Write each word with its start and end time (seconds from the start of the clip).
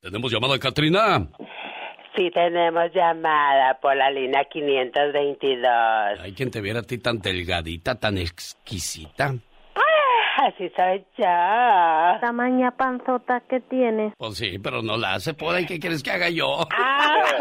Tenemos 0.00 0.32
llamada, 0.32 0.58
Katrina. 0.58 1.28
Sí, 2.16 2.30
tenemos 2.32 2.90
llamada 2.94 3.78
por 3.80 3.94
la 3.94 4.10
línea 4.10 4.44
522. 4.50 6.20
Hay 6.20 6.32
quien 6.32 6.50
te 6.50 6.62
viera 6.62 6.80
a 6.80 6.82
ti 6.82 6.98
tan 6.98 7.20
delgadita, 7.20 7.94
tan 7.96 8.16
exquisita. 8.16 9.34
Así 10.42 10.70
soy 10.74 11.04
yo. 11.18 11.26
Tamaña 12.22 12.70
panzota 12.70 13.40
que 13.40 13.60
tiene. 13.60 14.14
Pues 14.16 14.38
sí, 14.38 14.58
pero 14.58 14.80
no 14.80 14.96
la 14.96 15.12
hace 15.14 15.34
por 15.34 15.54
ahí. 15.54 15.66
¿Qué 15.66 15.78
quieres 15.78 16.02
que 16.02 16.10
haga 16.10 16.30
yo? 16.30 16.66
Ah, 16.72 17.34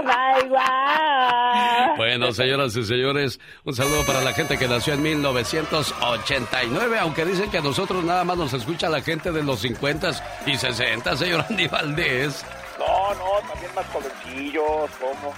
Bueno, 1.96 2.34
señoras 2.34 2.76
y 2.76 2.84
señores, 2.84 3.40
un 3.64 3.74
saludo 3.74 4.06
para 4.06 4.20
la 4.22 4.34
gente 4.34 4.58
que 4.58 4.68
nació 4.68 4.96
en 4.96 5.04
1989, 5.04 7.00
aunque 7.00 7.24
dicen 7.24 7.50
que 7.50 7.60
a 7.60 7.62
nosotros 7.62 8.04
nada 8.04 8.26
más 8.26 8.38
nos 8.38 8.54
escucha 8.54 8.90
la 8.90 9.00
gente 9.02 9.32
de 9.32 9.44
los 9.44 9.60
50 9.60 10.12
y 10.46 10.58
60, 10.58 11.16
señor 11.16 11.46
Andy 11.50 11.68
Valdés. 11.68 12.46
No, 12.78 13.14
no, 13.14 13.40
también 13.48 13.74
más 13.76 13.86
jovencillos, 13.88 14.90
¿cómo? 15.00 15.34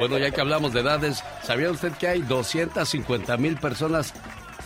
Bueno, 0.00 0.18
ya 0.18 0.30
que 0.30 0.40
hablamos 0.40 0.72
de 0.72 0.80
edades, 0.80 1.22
¿sabía 1.42 1.70
usted 1.70 1.92
que 1.92 2.08
hay 2.08 2.22
250 2.22 3.36
mil 3.36 3.56
personas 3.58 4.14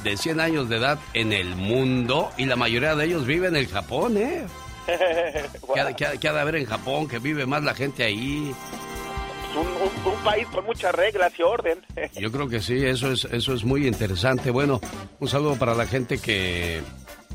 de 0.07 0.17
100 0.17 0.41
años 0.41 0.69
de 0.69 0.77
edad 0.77 0.99
en 1.15 1.33
el 1.33 1.57
mundo? 1.57 2.31
Y 2.39 2.47
la 2.47 2.57
mayoría 2.57 2.95
de 2.95 3.05
ellos 3.07 3.27
viven 3.27 3.51
en 3.57 3.63
el 3.63 3.69
Japón, 3.69 4.17
¿eh? 4.17 4.45
¿Qué 5.75 5.81
ha, 6.07 6.17
qué 6.17 6.31
de 6.33 6.41
haber 6.41 6.57
en 6.57 6.67
Japón? 6.67 7.09
Que 7.09 7.19
vive 7.19 7.45
más 7.45 7.63
la 7.65 7.75
gente 7.75 8.05
ahí. 8.05 8.55
un, 9.57 9.61
un- 9.67 10.13
un 10.15 10.19
país 10.25 10.47
con 10.49 10.65
muchas 10.65 10.95
reglas 10.95 11.33
y 11.39 11.43
orden. 11.43 11.85
Yo 12.19 12.31
creo 12.31 12.49
que 12.49 12.61
sí, 12.61 12.85
eso 12.85 13.11
es, 13.13 13.25
eso 13.25 13.53
es 13.55 13.65
muy 13.65 13.87
interesante. 13.87 14.51
Bueno, 14.51 14.81
un 15.19 15.29
saludo 15.29 15.57
para 15.57 15.75
la 15.75 15.87
gente 15.87 16.19
que 16.19 16.81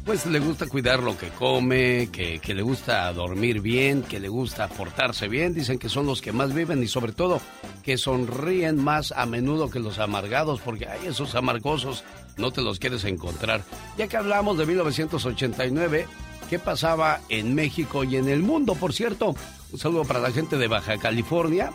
pues 0.05 0.25
le 0.25 0.39
gusta 0.39 0.65
cuidar 0.67 1.03
lo 1.03 1.15
que 1.15 1.27
come, 1.29 2.09
que, 2.11 2.39
que 2.39 2.55
le 2.55 2.63
gusta 2.63 3.13
dormir 3.13 3.61
bien, 3.61 4.01
que 4.01 4.19
le 4.19 4.29
gusta 4.29 4.67
portarse 4.67 5.27
bien. 5.27 5.53
Dicen 5.53 5.77
que 5.77 5.89
son 5.89 6.07
los 6.07 6.21
que 6.21 6.31
más 6.31 6.53
viven 6.55 6.81
y 6.81 6.87
sobre 6.87 7.11
todo 7.11 7.39
que 7.83 7.97
sonríen 7.97 8.83
más 8.83 9.11
a 9.11 9.25
menudo 9.27 9.69
que 9.69 9.79
los 9.79 9.99
amargados, 9.99 10.59
porque 10.61 10.87
hay 10.87 11.05
esos 11.07 11.35
amargosos 11.35 12.03
no 12.37 12.51
te 12.51 12.61
los 12.61 12.79
quieres 12.79 13.03
encontrar. 13.05 13.63
Ya 13.97 14.07
que 14.07 14.17
hablamos 14.17 14.57
de 14.57 14.65
1989, 14.65 16.07
¿qué 16.49 16.59
pasaba 16.59 17.21
en 17.29 17.55
México 17.55 18.03
y 18.03 18.17
en 18.17 18.27
el 18.27 18.43
mundo? 18.43 18.75
Por 18.75 18.93
cierto, 18.93 19.35
un 19.71 19.79
saludo 19.79 20.05
para 20.05 20.19
la 20.19 20.31
gente 20.31 20.57
de 20.57 20.67
Baja 20.67 20.97
California. 20.97 21.71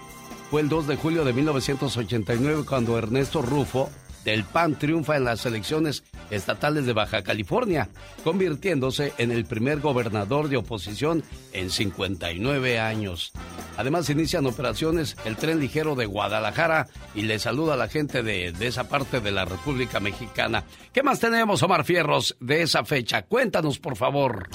Fue 0.50 0.60
el 0.60 0.68
2 0.68 0.86
de 0.86 0.96
julio 0.96 1.24
de 1.24 1.32
1989 1.32 2.64
cuando 2.66 2.96
Ernesto 2.98 3.42
Rufo 3.42 3.90
del 4.26 4.44
PAN 4.44 4.74
triunfa 4.74 5.16
en 5.16 5.24
las 5.24 5.46
elecciones 5.46 6.02
estatales 6.30 6.84
de 6.84 6.92
Baja 6.92 7.22
California, 7.22 7.88
convirtiéndose 8.24 9.12
en 9.18 9.30
el 9.30 9.44
primer 9.46 9.78
gobernador 9.80 10.48
de 10.48 10.56
oposición 10.56 11.22
en 11.52 11.70
59 11.70 12.80
años. 12.80 13.32
Además 13.76 14.10
inician 14.10 14.44
operaciones 14.46 15.16
el 15.24 15.36
tren 15.36 15.60
ligero 15.60 15.94
de 15.94 16.06
Guadalajara 16.06 16.88
y 17.14 17.22
le 17.22 17.38
saluda 17.38 17.74
a 17.74 17.76
la 17.76 17.88
gente 17.88 18.24
de, 18.24 18.50
de 18.50 18.66
esa 18.66 18.88
parte 18.88 19.20
de 19.20 19.30
la 19.30 19.44
República 19.44 20.00
Mexicana. 20.00 20.64
¿Qué 20.92 21.04
más 21.04 21.20
tenemos, 21.20 21.62
Omar 21.62 21.84
Fierros, 21.84 22.36
de 22.40 22.62
esa 22.62 22.84
fecha? 22.84 23.22
Cuéntanos, 23.22 23.78
por 23.78 23.96
favor. 23.96 24.48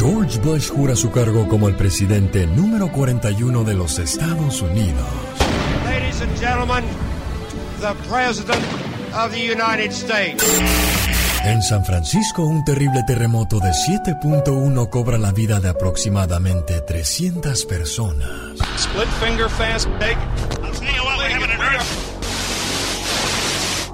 George 0.00 0.38
Bush 0.38 0.70
jura 0.70 0.96
su 0.96 1.10
cargo 1.10 1.46
como 1.46 1.68
el 1.68 1.76
presidente 1.76 2.46
número 2.46 2.90
41 2.90 3.64
de 3.64 3.74
los 3.74 3.98
Estados 3.98 4.62
Unidos. 4.62 5.06
Ladies 5.84 6.22
and 6.22 6.34
gentlemen, 6.38 6.82
the 7.82 7.92
President 8.08 8.64
of 9.14 9.30
the 9.30 9.52
United 9.52 9.92
States. 9.92 10.42
En 11.44 11.60
San 11.60 11.84
Francisco, 11.84 12.44
un 12.44 12.64
terrible 12.64 13.02
terremoto 13.06 13.60
de 13.60 13.72
7.1 13.72 14.88
cobra 14.88 15.18
la 15.18 15.32
vida 15.32 15.60
de 15.60 15.68
aproximadamente 15.68 16.80
300 16.80 17.66
personas. 17.66 18.30
Split 18.78 19.06
finger 19.22 19.50
fast 19.50 19.86
big. 19.98 20.16
I'll 20.62 20.72
tell 20.72 20.94
you 20.94 21.04
what, 21.04 21.18
we're 21.18 21.28
having 21.28 21.50
an 21.50 21.60
earth. 21.60 22.19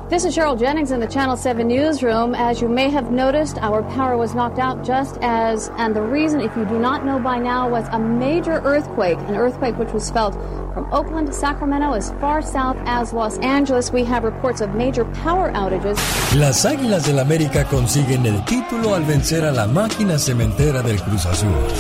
This 0.09 0.25
is 0.25 0.37
Cheryl 0.37 0.57
Jennings 0.57 0.93
in 0.93 1.01
the 1.01 1.09
Channel 1.09 1.37
7 1.37 1.67
newsroom. 1.67 2.37
As 2.37 2.61
you 2.61 2.69
may 2.69 2.91
have 2.91 3.11
noticed, 3.11 3.59
our 3.59 3.83
power 3.83 4.17
was 4.17 4.37
knocked 4.37 4.61
out 4.61 4.85
just 4.85 5.19
as, 5.21 5.69
and 5.79 5.97
the 5.97 6.01
reason, 6.01 6.41
if 6.41 6.57
you 6.57 6.65
do 6.65 6.79
not 6.79 7.05
know 7.05 7.19
by 7.19 7.39
now, 7.39 7.69
was 7.69 7.89
a 7.91 7.99
major 7.99 8.63
earthquake, 8.65 9.19
an 9.27 9.35
earthquake 9.35 9.77
which 9.79 9.93
was 9.93 10.09
felt 10.11 10.35
from 10.73 10.87
Oakland 10.93 11.27
to 11.27 11.33
Sacramento 11.33 11.93
as 11.93 12.13
far 12.21 12.41
south 12.41 12.77
as 12.87 13.13
Los 13.13 13.37
Angeles. 13.39 13.91
We 13.91 14.05
have 14.05 14.23
reports 14.23 14.61
of 14.61 14.77
major 14.77 15.05
power 15.25 15.51
outages. 15.51 15.99
Las 16.39 16.65
Águilas 16.65 17.05
del 17.05 17.19
América 17.19 17.65
consiguen 17.65 18.27
el 18.27 18.45
título 18.45 18.95
al 18.95 19.03
vencer 19.03 19.45
a 19.45 19.51
la 19.51 19.67
máquina 19.67 20.21
cementera 20.21 20.83
del 20.83 21.03
Cruz 21.03 21.27
Azul. 21.27 21.51
Cuando 21.51 21.75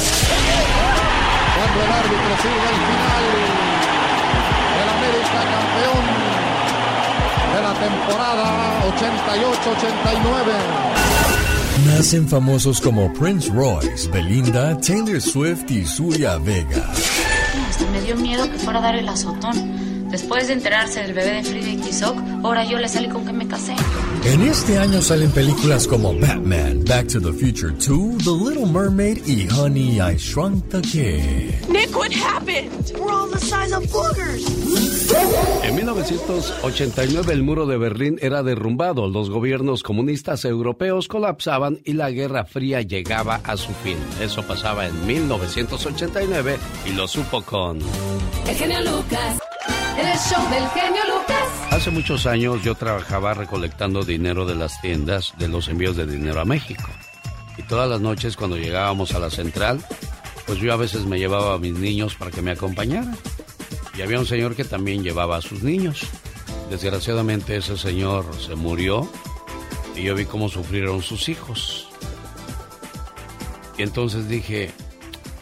el 1.80 1.92
árbitro 1.92 2.36
sirve 2.42 2.56
el 2.56 2.74
final. 2.74 3.35
Temporada 7.88 8.82
88-89. 8.98 11.86
Nacen 11.86 12.28
famosos 12.28 12.80
como 12.80 13.12
Prince 13.12 13.48
Royce, 13.50 14.08
Belinda, 14.10 14.76
Taylor 14.80 15.20
Swift 15.20 15.70
y 15.70 15.84
Zulia 15.84 16.36
Vega. 16.38 16.90
Hasta 17.68 17.86
me 17.92 18.00
dio 18.00 18.16
miedo 18.16 18.50
que 18.50 18.58
fuera 18.58 18.80
a 18.80 18.82
dar 18.82 18.96
el 18.96 19.08
azotón. 19.08 20.10
Después 20.10 20.48
de 20.48 20.54
enterarse 20.54 21.02
del 21.02 21.12
bebé 21.12 21.34
de 21.34 21.44
Frida 21.44 21.68
y 21.68 21.76
Tizoc, 21.76 22.18
ahora 22.42 22.64
yo 22.64 22.78
le 22.78 22.88
salí 22.88 23.08
con 23.08 23.24
que 23.24 23.32
me 23.32 23.46
casé. 23.46 23.76
En 24.28 24.42
este 24.42 24.76
año 24.76 25.00
salen 25.00 25.30
películas 25.30 25.86
como 25.86 26.12
Batman, 26.12 26.84
Back 26.84 27.06
to 27.12 27.20
the 27.20 27.32
Future 27.32 27.72
2, 27.72 28.24
The 28.24 28.30
Little 28.32 28.66
Mermaid 28.66 29.24
y 29.24 29.48
Honey, 29.48 30.00
I 30.00 30.16
Shrunk 30.18 30.68
the 30.68 30.80
Kid. 30.82 31.68
Nick, 31.68 31.96
what 31.96 32.10
happened? 32.10 32.92
We're 32.98 33.12
all 33.12 33.30
the 33.30 33.38
size 33.38 33.72
of 33.72 33.84
boogers. 33.92 34.44
En 35.62 35.76
1989 35.76 37.32
el 37.32 37.44
muro 37.44 37.66
de 37.66 37.76
Berlín 37.78 38.18
era 38.20 38.42
derrumbado, 38.42 39.06
los 39.06 39.30
gobiernos 39.30 39.84
comunistas 39.84 40.44
europeos 40.44 41.06
colapsaban 41.06 41.78
y 41.84 41.92
la 41.92 42.10
Guerra 42.10 42.44
Fría 42.44 42.82
llegaba 42.82 43.40
a 43.44 43.56
su 43.56 43.72
fin. 43.84 43.96
Eso 44.20 44.42
pasaba 44.42 44.88
en 44.88 45.06
1989 45.06 46.58
y 46.84 46.92
lo 46.94 47.06
supo 47.06 47.42
con... 47.42 47.78
El 48.48 48.56
genio 48.56 48.80
Lucas. 48.80 49.38
El 49.98 50.18
show 50.18 50.50
del 50.50 50.68
genio 50.68 51.02
Lucas. 51.06 51.72
Hace 51.72 51.90
muchos 51.90 52.26
años 52.26 52.62
yo 52.62 52.74
trabajaba 52.74 53.32
recolectando 53.32 54.02
dinero 54.02 54.44
de 54.44 54.54
las 54.54 54.80
tiendas 54.82 55.32
de 55.38 55.48
los 55.48 55.68
envíos 55.68 55.96
de 55.96 56.06
dinero 56.06 56.40
a 56.40 56.44
México. 56.44 56.84
Y 57.56 57.62
todas 57.62 57.88
las 57.88 58.00
noches 58.00 58.36
cuando 58.36 58.58
llegábamos 58.58 59.14
a 59.14 59.18
la 59.18 59.30
central, 59.30 59.82
pues 60.46 60.58
yo 60.58 60.72
a 60.72 60.76
veces 60.76 61.06
me 61.06 61.18
llevaba 61.18 61.54
a 61.54 61.58
mis 61.58 61.72
niños 61.72 62.14
para 62.14 62.30
que 62.30 62.42
me 62.42 62.50
acompañaran. 62.50 63.16
Y 63.96 64.02
había 64.02 64.18
un 64.18 64.26
señor 64.26 64.54
que 64.54 64.64
también 64.64 65.02
llevaba 65.02 65.38
a 65.38 65.42
sus 65.42 65.62
niños. 65.62 66.00
Desgraciadamente 66.68 67.56
ese 67.56 67.78
señor 67.78 68.26
se 68.38 68.54
murió 68.54 69.10
y 69.94 70.02
yo 70.02 70.14
vi 70.14 70.26
cómo 70.26 70.50
sufrieron 70.50 71.00
sus 71.02 71.30
hijos. 71.30 71.88
Y 73.78 73.82
entonces 73.82 74.28
dije, 74.28 74.72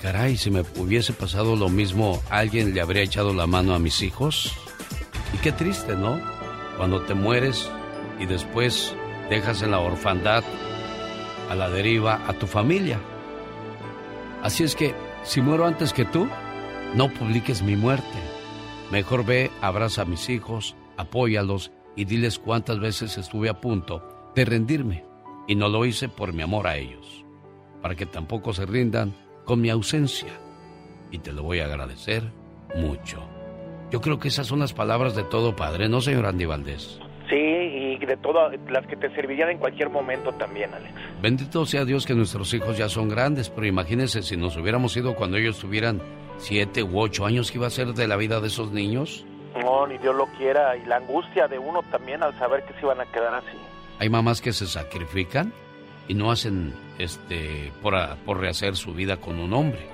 caray, 0.05 0.37
si 0.37 0.51
me 0.51 0.61
hubiese 0.77 1.15
pasado 1.15 1.57
lo 1.57 1.71
mismo, 1.71 2.23
¿alguien 2.29 2.75
le 2.75 2.83
habría 2.83 3.03
echado 3.03 3.33
la 3.33 3.47
mano 3.47 3.75
a 3.75 3.79
mis 3.79 4.03
hijos? 4.03 4.53
Y 5.33 5.39
qué 5.39 5.51
triste, 5.51 5.97
¿no? 5.97 6.21
Cuando 6.77 7.01
te 7.05 7.15
mueres 7.15 7.71
y 8.21 8.27
después 8.27 8.95
dejas 9.31 9.63
en 9.63 9.71
la 9.71 9.81
orfandad, 9.81 10.45
a 11.49 11.55
la 11.55 11.71
deriva, 11.71 12.21
a 12.29 12.35
tu 12.35 12.47
familia. 12.47 13.01
Así 14.43 14.63
es 14.63 14.77
que, 14.77 14.95
si 15.23 15.41
muero 15.41 15.65
antes 15.65 15.95
que 15.95 16.05
tú, 16.05 16.29
no 16.95 17.09
publiques 17.09 17.63
mi 17.63 17.75
muerte. 17.75 18.19
Mejor 18.91 19.25
ve, 19.25 19.51
abraza 19.63 20.03
a 20.03 20.05
mis 20.05 20.29
hijos, 20.29 20.77
apóyalos 20.99 21.73
y 21.97 22.05
diles 22.05 22.39
cuántas 22.39 22.79
veces 22.79 23.17
estuve 23.17 23.49
a 23.49 23.59
punto 23.59 24.33
de 24.35 24.45
rendirme 24.45 25.07
y 25.49 25.55
no 25.55 25.71
lo 25.71 25.87
hice 25.87 26.11
por 26.11 26.35
mi 26.35 26.43
amor 26.43 26.67
a 26.67 26.77
ellos, 26.77 27.25
para 27.81 27.95
que 27.95 28.05
tampoco 28.05 28.53
se 28.53 28.67
rindan 28.67 29.24
con 29.45 29.61
mi 29.61 29.71
ausencia. 29.71 30.33
Y 31.11 31.19
te 31.19 31.33
lo 31.33 31.43
voy 31.43 31.61
a 31.61 31.67
agradecer 31.67 32.25
mucho. 32.75 33.23
Yo 33.91 34.01
creo 34.01 34.19
que 34.19 34.29
esas 34.29 34.47
son 34.47 34.61
las 34.61 34.73
palabras 34.73 35.15
de 35.15 35.25
todo 35.25 35.55
padre, 35.55 35.89
¿no, 35.89 36.01
señor 36.01 36.27
Andy 36.27 36.47
Valdés? 36.47 36.99
Sí, 37.29 37.37
y 37.37 38.05
de 38.05 38.17
todas 38.17 38.53
las 38.69 38.87
que 38.87 38.97
te 38.97 39.09
servirían 39.15 39.51
en 39.51 39.59
cualquier 39.59 39.89
momento 39.89 40.33
también, 40.33 40.75
Alex. 40.75 40.93
Bendito 41.23 41.65
sea 41.65 41.85
Dios 41.85 42.07
que 42.07 42.15
nuestros 42.15 42.53
hijos 42.55 42.77
ya 42.77 42.89
son 42.89 43.09
grandes, 43.09 43.51
pero 43.51 43.67
imagínense 43.67 44.23
si 44.23 44.37
nos 44.37 44.57
hubiéramos 44.57 44.97
ido 44.97 45.15
cuando 45.15 45.37
ellos 45.37 45.59
tuvieran 45.59 46.01
siete 46.39 46.83
u 46.83 46.99
ocho 46.99 47.25
años, 47.25 47.51
¿qué 47.51 47.59
iba 47.59 47.67
a 47.67 47.71
ser 47.71 47.89
de 47.95 48.09
la 48.09 48.17
vida 48.17 48.41
de 48.41 48.49
esos 48.49 48.73
niños? 48.73 49.25
No, 49.63 49.87
ni 49.87 49.99
Dios 49.99 50.15
lo 50.17 50.27
quiera. 50.39 50.77
Y 50.77 50.85
la 50.87 50.97
angustia 50.97 51.47
de 51.47 51.59
uno 51.59 51.81
también 51.91 52.23
al 52.23 52.37
saber 52.39 52.65
que 52.65 52.75
se 52.75 52.81
iban 52.81 53.01
a 53.01 53.07
quedar 53.07 53.35
así. 53.35 53.57
Hay 54.01 54.09
mamás 54.09 54.41
que 54.41 54.53
se 54.53 54.67
sacrifican 54.67 55.53
y 56.09 56.15
no 56.15 56.31
hacen 56.31 56.75
este 56.99 57.73
por, 57.83 57.95
por 58.25 58.41
rehacer 58.41 58.77
su 58.77 58.93
vida 58.93 59.17
con 59.19 59.39
un 59.39 59.53
hombre. 59.53 59.87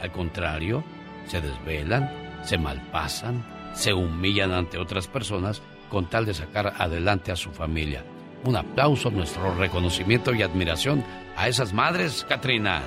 Al 0.00 0.12
contrario, 0.12 0.84
se 1.26 1.40
desvelan, 1.40 2.10
se 2.44 2.58
malpasan, 2.58 3.44
se 3.74 3.92
humillan 3.92 4.52
ante 4.52 4.78
otras 4.78 5.08
personas 5.08 5.62
con 5.88 6.06
tal 6.06 6.26
de 6.26 6.34
sacar 6.34 6.74
adelante 6.78 7.32
a 7.32 7.36
su 7.36 7.50
familia. 7.50 8.04
un 8.44 8.56
aplauso, 8.56 9.10
nuestro 9.10 9.54
reconocimiento 9.56 10.32
y 10.32 10.42
admiración 10.42 11.02
a 11.36 11.48
esas 11.48 11.72
madres, 11.72 12.24
Katrina. 12.28 12.82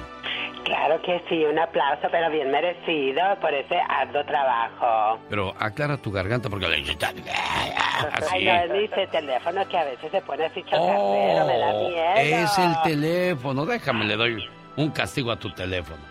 Claro 0.70 1.02
que 1.02 1.20
sí, 1.28 1.44
un 1.46 1.58
aplauso, 1.58 2.08
pero 2.12 2.30
bien 2.30 2.52
merecido 2.52 3.24
por 3.42 3.52
ese 3.52 3.76
arduo 3.90 4.24
trabajo. 4.24 5.20
Pero 5.28 5.56
aclara 5.58 5.98
tu 5.98 6.12
garganta 6.12 6.48
porque... 6.48 6.68
Así. 6.68 6.86
Ay, 8.32 8.46
no, 8.46 8.54
es 8.54 8.70
mi 8.70 9.08
teléfono 9.08 9.68
que 9.68 9.78
a 9.80 9.84
veces 9.86 10.12
se 10.12 10.22
pone 10.22 10.46
así 10.46 10.62
chocardero, 10.62 11.46
me 11.48 11.58
da 11.58 11.74
Oh, 11.74 11.90
miedo. 11.90 12.14
Es 12.18 12.60
el 12.60 12.82
teléfono, 12.84 13.66
déjame, 13.66 14.06
le 14.06 14.16
doy 14.16 14.48
un 14.76 14.92
castigo 14.92 15.32
a 15.32 15.40
tu 15.40 15.50
teléfono. 15.50 16.04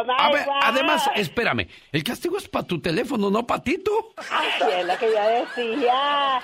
A 0.00 0.30
ver, 0.30 0.46
además, 0.62 1.10
espérame, 1.14 1.68
el 1.92 2.02
castigo 2.02 2.38
es 2.38 2.48
para 2.48 2.66
tu 2.66 2.80
teléfono, 2.80 3.30
no 3.30 3.46
para 3.46 3.62
ti. 3.62 3.82
Ay, 4.30 4.48
es 4.80 4.86
lo 4.86 4.98
que 4.98 5.06
yo 5.06 5.66
decía. 5.66 6.40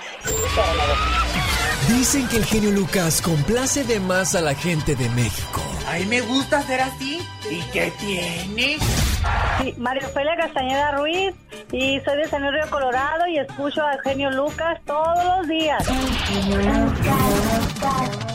Dicen 1.88 2.28
que 2.28 2.36
el 2.36 2.44
genio 2.44 2.70
Lucas 2.70 3.20
complace 3.20 3.84
de 3.84 4.00
más 4.00 4.34
a 4.34 4.40
la 4.40 4.54
gente 4.54 4.94
de 4.94 5.08
México. 5.10 5.69
Ay, 5.86 6.06
me 6.06 6.20
gusta 6.20 6.62
ser 6.62 6.80
así. 6.80 7.20
¿Y 7.50 7.60
qué 7.72 7.92
tiene? 7.98 8.78
Sí, 9.60 9.74
María 9.78 10.06
Ofelia 10.06 10.36
Castañeda 10.36 10.92
Ruiz 10.92 11.34
y 11.72 12.00
soy 12.00 12.16
de 12.16 12.28
San 12.28 12.42
Luis 12.42 12.54
Río 12.54 12.70
Colorado 12.70 13.26
y 13.26 13.38
escucho 13.38 13.82
al 13.82 14.00
genio 14.02 14.30
Lucas 14.30 14.80
todos 14.86 15.24
los 15.24 15.48
días. 15.48 15.86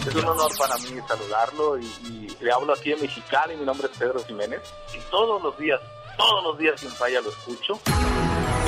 Es 0.07 0.15
un 0.15 0.25
honor 0.25 0.51
para 0.57 0.77
mí 0.77 0.99
saludarlo 1.07 1.79
y, 1.79 1.85
y 1.85 2.37
le 2.41 2.51
hablo 2.51 2.73
aquí 2.73 2.91
en 2.91 3.01
Mexicali. 3.01 3.55
Mi 3.55 3.65
nombre 3.65 3.87
es 3.91 3.97
Pedro 3.97 4.23
Jiménez 4.25 4.61
y 4.93 4.99
todos 5.09 5.41
los 5.41 5.57
días, 5.57 5.79
todos 6.17 6.43
los 6.43 6.57
días 6.57 6.79
sin 6.79 6.91
falla 6.91 7.21
lo 7.21 7.29
escucho. 7.29 7.79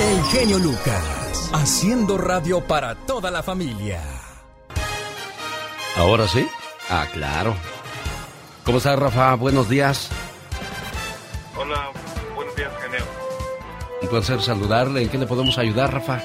El 0.00 0.22
genio 0.24 0.58
Lucas, 0.58 1.50
haciendo 1.52 2.18
radio 2.18 2.60
para 2.66 2.94
toda 2.94 3.30
la 3.30 3.42
familia. 3.42 4.00
¿Ahora 5.96 6.26
sí? 6.28 6.48
Ah, 6.90 7.06
claro. 7.12 7.54
¿Cómo 8.68 8.76
estás, 8.76 8.98
Rafa? 8.98 9.34
Buenos 9.36 9.66
días. 9.70 10.10
Hola, 11.56 11.90
buenos 12.36 12.54
días, 12.54 12.70
genio. 12.82 13.00
Un 14.02 14.08
placer 14.08 14.42
saludarle. 14.42 15.00
¿En 15.04 15.08
qué 15.08 15.16
le 15.16 15.26
podemos 15.26 15.56
ayudar, 15.56 15.90
Rafa? 15.94 16.20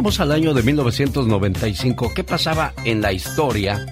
Vamos 0.04 0.20
al 0.20 0.34
año 0.34 0.54
de 0.54 0.64
1995. 0.64 2.12
¿Qué 2.14 2.26
pasaba 2.26 2.74
en 2.84 3.02
la 3.02 3.14
historia 3.14 3.86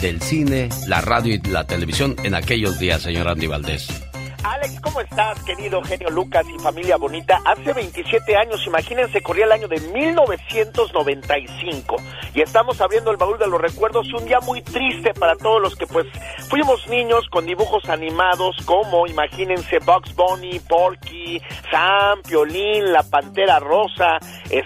del 0.00 0.22
cine, 0.22 0.70
la 0.88 1.02
radio 1.02 1.34
y 1.34 1.42
la 1.46 1.66
televisión 1.66 2.16
en 2.24 2.34
aquellos 2.34 2.78
días, 2.78 3.02
señor 3.02 3.28
Andy 3.28 3.48
Valdés? 3.48 4.01
Alex, 4.44 4.80
¿cómo 4.80 5.00
estás, 5.00 5.42
querido 5.44 5.80
genio 5.82 6.10
Lucas 6.10 6.44
y 6.48 6.58
familia 6.58 6.96
bonita? 6.96 7.40
Hace 7.44 7.72
27 7.72 8.36
años, 8.36 8.66
imagínense, 8.66 9.22
corría 9.22 9.44
el 9.44 9.52
año 9.52 9.68
de 9.68 9.78
1995 9.80 11.94
y 12.34 12.40
estamos 12.40 12.80
abriendo 12.80 13.12
el 13.12 13.18
baúl 13.18 13.38
de 13.38 13.46
los 13.46 13.60
recuerdos, 13.60 14.12
un 14.12 14.26
día 14.26 14.40
muy 14.40 14.60
triste 14.62 15.14
para 15.14 15.36
todos 15.36 15.62
los 15.62 15.76
que 15.76 15.86
pues 15.86 16.08
fuimos 16.48 16.88
niños 16.88 17.28
con 17.30 17.46
dibujos 17.46 17.88
animados 17.88 18.56
como, 18.64 19.06
imagínense, 19.06 19.78
Bugs 19.78 20.12
Bunny, 20.16 20.58
Porky, 20.60 21.40
Sam, 21.70 22.22
Piolín, 22.22 22.92
La 22.92 23.04
Pantera 23.04 23.60
Rosa, 23.60 24.18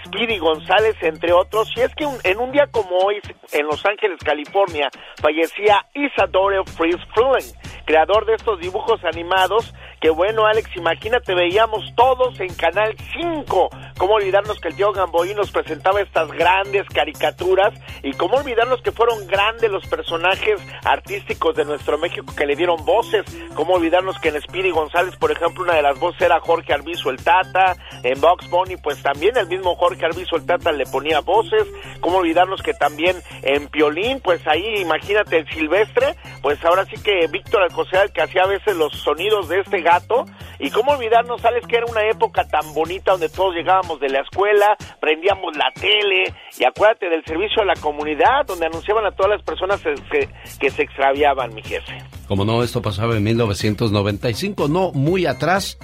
Speedy 0.05 0.39
González, 0.39 0.95
entre 1.01 1.33
otros. 1.33 1.69
Y 1.75 1.81
es 1.81 1.93
que 1.95 2.07
en 2.23 2.39
un 2.39 2.51
día 2.51 2.65
como 2.71 2.97
hoy, 2.97 3.21
en 3.51 3.67
Los 3.67 3.85
Ángeles, 3.85 4.17
California, 4.25 4.89
fallecía 5.21 5.85
Isadore 5.93 6.63
Fritz 6.65 7.05
Fruleng, 7.13 7.53
creador 7.87 8.25
de 8.25 8.35
estos 8.35 8.59
dibujos 8.59 9.03
animados, 9.05 9.73
que 9.99 10.09
bueno, 10.09 10.45
Alex, 10.45 10.69
imagínate, 10.75 11.33
veíamos 11.33 11.93
todos 11.95 12.39
en 12.39 12.53
Canal 12.53 12.95
5. 13.19 13.69
¿Cómo 13.97 14.13
olvidarnos 14.13 14.59
que 14.59 14.67
el 14.67 14.75
tío 14.75 14.91
Gamboí 14.91 15.33
nos 15.33 15.51
presentaba 15.51 16.01
estas 16.01 16.29
grandes 16.31 16.85
caricaturas? 16.93 17.73
Y 18.03 18.11
cómo 18.13 18.37
olvidarnos 18.37 18.81
que 18.81 18.91
fueron 18.91 19.25
grandes 19.27 19.71
los 19.71 19.87
personajes 19.87 20.61
artísticos 20.83 21.55
de 21.55 21.65
nuestro 21.65 21.97
México 21.97 22.33
que 22.35 22.45
le 22.45 22.55
dieron 22.55 22.85
voces. 22.85 23.25
¿Cómo 23.55 23.73
olvidarnos 23.73 24.19
que 24.19 24.29
en 24.29 24.39
Speedy 24.41 24.69
González, 24.69 25.15
por 25.15 25.31
ejemplo, 25.31 25.63
una 25.63 25.73
de 25.73 25.81
las 25.81 25.99
voces 25.99 26.21
era 26.21 26.39
Jorge 26.39 26.73
Arbizu 26.73 27.09
el 27.09 27.23
Tata? 27.23 27.75
En 28.03 28.21
Box 28.21 28.49
Bunny, 28.49 28.77
pues 28.77 29.01
también 29.01 29.35
el 29.35 29.47
mismo 29.47 29.75
Jorge 29.75 30.05
Arbizu 30.05 30.35
el 30.35 30.45
Tata 30.45 30.71
le 30.71 30.85
ponía 30.85 31.21
voces. 31.21 31.65
¿Cómo 32.01 32.17
olvidarnos 32.17 32.61
que 32.61 32.73
también 32.75 33.17
en 33.41 33.67
Piolín, 33.67 34.19
pues 34.19 34.45
ahí, 34.47 34.63
imagínate, 34.77 35.37
el 35.37 35.49
Silvestre, 35.49 36.15
pues 36.41 36.63
ahora 36.63 36.85
sí 36.85 37.01
que 37.01 37.27
Víctor 37.27 37.63
Alcocer, 37.63 38.11
que 38.11 38.21
hacía 38.21 38.43
a 38.43 38.47
veces 38.47 38.75
los 38.75 38.93
sonidos 38.93 39.49
de 39.49 39.59
este 39.59 39.81
gato. 39.87 40.25
Y 40.59 40.69
cómo 40.71 40.91
olvidarnos, 40.93 41.43
Alex, 41.45 41.67
que 41.67 41.77
era 41.77 41.85
una 41.85 42.03
época 42.09 42.47
tan 42.47 42.73
bonita 42.73 43.11
donde 43.11 43.29
todos 43.29 43.53
llegábamos 43.55 43.99
de 43.99 44.09
la 44.09 44.21
escuela, 44.21 44.75
prendíamos 44.99 45.55
la 45.55 45.71
tele, 45.79 46.33
y 46.57 46.65
acuérdate 46.65 47.09
del 47.09 47.23
servicio 47.25 47.61
a 47.61 47.65
la 47.65 47.75
comunidad, 47.75 48.45
donde 48.47 48.65
anunciaban 48.65 49.05
a 49.05 49.11
todas 49.11 49.31
las 49.37 49.43
personas 49.43 49.79
que, 49.81 49.93
que- 50.11 50.29
que 50.59 50.69
se 50.71 50.81
extraviaban, 50.83 51.53
mi 51.53 51.61
jefe. 51.61 51.97
Como 52.27 52.43
no, 52.43 52.63
esto 52.63 52.81
pasaba 52.81 53.15
en 53.15 53.23
1995, 53.23 54.67
no 54.67 54.91
muy 54.93 55.25
atrás. 55.27 55.77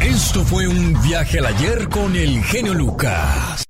Esto 0.00 0.40
fue 0.40 0.66
un 0.66 0.94
viaje 1.02 1.38
al 1.40 1.46
ayer 1.46 1.88
con 1.90 2.16
el 2.16 2.42
genio 2.44 2.72
Lucas. 2.74 3.64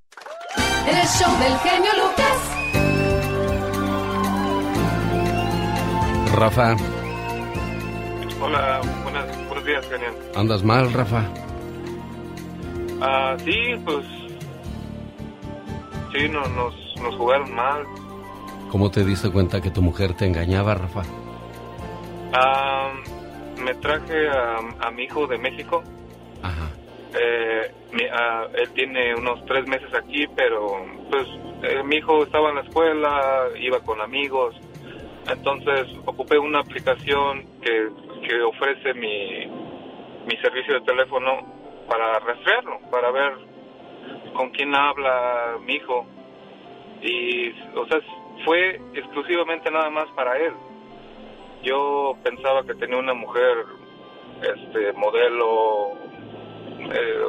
El 0.87 1.07
show 1.07 1.31
del 1.41 1.59
genio 1.59 1.91
Lucas. 1.97 2.39
Rafa, 6.35 6.77
Hola, 8.49 8.81
buenas, 9.03 9.47
buenos 9.47 9.65
días, 9.67 9.87
genial. 9.91 10.15
¿andas 10.35 10.63
mal, 10.65 10.91
Rafa? 10.91 11.23
Ah, 12.99 13.37
sí, 13.45 13.75
pues. 13.85 14.07
Sí, 16.15 16.31
no, 16.31 16.41
nos, 16.57 16.75
nos 17.03 17.15
jugaron 17.17 17.55
mal. 17.55 17.85
¿Cómo 18.71 18.91
te 18.91 19.05
diste 19.05 19.31
cuenta 19.31 19.61
que 19.61 19.71
tu 19.71 19.83
mujer 19.83 20.15
te 20.15 20.25
engañaba, 20.25 20.75
Rafa? 20.77 21.03
Ah, 22.33 22.91
me 23.63 23.75
traje 23.75 24.29
a, 24.31 24.57
a 24.81 24.91
mi 24.93 25.03
hijo 25.03 25.27
de 25.27 25.37
México. 25.37 25.83
Ajá. 26.43 26.71
Eh, 27.21 27.71
mi- 27.93 28.07
ah, 28.11 28.47
él 28.55 28.71
tiene 28.71 29.15
unos 29.15 29.45
tres 29.45 29.67
meses 29.69 29.93
aquí, 29.93 30.25
pero 30.35 30.87
pues 31.11 31.27
eh, 31.65 31.83
mi 31.85 31.97
hijo 31.97 32.23
estaba 32.25 32.49
en 32.49 32.55
la 32.55 32.63
escuela, 32.63 33.21
iba 33.61 33.79
con 33.81 34.01
amigos. 34.01 34.55
Entonces 35.31 35.87
ocupé 36.07 36.39
una 36.39 36.61
aplicación 36.61 37.45
que, 37.61 37.89
que 38.23 38.43
ofrece 38.43 38.95
mi, 38.95 39.47
mi 40.27 40.37
servicio 40.43 40.75
de 40.75 40.81
teléfono 40.83 41.59
para 41.89 42.19
rastrearlo, 42.19 42.81
para 42.91 43.11
ver 43.11 43.33
con 44.35 44.51
quién 44.51 44.75
habla 44.75 45.57
mi 45.65 45.75
hijo. 45.75 46.07
Y, 47.03 47.51
o 47.75 47.87
sea, 47.87 48.01
fue 48.45 48.81
exclusivamente 48.95 49.71
nada 49.71 49.91
más 49.91 50.07
para 50.15 50.37
él. 50.39 50.53
Yo 51.63 52.17
pensaba 52.23 52.65
que 52.65 52.75
tenía 52.75 52.99
una 52.99 53.15
mujer, 53.15 53.65
este, 54.43 54.93
modelo, 54.93 55.93
eh, 56.93 57.25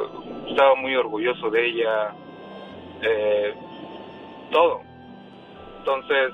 estaba 0.48 0.74
muy 0.76 0.94
orgulloso 0.94 1.50
de 1.50 1.66
ella, 1.66 2.14
eh, 3.02 3.54
todo. 4.50 4.82
Entonces, 5.78 6.32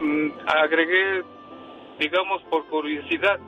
mm, 0.00 0.30
agregué, 0.46 1.22
digamos, 1.98 2.42
por 2.44 2.66
curiosidad, 2.66 3.38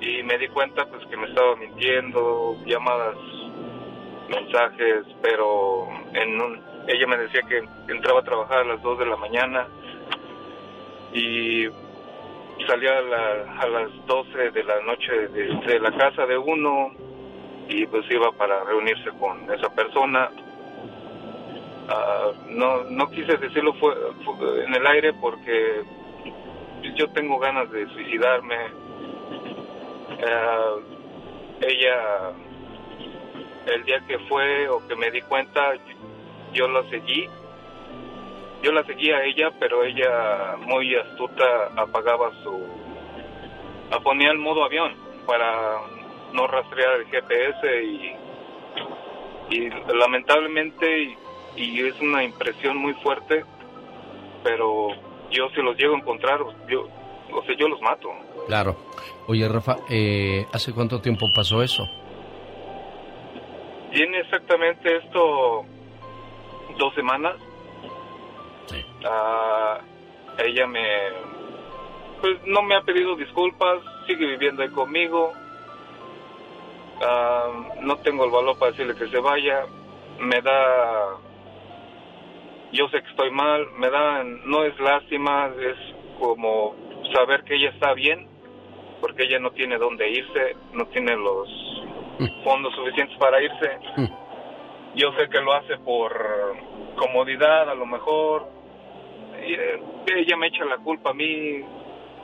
y 0.00 0.22
me 0.22 0.38
di 0.38 0.48
cuenta 0.48 0.86
pues 0.86 1.04
que 1.06 1.16
me 1.16 1.28
estaba 1.28 1.56
mintiendo, 1.56 2.56
llamadas, 2.64 3.16
mensajes, 4.28 5.04
pero 5.20 5.88
en 6.14 6.40
un, 6.40 6.60
ella 6.86 7.06
me 7.06 7.18
decía 7.18 7.42
que 7.42 7.62
entraba 7.92 8.20
a 8.20 8.24
trabajar 8.24 8.58
a 8.60 8.64
las 8.64 8.82
2 8.82 8.98
de 8.98 9.06
la 9.06 9.16
mañana 9.16 9.66
y 11.12 11.66
salía 12.66 12.98
a, 12.98 13.68
las 13.68 14.06
12 14.06 14.50
de 14.50 14.64
la 14.64 14.80
noche 14.82 15.28
de, 15.28 15.80
la 15.80 15.92
casa 15.92 16.26
de 16.26 16.38
uno 16.38 16.92
y 17.68 17.86
pues 17.86 18.04
iba 18.10 18.32
para 18.32 18.64
reunirse 18.64 19.10
con 19.18 19.50
esa 19.52 19.68
persona. 19.74 20.30
Ah, 21.88 22.30
no, 22.48 22.84
no 22.84 23.10
quise 23.10 23.36
decirlo 23.36 23.74
fue, 23.74 23.94
en 24.64 24.74
el 24.74 24.86
aire 24.86 25.12
porque 25.14 25.82
yo 26.96 27.08
tengo 27.10 27.38
ganas 27.38 27.70
de 27.70 27.86
suicidarme. 27.88 28.56
Ah, 30.26 30.76
ella, 31.60 32.32
el 33.66 33.84
día 33.84 34.00
que 34.06 34.18
fue 34.20 34.68
o 34.68 34.86
que 34.86 34.96
me 34.96 35.10
di 35.10 35.20
cuenta, 35.22 35.74
yo 36.52 36.68
la 36.68 36.82
seguí. 36.90 37.28
Yo 38.62 38.72
la 38.72 38.84
seguía 38.84 39.16
a 39.16 39.24
ella, 39.24 39.50
pero 39.58 39.84
ella 39.84 40.56
muy 40.58 40.94
astuta 40.94 41.72
apagaba 41.76 42.30
su... 42.42 42.66
ponía 44.02 44.30
el 44.30 44.38
modo 44.38 44.64
avión 44.64 44.94
para 45.26 45.78
no 46.32 46.46
rastrear 46.46 47.00
el 47.00 47.06
GPS 47.06 47.82
y, 47.84 48.16
y 49.50 49.70
lamentablemente, 49.94 51.16
y, 51.56 51.80
es 51.80 52.00
una 52.00 52.22
impresión 52.22 52.76
muy 52.76 52.94
fuerte, 52.94 53.44
pero 54.42 54.88
yo 55.30 55.48
si 55.50 55.62
los 55.62 55.76
llego 55.76 55.94
a 55.94 55.98
encontrar, 55.98 56.40
yo, 56.68 56.88
o 57.32 57.42
sea, 57.44 57.56
yo 57.56 57.68
los 57.68 57.80
mato. 57.80 58.10
Claro. 58.46 58.76
Oye, 59.26 59.48
Rafa, 59.48 59.78
eh, 59.88 60.46
¿hace 60.52 60.72
cuánto 60.72 61.00
tiempo 61.00 61.26
pasó 61.34 61.62
eso? 61.62 61.88
Tiene 63.92 64.20
exactamente 64.20 64.96
esto 64.96 65.64
dos 66.78 66.94
semanas. 66.94 67.36
Ah, 69.04 69.80
ella 70.38 70.66
me, 70.66 70.84
pues 72.20 72.38
no 72.46 72.62
me 72.62 72.76
ha 72.76 72.82
pedido 72.82 73.16
disculpas, 73.16 73.78
sigue 74.06 74.26
viviendo 74.26 74.62
ahí 74.62 74.68
conmigo. 74.70 75.32
Ah, 77.02 77.48
no 77.80 77.96
tengo 77.98 78.24
el 78.24 78.30
valor 78.30 78.58
para 78.58 78.72
decirle 78.72 78.94
que 78.94 79.08
se 79.08 79.18
vaya. 79.18 79.64
Me 80.18 80.40
da, 80.40 81.16
yo 82.72 82.88
sé 82.88 83.02
que 83.02 83.10
estoy 83.10 83.30
mal, 83.30 83.66
me 83.78 83.90
da, 83.90 84.22
no 84.24 84.64
es 84.64 84.78
lástima, 84.78 85.50
es 85.58 85.76
como 86.18 86.74
saber 87.14 87.42
que 87.44 87.56
ella 87.56 87.70
está 87.70 87.94
bien, 87.94 88.28
porque 89.00 89.24
ella 89.24 89.38
no 89.38 89.50
tiene 89.50 89.78
dónde 89.78 90.08
irse, 90.08 90.56
no 90.72 90.86
tiene 90.86 91.16
los 91.16 91.48
mm. 92.18 92.44
fondos 92.44 92.74
suficientes 92.74 93.16
para 93.18 93.42
irse. 93.42 93.78
Mm. 93.96 94.06
Yo 94.96 95.12
sé 95.12 95.28
que 95.30 95.40
lo 95.40 95.52
hace 95.52 95.76
por 95.78 96.12
comodidad, 96.96 97.70
a 97.70 97.74
lo 97.74 97.86
mejor. 97.86 98.48
Eh, 99.36 99.80
ella 100.16 100.36
me 100.36 100.48
echa 100.48 100.64
la 100.64 100.76
culpa 100.78 101.10
a 101.10 101.14
mí, 101.14 101.62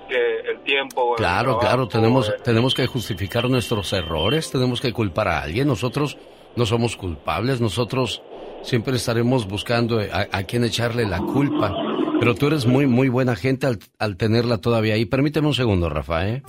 que 0.09 0.41
el 0.51 0.61
tiempo. 0.63 1.15
Claro, 1.17 1.59
claro, 1.59 1.89
tenemos, 1.89 2.33
tenemos 2.43 2.75
que 2.75 2.87
justificar 2.87 3.49
nuestros 3.49 3.93
errores, 3.93 4.51
tenemos 4.51 4.81
que 4.81 4.93
culpar 4.93 5.29
a 5.29 5.43
alguien. 5.43 5.69
Nosotros 5.69 6.19
no 6.57 6.67
somos 6.67 6.97
culpables, 6.97 7.61
nosotros 7.61 8.23
siempre 8.67 8.97
estaremos 8.97 9.49
buscando 9.49 10.01
a, 10.01 10.29
a 10.31 10.43
quién 10.43 10.65
echarle 10.65 11.07
la 11.07 11.21
culpa. 11.21 11.75
Pero 12.19 12.35
tú 12.35 12.49
eres 12.49 12.67
muy, 12.67 12.87
muy 12.87 13.09
buena 13.09 13.37
gente 13.37 13.67
al, 13.67 13.79
al 13.99 14.17
tenerla 14.17 14.59
todavía 14.59 14.95
ahí. 14.95 15.05
Permíteme 15.05 15.49
un 15.49 15.55
segundo, 15.55 15.89
Rafa, 15.89 16.29
¿eh? 16.29 16.43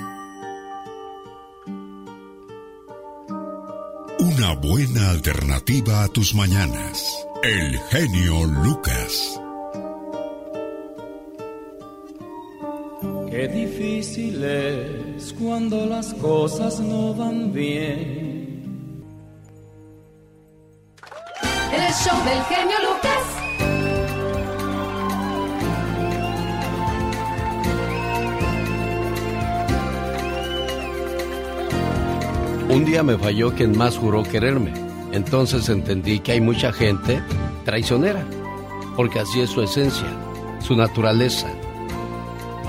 Una 4.19 4.55
buena 4.55 5.11
alternativa 5.11 6.03
a 6.03 6.07
tus 6.07 6.33
mañanas. 6.33 7.27
El 7.43 7.77
genio 7.91 8.45
Lucas. 8.63 9.39
Qué 13.29 13.47
difícil 13.47 14.43
es 14.43 15.33
cuando 15.33 15.85
las 15.85 16.13
cosas 16.15 16.79
no 16.79 17.13
van 17.13 17.53
bien. 17.53 18.36
Show 22.03 22.23
del 22.25 22.43
genio 22.43 22.75
Lucas. 22.87 23.23
Un 32.69 32.85
día 32.85 33.01
me 33.01 33.17
falló 33.17 33.51
quien 33.55 33.75
más 33.75 33.97
juró 33.97 34.21
quererme. 34.23 34.73
Entonces 35.11 35.69
entendí 35.69 36.19
que 36.19 36.33
hay 36.33 36.41
mucha 36.41 36.71
gente 36.71 37.19
traicionera, 37.65 38.23
porque 38.95 39.19
así 39.19 39.41
es 39.41 39.49
su 39.49 39.63
esencia, 39.63 40.07
su 40.59 40.75
naturaleza. 40.75 41.47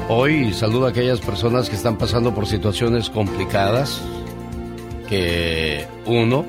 Hoy 0.08 0.54
saludo 0.54 0.87
a 0.87 0.90
aquellas 0.90 1.20
personas 1.20 1.68
que 1.68 1.76
están 1.76 1.99
pasando 1.99 2.35
por 2.35 2.47
situaciones 2.47 3.11
complicadas, 3.11 4.00
que 5.06 5.87
uno 6.06 6.47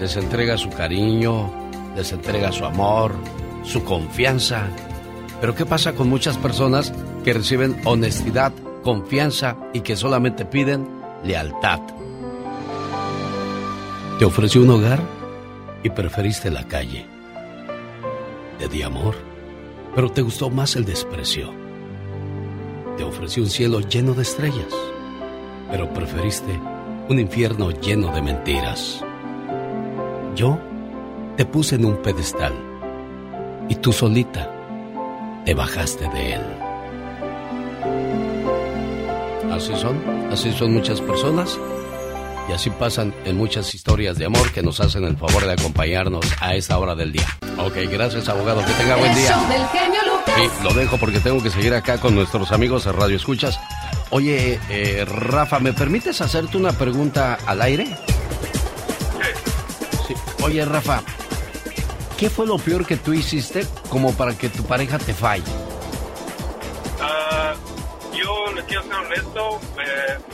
les 0.00 0.16
entrega 0.16 0.56
su 0.56 0.70
cariño, 0.70 1.65
les 1.96 2.12
entrega 2.12 2.52
su 2.52 2.64
amor, 2.64 3.12
su 3.64 3.82
confianza. 3.82 4.68
Pero 5.40 5.54
¿qué 5.54 5.66
pasa 5.66 5.94
con 5.94 6.08
muchas 6.08 6.36
personas 6.36 6.92
que 7.24 7.32
reciben 7.32 7.80
honestidad, 7.84 8.52
confianza 8.84 9.56
y 9.72 9.80
que 9.80 9.96
solamente 9.96 10.44
piden 10.44 10.86
lealtad? 11.24 11.80
Te 14.18 14.24
ofrecí 14.24 14.58
un 14.58 14.70
hogar 14.70 15.00
y 15.82 15.90
preferiste 15.90 16.50
la 16.50 16.68
calle. 16.68 17.06
Te 18.58 18.68
di 18.68 18.82
amor, 18.82 19.14
pero 19.94 20.10
te 20.10 20.22
gustó 20.22 20.50
más 20.50 20.76
el 20.76 20.84
desprecio. 20.84 21.52
Te 22.96 23.04
ofrecí 23.04 23.40
un 23.40 23.50
cielo 23.50 23.80
lleno 23.80 24.14
de 24.14 24.22
estrellas, 24.22 24.72
pero 25.70 25.92
preferiste 25.92 26.58
un 27.08 27.18
infierno 27.18 27.70
lleno 27.70 28.12
de 28.14 28.22
mentiras. 28.22 29.04
Yo 30.34 30.58
te 31.36 31.44
puse 31.44 31.74
en 31.74 31.84
un 31.84 31.96
pedestal 31.98 32.54
y 33.68 33.74
tú 33.76 33.92
solita 33.92 34.50
te 35.44 35.54
bajaste 35.54 36.08
de 36.08 36.34
él. 36.34 36.42
Así 39.52 39.74
son, 39.76 40.02
así 40.32 40.52
son 40.52 40.72
muchas 40.72 41.00
personas 41.00 41.58
y 42.48 42.52
así 42.52 42.70
pasan 42.70 43.14
en 43.24 43.36
muchas 43.36 43.74
historias 43.74 44.18
de 44.18 44.26
amor 44.26 44.50
que 44.52 44.62
nos 44.62 44.80
hacen 44.80 45.04
el 45.04 45.16
favor 45.16 45.44
de 45.44 45.52
acompañarnos 45.52 46.26
a 46.40 46.54
esta 46.54 46.78
hora 46.78 46.94
del 46.94 47.12
día. 47.12 47.26
Ok, 47.58 47.74
gracias 47.90 48.28
abogado, 48.28 48.64
que 48.64 48.72
tenga 48.72 48.96
buen 48.96 49.14
día. 49.14 49.38
Sí, 50.36 50.42
lo 50.62 50.74
dejo 50.74 50.96
porque 50.98 51.20
tengo 51.20 51.42
que 51.42 51.50
seguir 51.50 51.74
acá 51.74 51.98
con 51.98 52.14
nuestros 52.14 52.52
amigos 52.52 52.84
de 52.84 52.92
Radio 52.92 53.16
Escuchas. 53.16 53.58
Oye, 54.10 54.60
eh, 54.68 55.04
Rafa, 55.06 55.58
¿me 55.58 55.72
permites 55.72 56.20
hacerte 56.20 56.56
una 56.56 56.72
pregunta 56.72 57.38
al 57.46 57.62
aire? 57.62 57.96
Sí. 60.06 60.14
Oye, 60.42 60.64
Rafa, 60.64 61.02
¿qué 62.16 62.30
fue 62.30 62.46
lo 62.46 62.58
peor 62.58 62.86
que 62.86 62.96
tú 62.96 63.12
hiciste 63.12 63.66
como 63.88 64.12
para 64.14 64.36
que 64.36 64.48
tu 64.48 64.64
pareja 64.64 64.98
te 64.98 65.14
falle? 65.14 65.44
quiero 68.66 68.82
ser 68.82 68.94
honesto, 68.94 69.60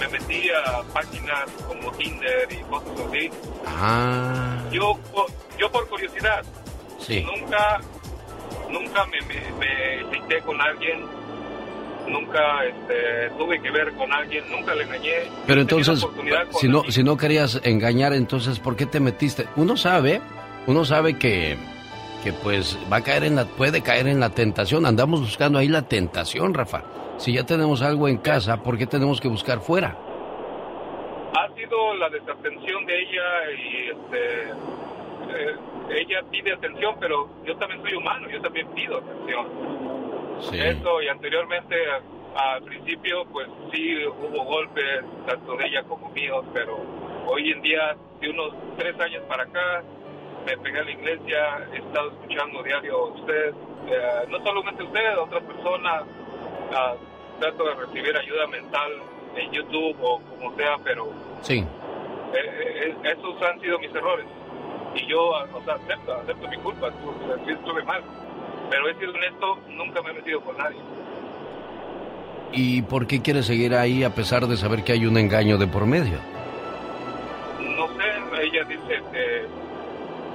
me, 0.00 0.08
metí 0.08 0.48
a 0.50 0.82
páginas 0.92 1.50
como 1.66 1.92
Tinder 1.92 2.48
y 2.50 2.62
cosas 2.64 3.00
así. 3.08 3.30
Ah. 3.66 4.58
Yo, 4.70 4.98
yo 5.58 5.70
por 5.70 5.88
curiosidad. 5.88 6.42
Sí. 6.98 7.24
Nunca, 7.24 7.80
nunca 8.70 9.06
me, 9.06 9.20
me, 9.20 10.10
cité 10.12 10.40
con 10.42 10.60
alguien. 10.60 11.04
Nunca 12.08 12.64
este, 12.64 13.30
tuve 13.38 13.62
que 13.62 13.70
ver 13.70 13.92
con 13.94 14.12
alguien, 14.12 14.44
nunca 14.50 14.74
le 14.74 14.84
engañé. 14.84 15.30
Pero 15.46 15.60
entonces, 15.60 16.04
si 16.58 16.68
no, 16.68 16.82
si 16.90 17.02
no 17.04 17.16
querías 17.16 17.60
engañar, 17.62 18.12
entonces, 18.12 18.58
¿por 18.58 18.74
qué 18.74 18.86
te 18.86 18.98
metiste? 18.98 19.46
Uno 19.54 19.76
sabe, 19.76 20.20
uno 20.66 20.84
sabe 20.84 21.16
que, 21.16 21.56
que 22.22 22.32
pues 22.32 22.78
va 22.90 22.98
a 22.98 23.02
caer 23.02 23.24
en 23.24 23.36
la, 23.36 23.44
puede 23.44 23.82
caer 23.82 24.06
en 24.06 24.20
la 24.20 24.30
tentación. 24.30 24.86
Andamos 24.86 25.20
buscando 25.20 25.58
ahí 25.58 25.68
la 25.68 25.82
tentación, 25.82 26.54
Rafa. 26.54 26.82
Si 27.18 27.32
ya 27.32 27.44
tenemos 27.44 27.82
algo 27.82 28.08
en 28.08 28.18
casa, 28.18 28.62
¿por 28.62 28.78
qué 28.78 28.86
tenemos 28.86 29.20
que 29.20 29.28
buscar 29.28 29.60
fuera? 29.60 29.96
Ha 31.34 31.54
sido 31.54 31.94
la 31.94 32.08
desatención 32.10 32.86
de 32.86 33.00
ella 33.00 33.22
y 33.50 33.90
este, 33.90 34.42
eh, 35.34 35.56
ella 35.90 36.22
pide 36.30 36.52
atención, 36.52 36.94
pero 37.00 37.28
yo 37.44 37.56
también 37.56 37.82
soy 37.82 37.94
humano, 37.94 38.28
yo 38.28 38.40
también 38.40 38.68
pido 38.68 38.98
atención. 38.98 39.46
Sí. 40.40 40.58
Eso, 40.58 41.02
y 41.02 41.08
anteriormente, 41.08 41.76
al 42.34 42.62
principio, 42.62 43.24
pues 43.32 43.48
sí 43.72 44.04
hubo 44.06 44.44
golpes, 44.44 45.04
tanto 45.26 45.56
de 45.56 45.66
ella 45.66 45.82
como 45.84 46.08
míos, 46.10 46.44
pero 46.52 46.78
hoy 47.26 47.52
en 47.52 47.62
día, 47.62 47.96
de 48.20 48.30
unos 48.30 48.52
tres 48.76 48.98
años 49.00 49.22
para 49.28 49.44
acá, 49.44 49.82
me 50.46 50.56
pegué 50.58 50.78
a 50.80 50.84
la 50.84 50.90
iglesia, 50.90 51.68
he 51.72 51.78
estado 51.78 52.10
escuchando 52.10 52.62
diario 52.62 52.96
a 52.96 53.04
usted, 53.12 53.48
eh, 53.88 54.26
no 54.28 54.38
solamente 54.42 54.82
usted, 54.82 55.18
otras 55.18 55.42
personas, 55.44 56.02
ah, 56.74 56.94
trato 57.40 57.64
de 57.64 57.74
recibir 57.74 58.16
ayuda 58.16 58.46
mental 58.48 58.92
en 59.36 59.50
YouTube 59.52 59.96
o 60.02 60.20
como 60.20 60.54
sea, 60.56 60.76
pero 60.84 61.08
Sí. 61.42 61.58
eh, 62.34 62.34
eh, 62.34 62.94
esos 63.04 63.42
han 63.42 63.60
sido 63.60 63.78
mis 63.78 63.94
errores. 63.94 64.26
Y 64.94 65.06
yo, 65.06 65.34
ah, 65.36 65.46
o 65.54 65.62
sea, 65.64 65.74
acepto, 65.74 66.12
acepto 66.14 66.48
mi 66.48 66.56
culpa, 66.58 66.88
estuve 67.48 67.82
mal. 67.84 68.02
Pero 68.70 68.88
he 68.88 68.94
sido 68.94 69.12
honesto, 69.12 69.58
nunca 69.68 70.02
me 70.02 70.10
he 70.10 70.14
metido 70.14 70.40
con 70.40 70.56
nadie. 70.56 70.78
¿Y 72.52 72.82
por 72.82 73.06
qué 73.06 73.22
quieres 73.22 73.46
seguir 73.46 73.74
ahí 73.74 74.04
a 74.04 74.10
pesar 74.14 74.46
de 74.46 74.56
saber 74.56 74.84
que 74.84 74.92
hay 74.92 75.06
un 75.06 75.16
engaño 75.16 75.56
de 75.56 75.66
por 75.66 75.86
medio? 75.86 76.18
No 77.60 77.86
sé, 77.88 78.42
ella 78.42 78.64
dice 78.64 79.02
que, 79.12 79.46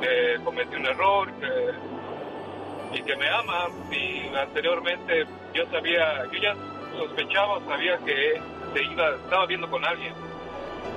que 0.02 0.44
cometí 0.44 0.76
un 0.76 0.86
error 0.86 1.32
que, 1.40 2.98
y 2.98 3.02
que 3.04 3.16
me 3.16 3.30
ama. 3.30 3.68
Y 3.92 4.36
anteriormente 4.36 5.26
yo 5.54 5.66
sabía, 5.72 6.26
yo 6.32 6.40
ya 6.40 6.56
sospechaba, 6.98 7.60
sabía 7.66 7.98
que 8.00 8.42
se 8.74 8.84
iba, 8.84 9.16
estaba 9.16 9.46
viendo 9.46 9.70
con 9.70 9.84
alguien. 9.86 10.14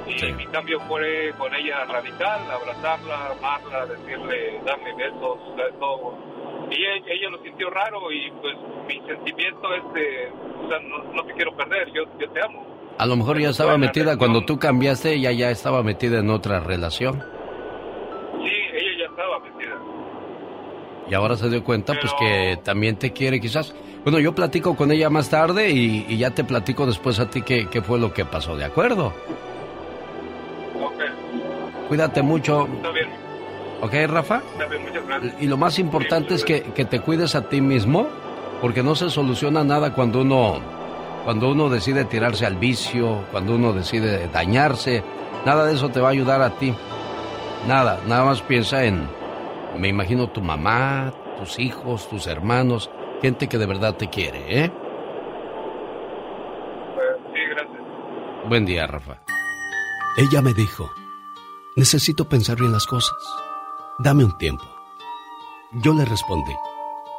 Y 0.07 0.33
mi 0.33 0.47
cambio 0.47 0.80
fue 0.88 1.33
con 1.38 1.54
ella 1.54 1.85
radical, 1.85 2.40
abrazarla, 2.50 3.33
amarla, 3.33 3.87
decirle, 3.87 4.61
darle 4.64 4.95
besos, 4.95 5.38
todo. 5.78 6.19
Y 6.71 6.75
ella, 6.75 7.04
ella 7.07 7.30
lo 7.30 7.42
sintió 7.42 7.71
raro 7.71 8.11
y 8.12 8.30
pues 8.40 8.57
mi 8.87 9.00
sentimiento 9.07 9.75
es 9.75 9.95
de, 9.95 10.33
o 10.64 10.69
sea, 10.69 10.78
no, 10.80 11.12
no 11.12 11.25
te 11.25 11.35
quiero 11.35 11.54
perder, 11.57 11.92
yo, 11.92 12.04
yo 12.19 12.30
te 12.30 12.42
amo. 12.42 12.66
A 12.99 13.07
lo 13.07 13.16
mejor 13.16 13.38
ya 13.38 13.50
estaba 13.50 13.78
metida 13.78 14.19
cuando 14.19 14.45
tú 14.45 14.59
cambiaste, 14.59 15.14
ella 15.14 15.33
ya 15.33 15.50
estaba 15.50 15.83
metida 15.83 16.19
en 16.19 16.30
otra 16.30 16.61
relación. 16.61 17.25
Estaba 19.20 19.38
metida. 19.40 19.76
Y 21.10 21.14
ahora 21.14 21.36
se 21.36 21.50
dio 21.50 21.62
cuenta, 21.62 21.92
pues 22.00 22.12
que 22.18 22.58
también 22.62 22.96
te 22.96 23.12
quiere, 23.12 23.38
quizás. 23.40 23.74
Bueno, 24.02 24.18
yo 24.18 24.34
platico 24.34 24.74
con 24.76 24.90
ella 24.92 25.10
más 25.10 25.28
tarde 25.28 25.70
y, 25.70 26.06
y 26.08 26.16
ya 26.16 26.30
te 26.30 26.42
platico 26.42 26.86
después 26.86 27.20
a 27.20 27.28
ti 27.28 27.42
qué, 27.42 27.68
qué 27.68 27.82
fue 27.82 27.98
lo 27.98 28.14
que 28.14 28.24
pasó, 28.24 28.56
¿de 28.56 28.64
acuerdo? 28.64 29.08
Ok, 30.80 31.88
Cuídate 31.88 32.22
mucho, 32.22 32.66
está 32.76 32.90
bien, 32.92 33.08
¿ok, 33.82 33.92
Rafa? 34.08 34.36
está 34.52 34.66
bien, 34.66 34.82
muchas 34.84 35.06
gracias. 35.06 35.34
Y 35.42 35.46
lo 35.48 35.56
más 35.58 35.78
importante 35.78 36.34
es 36.34 36.44
que, 36.44 36.62
que 36.62 36.86
te 36.86 37.00
cuides 37.00 37.34
a 37.34 37.46
ti 37.48 37.60
mismo, 37.60 38.06
porque 38.62 38.82
no 38.82 38.94
se 38.94 39.10
soluciona 39.10 39.62
nada 39.64 39.92
cuando 39.92 40.22
uno, 40.22 40.60
cuando 41.24 41.50
uno 41.50 41.68
decide 41.68 42.06
tirarse 42.06 42.46
al 42.46 42.56
vicio, 42.56 43.24
cuando 43.32 43.56
uno 43.56 43.74
decide 43.74 44.28
dañarse. 44.28 45.02
Nada 45.44 45.66
de 45.66 45.74
eso 45.74 45.90
te 45.90 46.00
va 46.00 46.08
a 46.08 46.12
ayudar 46.12 46.40
a 46.40 46.50
ti. 46.50 46.74
Nada, 47.67 48.00
nada 48.07 48.25
más 48.25 48.40
piensa 48.43 48.85
en, 48.85 49.09
me 49.79 49.88
imagino 49.88 50.31
tu 50.31 50.40
mamá, 50.40 51.12
tus 51.38 51.59
hijos, 51.59 52.09
tus 52.09 52.26
hermanos, 52.26 52.90
gente 53.21 53.49
que 53.49 53.59
de 53.59 53.67
verdad 53.67 53.97
te 53.97 54.09
quiere, 54.09 54.64
¿eh? 54.64 54.73
Pues, 56.95 57.07
sí, 57.35 57.40
gracias. 57.50 58.49
Buen 58.49 58.64
día, 58.64 58.87
Rafa. 58.87 59.21
Ella 60.17 60.43
me 60.43 60.55
dijo, 60.55 60.90
necesito 61.76 62.29
pensar 62.29 62.57
bien 62.59 62.73
las 62.73 62.87
cosas. 62.87 63.17
Dame 63.99 64.25
un 64.25 64.37
tiempo. 64.38 64.64
Yo 65.73 65.95
le 65.95 66.05
respondí, 66.05 66.52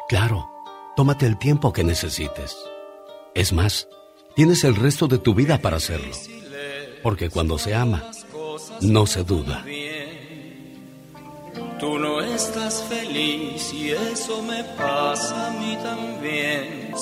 claro, 0.10 0.50
tómate 0.96 1.26
el 1.26 1.38
tiempo 1.38 1.72
que 1.72 1.84
necesites. 1.84 2.58
Es 3.34 3.54
más, 3.54 3.88
tienes 4.36 4.64
el 4.64 4.76
resto 4.76 5.08
de 5.08 5.20
tu 5.20 5.34
vida 5.34 5.60
para 5.60 5.78
hacerlo. 5.78 6.14
Porque 7.02 7.30
cuando 7.30 7.58
se 7.58 7.74
ama, 7.76 8.04
no 8.82 9.06
se 9.06 9.24
duda. 9.24 9.64
Tú 11.82 11.98
no 11.98 12.22
estás 12.22 12.84
feliz 12.84 13.74
y 13.74 13.90
eso 13.90 14.44
me 14.44 14.64
pasa 14.64 15.48
a 15.48 15.50
mí 15.60 15.76
también. 15.82 16.94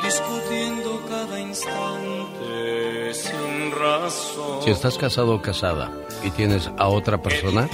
Discutiendo 0.00 1.02
cada 1.08 1.40
instante 1.40 3.12
sin 3.12 3.72
razón. 3.72 4.62
Si 4.62 4.70
estás 4.70 4.96
casado 4.96 5.34
o 5.34 5.42
casada 5.42 5.90
y 6.22 6.30
tienes 6.30 6.70
a 6.78 6.86
otra 6.86 7.20
persona, 7.22 7.68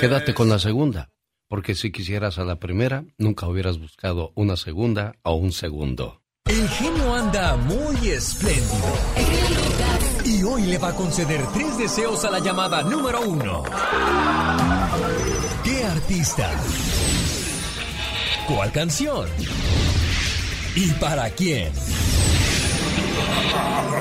quédate 0.00 0.32
con 0.32 0.48
la 0.48 0.58
segunda. 0.58 1.10
Porque 1.46 1.74
si 1.74 1.92
quisieras 1.92 2.38
a 2.38 2.44
la 2.44 2.56
primera, 2.56 3.04
nunca 3.18 3.46
hubieras 3.46 3.78
buscado 3.78 4.32
una 4.34 4.56
segunda 4.56 5.16
o 5.24 5.34
un 5.34 5.52
segundo. 5.52 6.22
El 6.46 6.66
genio 6.70 7.14
anda 7.14 7.54
muy 7.56 8.08
espléndido. 8.08 8.88
Y 10.24 10.42
hoy 10.42 10.62
le 10.62 10.78
va 10.78 10.88
a 10.88 10.94
conceder 10.96 11.42
tres 11.52 11.76
deseos 11.76 12.24
a 12.24 12.30
la 12.30 12.38
llamada 12.38 12.82
número 12.82 13.20
uno. 13.20 13.64
¿Qué 15.98 16.04
artista? 16.14 16.50
¿Cuál 18.46 18.70
canción? 18.70 19.28
¿Y 20.76 20.92
para 20.92 21.28
quién? 21.30 21.72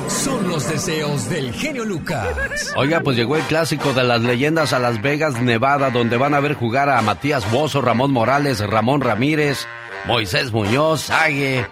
Son 0.08 0.48
los 0.48 0.70
deseos 0.70 1.28
del 1.28 1.52
genio 1.54 1.86
Lucas. 1.86 2.28
Oiga, 2.76 3.00
pues 3.00 3.18
llegó 3.18 3.36
el 3.36 3.42
clásico 3.44 3.94
de 3.94 4.04
las 4.04 4.22
leyendas 4.22 4.74
a 4.74 4.80
Las 4.80 5.02
Vegas, 5.02 5.42
Nevada, 5.42 5.90
donde 5.90 6.18
van 6.18 6.36
a 6.36 6.40
ver 6.40 6.54
jugar 6.54 6.90
a 6.90 7.02
Matías 7.02 7.50
Bozo, 7.52 7.82
Ramón 7.82 8.12
Morales, 8.12 8.60
Ramón 8.60 9.02
Ramírez, 9.02 9.66
Moisés 10.06 10.52
Muñoz, 10.52 11.02
Sague. 11.02 11.66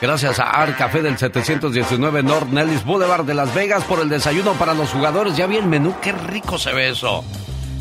Gracias 0.00 0.38
a 0.40 0.48
Art 0.48 0.78
Café 0.78 1.02
del 1.02 1.18
719 1.18 2.22
North 2.22 2.48
Nellis 2.48 2.84
Boulevard 2.84 3.24
de 3.24 3.34
Las 3.34 3.54
Vegas 3.54 3.84
por 3.84 4.00
el 4.00 4.08
desayuno 4.08 4.54
para 4.54 4.72
los 4.72 4.90
jugadores. 4.90 5.36
Ya 5.36 5.46
vi 5.46 5.56
el 5.56 5.66
menú, 5.66 5.94
qué 6.00 6.12
rico 6.12 6.58
se 6.58 6.72
ve 6.72 6.88
eso. 6.88 7.22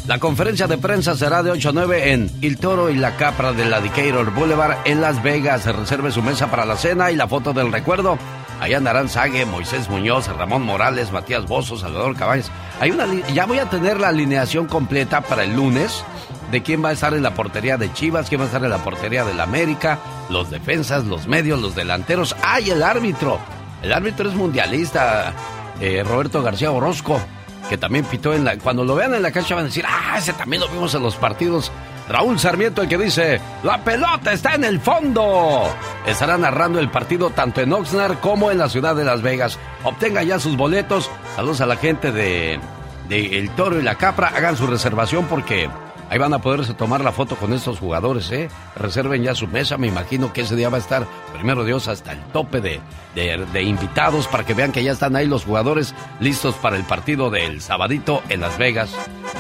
La 0.08 0.20
conferencia 0.20 0.68
de 0.68 0.78
prensa 0.78 1.16
será 1.16 1.44
de 1.44 1.52
8 1.52 1.70
a 1.70 1.72
9 1.72 2.12
en 2.12 2.30
El 2.42 2.58
Toro 2.58 2.90
y 2.90 2.96
la 2.98 3.16
Capra 3.16 3.54
de 3.54 3.64
la 3.64 3.80
Decatur 3.80 4.34
Boulevard 4.34 4.80
en 4.84 5.00
Las 5.00 5.24
Vegas. 5.24 5.66
Reserve 5.66 6.12
su 6.12 6.22
mesa 6.22 6.52
para 6.52 6.66
la 6.66 6.76
cena 6.76 7.10
y 7.10 7.16
la 7.16 7.26
foto 7.26 7.54
del 7.54 7.72
recuerdo. 7.72 8.18
Ahí 8.60 8.74
andarán 8.74 9.08
Sague, 9.08 9.46
Moisés 9.46 9.90
Muñoz, 9.90 10.28
Ramón 10.28 10.64
Morales, 10.64 11.14
Matías 11.14 11.46
Bozo, 11.46 11.78
Salvador 11.78 12.18
Cabañas. 12.18 12.52
Hay 12.82 12.92
una 12.92 13.06
ya 13.34 13.46
voy 13.46 13.60
a 13.60 13.70
tener 13.70 13.98
la 13.98 14.10
alineación 14.10 14.66
completa 14.68 15.22
para 15.22 15.46
el 15.46 15.56
lunes 15.56 16.04
de 16.52 16.62
quién 16.62 16.84
va 16.84 16.90
a 16.90 16.94
estar 16.94 17.14
en 17.14 17.24
la 17.24 17.34
portería 17.34 17.78
de 17.78 17.94
Chivas, 17.94 18.28
quién 18.28 18.42
va 18.42 18.46
a 18.46 18.48
estar 18.48 18.64
en 18.64 18.72
la 18.72 18.84
portería 18.84 19.24
del 19.24 19.40
América, 19.40 20.00
los 20.30 20.50
defensas, 20.50 21.06
los 21.06 21.28
medios, 21.28 21.62
los 21.62 21.76
delanteros. 21.76 22.36
¡Ay, 22.44 22.72
el 22.72 22.84
árbitro! 22.84 23.40
El 23.82 23.94
árbitro 23.94 24.28
es 24.28 24.36
mundialista, 24.36 25.34
eh, 25.80 26.04
Roberto 26.06 26.44
García 26.44 26.72
Orozco, 26.72 27.22
que 27.70 27.78
también 27.78 28.06
pitó 28.06 28.34
en 28.34 28.44
la... 28.44 28.58
Cuando 28.58 28.84
lo 28.84 28.96
vean 28.96 29.14
en 29.16 29.22
la 29.22 29.32
cancha 29.32 29.56
van 29.56 29.66
a 29.66 29.68
decir, 29.68 29.86
¡ah, 29.88 30.18
ese 30.18 30.34
también 30.34 30.62
lo 30.62 30.68
vimos 30.68 30.94
en 30.96 31.04
los 31.04 31.16
partidos! 31.16 31.72
Raúl 32.10 32.38
Sarmiento, 32.38 32.82
el 32.82 32.90
que 32.90 32.98
dice, 32.98 33.40
¡la 33.64 33.84
pelota 33.84 34.34
está 34.34 34.56
en 34.56 34.66
el 34.66 34.80
fondo! 34.80 35.74
Estará 36.06 36.38
narrando 36.38 36.80
el 36.80 36.90
partido 36.90 37.30
tanto 37.30 37.62
en 37.62 37.72
Oxnard 37.72 38.20
como 38.20 38.52
en 38.52 38.58
la 38.58 38.70
ciudad 38.70 38.96
de 38.96 39.06
Las 39.06 39.22
Vegas. 39.22 39.58
Obtenga 39.84 40.22
ya 40.24 40.40
sus 40.40 40.58
boletos. 40.58 41.10
Saludos 41.36 41.62
a 41.62 41.66
la 41.66 41.78
gente 41.78 42.12
de, 42.12 42.60
de 43.08 43.40
El 43.40 43.50
Toro 43.52 43.80
y 43.80 43.84
la 43.84 43.96
Capra. 43.96 44.28
Hagan 44.36 44.58
su 44.58 44.68
reservación 44.68 45.26
porque 45.26 45.70
ahí 46.14 46.20
van 46.20 46.34
a 46.34 46.40
poderse 46.40 46.76
tomar 46.76 47.02
la 47.02 47.12
foto 47.12 47.36
con 47.36 47.54
estos 47.54 47.80
jugadores, 47.80 48.32
¿eh? 48.32 48.48
Reserven 48.76 49.24
ya 49.24 49.34
su 49.34 49.48
mesa. 49.48 49.78
Me 49.80 49.88
imagino 49.88 50.32
que 50.32 50.42
ese 50.42 50.56
día 50.56 50.70
va 50.70 50.78
a 50.78 50.80
estar, 50.80 51.08
primero 51.34 51.66
Dios, 51.66 51.88
hasta 51.88 52.12
el 52.12 52.20
tope 52.26 52.62
de, 52.62 52.80
de, 53.16 53.44
de 53.52 53.64
invitados 53.64 54.28
para 54.28 54.46
que 54.46 54.54
vean 54.54 54.72
que 54.72 54.84
ya 54.84 54.92
están 54.92 55.16
ahí 55.16 55.26
los 55.26 55.46
jugadores 55.46 55.96
listos 56.20 56.54
para 56.56 56.76
el 56.76 56.84
partido 56.84 57.32
del 57.32 57.62
sabadito 57.62 58.22
en 58.30 58.42
Las 58.42 58.60
Vegas. 58.60 58.96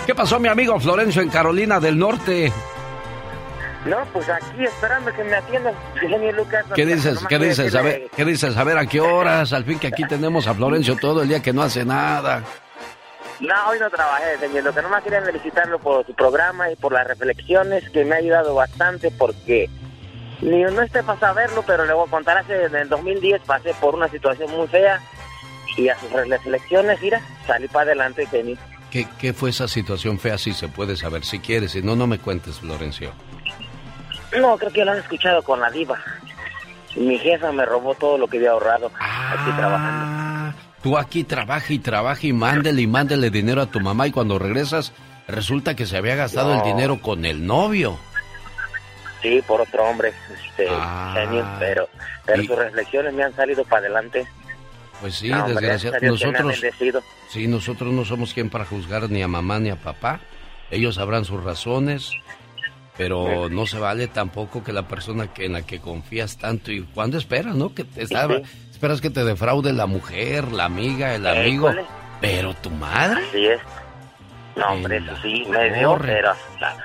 ¿Qué 0.07 0.15
pasó, 0.15 0.39
mi 0.39 0.47
amigo 0.47 0.79
Florencio 0.79 1.21
en 1.21 1.29
Carolina 1.29 1.79
del 1.79 1.99
Norte? 1.99 2.51
No, 3.85 3.97
pues 4.11 4.27
aquí 4.29 4.63
esperando 4.63 5.13
que 5.13 5.23
me 5.25 5.35
atiendan. 5.35 5.75
Genio 5.99 6.31
Lucas. 6.31 6.65
¿Qué 6.73 6.87
dices? 6.87 7.19
¿Qué 7.29 7.37
dices? 7.37 7.75
A 7.75 7.83
ver, 7.83 8.09
¿qué 8.15 8.25
dices? 8.25 8.57
A 8.57 8.63
ver, 8.63 8.79
¿a 8.79 8.87
qué 8.87 8.99
horas? 8.99 9.53
Al 9.53 9.63
fin 9.63 9.77
que 9.77 9.87
aquí 9.87 10.03
tenemos 10.09 10.47
a 10.47 10.55
Florencio 10.55 10.95
todo 10.95 11.21
el 11.21 11.29
día 11.29 11.41
que 11.41 11.53
no 11.53 11.61
hace 11.61 11.85
nada. 11.85 12.41
No, 13.43 13.69
hoy 13.69 13.77
no 13.77 13.89
trabajé, 13.89 14.37
señor. 14.39 14.63
Lo 14.63 14.73
que 14.73 14.81
nomás 14.81 15.03
quería 15.03 15.21
felicitarlo 15.21 15.77
por 15.77 16.05
su 16.05 16.13
programa 16.13 16.71
y 16.71 16.77
por 16.77 16.93
las 16.93 17.05
reflexiones 17.05 17.89
que 17.89 18.05
me 18.05 18.15
ha 18.15 18.19
ayudado 18.19 18.55
bastante 18.55 19.11
porque 19.11 19.69
ni 20.41 20.61
no 20.63 20.81
esté 20.81 21.03
para 21.03 21.19
saberlo, 21.19 21.61
pero 21.63 21.85
le 21.85 21.91
voy 21.91 22.07
a 22.07 22.11
contar. 22.11 22.37
Hace 22.37 22.65
en 22.65 22.75
el 22.75 22.87
2010 22.87 23.41
pasé 23.45 23.73
por 23.81 23.95
una 23.95 24.07
situación 24.07 24.49
muy 24.51 24.67
fea 24.67 25.01
y 25.75 25.89
a 25.89 25.99
sus 25.99 26.09
reflexiones, 26.11 27.01
mira, 27.01 27.21
salí 27.45 27.67
para 27.67 27.87
adelante, 27.87 28.25
genio. 28.27 28.57
¿Qué, 28.89 29.07
¿Qué 29.19 29.33
fue 29.33 29.49
esa 29.49 29.67
situación 29.67 30.19
fea? 30.19 30.37
Si 30.37 30.53
se 30.53 30.69
puede 30.69 30.95
saber, 30.95 31.25
si 31.25 31.39
quieres. 31.39 31.71
Si 31.71 31.81
no, 31.81 31.97
no 31.97 32.07
me 32.07 32.19
cuentes, 32.19 32.59
Florencio. 32.59 33.11
No, 34.39 34.57
creo 34.57 34.71
que 34.71 34.85
lo 34.85 34.91
han 34.91 34.99
escuchado 34.99 35.43
con 35.43 35.59
la 35.59 35.69
diva. 35.69 35.99
Mi 36.95 37.17
jefa 37.19 37.51
me 37.51 37.65
robó 37.65 37.93
todo 37.95 38.17
lo 38.17 38.27
que 38.27 38.37
había 38.37 38.51
ahorrado 38.51 38.89
aquí 38.97 39.51
trabajando. 39.57 40.62
Tú 40.83 40.97
aquí 40.97 41.23
trabaja 41.23 41.71
y 41.73 41.79
trabaja 41.79 42.27
y 42.27 42.33
mándele 42.33 42.81
y 42.81 42.87
mándele 42.87 43.29
dinero 43.29 43.61
a 43.61 43.65
tu 43.67 43.79
mamá 43.79 44.05
y 44.07 44.11
cuando 44.11 44.37
regresas 44.37 44.91
resulta 45.27 45.75
que 45.75 45.85
se 45.85 45.95
había 45.97 46.15
gastado 46.15 46.53
el 46.55 46.63
dinero 46.63 46.99
con 47.01 47.23
el 47.25 47.45
novio. 47.45 47.97
Sí, 49.21 49.41
por 49.47 49.61
otro 49.61 49.85
hombre, 49.85 50.11
este, 50.35 50.67
Ah. 50.69 51.13
genio, 51.15 51.47
pero, 51.57 51.87
pero 52.25 52.43
sus 52.43 52.57
reflexiones 52.57 53.13
me 53.13 53.23
han 53.23 53.33
salido 53.33 53.63
para 53.63 53.77
adelante. 53.85 54.27
Pues 54.99 55.15
sí, 55.15 55.29
No, 55.29 55.45
ha 55.45 55.47
Nosotros, 56.01 56.61
sí, 57.29 57.47
nosotros 57.47 57.93
no 57.93 58.03
somos 58.03 58.33
quien 58.33 58.49
para 58.49 58.65
juzgar 58.65 59.09
ni 59.09 59.21
a 59.23 59.27
mamá 59.29 59.59
ni 59.59 59.69
a 59.69 59.77
papá. 59.77 60.19
Ellos 60.69 60.95
sabrán 60.95 61.23
sus 61.23 61.41
razones, 61.43 62.11
pero 62.97 63.47
no 63.49 63.65
se 63.65 63.79
vale 63.79 64.07
tampoco 64.07 64.63
que 64.63 64.73
la 64.73 64.87
persona 64.87 65.27
que 65.33 65.45
en 65.45 65.53
la 65.53 65.61
que 65.61 65.79
confías 65.79 66.37
tanto 66.37 66.71
y 66.71 66.81
cuando 66.81 67.17
esperas, 67.17 67.55
¿no? 67.55 67.73
Que 67.73 67.85
te 67.85 68.03
está- 68.03 68.27
esperas 68.83 68.99
que 68.99 69.09
te 69.09 69.23
defraude 69.23 69.71
la 69.71 69.85
mujer, 69.85 70.51
la 70.51 70.65
amiga, 70.65 71.15
el 71.15 71.25
amigo, 71.25 71.69
École. 71.69 71.85
pero 72.19 72.53
tu 72.55 72.69
madre. 72.69 73.23
Así 73.29 73.45
es. 73.45 73.61
No, 74.57 74.65
hombre, 74.73 74.97
eso 74.97 75.13
sí, 75.21 75.45
me 75.49 75.73
dio, 75.73 75.97
pero 76.01 76.31
hasta... 76.31 76.75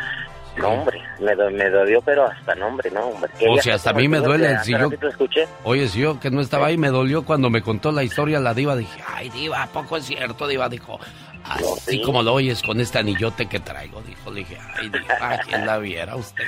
No, 0.58 0.68
hombre, 0.68 1.02
me, 1.20 1.34
do- 1.34 1.50
me 1.50 1.68
dolió, 1.68 2.00
pero 2.02 2.24
hasta 2.26 2.54
no, 2.54 2.68
hombre, 2.68 2.88
no, 2.92 3.00
hombre. 3.00 3.28
Que 3.36 3.48
O 3.48 3.60
sea, 3.60 3.74
hasta 3.74 3.90
a 3.90 3.94
mí 3.94 4.06
me 4.06 4.18
duele 4.18 4.46
que 4.46 4.54
hace 4.54 4.64
sillón. 4.66 4.90
ratito 4.92 5.08
escuché. 5.08 5.48
Oye, 5.64 5.88
si 5.88 5.98
yo 6.00 6.20
que 6.20 6.30
no 6.30 6.40
estaba 6.40 6.68
ahí, 6.68 6.76
me 6.78 6.88
dolió 6.88 7.24
cuando 7.24 7.50
me 7.50 7.62
contó 7.62 7.90
la 7.90 8.04
historia 8.04 8.38
la 8.38 8.54
diva. 8.54 8.76
Dije, 8.76 9.00
ay, 9.12 9.28
diva, 9.30 9.62
¿a 9.64 9.66
poco 9.66 9.96
es 9.96 10.04
cierto? 10.06 10.46
Diva 10.46 10.68
dijo, 10.68 10.98
así 11.44 12.00
como 12.02 12.22
lo 12.22 12.34
oyes 12.34 12.62
con 12.62 12.80
este 12.80 12.98
anillote 13.00 13.46
que 13.46 13.58
traigo. 13.60 14.00
Dijo, 14.02 14.30
le 14.30 14.40
dije, 14.40 14.56
ay, 14.80 14.88
diva, 14.88 15.38
¿quién 15.48 15.66
la 15.66 15.78
viera 15.78 16.14
usted? 16.16 16.44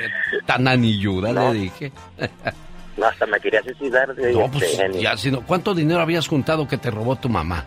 Tan 0.47 0.67
anilluda, 0.69 1.33
No. 1.33 1.53
le 1.53 1.59
dije. 1.61 1.93
No, 3.01 3.07
hasta 3.07 3.27
me 3.27 3.41
quería 3.41 3.63
suicidar. 3.63 4.15
de- 4.15 4.33
No, 4.33 4.45
este, 4.45 4.59
pues, 4.59 4.77
genio. 4.77 5.01
ya, 5.01 5.17
si 5.17 5.31
no, 5.31 5.41
¿cuánto 5.47 5.75
dinero 5.75 6.01
habías 6.03 6.29
juntado 6.29 6.69
que 6.69 6.77
te 6.77 6.91
robó 6.91 7.17
tu 7.17 7.29
mamá? 7.29 7.65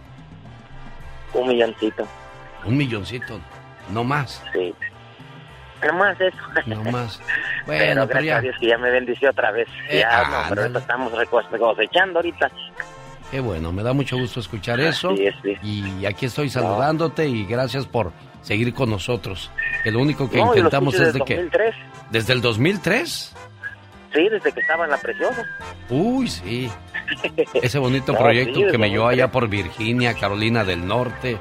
Un 1.33 1.47
milloncito. 1.47 2.07
Un 2.65 2.77
milloncito, 2.77 3.39
no 3.89 4.03
más. 4.03 4.43
Sí. 4.53 4.73
No 5.85 5.93
más 5.93 6.15
eso. 6.21 6.37
No 6.67 6.83
más. 6.91 7.19
Bueno, 7.65 8.05
pero 8.07 8.19
gracias 8.19 8.25
ya, 8.25 8.37
a 8.37 8.41
Dios 8.41 8.55
que 8.59 8.67
ya 8.67 8.77
me 8.77 8.91
bendició 8.91 9.29
otra 9.29 9.51
vez. 9.51 9.67
Eh, 9.89 9.99
ya, 9.99 10.09
no, 10.09 10.23
ándale. 10.35 10.45
pero 10.49 10.61
ahorita 10.63 10.79
estamos 10.79 11.13
cosechando 11.57 12.19
ahorita. 12.19 12.51
qué 13.31 13.39
bueno, 13.39 13.71
me 13.71 13.83
da 13.83 13.93
mucho 13.93 14.17
gusto 14.17 14.39
escuchar 14.41 14.79
eso. 14.81 15.11
Es, 15.11 15.33
sí. 15.41 15.57
Y 15.63 16.05
aquí 16.05 16.25
estoy 16.25 16.49
saludándote 16.49 17.25
y 17.25 17.45
gracias 17.45 17.85
por 17.85 18.11
seguir 18.41 18.73
con 18.73 18.89
nosotros. 18.89 19.49
Que 19.83 19.91
lo 19.91 19.99
único 20.01 20.29
que 20.29 20.37
No, 20.37 20.47
intentamos 20.47 20.93
es 20.95 20.99
de 20.99 21.05
desde 21.07 21.19
que... 21.25 21.35
2003. 21.35 21.75
¿Desde 22.11 22.33
el 22.33 22.41
2003? 22.41 23.35
Sí, 24.13 24.29
desde 24.29 24.51
que 24.51 24.59
estaba 24.59 24.85
en 24.85 24.91
la 24.91 24.97
preciosa. 24.97 25.43
Uy, 25.89 26.27
sí. 26.27 26.69
Ese 27.61 27.79
bonito 27.79 28.11
No, 28.13 28.19
proyecto 28.19 28.59
sí, 28.59 28.65
que 28.71 28.77
me 28.77 28.89
llevó 28.89 29.07
allá 29.07 29.27
2003. 29.27 29.31
por 29.31 29.47
Virginia, 29.49 30.13
Carolina 30.13 30.63
del 30.63 30.85
Norte, 30.87 31.37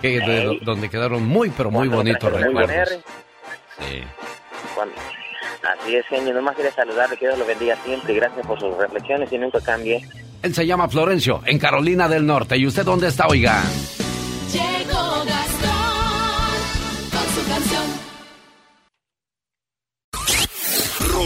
que 0.00 0.20
de- 0.20 0.58
donde 0.62 0.88
quedaron 0.90 1.24
muy, 1.26 1.50
pero 1.50 1.70
muy 1.70 1.88
bonitos 1.88 2.32
recuerdos. 2.32 2.88
Sí. 3.78 4.02
Cuando- 4.74 4.94
Así 5.80 5.94
es, 5.94 6.04
genio. 6.06 6.34
Nomás 6.34 6.56
quería 6.56 6.72
saludarle, 6.72 7.16
que 7.16 7.26
Dios 7.26 7.38
lo 7.38 7.46
bendiga 7.46 7.76
siempre 7.84 8.12
y 8.12 8.16
gracias 8.16 8.44
por 8.46 8.58
sus 8.58 8.76
reflexiones 8.76 9.32
y 9.32 9.38
nunca 9.38 9.60
cambie. 9.60 10.04
Él 10.42 10.54
se 10.54 10.66
llama 10.66 10.88
Florencio, 10.88 11.40
en 11.46 11.58
Carolina 11.58 12.08
del 12.08 12.26
Norte. 12.26 12.56
¿Y 12.56 12.66
usted 12.66 12.84
dónde 12.84 13.06
está, 13.08 13.28
oiga? 13.28 13.62
Llegó 14.52 15.24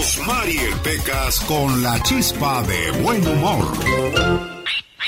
Rosmarie 0.00 0.76
Pecas 0.84 1.40
con 1.40 1.82
la 1.82 1.98
chispa 2.02 2.62
de 2.64 2.90
buen 3.02 3.26
humor. 3.26 3.66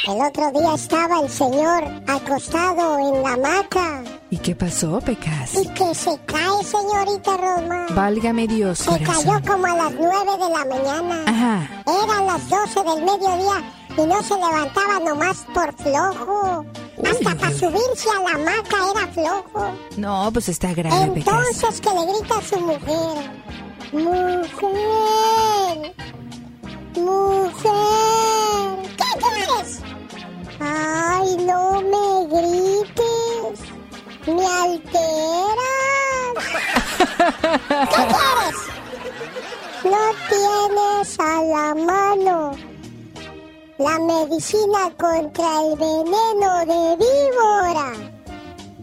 El 0.07 0.23
otro 0.27 0.51
día 0.59 0.75
estaba 0.75 1.21
el 1.21 1.29
señor 1.29 1.85
acostado 2.07 2.99
en 2.99 3.23
la 3.23 3.33
hamaca 3.35 4.03
¿Y 4.31 4.39
qué 4.39 4.55
pasó, 4.55 4.99
Pecas? 5.05 5.57
y 5.57 5.69
que 5.75 5.95
se 5.95 6.19
cae, 6.25 6.65
señorita 6.65 7.37
Rosmar. 7.37 7.93
Válgame 7.95 8.47
Dios, 8.49 8.79
Se 8.79 8.87
corazón. 8.89 9.25
cayó 9.43 9.53
como 9.53 9.67
a 9.67 9.77
las 9.77 9.93
9 9.93 10.33
de 10.33 10.49
la 10.57 10.65
mañana. 10.65 11.23
Ajá. 11.27 11.83
Eran 12.05 12.27
las 12.27 12.49
12 12.49 12.83
del 12.83 13.05
mediodía 13.05 13.73
y 13.91 14.07
no 14.07 14.23
se 14.23 14.35
levantaba 14.37 15.01
nomás 15.01 15.37
por 15.53 15.75
flojo. 15.83 16.65
Hasta 17.05 17.35
para 17.35 17.53
subirse 17.53 18.09
a 18.17 18.23
la 18.23 18.31
hamaca 18.37 18.77
era 18.95 19.07
flojo. 19.13 19.71
No, 19.99 20.31
pues 20.33 20.49
está 20.49 20.73
grave, 20.73 21.11
Pecas. 21.13 21.35
Entonces 21.53 21.81
que 21.83 21.91
le 21.91 22.07
grita 22.21 22.39
a 22.39 22.43
su 22.43 22.59
mujer. 22.61 23.31
Mujer. 23.93 25.77
Mujer. 26.97 27.73
¿Qué 28.99 29.11
quieres? 29.19 29.81
Ay, 30.61 31.37
no 31.39 31.81
me 31.81 32.27
grites. 32.27 33.61
Me 34.27 34.47
alteras. 34.47 35.17
¿Qué 37.69 38.03
quieres? 38.15 38.59
No 39.85 40.03
tienes 40.29 41.09
a 41.19 41.43
la 41.43 41.75
mano 41.75 42.53
la 43.79 43.99
medicina 44.01 44.91
contra 44.99 45.63
el 45.63 45.77
veneno 45.77 46.67
de 46.67 46.97
víbora. 46.97 47.93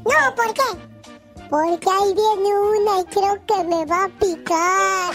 No, 0.05 0.35
¿por 0.35 0.53
qué? 0.53 0.94
Porque 1.49 1.89
ahí 1.89 2.13
viene 2.13 2.49
una 2.57 3.01
y 3.01 3.05
creo 3.05 3.39
que 3.45 3.63
me 3.63 3.85
va 3.85 4.05
a 4.05 4.09
picar. 4.09 5.13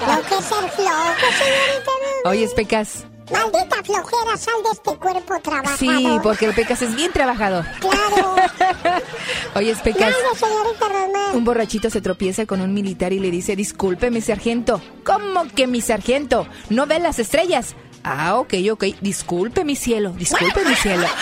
Lo 0.00 0.22
que 0.28 0.34
es 0.34 0.44
ser 0.44 0.70
flojo, 0.70 1.26
señorita. 1.38 1.90
Oye, 2.24 2.48
Pecas. 2.54 3.04
Maldita 3.30 3.82
flojera, 3.82 4.36
sal 4.36 4.54
de 4.62 4.70
este 4.72 4.96
cuerpo 4.98 5.40
trabajador. 5.40 5.78
Sí, 5.78 6.18
porque 6.22 6.46
el 6.46 6.54
Pecas 6.54 6.82
es 6.82 6.94
bien 6.94 7.10
trabajador. 7.12 7.64
Claro. 7.80 8.34
Oye, 9.54 9.74
Pecas. 9.76 10.10
Nada, 10.10 10.34
señorita 10.34 10.88
Román. 10.88 11.36
Un 11.36 11.44
borrachito 11.44 11.88
se 11.88 12.00
tropieza 12.02 12.44
con 12.44 12.60
un 12.60 12.74
militar 12.74 13.12
y 13.12 13.20
le 13.20 13.30
dice, 13.30 13.56
disculpe, 13.56 14.10
mi 14.10 14.20
sargento. 14.20 14.80
¿Cómo 15.04 15.44
que 15.54 15.66
mi 15.66 15.80
sargento? 15.80 16.46
¿No 16.68 16.86
ve 16.86 16.98
las 16.98 17.18
estrellas? 17.18 17.74
Ah, 18.04 18.36
ok, 18.36 18.54
ok. 18.70 18.84
Disculpe, 19.00 19.64
mi 19.64 19.76
cielo. 19.76 20.10
Disculpe, 20.10 20.64
mi 20.64 20.74
cielo. 20.74 21.06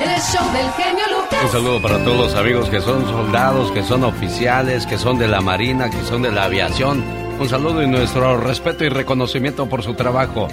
El 0.00 0.20
show 0.20 0.52
del 0.52 0.70
genio 0.72 1.04
Lucas. 1.10 1.44
Un 1.44 1.50
saludo 1.50 1.82
para 1.82 2.02
todos 2.04 2.16
los 2.16 2.34
amigos 2.36 2.68
que 2.68 2.80
son 2.80 3.04
soldados, 3.06 3.72
que 3.72 3.82
son 3.82 4.04
oficiales, 4.04 4.86
que 4.86 4.96
son 4.96 5.18
de 5.18 5.26
la 5.26 5.40
Marina, 5.40 5.90
que 5.90 6.00
son 6.04 6.22
de 6.22 6.30
la 6.30 6.44
aviación. 6.44 7.02
Un 7.40 7.48
saludo 7.48 7.82
y 7.82 7.88
nuestro 7.88 8.36
respeto 8.38 8.84
y 8.84 8.88
reconocimiento 8.88 9.68
por 9.68 9.82
su 9.82 9.94
trabajo. 9.94 10.46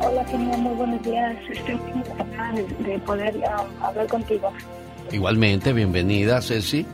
Hola, 0.00 0.24
genio, 0.26 0.56
muy 0.58 0.74
buenos 0.76 1.02
días. 1.02 1.36
Estoy 1.50 1.74
muy 1.74 1.92
encantada 2.00 2.52
de, 2.52 2.62
de 2.84 2.98
poder 3.00 3.40
ah, 3.48 3.64
hablar 3.82 4.06
contigo. 4.06 4.52
Igualmente, 5.10 5.72
bienvenida 5.72 6.40
Ceci. 6.40 6.86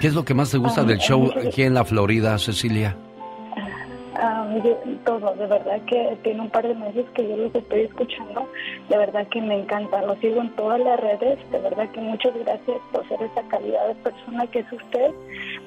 ¿Qué 0.00 0.08
es 0.08 0.14
lo 0.14 0.24
que 0.24 0.34
más 0.34 0.50
te 0.50 0.58
gusta 0.58 0.80
Ah, 0.82 0.84
del 0.84 0.98
show 0.98 1.30
aquí 1.46 1.62
en 1.62 1.74
la 1.74 1.84
Florida, 1.84 2.36
Cecilia? 2.38 2.96
Ah, 4.18 4.46
yo- 4.64 4.78
todo, 5.04 5.34
de 5.34 5.46
verdad 5.46 5.80
que 5.86 6.16
tiene 6.22 6.40
un 6.40 6.50
par 6.50 6.66
de 6.66 6.74
meses 6.74 7.04
que 7.14 7.28
yo 7.28 7.36
los 7.36 7.54
estoy 7.54 7.82
escuchando. 7.82 8.48
De 8.88 8.96
verdad 8.96 9.26
que 9.28 9.40
me 9.42 9.60
encanta. 9.60 10.00
Lo 10.02 10.14
sigo 10.16 10.40
en 10.40 10.50
todas 10.56 10.80
las 10.80 10.98
redes. 11.00 11.38
De 11.50 11.58
verdad 11.58 11.88
que 11.90 12.00
muchas 12.00 12.32
gracias 12.34 12.78
por 12.92 13.06
ser 13.08 13.22
esa 13.22 13.42
calidad 13.48 13.88
de 13.88 13.94
persona 13.96 14.46
que 14.46 14.60
es 14.60 14.72
usted, 14.72 15.10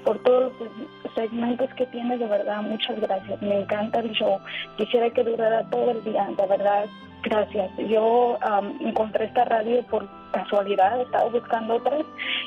por 0.03 0.17
todos 0.23 0.51
los 0.59 1.13
segmentos 1.13 1.69
que 1.75 1.85
tiene. 1.87 2.17
De 2.17 2.25
verdad, 2.25 2.61
muchas 2.63 2.99
gracias. 2.99 3.41
Me 3.41 3.61
encanta 3.61 3.99
el 3.99 4.11
show. 4.13 4.39
Quisiera 4.77 5.09
que 5.11 5.23
durara 5.23 5.69
todo 5.69 5.91
el 5.91 6.03
día. 6.03 6.27
De 6.37 6.47
verdad, 6.47 6.85
gracias. 7.23 7.71
Yo 7.89 8.37
am, 8.41 8.77
encontré 8.81 9.25
esta 9.25 9.45
radio 9.45 9.83
por 9.83 10.07
casualidad. 10.31 11.01
Estaba 11.01 11.29
buscando 11.29 11.75
otras 11.75 12.05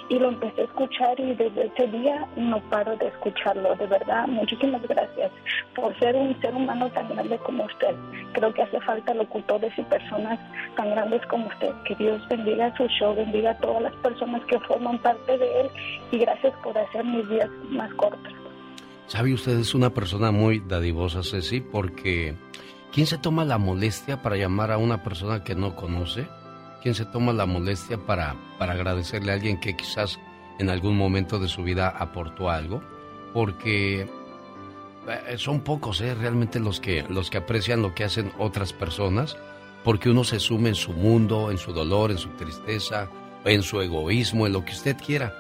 y 0.09 0.19
lo 0.19 0.29
empecé 0.29 0.63
a 0.63 0.65
escuchar 0.65 1.19
y 1.21 1.35
desde 1.35 1.67
ese 1.67 1.87
día 1.89 2.27
no 2.37 2.61
paro 2.71 2.97
de 2.97 3.09
escucharlo. 3.09 3.75
De 3.77 3.87
verdad, 3.87 4.27
muchísimas 4.29 4.83
gracias 4.83 5.31
por 5.75 5.99
ser 5.99 6.15
un 6.17 6.39
ser 6.41 6.55
humano 6.55 6.91
tan 6.91 7.09
grande 7.09 7.39
como 7.39 7.65
usted. 7.65 7.95
Creo 8.33 8.53
que 8.55 8.63
hace 8.63 8.81
falta 8.81 9.15
locutores 9.15 9.73
y 9.77 9.83
personas 9.83 10.39
tan 10.77 10.91
grandes 10.91 11.25
como 11.27 11.47
usted. 11.49 11.73
Que 11.85 11.95
Dios 11.97 12.23
bendiga 12.29 12.75
su 12.77 12.87
show, 12.89 13.15
bendiga 13.15 13.51
a 13.51 13.59
todas 13.59 13.83
las 13.83 13.95
personas 13.97 14.43
que 14.47 14.59
forman 14.61 14.99
parte 14.99 15.39
de 15.39 15.61
él 15.63 15.71
y 16.11 16.19
gracias 16.19 16.55
por 16.63 16.77
hacer 16.77 17.05
mis 17.05 17.29
días 17.29 17.49
más 17.69 17.93
cortos. 17.95 18.33
¿Sabe 19.07 19.35
usted? 19.35 19.59
Es 19.59 19.75
una 19.75 19.91
persona 19.91 20.31
muy 20.31 20.61
dadivosa, 20.61 21.23
Ceci, 21.23 21.61
porque 21.61 22.35
¿quién 22.93 23.07
se 23.07 23.19
toma 23.19 23.45
la 23.45 23.59
molestia 23.59 24.23
para 24.23 24.37
llamar 24.37 24.71
a 24.71 24.79
una 24.79 25.03
persona 25.03 25.43
que 25.43 25.55
no 25.55 25.75
conoce? 25.75 26.29
¿Quién 26.83 26.95
se 26.95 27.05
toma 27.05 27.33
la 27.33 27.47
molestia 27.47 27.99
para, 27.99 28.37
para 28.59 28.73
agradecerle 28.73 29.33
a 29.33 29.35
alguien 29.35 29.59
que 29.59 29.77
quizás 29.77 30.21
en 30.59 30.69
algún 30.69 30.97
momento 30.97 31.39
de 31.39 31.49
su 31.49 31.63
vida 31.63 31.89
aportó 31.89 32.51
algo? 32.51 32.83
Porque 33.33 34.09
eh, 35.09 35.39
son 35.39 35.61
pocos, 35.61 36.01
¿eh? 36.01 36.15
Realmente 36.15 36.61
los 36.61 36.81
que, 36.81 37.05
los 37.09 37.31
que 37.31 37.39
aprecian 37.39 37.83
lo 37.83 37.95
que 37.95 38.05
hacen 38.05 38.33
otras 38.39 38.73
personas. 38.73 39.37
porque 39.85 40.11
uno 40.11 40.23
se 40.23 40.39
sume 40.39 40.69
en 40.69 40.75
su 40.77 40.93
mundo, 40.93 41.51
en 41.51 41.59
su 41.59 41.73
dolor, 41.73 42.13
en 42.13 42.19
su 42.19 42.29
tristeza, 42.31 43.09
en 43.45 43.65
su 43.65 43.81
egoísmo, 43.81 44.47
en 44.47 44.53
lo 44.53 44.65
que 44.65 44.73
usted 44.73 44.97
quiera. 44.97 45.35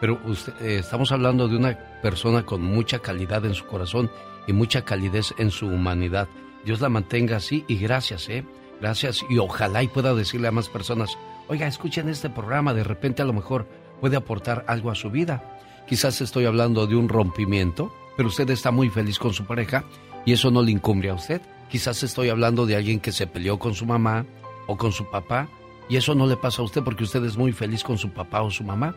Pero 0.00 0.20
eh, 0.60 0.76
estamos 0.78 1.10
hablando 1.10 1.48
de 1.48 1.56
una 1.56 1.76
persona 2.00 2.44
con 2.44 2.62
mucha 2.62 3.00
calidad 3.00 3.44
en 3.44 3.54
su 3.54 3.66
corazón 3.66 4.08
y 4.46 4.52
mucha 4.52 4.84
calidez 4.84 5.34
en 5.38 5.50
su 5.50 5.66
humanidad. 5.66 6.28
Dios 6.64 6.80
la 6.80 6.88
mantenga 6.88 7.36
así 7.36 7.64
y 7.68 7.76
gracias, 7.76 8.28
¿eh? 8.28 8.44
Gracias 8.80 9.24
y 9.28 9.38
ojalá 9.38 9.82
y 9.82 9.88
pueda 9.88 10.14
decirle 10.14 10.48
a 10.48 10.52
más 10.52 10.68
personas, 10.68 11.16
oiga, 11.48 11.66
escuchen 11.66 12.08
este 12.08 12.30
programa, 12.30 12.74
de 12.74 12.84
repente 12.84 13.22
a 13.22 13.24
lo 13.24 13.32
mejor 13.32 13.66
puede 14.00 14.16
aportar 14.16 14.64
algo 14.68 14.90
a 14.90 14.94
su 14.94 15.10
vida. 15.10 15.58
Quizás 15.88 16.20
estoy 16.20 16.44
hablando 16.44 16.86
de 16.86 16.94
un 16.94 17.08
rompimiento, 17.08 17.92
pero 18.16 18.28
usted 18.28 18.48
está 18.50 18.70
muy 18.70 18.90
feliz 18.90 19.18
con 19.18 19.32
su 19.32 19.46
pareja 19.46 19.84
y 20.24 20.32
eso 20.32 20.50
no 20.50 20.62
le 20.62 20.70
incumbe 20.70 21.10
a 21.10 21.14
usted. 21.14 21.40
Quizás 21.70 22.02
estoy 22.02 22.28
hablando 22.28 22.66
de 22.66 22.76
alguien 22.76 23.00
que 23.00 23.12
se 23.12 23.26
peleó 23.26 23.58
con 23.58 23.74
su 23.74 23.86
mamá 23.86 24.26
o 24.66 24.76
con 24.76 24.92
su 24.92 25.10
papá 25.10 25.48
y 25.88 25.96
eso 25.96 26.14
no 26.14 26.26
le 26.26 26.36
pasa 26.36 26.62
a 26.62 26.64
usted 26.64 26.82
porque 26.82 27.04
usted 27.04 27.24
es 27.24 27.36
muy 27.36 27.52
feliz 27.52 27.82
con 27.82 27.98
su 27.98 28.10
papá 28.10 28.42
o 28.42 28.50
su 28.50 28.64
mamá. 28.64 28.94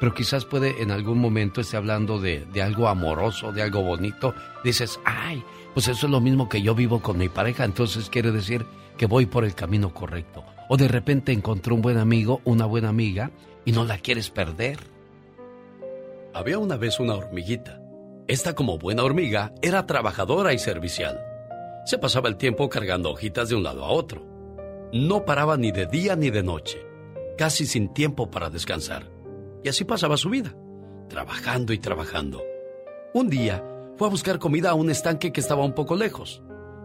Pero 0.00 0.12
quizás 0.12 0.44
puede 0.44 0.82
en 0.82 0.90
algún 0.90 1.20
momento 1.20 1.60
esté 1.60 1.76
hablando 1.76 2.20
de, 2.20 2.44
de 2.52 2.62
algo 2.62 2.88
amoroso, 2.88 3.52
de 3.52 3.62
algo 3.62 3.82
bonito. 3.82 4.34
Dices, 4.64 4.98
ay, 5.04 5.42
pues 5.74 5.88
eso 5.88 6.06
es 6.06 6.12
lo 6.12 6.20
mismo 6.20 6.48
que 6.48 6.62
yo 6.62 6.74
vivo 6.74 7.02
con 7.02 7.18
mi 7.18 7.28
pareja, 7.28 7.64
entonces 7.64 8.08
quiere 8.08 8.30
decir 8.30 8.64
que 8.96 9.06
voy 9.06 9.26
por 9.26 9.44
el 9.44 9.56
camino 9.56 9.92
correcto. 9.92 10.44
O 10.68 10.76
de 10.76 10.86
repente 10.86 11.32
encontró 11.32 11.74
un 11.74 11.82
buen 11.82 11.98
amigo, 11.98 12.40
una 12.44 12.64
buena 12.64 12.88
amiga, 12.88 13.32
y 13.64 13.72
no 13.72 13.84
la 13.84 13.98
quieres 13.98 14.30
perder. 14.30 14.78
Había 16.32 16.58
una 16.58 16.76
vez 16.76 17.00
una 17.00 17.14
hormiguita. 17.14 17.80
Esta 18.28 18.54
como 18.54 18.78
buena 18.78 19.02
hormiga 19.02 19.52
era 19.62 19.84
trabajadora 19.84 20.52
y 20.52 20.58
servicial. 20.58 21.20
Se 21.84 21.98
pasaba 21.98 22.28
el 22.28 22.36
tiempo 22.36 22.68
cargando 22.68 23.10
hojitas 23.10 23.48
de 23.48 23.56
un 23.56 23.64
lado 23.64 23.84
a 23.84 23.88
otro. 23.88 24.24
No 24.92 25.24
paraba 25.24 25.56
ni 25.56 25.72
de 25.72 25.86
día 25.86 26.14
ni 26.14 26.30
de 26.30 26.42
noche, 26.42 26.78
casi 27.36 27.66
sin 27.66 27.92
tiempo 27.92 28.30
para 28.30 28.48
descansar. 28.48 29.10
Y 29.64 29.68
así 29.68 29.84
pasaba 29.84 30.16
su 30.16 30.30
vida, 30.30 30.54
trabajando 31.08 31.72
y 31.72 31.78
trabajando. 31.78 32.42
Un 33.12 33.28
día 33.28 33.62
fue 33.96 34.08
a 34.08 34.10
buscar 34.10 34.38
comida 34.38 34.70
a 34.70 34.74
un 34.74 34.90
estanque 34.90 35.32
que 35.32 35.40
estaba 35.40 35.64
un 35.64 35.74
poco 35.74 35.96
lejos. 35.96 36.42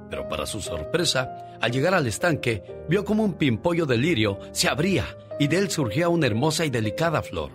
Pero 0.10 0.28
para 0.28 0.46
su 0.46 0.62
sorpresa, 0.62 1.58
al 1.62 1.72
llegar 1.72 1.94
al 1.94 2.08
estanque, 2.08 2.64
vio 2.88 3.06
como 3.06 3.24
un 3.24 3.34
pimpollo 3.34 3.86
de 3.86 3.98
lirio 3.98 4.40
se 4.52 4.68
abría 4.68 5.06
y 5.40 5.48
de 5.48 5.58
él 5.58 5.70
surgía 5.70 6.10
una 6.10 6.28
hermosa 6.28 6.66
y 6.66 6.70
delicada 6.70 7.22
flor. 7.22 7.52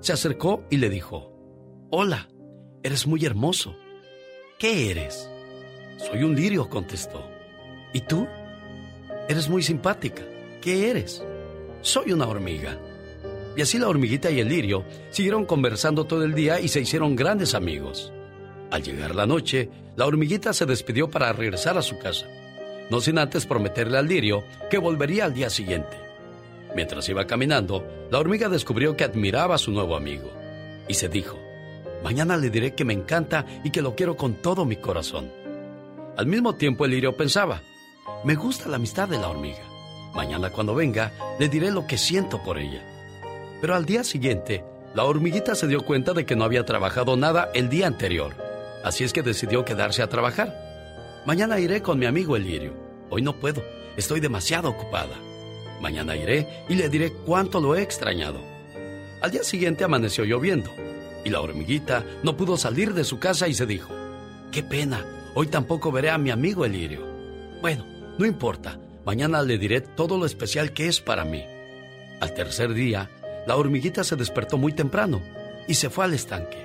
Se 0.00 0.12
acercó 0.12 0.64
y 0.70 0.76
le 0.76 0.90
dijo, 0.90 1.32
Hola, 1.90 2.28
eres 2.82 3.06
muy 3.06 3.24
hermoso. 3.24 3.74
¿Qué 4.58 4.90
eres? 4.90 5.30
Soy 5.96 6.22
un 6.22 6.36
lirio, 6.36 6.68
contestó. 6.68 7.28
¿Y 7.92 8.00
tú? 8.02 8.26
Eres 9.28 9.48
muy 9.48 9.62
simpática. 9.62 10.22
¿Qué 10.60 10.90
eres? 10.90 11.24
Soy 11.80 12.12
una 12.12 12.26
hormiga. 12.26 12.78
Y 13.56 13.62
así 13.62 13.78
la 13.78 13.88
hormiguita 13.88 14.30
y 14.30 14.40
el 14.40 14.48
lirio 14.48 14.84
siguieron 15.10 15.44
conversando 15.44 16.04
todo 16.04 16.24
el 16.24 16.34
día 16.34 16.60
y 16.60 16.68
se 16.68 16.80
hicieron 16.80 17.16
grandes 17.16 17.54
amigos. 17.54 18.12
Al 18.70 18.82
llegar 18.82 19.14
la 19.14 19.26
noche, 19.26 19.70
la 19.96 20.06
hormiguita 20.06 20.52
se 20.52 20.66
despidió 20.66 21.10
para 21.10 21.32
regresar 21.32 21.78
a 21.78 21.82
su 21.82 21.98
casa, 21.98 22.26
no 22.90 23.00
sin 23.00 23.18
antes 23.18 23.46
prometerle 23.46 23.96
al 23.96 24.08
lirio 24.08 24.44
que 24.70 24.78
volvería 24.78 25.24
al 25.24 25.34
día 25.34 25.48
siguiente. 25.48 25.96
Mientras 26.74 27.08
iba 27.08 27.26
caminando, 27.26 27.84
la 28.10 28.18
hormiga 28.18 28.48
descubrió 28.50 28.94
que 28.94 29.04
admiraba 29.04 29.54
a 29.54 29.58
su 29.58 29.72
nuevo 29.72 29.96
amigo 29.96 30.30
y 30.86 30.94
se 30.94 31.08
dijo, 31.08 31.38
mañana 32.04 32.36
le 32.36 32.50
diré 32.50 32.74
que 32.74 32.84
me 32.84 32.92
encanta 32.92 33.46
y 33.64 33.70
que 33.70 33.80
lo 33.80 33.94
quiero 33.94 34.16
con 34.16 34.34
todo 34.34 34.66
mi 34.66 34.76
corazón. 34.76 35.30
Al 36.18 36.26
mismo 36.26 36.54
tiempo 36.54 36.84
el 36.84 36.90
lirio 36.90 37.16
pensaba, 37.16 37.62
me 38.24 38.34
gusta 38.34 38.68
la 38.68 38.76
amistad 38.76 39.08
de 39.08 39.18
la 39.18 39.28
hormiga. 39.28 39.62
Mañana 40.14 40.50
cuando 40.50 40.74
venga, 40.74 41.12
le 41.38 41.48
diré 41.48 41.70
lo 41.70 41.86
que 41.86 41.96
siento 41.96 42.42
por 42.42 42.58
ella. 42.58 42.82
Pero 43.60 43.74
al 43.74 43.86
día 43.86 44.04
siguiente, 44.04 44.62
la 44.94 45.04
hormiguita 45.04 45.54
se 45.54 45.68
dio 45.68 45.82
cuenta 45.82 46.12
de 46.12 46.26
que 46.26 46.36
no 46.36 46.44
había 46.44 46.66
trabajado 46.66 47.16
nada 47.16 47.50
el 47.54 47.68
día 47.68 47.86
anterior 47.86 48.47
Así 48.84 49.04
es 49.04 49.12
que 49.12 49.22
decidió 49.22 49.64
quedarse 49.64 50.02
a 50.02 50.08
trabajar. 50.08 51.22
Mañana 51.26 51.58
iré 51.58 51.82
con 51.82 51.98
mi 51.98 52.06
amigo 52.06 52.36
el 52.36 52.44
lirio. 52.44 52.72
Hoy 53.10 53.22
no 53.22 53.38
puedo, 53.38 53.62
estoy 53.96 54.20
demasiado 54.20 54.70
ocupada. 54.70 55.16
Mañana 55.80 56.16
iré 56.16 56.64
y 56.68 56.74
le 56.74 56.88
diré 56.88 57.12
cuánto 57.12 57.60
lo 57.60 57.74
he 57.74 57.82
extrañado. 57.82 58.40
Al 59.20 59.30
día 59.30 59.42
siguiente 59.42 59.84
amaneció 59.84 60.24
lloviendo 60.24 60.70
y 61.24 61.30
la 61.30 61.40
hormiguita 61.40 62.04
no 62.22 62.36
pudo 62.36 62.56
salir 62.56 62.94
de 62.94 63.04
su 63.04 63.18
casa 63.18 63.48
y 63.48 63.54
se 63.54 63.66
dijo, 63.66 63.92
qué 64.52 64.62
pena, 64.62 65.04
hoy 65.34 65.48
tampoco 65.48 65.92
veré 65.92 66.10
a 66.10 66.18
mi 66.18 66.30
amigo 66.30 66.64
el 66.64 66.72
lirio. 66.72 67.06
Bueno, 67.60 67.84
no 68.18 68.26
importa, 68.26 68.78
mañana 69.04 69.42
le 69.42 69.58
diré 69.58 69.80
todo 69.80 70.18
lo 70.18 70.26
especial 70.26 70.72
que 70.72 70.86
es 70.86 71.00
para 71.00 71.24
mí. 71.24 71.44
Al 72.20 72.34
tercer 72.34 72.74
día, 72.74 73.10
la 73.46 73.56
hormiguita 73.56 74.04
se 74.04 74.16
despertó 74.16 74.58
muy 74.58 74.72
temprano 74.72 75.20
y 75.66 75.74
se 75.74 75.90
fue 75.90 76.04
al 76.04 76.14
estanque. 76.14 76.58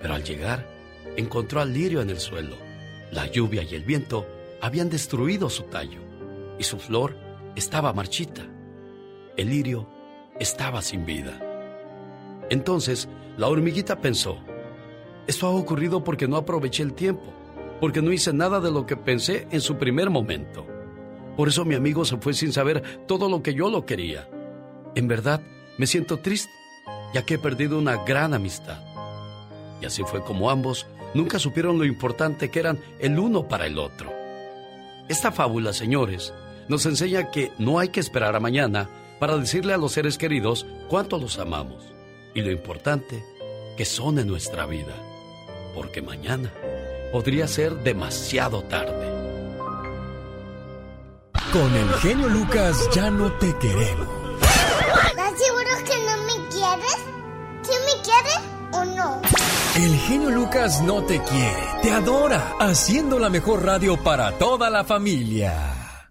Pero 0.00 0.14
al 0.14 0.24
llegar, 0.24 0.66
encontró 1.16 1.60
al 1.60 1.72
lirio 1.72 2.00
en 2.00 2.10
el 2.10 2.18
suelo. 2.18 2.56
La 3.12 3.26
lluvia 3.26 3.62
y 3.62 3.74
el 3.74 3.84
viento 3.84 4.26
habían 4.60 4.90
destruido 4.90 5.48
su 5.48 5.64
tallo 5.64 6.00
y 6.58 6.64
su 6.64 6.78
flor 6.78 7.16
estaba 7.56 7.92
marchita. 7.92 8.42
El 9.36 9.50
lirio 9.50 9.88
estaba 10.38 10.82
sin 10.82 11.04
vida. 11.04 11.40
Entonces 12.50 13.08
la 13.36 13.48
hormiguita 13.48 14.00
pensó, 14.00 14.38
esto 15.26 15.46
ha 15.46 15.50
ocurrido 15.50 16.02
porque 16.02 16.28
no 16.28 16.36
aproveché 16.36 16.82
el 16.82 16.94
tiempo, 16.94 17.32
porque 17.80 18.02
no 18.02 18.12
hice 18.12 18.32
nada 18.32 18.60
de 18.60 18.70
lo 18.70 18.86
que 18.86 18.96
pensé 18.96 19.46
en 19.50 19.60
su 19.60 19.76
primer 19.76 20.10
momento. 20.10 20.66
Por 21.36 21.48
eso 21.48 21.64
mi 21.64 21.74
amigo 21.74 22.04
se 22.04 22.16
fue 22.18 22.34
sin 22.34 22.52
saber 22.52 23.06
todo 23.06 23.28
lo 23.28 23.42
que 23.42 23.54
yo 23.54 23.70
lo 23.70 23.86
quería. 23.86 24.28
En 24.94 25.08
verdad, 25.08 25.40
me 25.78 25.86
siento 25.86 26.18
triste, 26.18 26.50
ya 27.14 27.24
que 27.24 27.34
he 27.34 27.38
perdido 27.38 27.78
una 27.78 28.04
gran 28.04 28.34
amistad. 28.34 28.82
Y 29.80 29.86
así 29.86 30.02
fue 30.04 30.22
como 30.22 30.50
ambos 30.50 30.86
nunca 31.14 31.38
supieron 31.38 31.78
lo 31.78 31.84
importante 31.84 32.50
que 32.50 32.60
eran 32.60 32.78
el 32.98 33.18
uno 33.18 33.48
para 33.48 33.66
el 33.66 33.78
otro. 33.78 34.12
Esta 35.08 35.32
fábula, 35.32 35.72
señores, 35.72 36.32
nos 36.68 36.86
enseña 36.86 37.30
que 37.30 37.50
no 37.58 37.78
hay 37.78 37.88
que 37.88 38.00
esperar 38.00 38.36
a 38.36 38.40
mañana 38.40 38.88
para 39.18 39.36
decirle 39.36 39.74
a 39.74 39.76
los 39.76 39.92
seres 39.92 40.18
queridos 40.18 40.66
cuánto 40.88 41.18
los 41.18 41.38
amamos 41.38 41.84
y 42.34 42.42
lo 42.42 42.50
importante 42.50 43.24
que 43.76 43.84
son 43.84 44.18
en 44.18 44.28
nuestra 44.28 44.66
vida, 44.66 44.94
porque 45.74 46.00
mañana 46.00 46.52
podría 47.12 47.48
ser 47.48 47.74
demasiado 47.82 48.62
tarde. 48.62 49.10
Con 51.52 51.74
el 51.74 51.92
genio 51.94 52.28
Lucas 52.28 52.88
ya 52.94 53.10
no 53.10 53.32
te 53.32 53.52
queremos. 53.58 54.08
¿Estás 55.08 55.38
seguro 55.38 55.70
que 55.84 55.96
no 56.06 56.16
me 56.24 56.48
quieres? 56.48 56.98
¿Quién 57.64 57.80
me 57.84 58.02
quiere 58.04 58.59
o 58.72 58.84
no? 58.84 59.20
El 59.76 59.96
genio 60.00 60.30
Lucas 60.30 60.82
no 60.82 61.02
te 61.04 61.20
quiere, 61.22 61.62
te 61.82 61.92
adora, 61.92 62.54
haciendo 62.58 63.18
la 63.18 63.30
mejor 63.30 63.64
radio 63.64 63.96
para 64.02 64.32
toda 64.38 64.68
la 64.68 64.84
familia. 64.84 65.54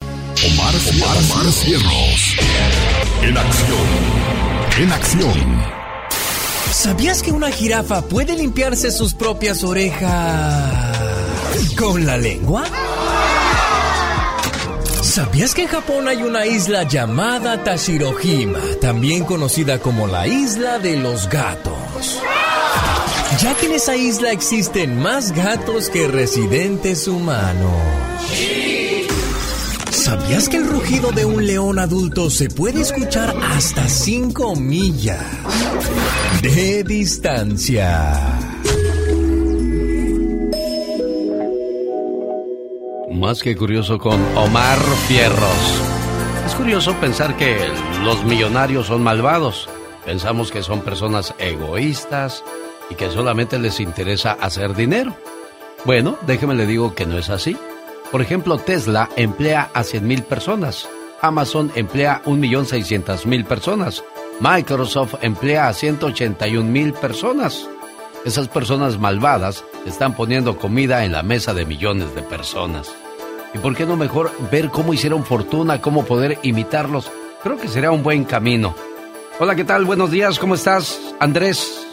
Omar, 0.02 0.74
Omar, 0.74 1.52
Cierros. 1.52 2.36
En 3.22 3.38
acción. 3.38 3.88
En 4.80 4.92
acción. 4.92 5.80
¿Sabías 6.72 7.22
que 7.22 7.34
una 7.34 7.52
jirafa 7.52 8.02
puede 8.04 8.38
limpiarse 8.38 8.90
sus 8.92 9.14
propias 9.14 9.64
orejas 9.66 10.98
con 11.78 12.06
la 12.06 12.18
lengua? 12.18 12.64
¿Sabías 15.02 15.54
que 15.54 15.64
en 15.64 15.68
Japón 15.68 16.08
hay 16.08 16.24
una 16.24 16.46
isla 16.46 16.84
llamada 16.84 17.64
Tashirohima, 17.64 18.60
también 18.80 19.26
conocida 19.26 19.80
como 19.80 20.08
la 20.08 20.28
isla 20.28 20.80
de 20.80 20.96
los 20.96 21.28
gatos? 21.28 22.22
Ya 23.38 23.56
que 23.56 23.68
en 23.68 23.74
esa 23.74 23.96
isla 23.96 24.32
existen 24.32 25.00
más 25.00 25.32
gatos 25.32 25.90
que 25.90 26.08
residentes 26.08 27.08
humanos. 27.08 27.72
¿Sabías 29.92 30.50
que 30.50 30.58
el 30.58 30.68
rugido 30.68 31.12
de 31.12 31.26
un 31.26 31.46
león 31.46 31.78
adulto 31.78 32.30
se 32.30 32.50
puede 32.50 32.82
escuchar 32.82 33.36
hasta 33.52 33.88
5 33.88 34.56
millas 34.56 35.24
de 36.42 36.84
distancia? 36.84 38.18
Más 43.12 43.44
que 43.44 43.56
curioso 43.56 44.00
con 44.00 44.20
Omar 44.38 44.80
Fierros. 45.08 45.82
Es 46.46 46.56
curioso 46.56 46.96
pensar 46.96 47.38
que 47.38 47.58
los 48.04 48.24
millonarios 48.24 48.88
son 48.88 49.04
malvados. 49.04 49.70
Pensamos 50.06 50.52
que 50.52 50.64
son 50.64 50.82
personas 50.82 51.36
egoístas, 51.38 52.44
y 52.90 52.96
que 52.96 53.10
solamente 53.10 53.60
les 53.60 53.80
interesa 53.80 54.34
hacer 54.34 54.76
dinero. 54.76 55.16
Bueno, 55.86 56.18
déjeme 56.26 56.56
le 56.56 56.66
digo 56.66 56.94
que 56.96 57.06
no 57.06 57.18
es 57.18 57.30
así. 57.30 57.58
Por 58.12 58.22
ejemplo, 58.22 58.58
Tesla 58.58 59.10
emplea 59.16 59.70
a 59.74 59.82
100.000 59.82 60.24
personas, 60.24 60.90
Amazon 61.22 61.72
emplea 61.76 62.22
1.600.000 62.26 63.46
personas, 63.46 64.04
Microsoft 64.40 65.16
emplea 65.22 65.68
a 65.68 65.74
181.000 65.74 66.94
personas. 66.94 67.70
Esas 68.26 68.48
personas 68.48 69.00
malvadas 69.00 69.64
están 69.86 70.14
poniendo 70.16 70.58
comida 70.58 71.06
en 71.06 71.12
la 71.12 71.24
mesa 71.24 71.54
de 71.54 71.66
millones 71.66 72.16
de 72.16 72.22
personas. 72.22 72.92
¿Y 73.54 73.60
por 73.60 73.76
qué 73.76 73.86
no 73.86 73.96
mejor 73.96 74.32
ver 74.52 74.70
cómo 74.70 74.94
hicieron 74.94 75.24
fortuna, 75.24 75.82
cómo 75.82 76.04
poder 76.04 76.40
imitarlos? 76.44 77.12
Creo 77.44 77.58
que 77.58 77.68
sería 77.68 77.92
un 77.92 78.04
buen 78.04 78.26
camino. 78.26 78.76
Hola, 79.40 79.56
¿qué 79.56 79.64
tal? 79.64 79.86
Buenos 79.86 80.12
días, 80.12 80.38
¿cómo 80.38 80.56
estás, 80.56 81.00
Andrés? 81.20 81.89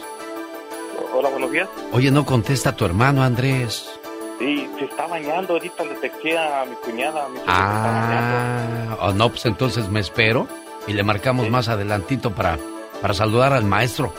Hola, 1.47 1.47
buenos 1.47 1.51
días. 1.51 1.69
Oye, 1.93 2.11
no 2.11 2.25
contesta 2.25 2.75
tu 2.75 2.85
hermano, 2.85 3.23
Andrés. 3.23 3.99
Sí, 4.39 4.67
se 4.77 4.85
está 4.85 5.07
bañando, 5.07 5.53
ahorita 5.53 5.83
le 5.85 5.95
texté 5.95 6.37
a 6.37 6.65
mi 6.65 6.75
cuñada. 6.75 7.27
Mi 7.29 7.39
ah, 7.47 8.97
oh, 9.01 9.13
no, 9.13 9.29
pues 9.29 9.45
entonces 9.45 9.89
me 9.89 9.99
espero 9.99 10.47
y 10.87 10.93
le 10.93 11.03
marcamos 11.03 11.49
más 11.49 11.69
adelantito 11.69 12.33
para, 12.35 12.57
para 13.01 13.13
saludar 13.13 13.53
al 13.53 13.63
maestro. 13.63 14.13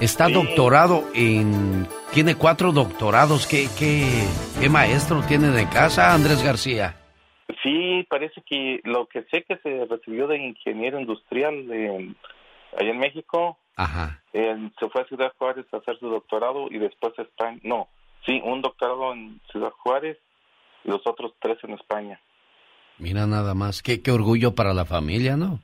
Está 0.00 0.28
doctorado 0.28 1.04
en... 1.14 1.86
Tiene 2.12 2.34
cuatro 2.34 2.72
doctorados. 2.72 3.46
¿Qué, 3.46 3.68
qué, 3.78 4.06
qué 4.58 4.68
maestro 4.68 5.22
tiene 5.22 5.48
de 5.48 5.68
casa, 5.68 6.14
Andrés 6.14 6.42
García? 6.42 6.96
Sí, 7.62 8.06
parece 8.08 8.42
que 8.46 8.80
lo 8.84 9.06
que 9.06 9.24
sé 9.30 9.42
que 9.42 9.58
se 9.58 9.84
recibió 9.84 10.26
de 10.26 10.38
ingeniero 10.38 10.98
industrial 10.98 11.66
de, 11.68 12.14
allá 12.78 12.90
en 12.90 12.98
México. 12.98 13.58
Ajá. 13.82 14.22
se 14.32 14.88
fue 14.90 15.02
a 15.02 15.04
Ciudad 15.06 15.32
Juárez 15.38 15.64
a 15.72 15.78
hacer 15.78 15.98
su 15.98 16.08
doctorado 16.08 16.66
y 16.70 16.78
después 16.78 17.14
está... 17.18 17.54
No, 17.62 17.88
sí, 18.26 18.40
un 18.44 18.60
doctorado 18.60 19.14
en 19.14 19.40
Ciudad 19.50 19.70
Juárez 19.70 20.18
y 20.84 20.90
los 20.90 21.00
otros 21.06 21.32
tres 21.40 21.56
en 21.62 21.72
España. 21.72 22.20
Mira 22.98 23.26
nada 23.26 23.54
más. 23.54 23.82
Qué, 23.82 24.02
qué 24.02 24.10
orgullo 24.10 24.54
para 24.54 24.74
la 24.74 24.84
familia, 24.84 25.36
¿no? 25.36 25.60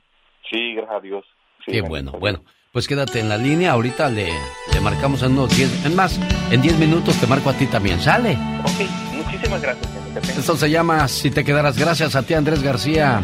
Sí, 0.49 0.73
gracias 0.73 0.97
a 0.97 0.99
Dios. 1.01 1.25
qué 1.65 1.81
bueno. 1.81 2.11
Bueno, 2.13 2.39
pues 2.71 2.87
quédate 2.87 3.19
en 3.19 3.29
la 3.29 3.37
línea. 3.37 3.73
Ahorita 3.73 4.09
le, 4.09 4.29
le 4.73 4.81
marcamos 4.81 5.21
en 5.21 5.33
unos 5.33 5.55
10. 5.55 5.85
En 5.85 5.95
más, 5.95 6.19
en 6.51 6.59
10 6.59 6.79
minutos 6.79 7.19
te 7.19 7.27
marco 7.27 7.51
a 7.51 7.53
ti 7.53 7.67
también. 7.67 7.99
¿Sale? 7.99 8.31
Ok, 8.31 8.89
muchísimas 9.13 9.61
gracias. 9.61 10.37
Esto 10.37 10.55
se 10.55 10.71
llama 10.71 11.07
Si 11.07 11.29
te 11.29 11.43
quedaras. 11.43 11.77
Gracias 11.77 12.15
a 12.15 12.25
ti, 12.25 12.33
Andrés 12.33 12.63
García. 12.63 13.21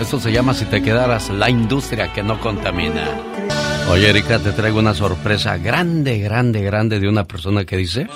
Esto 0.00 0.20
se 0.20 0.30
llama 0.30 0.54
Si 0.54 0.64
te 0.66 0.80
quedaras, 0.80 1.28
la 1.30 1.50
industria 1.50 2.12
que 2.12 2.22
no 2.22 2.38
contamina. 2.38 3.77
Oye, 3.90 4.10
Erika, 4.10 4.38
te 4.38 4.52
traigo 4.52 4.78
una 4.78 4.92
sorpresa 4.92 5.56
grande, 5.56 6.18
grande, 6.18 6.60
grande 6.62 7.00
de 7.00 7.08
una 7.08 7.24
persona 7.24 7.64
que 7.64 7.76
dice 7.76 8.06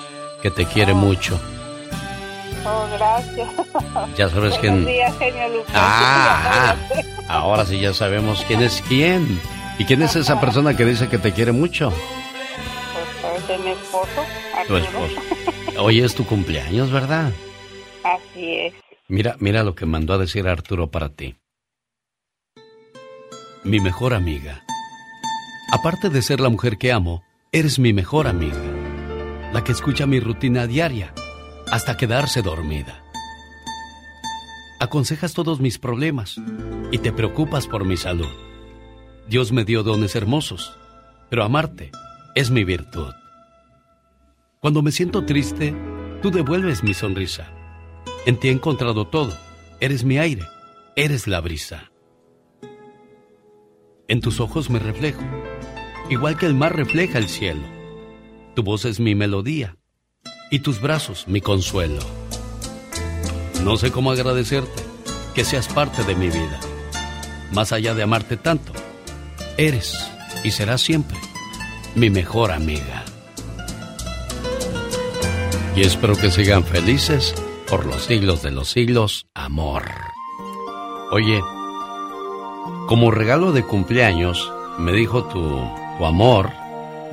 que 0.42 0.50
te 0.50 0.66
quiere 0.66 0.92
mucho. 0.92 1.40
Oh, 2.64 2.86
gracias. 2.92 3.48
Ya 4.16 4.28
sabes 4.28 4.58
quién. 4.58 4.84
Días, 4.84 5.16
genio 5.18 5.48
Lucas. 5.48 5.72
Ah, 5.74 6.76
ahora 7.28 7.64
sí 7.64 7.80
ya 7.80 7.94
sabemos 7.94 8.44
quién 8.46 8.60
es 8.60 8.82
quién. 8.86 9.40
¿Y 9.78 9.84
quién 9.86 10.02
es 10.02 10.14
esa 10.14 10.40
persona 10.40 10.76
que 10.76 10.84
dice 10.84 11.08
que 11.08 11.18
te 11.18 11.32
quiere 11.32 11.52
mucho? 11.52 11.90
Pues 13.22 13.50
es 13.50 13.64
mi 13.64 13.70
esposo. 13.70 14.26
Tu 14.68 14.76
esposo. 14.76 15.20
Hoy 15.78 16.00
es 16.02 16.14
tu 16.14 16.26
cumpleaños, 16.26 16.92
¿verdad? 16.92 17.32
Así 18.04 18.58
es. 18.58 18.74
Mira, 19.08 19.36
mira 19.38 19.62
lo 19.62 19.74
que 19.74 19.86
mandó 19.86 20.12
a 20.12 20.18
decir 20.18 20.46
Arturo 20.46 20.90
para 20.90 21.08
ti. 21.08 21.34
Mi 23.64 23.80
mejor 23.80 24.12
amiga. 24.12 24.64
Aparte 25.74 26.10
de 26.10 26.20
ser 26.20 26.38
la 26.38 26.50
mujer 26.50 26.76
que 26.76 26.92
amo, 26.92 27.24
eres 27.50 27.78
mi 27.78 27.94
mejor 27.94 28.26
amiga. 28.26 28.60
La 29.54 29.64
que 29.64 29.72
escucha 29.72 30.06
mi 30.06 30.20
rutina 30.20 30.66
diaria 30.66 31.14
hasta 31.70 31.96
quedarse 31.96 32.42
dormida. 32.42 33.02
Aconsejas 34.80 35.32
todos 35.32 35.60
mis 35.60 35.78
problemas 35.78 36.36
y 36.90 36.98
te 36.98 37.10
preocupas 37.10 37.68
por 37.68 37.86
mi 37.86 37.96
salud. 37.96 38.28
Dios 39.30 39.50
me 39.50 39.64
dio 39.64 39.82
dones 39.82 40.14
hermosos, 40.14 40.76
pero 41.30 41.42
amarte 41.42 41.90
es 42.34 42.50
mi 42.50 42.64
virtud. 42.64 43.14
Cuando 44.60 44.82
me 44.82 44.92
siento 44.92 45.24
triste, 45.24 45.74
tú 46.20 46.30
devuelves 46.30 46.82
mi 46.82 46.92
sonrisa. 46.92 47.50
En 48.26 48.38
ti 48.38 48.48
he 48.48 48.52
encontrado 48.52 49.06
todo. 49.06 49.34
Eres 49.80 50.04
mi 50.04 50.18
aire, 50.18 50.42
eres 50.96 51.26
la 51.26 51.40
brisa. 51.40 51.90
En 54.06 54.20
tus 54.20 54.40
ojos 54.40 54.68
me 54.68 54.78
reflejo, 54.78 55.22
igual 56.10 56.36
que 56.36 56.46
el 56.46 56.54
mar 56.54 56.76
refleja 56.76 57.18
el 57.18 57.28
cielo. 57.28 57.62
Tu 58.54 58.62
voz 58.62 58.84
es 58.84 59.00
mi 59.00 59.14
melodía 59.14 59.76
y 60.50 60.60
tus 60.60 60.80
brazos 60.80 61.26
mi 61.28 61.40
consuelo. 61.40 62.00
No 63.64 63.76
sé 63.76 63.90
cómo 63.90 64.10
agradecerte 64.10 64.82
que 65.34 65.44
seas 65.44 65.68
parte 65.68 66.04
de 66.04 66.14
mi 66.14 66.26
vida. 66.26 66.60
Más 67.52 67.72
allá 67.72 67.94
de 67.94 68.02
amarte 68.02 68.36
tanto, 68.36 68.72
eres 69.56 69.96
y 70.44 70.50
serás 70.50 70.80
siempre 70.80 71.18
mi 71.94 72.10
mejor 72.10 72.50
amiga. 72.50 73.04
Y 75.74 75.82
espero 75.82 76.16
que 76.16 76.30
sigan 76.30 76.64
felices 76.64 77.34
por 77.68 77.86
los 77.86 78.04
siglos 78.04 78.42
de 78.42 78.50
los 78.50 78.68
siglos, 78.68 79.26
amor. 79.34 79.84
Oye, 81.10 81.40
como 82.86 83.10
regalo 83.10 83.52
de 83.52 83.64
cumpleaños, 83.64 84.52
me 84.78 84.92
dijo 84.92 85.24
tu, 85.24 85.81
tu 85.98 86.06
amor 86.06 86.50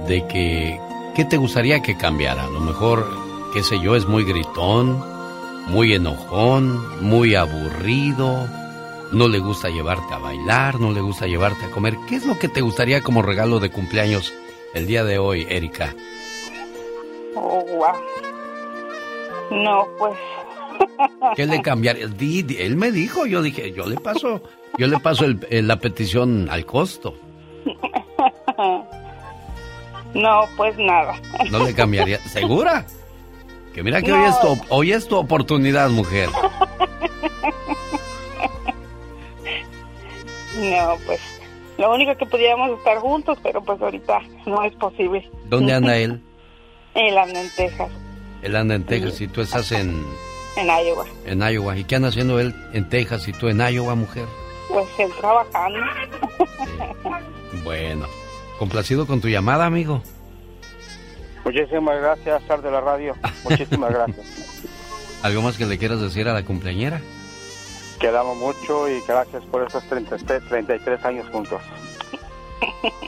de 0.07 0.25
que, 0.27 0.79
¿qué 1.15 1.25
te 1.25 1.37
gustaría 1.37 1.81
que 1.81 1.97
cambiara? 1.97 2.45
A 2.45 2.49
lo 2.49 2.59
mejor 2.59 3.05
qué 3.53 3.63
sé 3.63 3.79
yo, 3.79 3.95
es 3.95 4.07
muy 4.07 4.23
gritón, 4.23 5.03
muy 5.67 5.93
enojón, 5.93 7.03
muy 7.03 7.35
aburrido, 7.35 8.47
no 9.11 9.27
le 9.27 9.39
gusta 9.39 9.69
llevarte 9.69 10.13
a 10.13 10.19
bailar, 10.19 10.79
no 10.79 10.91
le 10.91 11.01
gusta 11.01 11.27
llevarte 11.27 11.65
a 11.65 11.71
comer. 11.71 11.95
¿Qué 12.07 12.15
es 12.15 12.25
lo 12.25 12.37
que 12.37 12.47
te 12.47 12.61
gustaría 12.61 13.01
como 13.01 13.21
regalo 13.21 13.59
de 13.59 13.71
cumpleaños 13.71 14.33
el 14.73 14.87
día 14.87 15.03
de 15.03 15.17
hoy, 15.17 15.47
Erika? 15.49 15.95
Oh, 17.35 17.65
wow. 17.65 17.95
No, 19.51 19.87
pues. 19.97 20.13
¿Qué 21.35 21.45
le 21.45 21.61
cambiaría? 21.61 22.05
Él 22.05 22.75
me 22.75 22.91
dijo, 22.91 23.25
yo 23.25 23.41
dije, 23.41 23.71
yo 23.71 23.87
le 23.87 23.95
paso, 23.97 24.41
yo 24.77 24.87
le 24.87 24.99
paso 24.99 25.25
la 25.49 25.79
petición 25.79 26.47
al 26.49 26.65
costo. 26.65 27.15
No, 30.13 30.45
pues 30.57 30.75
nada. 30.77 31.19
No 31.51 31.63
le 31.63 31.73
cambiaría, 31.73 32.17
¿segura? 32.25 32.83
Que 33.73 33.83
mira 33.83 34.01
que 34.01 34.11
hoy, 34.11 34.23
es 34.27 34.39
tu, 34.39 34.59
hoy 34.69 34.91
es 34.91 35.07
tu 35.07 35.15
oportunidad, 35.17 35.89
mujer. 35.89 36.29
No, 40.57 40.97
pues 41.05 41.21
lo 41.77 41.93
único 41.93 42.17
que 42.17 42.25
pudiéramos 42.25 42.77
estar 42.77 42.97
juntos, 42.97 43.37
pero 43.41 43.63
pues 43.63 43.81
ahorita 43.81 44.19
no 44.45 44.61
es 44.63 44.73
posible. 44.73 45.29
¿Dónde 45.45 45.73
anda 45.73 45.95
él? 45.95 46.21
Él 46.95 47.17
anda 47.17 47.39
en 47.39 47.49
Texas. 47.55 47.89
Él 48.41 48.55
anda 48.57 48.75
en 48.75 48.83
Texas 48.83 49.21
y 49.21 49.29
tú 49.29 49.39
estás 49.39 49.71
en... 49.71 50.05
En 50.57 50.67
Iowa. 50.67 51.05
En 51.25 51.41
Iowa. 51.41 51.77
¿Y 51.77 51.85
qué 51.85 51.95
anda 51.95 52.09
haciendo 52.09 52.41
él 52.41 52.53
en 52.73 52.89
Texas 52.89 53.25
y 53.29 53.31
tú 53.31 53.47
en 53.47 53.61
Iowa, 53.61 53.95
mujer? 53.95 54.25
Pues 54.67 54.87
él 54.97 55.11
trabajando. 55.21 55.79
Bueno, 57.63 58.05
complacido 58.59 59.07
con 59.07 59.21
tu 59.21 59.29
llamada, 59.29 59.65
amigo. 59.65 60.03
Muchísimas 61.45 61.99
gracias, 61.99 62.43
Sar 62.43 62.61
de 62.61 62.69
la 62.69 62.81
Radio. 62.81 63.15
Muchísimas 63.49 63.91
gracias. 63.91 64.61
¿Algo 65.23 65.41
más 65.41 65.57
que 65.57 65.65
le 65.65 65.77
quieras 65.77 66.01
decir 66.01 66.27
a 66.27 66.33
la 66.33 66.43
cumpleañera? 66.43 67.01
Quedamos 67.99 68.37
mucho 68.37 68.87
y 68.89 69.01
gracias 69.07 69.43
por 69.45 69.63
estos 69.65 69.83
33, 69.85 70.47
33 70.47 71.05
años 71.05 71.27
juntos. 71.31 71.61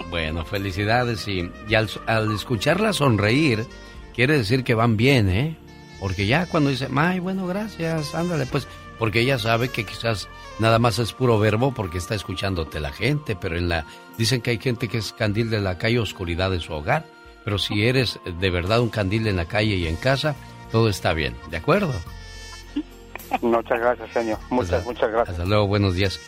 Bueno, 0.09 0.43
felicidades 0.45 1.27
y, 1.27 1.51
al, 1.75 1.89
al, 2.05 2.33
escucharla 2.33 2.93
sonreír, 2.93 3.65
quiere 4.13 4.37
decir 4.37 4.63
que 4.63 4.73
van 4.73 4.97
bien, 4.97 5.29
¿eh? 5.29 5.57
Porque 5.99 6.25
ya 6.25 6.47
cuando 6.47 6.69
dice, 6.69 6.87
ay, 6.95 7.19
bueno, 7.19 7.47
gracias, 7.47 8.15
ándale, 8.15 8.45
pues, 8.45 8.67
porque 8.99 9.21
ella 9.21 9.39
sabe 9.39 9.69
que 9.69 9.85
quizás 9.85 10.27
nada 10.59 10.79
más 10.79 10.99
es 10.99 11.13
puro 11.13 11.39
verbo 11.39 11.73
porque 11.73 11.97
está 11.97 12.15
escuchándote 12.15 12.79
la 12.79 12.91
gente, 12.91 13.35
pero 13.35 13.57
en 13.57 13.69
la 13.69 13.85
dicen 14.21 14.41
que 14.41 14.51
hay 14.51 14.59
gente 14.59 14.87
que 14.87 14.99
es 14.99 15.13
candil 15.13 15.49
de 15.49 15.59
la 15.59 15.79
calle, 15.79 15.97
oscuridad 15.99 16.51
de 16.51 16.59
su 16.59 16.73
hogar. 16.73 17.05
Pero 17.43 17.57
si 17.57 17.87
eres 17.87 18.19
de 18.23 18.49
verdad 18.51 18.79
un 18.79 18.89
candil 18.89 19.25
en 19.27 19.35
la 19.35 19.45
calle 19.45 19.75
y 19.75 19.87
en 19.87 19.95
casa, 19.95 20.35
todo 20.71 20.89
está 20.89 21.13
bien, 21.13 21.35
¿de 21.49 21.57
acuerdo? 21.57 21.93
Muchas 23.41 23.79
gracias, 23.79 24.11
señor. 24.11 24.37
Muchas, 24.51 24.85
muchas 24.85 25.09
gracias. 25.09 25.39
Hasta 25.39 25.49
luego, 25.49 25.65
buenos 25.65 25.95
días. 25.95 26.19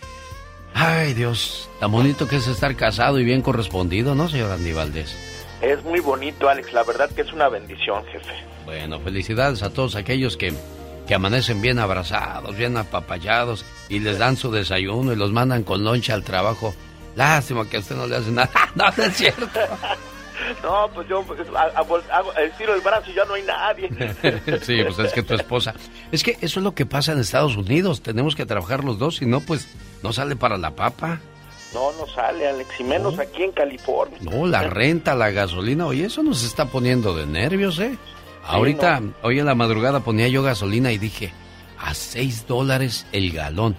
Ay, 0.74 1.14
Dios, 1.14 1.70
tan 1.80 1.92
bonito 1.92 2.28
que 2.28 2.38
es 2.38 2.48
estar 2.48 2.76
casado 2.76 3.20
y 3.20 3.24
bien 3.24 3.44
correspondido, 3.44 4.16
¿no, 4.16 4.28
señor 4.28 4.52
Andy 4.52 4.74
Valdés? 4.74 5.16
Es 5.62 5.84
muy 5.84 6.00
bonito, 6.00 6.50
Alex. 6.50 6.74
La 6.74 6.84
verdad 6.84 7.12
que 7.12 7.22
es 7.22 7.32
una 7.32 7.48
bendición, 7.48 8.04
jefe. 8.06 8.34
Bueno, 8.66 9.00
felicidades 9.02 9.62
a 9.62 9.70
todos 9.72 9.96
aquellos 9.96 10.36
que, 10.36 10.52
que 11.08 11.14
amanecen 11.14 11.62
bien 11.62 11.78
abrazados, 11.78 12.58
bien 12.58 12.76
apapallados 12.76 13.66
y 13.88 14.00
les 14.00 14.18
dan 14.18 14.36
su 14.36 14.52
desayuno 14.52 15.14
y 15.14 15.16
los 15.16 15.32
mandan 15.32 15.64
con 15.64 15.84
loncha 15.84 16.16
al 16.16 16.24
trabajo. 16.24 16.74
Lástima 17.16 17.70
que 17.70 17.78
a 17.78 17.80
usted 17.80 17.96
no 17.96 18.08
le 18.08 18.16
hace 18.16 18.32
nada. 18.32 18.50
no, 18.76 18.86
no 18.96 19.04
es 19.04 19.16
cierto. 19.16 19.48
No, 20.62 20.90
pues 20.94 21.08
yo 21.08 21.24
pues, 21.24 21.40
hago, 21.74 22.34
estiro 22.34 22.74
el 22.76 22.82
brazo 22.82 23.10
y 23.12 23.14
ya 23.14 23.24
no 23.26 23.36
hay 23.36 23.44
nadie. 23.44 23.90
sí, 24.62 24.84
pues 24.84 25.00
es 25.00 25.14
que 25.14 25.24
tu 25.24 25.36
esposa. 25.36 25.74
Es 26.12 26.24
que 26.24 26.38
eso 26.42 26.60
es 26.60 26.64
lo 26.64 26.74
que 26.74 26.86
pasa 26.86 27.14
en 27.14 27.20
Estados 27.20 27.56
Unidos. 27.56 28.02
Tenemos 28.02 28.36
que 28.36 28.46
trabajar 28.46 28.84
los 28.84 29.00
dos, 29.00 29.18
si 29.18 29.26
no, 29.26 29.40
pues 29.42 29.68
no 30.02 30.12
sale 30.12 30.36
para 30.36 30.58
la 30.58 30.72
papa. 30.72 31.22
No, 31.74 31.92
no 31.94 32.08
sale, 32.08 32.48
Alex, 32.48 32.70
y 32.80 32.84
menos 32.84 33.18
aquí 33.20 33.44
en 33.44 33.52
California. 33.52 34.18
No, 34.22 34.46
la 34.46 34.64
renta, 34.64 35.16
la 35.16 35.32
gasolina, 35.32 35.88
oye, 35.88 36.06
eso 36.06 36.22
nos 36.22 36.44
está 36.44 36.66
poniendo 36.66 37.16
de 37.16 37.26
nervios, 37.26 37.80
¿eh? 37.80 37.98
Ahorita, 38.46 39.02
hoy 39.22 39.40
en 39.40 39.46
la 39.46 39.56
madrugada 39.56 40.02
ponía 40.02 40.28
yo 40.28 40.44
gasolina 40.44 40.92
y 40.92 40.98
dije, 40.98 41.34
a 41.80 41.94
6 41.94 42.46
dólares 42.48 43.08
el 43.12 43.32
galón. 43.32 43.76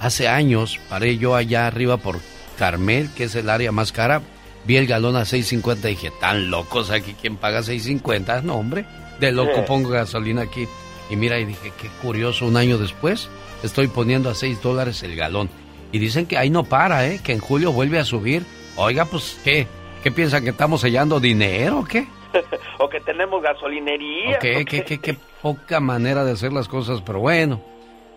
Hace 0.00 0.28
años 0.28 0.78
paré 0.88 1.16
yo 1.16 1.34
allá 1.34 1.66
arriba 1.66 1.96
por 1.96 2.18
Carmel, 2.58 3.08
que 3.14 3.24
es 3.24 3.34
el 3.34 3.48
área 3.48 3.72
más 3.72 3.92
cara, 3.92 4.20
vi 4.64 4.76
el 4.76 4.86
galón 4.86 5.16
a 5.16 5.22
6.50 5.22 5.78
y 5.84 5.88
dije, 5.88 6.12
tan 6.20 6.50
locos 6.50 6.90
aquí, 6.90 7.14
¿quién 7.18 7.36
paga 7.36 7.60
6.50? 7.60 8.42
No, 8.42 8.56
hombre, 8.56 8.84
de 9.20 9.32
loco 9.32 9.64
pongo 9.64 9.90
gasolina 9.90 10.42
aquí. 10.42 10.68
Y 11.10 11.16
mira, 11.16 11.38
y 11.38 11.44
dije, 11.44 11.72
qué 11.80 11.88
curioso, 12.02 12.46
un 12.46 12.56
año 12.56 12.76
después 12.76 13.28
estoy 13.62 13.88
poniendo 13.88 14.28
a 14.28 14.34
6 14.34 14.60
dólares 14.60 15.02
el 15.02 15.16
galón. 15.16 15.48
Y 15.90 15.98
dicen 15.98 16.26
que 16.26 16.36
ahí 16.36 16.50
no 16.50 16.64
para, 16.64 17.06
¿eh? 17.06 17.20
Que 17.24 17.32
en 17.32 17.38
julio 17.38 17.72
vuelve 17.72 17.98
a 17.98 18.04
subir. 18.04 18.44
Oiga, 18.76 19.06
pues, 19.06 19.40
¿qué? 19.42 19.66
¿Qué 20.02 20.12
piensan 20.12 20.44
que 20.44 20.50
estamos 20.50 20.82
sellando 20.82 21.18
dinero 21.18 21.80
o 21.80 21.84
qué? 21.84 22.06
o 22.78 22.88
que 22.90 23.00
tenemos 23.00 23.42
gasolinería. 23.42 24.38
¿Qué, 24.38 24.66
qué, 24.66 24.84
qué, 24.84 24.98
qué 24.98 25.16
poca 25.40 25.80
manera 25.80 26.24
de 26.24 26.32
hacer 26.32 26.52
las 26.52 26.68
cosas, 26.68 27.00
pero 27.04 27.20
bueno, 27.20 27.62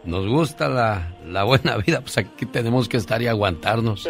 nos 0.04 0.28
gusta 0.28 0.68
la, 0.68 1.14
la 1.28 1.44
buena 1.44 1.78
vida, 1.78 2.02
pues 2.02 2.18
aquí 2.18 2.46
tenemos 2.46 2.90
que 2.90 2.98
estar 2.98 3.22
y 3.22 3.28
aguantarnos, 3.28 4.10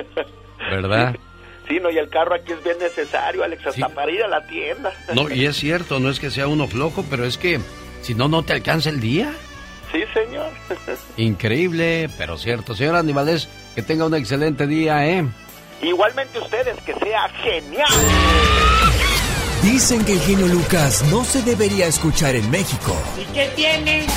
¿verdad? 0.70 1.16
Sí, 1.68 1.80
no, 1.80 1.90
y 1.90 1.98
el 1.98 2.10
carro 2.10 2.36
aquí 2.36 2.52
es 2.52 2.62
bien 2.66 2.78
necesario, 2.80 3.46
Alex, 3.46 3.66
hasta 3.66 3.88
para 3.88 4.12
ir 4.12 4.22
a 4.24 4.28
la 4.28 4.46
tienda. 4.46 4.92
No, 5.14 5.30
y 5.30 5.46
es 5.46 5.56
cierto, 5.56 6.02
no 6.02 6.10
es 6.10 6.20
que 6.20 6.30
sea 6.30 6.48
uno 6.48 6.68
flojo, 6.68 7.06
pero 7.10 7.24
es 7.24 7.38
que 7.38 7.62
si 8.02 8.14
no, 8.14 8.28
no 8.28 8.44
te 8.44 8.52
alcanza 8.52 8.90
el 8.90 9.00
día. 9.00 9.32
Sí, 9.92 10.04
señor. 10.14 10.50
Increíble, 11.18 12.10
pero 12.18 12.38
cierto. 12.38 12.76
Señor 12.76 12.96
Aníbales, 12.96 13.48
que 13.74 13.84
tenga 13.84 14.06
un 14.06 14.16
excelente 14.16 14.68
día, 14.68 15.08
¿eh? 15.08 15.26
Igualmente 15.82 16.40
ustedes, 16.40 16.78
que 16.82 16.94
sea 16.94 17.30
genial. 17.42 17.88
Dicen 19.64 20.04
que 20.04 20.14
el 20.14 20.20
genio 20.22 20.48
Lucas 20.48 21.06
no 21.10 21.24
se 21.24 21.42
debería 21.42 21.88
escuchar 21.88 22.36
en 22.36 22.50
México. 22.52 22.96
¿Y 23.18 23.34
qué 23.34 23.50
tiene? 23.56 24.08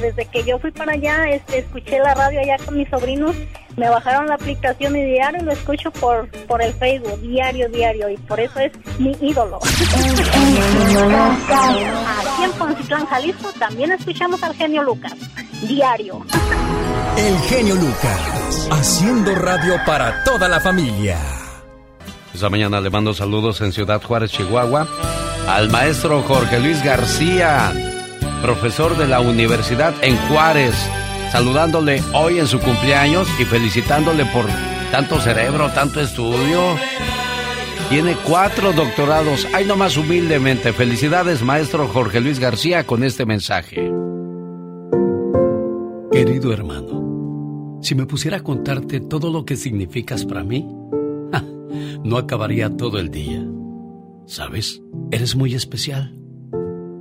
Desde 0.00 0.24
que 0.26 0.44
yo 0.44 0.58
fui 0.58 0.70
para 0.70 0.92
allá, 0.92 1.28
este, 1.30 1.58
escuché 1.58 1.98
la 1.98 2.14
radio 2.14 2.40
allá 2.40 2.56
con 2.64 2.76
mis 2.76 2.88
sobrinos, 2.88 3.36
me 3.76 3.88
bajaron 3.88 4.26
la 4.26 4.34
aplicación 4.34 4.96
y 4.96 5.04
diario 5.04 5.42
lo 5.42 5.52
escucho 5.52 5.90
por, 5.90 6.28
por 6.46 6.62
el 6.62 6.72
Facebook, 6.74 7.20
diario, 7.20 7.68
diario, 7.68 8.08
y 8.08 8.16
por 8.16 8.40
eso 8.40 8.58
es 8.60 8.72
mi 8.98 9.16
ídolo. 9.20 9.58
Aquí 12.32 12.44
en 12.44 12.52
Poncitlán, 12.52 13.06
Jalisco, 13.06 13.50
también 13.58 13.92
escuchamos 13.92 14.42
al 14.42 14.54
genio 14.54 14.82
Lucas, 14.82 15.12
diario. 15.66 16.24
El 17.16 17.38
genio 17.40 17.74
Lucas, 17.74 18.68
haciendo 18.70 19.34
radio 19.34 19.74
para 19.84 20.24
toda 20.24 20.48
la 20.48 20.60
familia. 20.60 21.18
Esta 22.32 22.48
mañana 22.48 22.80
le 22.80 22.88
mando 22.90 23.12
saludos 23.12 23.60
en 23.60 23.72
Ciudad 23.72 24.00
Juárez, 24.02 24.30
Chihuahua, 24.30 24.86
al 25.48 25.68
maestro 25.68 26.22
Jorge 26.22 26.58
Luis 26.60 26.82
García, 26.82 27.99
profesor 28.40 28.96
de 28.96 29.06
la 29.06 29.20
universidad 29.20 29.94
en 30.02 30.16
Juárez, 30.28 30.74
saludándole 31.32 32.02
hoy 32.14 32.38
en 32.38 32.46
su 32.46 32.58
cumpleaños 32.58 33.28
y 33.38 33.44
felicitándole 33.44 34.24
por 34.26 34.46
tanto 34.90 35.20
cerebro, 35.20 35.70
tanto 35.70 36.00
estudio. 36.00 36.60
Tiene 37.88 38.16
cuatro 38.24 38.72
doctorados. 38.72 39.46
Ay, 39.52 39.64
nomás 39.64 39.96
humildemente. 39.96 40.72
Felicidades, 40.72 41.42
maestro 41.42 41.88
Jorge 41.88 42.20
Luis 42.20 42.38
García, 42.38 42.86
con 42.86 43.02
este 43.02 43.26
mensaje. 43.26 43.90
Querido 46.12 46.52
hermano, 46.52 47.78
si 47.82 47.94
me 47.94 48.06
pusiera 48.06 48.38
a 48.38 48.42
contarte 48.42 49.00
todo 49.00 49.30
lo 49.30 49.44
que 49.44 49.56
significas 49.56 50.24
para 50.24 50.44
mí, 50.44 50.68
no 52.04 52.16
acabaría 52.16 52.76
todo 52.76 52.98
el 52.98 53.10
día. 53.10 53.44
¿Sabes? 54.26 54.80
Eres 55.10 55.34
muy 55.34 55.54
especial. 55.54 56.19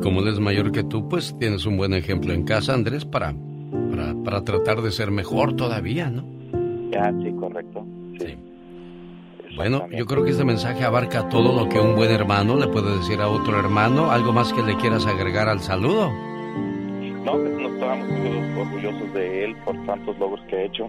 Como 0.00 0.20
él 0.20 0.28
es 0.28 0.40
mayor 0.40 0.72
que 0.72 0.82
tú, 0.82 1.08
pues 1.08 1.36
tienes 1.38 1.66
un 1.66 1.76
buen 1.76 1.94
ejemplo 1.94 2.32
en 2.32 2.44
casa, 2.44 2.74
Andrés, 2.74 3.04
para, 3.04 3.34
para, 3.90 4.14
para 4.24 4.44
tratar 4.44 4.82
de 4.82 4.90
ser 4.90 5.10
mejor 5.10 5.54
todavía, 5.56 6.10
¿no? 6.10 6.24
Ya, 6.90 7.12
sí, 7.22 7.32
correcto. 7.38 7.84
Sí. 8.18 8.36
Bueno, 9.56 9.86
yo 9.90 10.06
creo 10.06 10.24
que 10.24 10.30
este 10.30 10.44
mensaje 10.44 10.84
abarca 10.84 11.28
todo 11.28 11.54
lo 11.54 11.68
que 11.68 11.78
un 11.80 11.96
buen 11.96 12.10
hermano 12.10 12.56
le 12.56 12.68
puede 12.68 12.96
decir 12.96 13.20
a 13.20 13.28
otro 13.28 13.58
hermano. 13.58 14.10
¿Algo 14.10 14.32
más 14.32 14.52
que 14.52 14.62
le 14.62 14.76
quieras 14.76 15.06
agregar 15.06 15.48
al 15.48 15.60
saludo? 15.60 16.10
No, 17.24 17.32
pues 17.32 17.58
nos 17.58 17.72
estábamos 17.72 18.08
muy 18.08 18.60
orgullosos 18.60 19.12
de 19.12 19.44
él 19.44 19.56
por 19.64 19.76
tantos 19.86 20.18
logros 20.18 20.40
que 20.48 20.56
ha 20.56 20.62
hecho, 20.62 20.88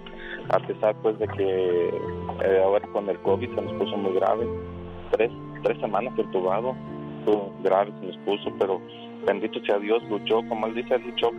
a 0.49 0.59
pesar 0.59 0.95
pues 1.01 1.17
de 1.19 1.27
que 1.27 1.89
eh, 1.89 2.61
ahora 2.63 2.87
con 2.93 3.09
el 3.09 3.17
COVID 3.19 3.49
se 3.53 3.61
nos 3.61 3.73
puso 3.73 3.97
muy 3.97 4.13
grave. 4.13 4.47
Tres, 5.11 5.31
tres 5.63 5.79
semanas 5.81 6.13
perturbado, 6.15 6.75
estuvo 7.21 7.53
grave 7.63 7.91
se 7.99 8.07
nos 8.07 8.17
puso, 8.17 8.51
pero 8.59 8.81
bendito 9.25 9.59
sea 9.65 9.77
Dios, 9.79 10.03
luchó, 10.09 10.41
como 10.49 10.67
él 10.67 10.75
dice, 10.75 10.97
luchó 10.99 11.31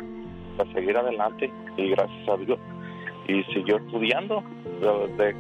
para 0.57 0.72
seguir 0.72 0.97
adelante 0.97 1.53
y 1.76 1.91
gracias 1.91 2.28
a 2.28 2.37
Dios. 2.37 2.59
Y 3.28 3.43
siguió 3.55 3.76
estudiando, 3.76 4.43
de, 5.16 5.35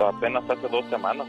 apenas 0.00 0.48
hace 0.48 0.68
dos 0.68 0.84
semanas 0.86 1.26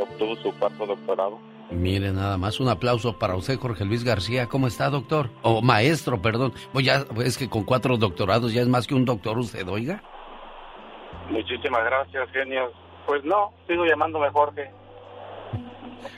obtuvo 0.00 0.36
su 0.36 0.52
cuarto 0.58 0.86
doctorado. 0.86 1.38
Mire, 1.70 2.12
nada 2.12 2.38
más 2.38 2.60
un 2.60 2.68
aplauso 2.68 3.18
para 3.18 3.34
usted, 3.34 3.58
Jorge 3.58 3.84
Luis 3.84 4.04
García. 4.04 4.46
¿Cómo 4.46 4.68
está, 4.68 4.88
doctor? 4.88 5.30
O 5.42 5.62
maestro, 5.62 6.22
perdón. 6.22 6.52
Pues 6.72 6.86
ya, 6.86 7.04
es 7.24 7.36
que 7.36 7.48
con 7.48 7.64
cuatro 7.64 7.96
doctorados 7.96 8.52
ya 8.52 8.62
es 8.62 8.68
más 8.68 8.86
que 8.86 8.94
un 8.94 9.04
doctor 9.04 9.36
usted, 9.38 9.66
oiga. 9.68 10.00
Muchísimas 11.28 11.84
gracias, 11.84 12.30
genio. 12.30 12.70
Pues 13.06 13.24
no, 13.24 13.52
sigo 13.66 13.84
llamándome 13.84 14.30
Jorge. 14.30 14.70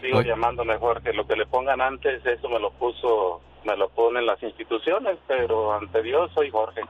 Sigo 0.01 0.23
llamándome 0.23 0.77
Jorge. 0.79 1.13
Lo 1.13 1.27
que 1.27 1.37
le 1.37 1.47
pongan 1.47 1.81
antes, 1.81 2.25
eso 2.25 2.49
me 2.49 2.59
lo 2.59 2.71
puso, 2.73 3.41
me 3.65 3.77
lo 3.77 3.89
ponen 3.91 4.27
las 4.27 4.43
instituciones, 4.43 5.19
pero 5.27 5.73
ante 5.73 6.03
Dios 6.03 6.31
soy 6.35 6.51
Jorge. 6.51 6.83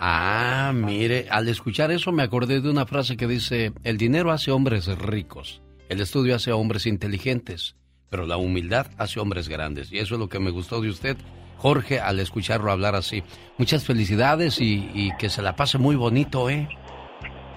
Ah, 0.00 0.72
mire, 0.74 1.26
al 1.30 1.48
escuchar 1.48 1.90
eso 1.90 2.12
me 2.12 2.22
acordé 2.22 2.60
de 2.60 2.70
una 2.70 2.86
frase 2.86 3.16
que 3.16 3.26
dice, 3.26 3.72
el 3.84 3.96
dinero 3.96 4.30
hace 4.30 4.50
hombres 4.50 4.86
ricos, 4.98 5.62
el 5.88 6.00
estudio 6.00 6.36
hace 6.36 6.52
hombres 6.52 6.86
inteligentes, 6.86 7.76
pero 8.10 8.26
la 8.26 8.36
humildad 8.36 8.86
hace 8.98 9.20
hombres 9.20 9.48
grandes. 9.48 9.92
Y 9.92 9.98
eso 9.98 10.14
es 10.14 10.20
lo 10.20 10.28
que 10.28 10.38
me 10.38 10.50
gustó 10.50 10.80
de 10.80 10.90
usted, 10.90 11.16
Jorge, 11.58 12.00
al 12.00 12.20
escucharlo 12.20 12.70
hablar 12.70 12.94
así. 12.94 13.22
Muchas 13.56 13.86
felicidades 13.86 14.60
y, 14.60 14.90
y 14.94 15.16
que 15.16 15.30
se 15.30 15.42
la 15.42 15.56
pase 15.56 15.78
muy 15.78 15.96
bonito, 15.96 16.50
¿eh? 16.50 16.68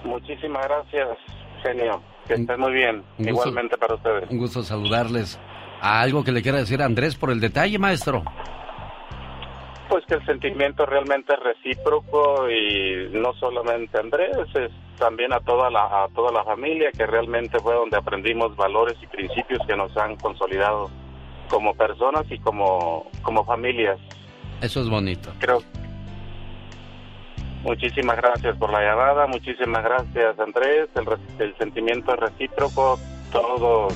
Muchísimas 0.04 0.66
gracias, 0.66 1.18
genio. 1.62 2.02
Que 2.34 2.40
esté 2.42 2.56
muy 2.56 2.72
bien. 2.72 3.02
Gusto- 3.18 3.30
Igualmente 3.30 3.76
para 3.78 3.94
ustedes. 3.94 4.30
Un 4.30 4.38
gusto 4.38 4.62
saludarles. 4.62 5.38
¿Algo 5.80 6.22
que 6.24 6.32
le 6.32 6.42
quiera 6.42 6.58
decir 6.58 6.82
a 6.82 6.84
Andrés 6.86 7.16
por 7.16 7.30
el 7.30 7.40
detalle, 7.40 7.78
maestro? 7.78 8.22
Pues 9.88 10.04
que 10.06 10.14
el 10.14 10.24
sentimiento 10.24 10.86
realmente 10.86 11.34
es 11.34 11.40
recíproco 11.40 12.48
y 12.48 13.08
no 13.12 13.32
solamente 13.34 13.96
a 13.96 14.00
Andrés, 14.00 14.36
es 14.54 14.70
también 14.98 15.32
a 15.32 15.40
toda 15.40 15.68
la 15.70 16.04
a 16.04 16.08
toda 16.14 16.30
la 16.30 16.44
familia 16.44 16.90
que 16.92 17.06
realmente 17.06 17.58
fue 17.58 17.74
donde 17.74 17.96
aprendimos 17.96 18.54
valores 18.56 18.96
y 19.02 19.06
principios 19.08 19.60
que 19.66 19.74
nos 19.74 19.96
han 19.96 20.14
consolidado 20.16 20.90
como 21.48 21.74
personas 21.74 22.24
y 22.30 22.38
como 22.38 23.10
como 23.22 23.44
familias. 23.44 23.98
Eso 24.60 24.80
es 24.80 24.88
bonito. 24.88 25.32
Creo. 25.40 25.58
Muchísimas 27.62 28.16
gracias 28.16 28.56
por 28.56 28.72
la 28.72 28.82
llamada, 28.82 29.26
muchísimas 29.26 29.84
gracias 29.84 30.38
Andrés, 30.38 30.88
el, 30.94 31.06
el 31.38 31.54
sentimiento 31.58 32.14
es 32.14 32.20
recíproco, 32.20 32.98
todos 33.30 33.94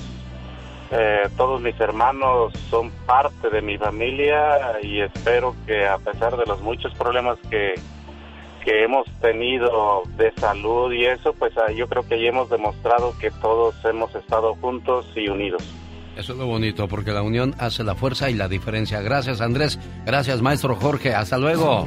eh, 0.91 1.29
todos 1.37 1.61
mis 1.61 1.79
hermanos 1.81 2.53
son 2.71 2.91
parte 3.07 3.51
de 3.51 3.63
mi 3.63 3.79
familia 3.79 4.79
y 4.83 5.01
espero 5.01 5.57
que 5.67 5.87
a 5.87 5.99
pesar 5.99 6.37
de 6.37 6.45
los 6.47 6.61
muchos 6.61 6.93
problemas 6.95 7.39
que, 7.51 7.75
que 8.65 8.85
hemos 8.85 9.07
tenido 9.21 10.03
de 10.17 10.33
salud 10.33 10.93
y 10.93 11.07
eso, 11.07 11.33
pues 11.33 11.53
ah, 11.57 11.73
yo 11.73 11.89
creo 11.89 12.07
que 12.07 12.23
ya 12.23 12.29
hemos 12.29 12.51
demostrado 12.51 13.17
que 13.19 13.31
todos 13.31 13.75
hemos 13.85 14.15
estado 14.15 14.55
juntos 14.57 15.07
y 15.17 15.29
unidos. 15.29 15.65
Eso 16.17 16.33
es 16.35 16.39
lo 16.39 16.47
bonito, 16.47 16.87
porque 16.87 17.11
la 17.11 17.23
unión 17.23 17.57
hace 17.59 17.83
la 17.83 17.97
fuerza 17.97 18.31
y 18.31 18.35
la 18.35 18.47
diferencia. 18.47 19.01
Gracias, 19.01 19.41
Andrés. 19.41 19.81
Gracias, 20.05 20.43
maestro 20.43 20.77
Jorge. 20.77 21.13
Hasta 21.13 21.39
luego. 21.39 21.87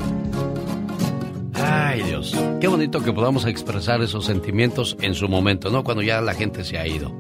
Ay, 1.70 2.02
Dios. 2.04 2.34
Qué 2.62 2.68
bonito 2.68 3.04
que 3.04 3.12
podamos 3.12 3.46
expresar 3.46 4.02
esos 4.02 4.26
sentimientos 4.26 4.96
en 5.02 5.14
su 5.14 5.28
momento, 5.28 5.70
¿no? 5.70 5.84
Cuando 5.84 6.02
ya 6.02 6.22
la 6.22 6.34
gente 6.34 6.64
se 6.64 6.78
ha 6.78 6.88
ido. 6.88 7.14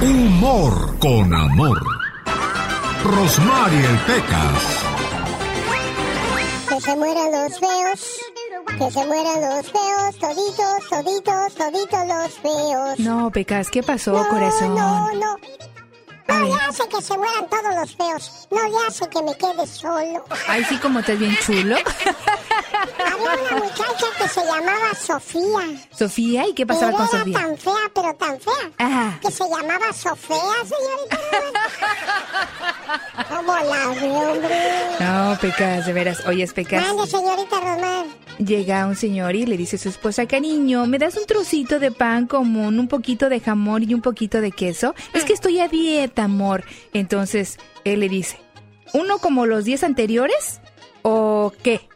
Humor 0.00 0.98
con 0.98 1.34
amor. 1.34 1.78
Rosmarie 3.04 3.80
el 3.80 3.98
Pecas. 3.98 4.84
Que 6.68 6.80
se 6.80 6.96
mueran 6.96 7.30
los 7.32 7.58
feos, 7.58 8.20
Que 8.78 8.90
se 8.90 9.06
mueran 9.06 9.40
los 9.40 9.70
feos, 9.70 10.18
toditos, 10.18 10.88
toditos, 10.88 11.54
toditos 11.54 12.08
los 12.08 12.32
feos. 12.38 12.98
No, 12.98 13.30
Pecas, 13.30 13.70
¿qué 13.70 13.82
pasó, 13.82 14.12
no, 14.12 14.28
corazón? 14.28 14.74
No, 14.74 15.12
no, 15.14 15.36
no 16.28 16.40
le 16.44 16.54
hace 16.62 16.88
que 16.88 17.02
se 17.02 17.16
mueran 17.16 17.48
todos 17.48 17.74
los 17.74 17.96
feos. 17.96 18.48
No 18.50 18.62
le 18.68 18.86
hace 18.86 19.08
que 19.08 19.22
me 19.22 19.36
quede 19.36 19.66
solo. 19.66 20.24
Ay, 20.48 20.64
sí, 20.64 20.76
como 20.78 21.00
estás 21.00 21.18
bien 21.18 21.36
chulo. 21.44 21.76
Había 21.76 23.42
una 23.50 23.64
muchacha 23.64 24.06
que 24.18 24.28
se 24.28 24.40
llamaba 24.44 24.94
Sofía. 24.94 25.86
Sofía, 25.96 26.48
¿y 26.48 26.54
qué 26.54 26.66
pasaba 26.66 26.92
con 26.92 27.06
era 27.08 27.18
Sofía? 27.18 27.38
tan 27.38 27.58
fea, 27.58 27.90
pero 27.94 28.14
tan 28.14 28.40
fea. 28.40 28.70
Ajá. 28.78 29.18
Que 29.20 29.30
se 29.30 29.44
llamaba 29.48 29.92
Sofía, 29.92 30.36
señorita. 30.64 31.18
¿Cómo 33.28 33.52
la 33.54 33.90
hombre? 33.90 34.56
No, 35.00 35.38
Pecas, 35.40 35.86
de 35.86 35.92
veras. 35.92 36.26
Oye, 36.26 36.46
Pecas. 36.48 36.82
Mande, 36.86 37.06
señorita 37.06 37.60
Román. 37.60 38.06
Llega 38.38 38.86
un 38.86 38.96
señor 38.96 39.36
y 39.36 39.46
le 39.46 39.56
dice 39.56 39.76
a 39.76 39.78
su 39.78 39.88
esposa, 39.90 40.26
cariño, 40.26 40.86
¿me 40.86 40.98
das 40.98 41.16
un 41.16 41.26
trocito 41.26 41.78
de 41.78 41.92
pan 41.92 42.26
común, 42.26 42.78
un 42.78 42.88
poquito 42.88 43.28
de 43.28 43.40
jamón 43.40 43.88
y 43.88 43.94
un 43.94 44.00
poquito 44.00 44.40
de 44.40 44.50
queso? 44.50 44.94
Es 45.12 45.24
que 45.24 45.32
estoy 45.34 45.60
a 45.60 45.68
dieta, 45.68 46.11
amor. 46.20 46.64
Entonces, 46.92 47.58
él 47.84 48.00
le 48.00 48.08
dice, 48.08 48.38
¿uno 48.92 49.18
como 49.18 49.46
los 49.46 49.64
10 49.64 49.84
anteriores? 49.84 50.60
¿O 51.02 51.52
qué? 51.62 51.88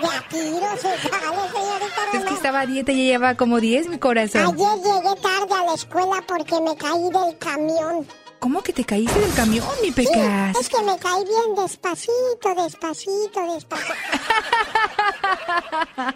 Ya 0.00 0.28
tiro 0.28 0.76
se 0.76 0.96
sale, 1.08 1.50
señorita 1.52 2.02
Es 2.14 2.24
que 2.24 2.34
estaba 2.34 2.60
a 2.60 2.66
dieta 2.66 2.92
y 2.92 2.98
ya 2.98 3.02
lleva 3.12 3.34
como 3.34 3.58
10, 3.60 3.88
mi 3.88 3.98
corazón. 3.98 4.42
Ayer 4.42 4.76
llegué 4.82 5.14
tarde 5.20 5.54
a 5.54 5.64
la 5.64 5.74
escuela 5.74 6.22
porque 6.26 6.60
me 6.60 6.76
caí 6.76 7.10
del 7.10 7.36
camión. 7.38 8.06
¿Cómo 8.38 8.62
que 8.62 8.72
te 8.72 8.84
caíste 8.84 9.18
del 9.18 9.34
camión, 9.34 9.66
mi 9.82 9.90
Pecas? 9.90 10.52
Sí, 10.54 10.60
es 10.60 10.68
que 10.68 10.80
me 10.82 10.96
caí 10.98 11.24
bien 11.24 11.56
despacito, 11.56 12.54
despacito, 12.54 13.54
despacito. 13.54 13.94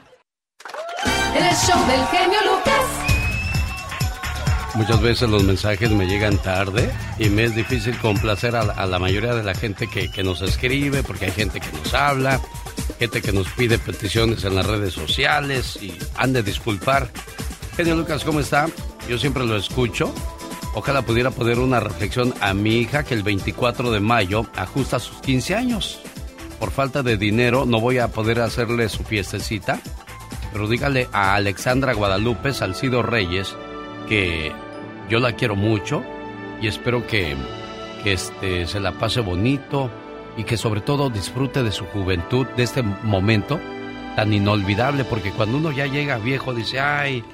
El 1.34 1.56
show 1.56 1.86
del 1.86 2.06
genio 2.06 2.38
Lucas. 2.44 3.21
Muchas 4.74 5.02
veces 5.02 5.28
los 5.28 5.44
mensajes 5.44 5.90
me 5.90 6.06
llegan 6.06 6.38
tarde 6.38 6.90
y 7.18 7.28
me 7.28 7.44
es 7.44 7.54
difícil 7.54 7.96
complacer 7.98 8.56
a 8.56 8.86
la, 8.86 8.98
mayoría 8.98 9.34
de 9.34 9.42
la 9.42 9.54
gente 9.54 9.86
que, 9.86 10.10
que 10.10 10.22
nos 10.22 10.40
escribe, 10.40 11.02
porque 11.02 11.26
hay 11.26 11.30
gente 11.30 11.60
que 11.60 11.70
nos 11.72 11.92
habla, 11.92 12.40
gente 12.98 13.20
que 13.20 13.32
nos 13.32 13.48
pide 13.48 13.78
peticiones 13.78 14.44
en 14.44 14.54
las 14.54 14.66
redes 14.66 14.94
sociales 14.94 15.78
y 15.82 15.92
han 16.16 16.32
de 16.32 16.42
disculpar. 16.42 17.10
Genio 17.76 17.96
Lucas, 17.96 18.24
¿cómo 18.24 18.40
está? 18.40 18.66
Yo 19.08 19.18
siempre 19.18 19.44
lo 19.44 19.56
escucho. 19.56 20.14
Ojalá 20.74 21.02
pudiera 21.02 21.30
poner 21.30 21.58
una 21.58 21.80
reflexión 21.80 22.32
a 22.40 22.54
mi 22.54 22.76
hija 22.76 23.04
que 23.04 23.12
el 23.12 23.22
24 23.22 23.90
de 23.90 24.00
mayo 24.00 24.46
ajusta 24.56 24.98
sus 24.98 25.18
15 25.18 25.54
años. 25.54 26.00
Por 26.58 26.70
falta 26.70 27.02
de 27.02 27.18
dinero 27.18 27.66
no 27.66 27.78
voy 27.78 27.98
a 27.98 28.08
poder 28.08 28.40
hacerle 28.40 28.88
su 28.88 29.04
fiestecita, 29.04 29.80
pero 30.50 30.66
dígale 30.66 31.08
a 31.12 31.34
Alexandra 31.34 31.92
Guadalupe 31.92 32.54
Salcido 32.54 33.02
Reyes 33.02 33.54
que 34.08 34.52
yo 35.08 35.18
la 35.20 35.32
quiero 35.32 35.56
mucho 35.56 36.02
y 36.60 36.66
espero 36.66 37.06
que, 37.06 37.36
este, 38.04 38.66
se 38.66 38.80
la 38.80 38.92
pase 38.92 39.20
bonito 39.20 39.90
y 40.36 40.44
que 40.44 40.56
sobre 40.56 40.80
todo 40.80 41.10
disfrute 41.10 41.62
de 41.62 41.72
su 41.72 41.84
juventud, 41.86 42.46
de 42.56 42.62
este 42.62 42.82
momento 42.82 43.60
tan 44.16 44.32
inolvidable, 44.32 45.04
porque 45.04 45.30
cuando 45.30 45.58
uno 45.58 45.72
ya 45.72 45.86
llega 45.86 46.18
viejo 46.18 46.54
dice, 46.54 46.80
ay, 46.80 47.24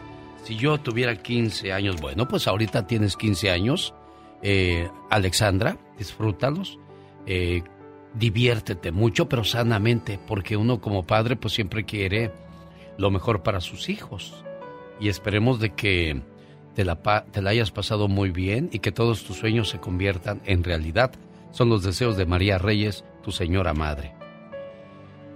si 0.45 0.57
yo 0.57 0.79
tuviera 0.79 1.17
15 1.17 1.73
años, 1.73 2.01
bueno, 2.01 2.29
pues 2.29 2.47
ahorita 2.47 2.87
tienes 2.87 3.17
15 3.17 3.51
años, 3.51 3.95
eh, 4.43 4.89
Alexandra, 5.11 5.77
disfrútalos, 5.99 6.79
eh, 7.27 7.63
diviértete 8.15 8.93
mucho, 8.93 9.29
pero 9.29 9.45
sanamente, 9.45 10.19
porque 10.27 10.57
uno 10.57 10.81
como 10.81 11.07
padre 11.07 11.37
pues 11.37 11.55
siempre 11.55 11.85
quiere 11.85 12.33
lo 12.97 13.11
mejor 13.11 13.43
para 13.43 13.61
sus 13.61 13.89
hijos. 13.89 14.45
Y 15.01 15.09
esperemos 15.09 15.61
de 15.61 15.75
que 15.75 16.23
te 16.79 16.85
la, 16.85 17.51
hayas 17.51 17.73
pasado 17.73 18.07
muy 18.07 18.31
bien 18.31 18.71
y 18.71 18.79
que 18.79 18.93
todos 18.93 19.25
tus 19.25 19.39
sueños 19.39 19.69
se 19.69 19.81
conviertan 19.81 20.41
en 20.45 20.63
realidad. 20.63 21.11
Son 21.51 21.69
los 21.69 21.83
deseos 21.83 22.17
de 22.17 22.25
María 22.25 22.57
Reyes, 22.57 23.05
tu 23.25 23.33
señora 23.33 23.75
madre. 23.75 24.15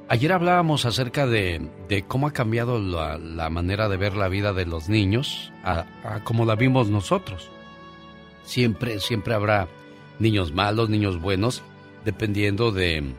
Ayer 0.08 0.32
hablábamos 0.32 0.84
acerca 0.84 1.26
de, 1.26 1.68
cómo 2.06 2.28
ha 2.28 2.32
cambiado 2.32 2.78
la, 2.78 3.50
manera 3.50 3.88
de 3.88 3.96
ver 3.96 4.14
la 4.14 4.28
vida 4.28 4.52
de 4.52 4.66
los 4.66 4.88
niños 4.88 5.50
a, 5.64 5.84
a 6.04 6.22
como 6.22 6.44
la 6.44 6.54
vimos 6.54 6.90
nosotros. 6.90 7.50
Siempre, 8.44 9.00
siempre 9.00 9.34
habrá 9.34 9.66
niños 10.20 10.52
malos, 10.52 10.90
niños 10.90 11.20
buenos, 11.20 11.64
dependiendo 12.04 12.70
de, 12.70 13.14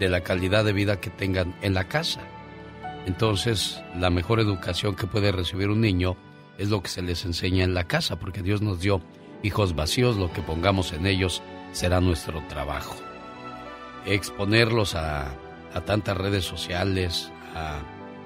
de 0.00 0.08
la 0.08 0.22
calidad 0.22 0.64
de 0.64 0.72
vida 0.72 1.00
que 1.00 1.10
tengan 1.10 1.54
en 1.62 1.74
la 1.74 1.84
casa. 1.84 2.22
Entonces, 3.06 3.80
la 3.96 4.10
mejor 4.10 4.40
educación 4.40 4.96
que 4.96 5.06
puede 5.06 5.30
recibir 5.30 5.68
un 5.68 5.80
niño 5.80 6.16
es 6.58 6.68
lo 6.68 6.82
que 6.82 6.90
se 6.90 7.02
les 7.02 7.24
enseña 7.24 7.64
en 7.64 7.72
la 7.72 7.84
casa, 7.84 8.18
porque 8.18 8.42
Dios 8.42 8.60
nos 8.60 8.80
dio 8.80 9.00
hijos 9.42 9.74
vacíos, 9.74 10.16
lo 10.16 10.32
que 10.32 10.42
pongamos 10.42 10.92
en 10.92 11.06
ellos 11.06 11.42
será 11.72 12.00
nuestro 12.00 12.42
trabajo. 12.48 12.96
Exponerlos 14.04 14.94
a, 14.94 15.34
tantas 15.86 16.16
redes 16.16 16.44
sociales, 16.44 17.30
a, 17.54 17.78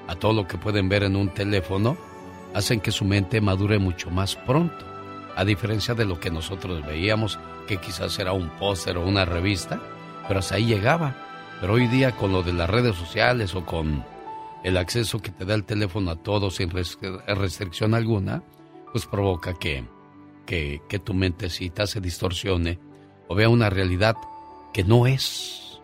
a 0.09 0.17
todo 0.17 0.33
lo 0.33 0.49
que 0.49 0.57
pueden 0.57 0.89
ver 0.89 1.03
en 1.03 1.17
un 1.17 1.29
teléfono, 1.29 1.99
hacen 2.55 2.81
que 2.81 2.91
su 2.91 3.05
mente 3.05 3.43
madure 3.43 3.79
mucho 3.79 4.11
más 4.11 4.37
pronto, 4.37 4.87
a 5.37 5.45
diferencia 5.45 5.95
de 5.95 6.07
lo 6.07 6.19
que 6.19 6.31
nosotros 6.31 6.85
veíamos, 6.87 7.39
que 7.67 7.77
quizás 7.77 8.19
era 8.19 8.33
un 8.33 8.49
póster 8.59 8.97
o 8.97 9.07
una 9.07 9.27
revista, 9.27 9.81
pero 10.27 10.41
hasta 10.41 10.55
ahí 10.55 10.65
llegaba. 10.65 11.15
Pero 11.61 11.75
hoy 11.75 11.87
día 11.87 12.13
con 12.13 12.33
lo 12.33 12.43
de 12.43 12.53
las 12.53 12.69
redes 12.69 12.97
sociales 12.97 13.55
o 13.55 13.65
con 13.65 14.05
el 14.65 14.77
acceso 14.77 15.21
que 15.21 15.31
te 15.31 15.45
da 15.45 15.55
el 15.55 15.65
teléfono 15.65 16.11
a 16.11 16.17
todo 16.17 16.51
sin 16.51 16.71
res- 16.71 16.99
restricción 17.27 17.95
alguna, 17.95 18.43
pues 18.93 19.07
provoca 19.07 19.55
que, 19.55 19.85
que, 20.47 20.81
que 20.89 20.99
tu 20.99 21.15
mentecita 21.15 21.87
se 21.87 22.01
distorsione 22.01 22.79
o 23.29 23.35
vea 23.35 23.49
una 23.49 23.71
realidad 23.71 24.17
que 24.73 24.85
no 24.85 25.07
es. 25.07 25.81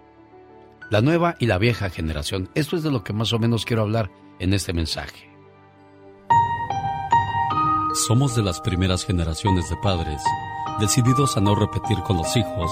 La 0.90 1.00
nueva 1.02 1.36
y 1.38 1.46
la 1.46 1.58
vieja 1.58 1.90
generación. 1.90 2.48
Esto 2.54 2.76
es 2.76 2.82
de 2.82 2.90
lo 2.90 3.04
que 3.04 3.12
más 3.12 3.32
o 3.32 3.38
menos 3.38 3.64
quiero 3.64 3.82
hablar 3.82 4.10
en 4.38 4.54
este 4.54 4.72
mensaje. 4.72 5.28
Somos 8.06 8.36
de 8.36 8.42
las 8.42 8.60
primeras 8.60 9.04
generaciones 9.04 9.68
de 9.68 9.76
padres, 9.76 10.22
decididos 10.78 11.36
a 11.36 11.40
no 11.40 11.54
repetir 11.54 11.98
con 12.06 12.16
los 12.16 12.36
hijos 12.36 12.70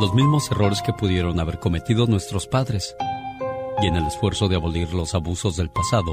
los 0.00 0.14
mismos 0.14 0.48
errores 0.52 0.80
que 0.80 0.92
pudieron 0.92 1.40
haber 1.40 1.58
cometido 1.58 2.06
nuestros 2.06 2.46
padres. 2.46 2.94
Y 3.80 3.86
en 3.86 3.96
el 3.96 4.06
esfuerzo 4.06 4.48
de 4.48 4.56
abolir 4.56 4.92
los 4.92 5.14
abusos 5.14 5.56
del 5.56 5.70
pasado, 5.70 6.12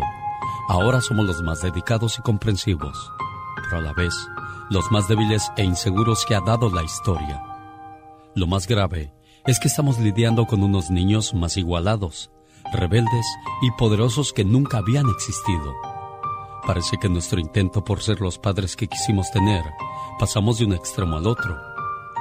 ahora 0.69 1.01
somos 1.01 1.25
los 1.25 1.41
más 1.41 1.61
dedicados 1.61 2.19
y 2.19 2.21
comprensivos, 2.21 3.11
pero 3.63 3.77
a 3.77 3.81
la 3.81 3.93
vez 3.93 4.13
los 4.69 4.91
más 4.91 5.07
débiles 5.07 5.51
e 5.57 5.63
inseguros 5.63 6.25
que 6.25 6.35
ha 6.35 6.41
dado 6.41 6.69
la 6.69 6.83
historia. 6.83 7.41
Lo 8.35 8.45
más 8.45 8.67
grave 8.67 9.13
es 9.47 9.59
que 9.59 9.67
estamos 9.67 9.97
lidiando 9.99 10.45
con 10.45 10.63
unos 10.63 10.91
niños 10.91 11.33
más 11.33 11.57
igualados, 11.57 12.31
rebeldes 12.71 13.25
y 13.61 13.71
poderosos 13.71 14.31
que 14.31 14.45
nunca 14.45 14.79
habían 14.79 15.09
existido. 15.09 15.73
Parece 16.67 16.97
que 16.97 17.09
nuestro 17.09 17.39
intento 17.39 17.83
por 17.83 18.01
ser 18.01 18.21
los 18.21 18.37
padres 18.37 18.75
que 18.75 18.87
quisimos 18.87 19.31
tener, 19.31 19.63
pasamos 20.19 20.59
de 20.59 20.65
un 20.65 20.73
extremo 20.73 21.17
al 21.17 21.27
otro. 21.27 21.55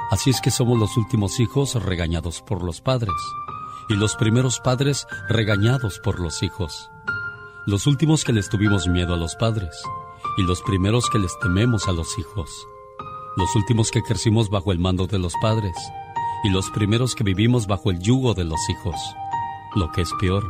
Así 0.09 0.29
es 0.29 0.41
que 0.41 0.51
somos 0.51 0.77
los 0.79 0.97
últimos 0.97 1.39
hijos 1.39 1.75
regañados 1.83 2.41
por 2.41 2.63
los 2.63 2.81
padres 2.81 3.13
y 3.89 3.95
los 3.95 4.15
primeros 4.15 4.59
padres 4.59 5.07
regañados 5.29 5.99
por 5.99 6.19
los 6.19 6.43
hijos. 6.43 6.89
Los 7.65 7.87
últimos 7.87 8.23
que 8.23 8.33
les 8.33 8.49
tuvimos 8.49 8.87
miedo 8.87 9.13
a 9.13 9.17
los 9.17 9.35
padres 9.35 9.81
y 10.37 10.43
los 10.43 10.61
primeros 10.61 11.09
que 11.09 11.19
les 11.19 11.37
tememos 11.39 11.87
a 11.87 11.91
los 11.91 12.17
hijos. 12.17 12.49
Los 13.37 13.55
últimos 13.55 13.91
que 13.91 14.01
crecimos 14.01 14.49
bajo 14.49 14.71
el 14.71 14.79
mando 14.79 15.07
de 15.07 15.19
los 15.19 15.33
padres 15.41 15.75
y 16.43 16.49
los 16.49 16.69
primeros 16.71 17.15
que 17.15 17.23
vivimos 17.23 17.67
bajo 17.67 17.91
el 17.91 17.99
yugo 17.99 18.33
de 18.33 18.45
los 18.45 18.59
hijos. 18.69 18.95
Lo 19.75 19.91
que 19.91 20.01
es 20.01 20.11
peor, 20.19 20.47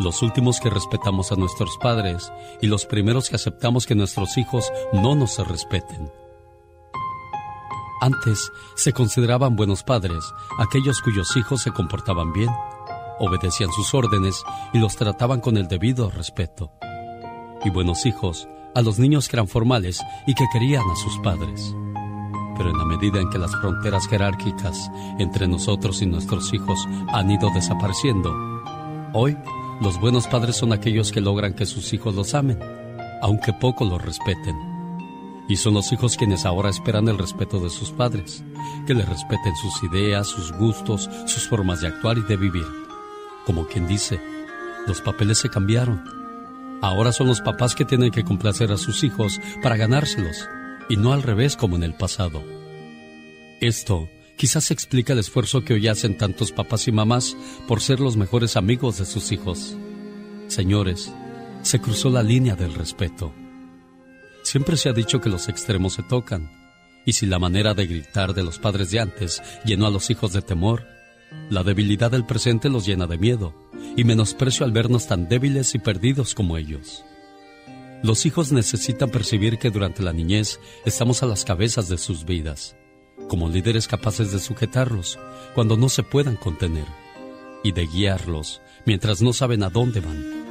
los 0.00 0.22
últimos 0.22 0.60
que 0.60 0.70
respetamos 0.70 1.32
a 1.32 1.36
nuestros 1.36 1.78
padres 1.78 2.32
y 2.60 2.66
los 2.66 2.86
primeros 2.86 3.28
que 3.28 3.36
aceptamos 3.36 3.86
que 3.86 3.94
nuestros 3.94 4.36
hijos 4.36 4.70
no 4.92 5.14
nos 5.14 5.38
respeten. 5.46 6.10
Antes 8.00 8.52
se 8.76 8.92
consideraban 8.92 9.56
buenos 9.56 9.82
padres 9.82 10.24
aquellos 10.58 11.02
cuyos 11.02 11.36
hijos 11.36 11.62
se 11.62 11.72
comportaban 11.72 12.32
bien, 12.32 12.50
obedecían 13.18 13.72
sus 13.72 13.92
órdenes 13.92 14.44
y 14.72 14.78
los 14.78 14.96
trataban 14.96 15.40
con 15.40 15.56
el 15.56 15.66
debido 15.66 16.08
respeto. 16.10 16.70
Y 17.64 17.70
buenos 17.70 18.06
hijos 18.06 18.46
a 18.76 18.82
los 18.82 19.00
niños 19.00 19.28
que 19.28 19.36
eran 19.36 19.48
formales 19.48 20.00
y 20.28 20.34
que 20.34 20.44
querían 20.52 20.88
a 20.88 20.94
sus 20.94 21.18
padres. 21.18 21.74
Pero 22.56 22.70
en 22.70 22.78
la 22.78 22.84
medida 22.84 23.20
en 23.20 23.30
que 23.30 23.38
las 23.38 23.54
fronteras 23.56 24.06
jerárquicas 24.06 24.90
entre 25.18 25.48
nosotros 25.48 26.00
y 26.00 26.06
nuestros 26.06 26.52
hijos 26.54 26.78
han 27.08 27.30
ido 27.30 27.50
desapareciendo, 27.50 28.32
hoy 29.12 29.36
los 29.80 29.98
buenos 30.00 30.28
padres 30.28 30.56
son 30.56 30.72
aquellos 30.72 31.10
que 31.10 31.20
logran 31.20 31.54
que 31.54 31.66
sus 31.66 31.92
hijos 31.92 32.14
los 32.14 32.34
amen, 32.34 32.60
aunque 33.22 33.52
poco 33.52 33.84
los 33.84 34.00
respeten. 34.00 34.77
Y 35.48 35.56
son 35.56 35.74
los 35.74 35.90
hijos 35.92 36.16
quienes 36.16 36.44
ahora 36.44 36.68
esperan 36.68 37.08
el 37.08 37.16
respeto 37.16 37.58
de 37.58 37.70
sus 37.70 37.90
padres, 37.90 38.44
que 38.86 38.94
les 38.94 39.08
respeten 39.08 39.56
sus 39.56 39.82
ideas, 39.82 40.26
sus 40.26 40.52
gustos, 40.52 41.08
sus 41.26 41.48
formas 41.48 41.80
de 41.80 41.88
actuar 41.88 42.18
y 42.18 42.22
de 42.22 42.36
vivir. 42.36 42.66
Como 43.46 43.66
quien 43.66 43.86
dice, 43.88 44.20
Los 44.86 45.00
papeles 45.00 45.38
se 45.38 45.48
cambiaron. 45.48 46.04
Ahora 46.82 47.12
son 47.12 47.26
los 47.26 47.40
papás 47.40 47.74
que 47.74 47.84
tienen 47.84 48.10
que 48.10 48.24
complacer 48.24 48.70
a 48.72 48.76
sus 48.76 49.02
hijos 49.04 49.40
para 49.62 49.76
ganárselos, 49.76 50.46
y 50.88 50.96
no 50.96 51.12
al 51.12 51.22
revés 51.22 51.56
como 51.56 51.76
en 51.76 51.82
el 51.82 51.94
pasado. 51.94 52.42
Esto 53.60 54.08
quizás 54.36 54.70
explica 54.70 55.12
el 55.12 55.18
esfuerzo 55.18 55.64
que 55.64 55.74
hoy 55.74 55.88
hacen 55.88 56.16
tantos 56.16 56.52
papás 56.52 56.86
y 56.88 56.92
mamás 56.92 57.36
por 57.66 57.80
ser 57.80 58.00
los 58.00 58.16
mejores 58.16 58.56
amigos 58.56 58.98
de 58.98 59.04
sus 59.04 59.32
hijos. 59.32 59.76
Señores, 60.46 61.12
se 61.62 61.80
cruzó 61.80 62.10
la 62.10 62.22
línea 62.22 62.54
del 62.54 62.74
respeto. 62.74 63.32
Siempre 64.48 64.78
se 64.78 64.88
ha 64.88 64.94
dicho 64.94 65.20
que 65.20 65.28
los 65.28 65.50
extremos 65.50 65.92
se 65.92 66.02
tocan, 66.02 66.50
y 67.04 67.12
si 67.12 67.26
la 67.26 67.38
manera 67.38 67.74
de 67.74 67.86
gritar 67.86 68.32
de 68.32 68.42
los 68.42 68.58
padres 68.58 68.90
de 68.90 68.98
antes 68.98 69.42
llenó 69.62 69.86
a 69.86 69.90
los 69.90 70.08
hijos 70.08 70.32
de 70.32 70.40
temor, 70.40 70.86
la 71.50 71.62
debilidad 71.62 72.10
del 72.10 72.24
presente 72.24 72.70
los 72.70 72.86
llena 72.86 73.06
de 73.06 73.18
miedo 73.18 73.52
y 73.94 74.04
menosprecio 74.04 74.64
al 74.64 74.72
vernos 74.72 75.06
tan 75.06 75.28
débiles 75.28 75.74
y 75.74 75.78
perdidos 75.78 76.34
como 76.34 76.56
ellos. 76.56 77.04
Los 78.02 78.24
hijos 78.24 78.50
necesitan 78.50 79.10
percibir 79.10 79.58
que 79.58 79.68
durante 79.68 80.02
la 80.02 80.14
niñez 80.14 80.60
estamos 80.86 81.22
a 81.22 81.26
las 81.26 81.44
cabezas 81.44 81.90
de 81.90 81.98
sus 81.98 82.24
vidas, 82.24 82.74
como 83.28 83.50
líderes 83.50 83.86
capaces 83.86 84.32
de 84.32 84.38
sujetarlos 84.38 85.18
cuando 85.54 85.76
no 85.76 85.90
se 85.90 86.04
puedan 86.04 86.36
contener 86.36 86.86
y 87.62 87.72
de 87.72 87.86
guiarlos 87.86 88.62
mientras 88.86 89.20
no 89.20 89.34
saben 89.34 89.62
a 89.62 89.68
dónde 89.68 90.00
van. 90.00 90.47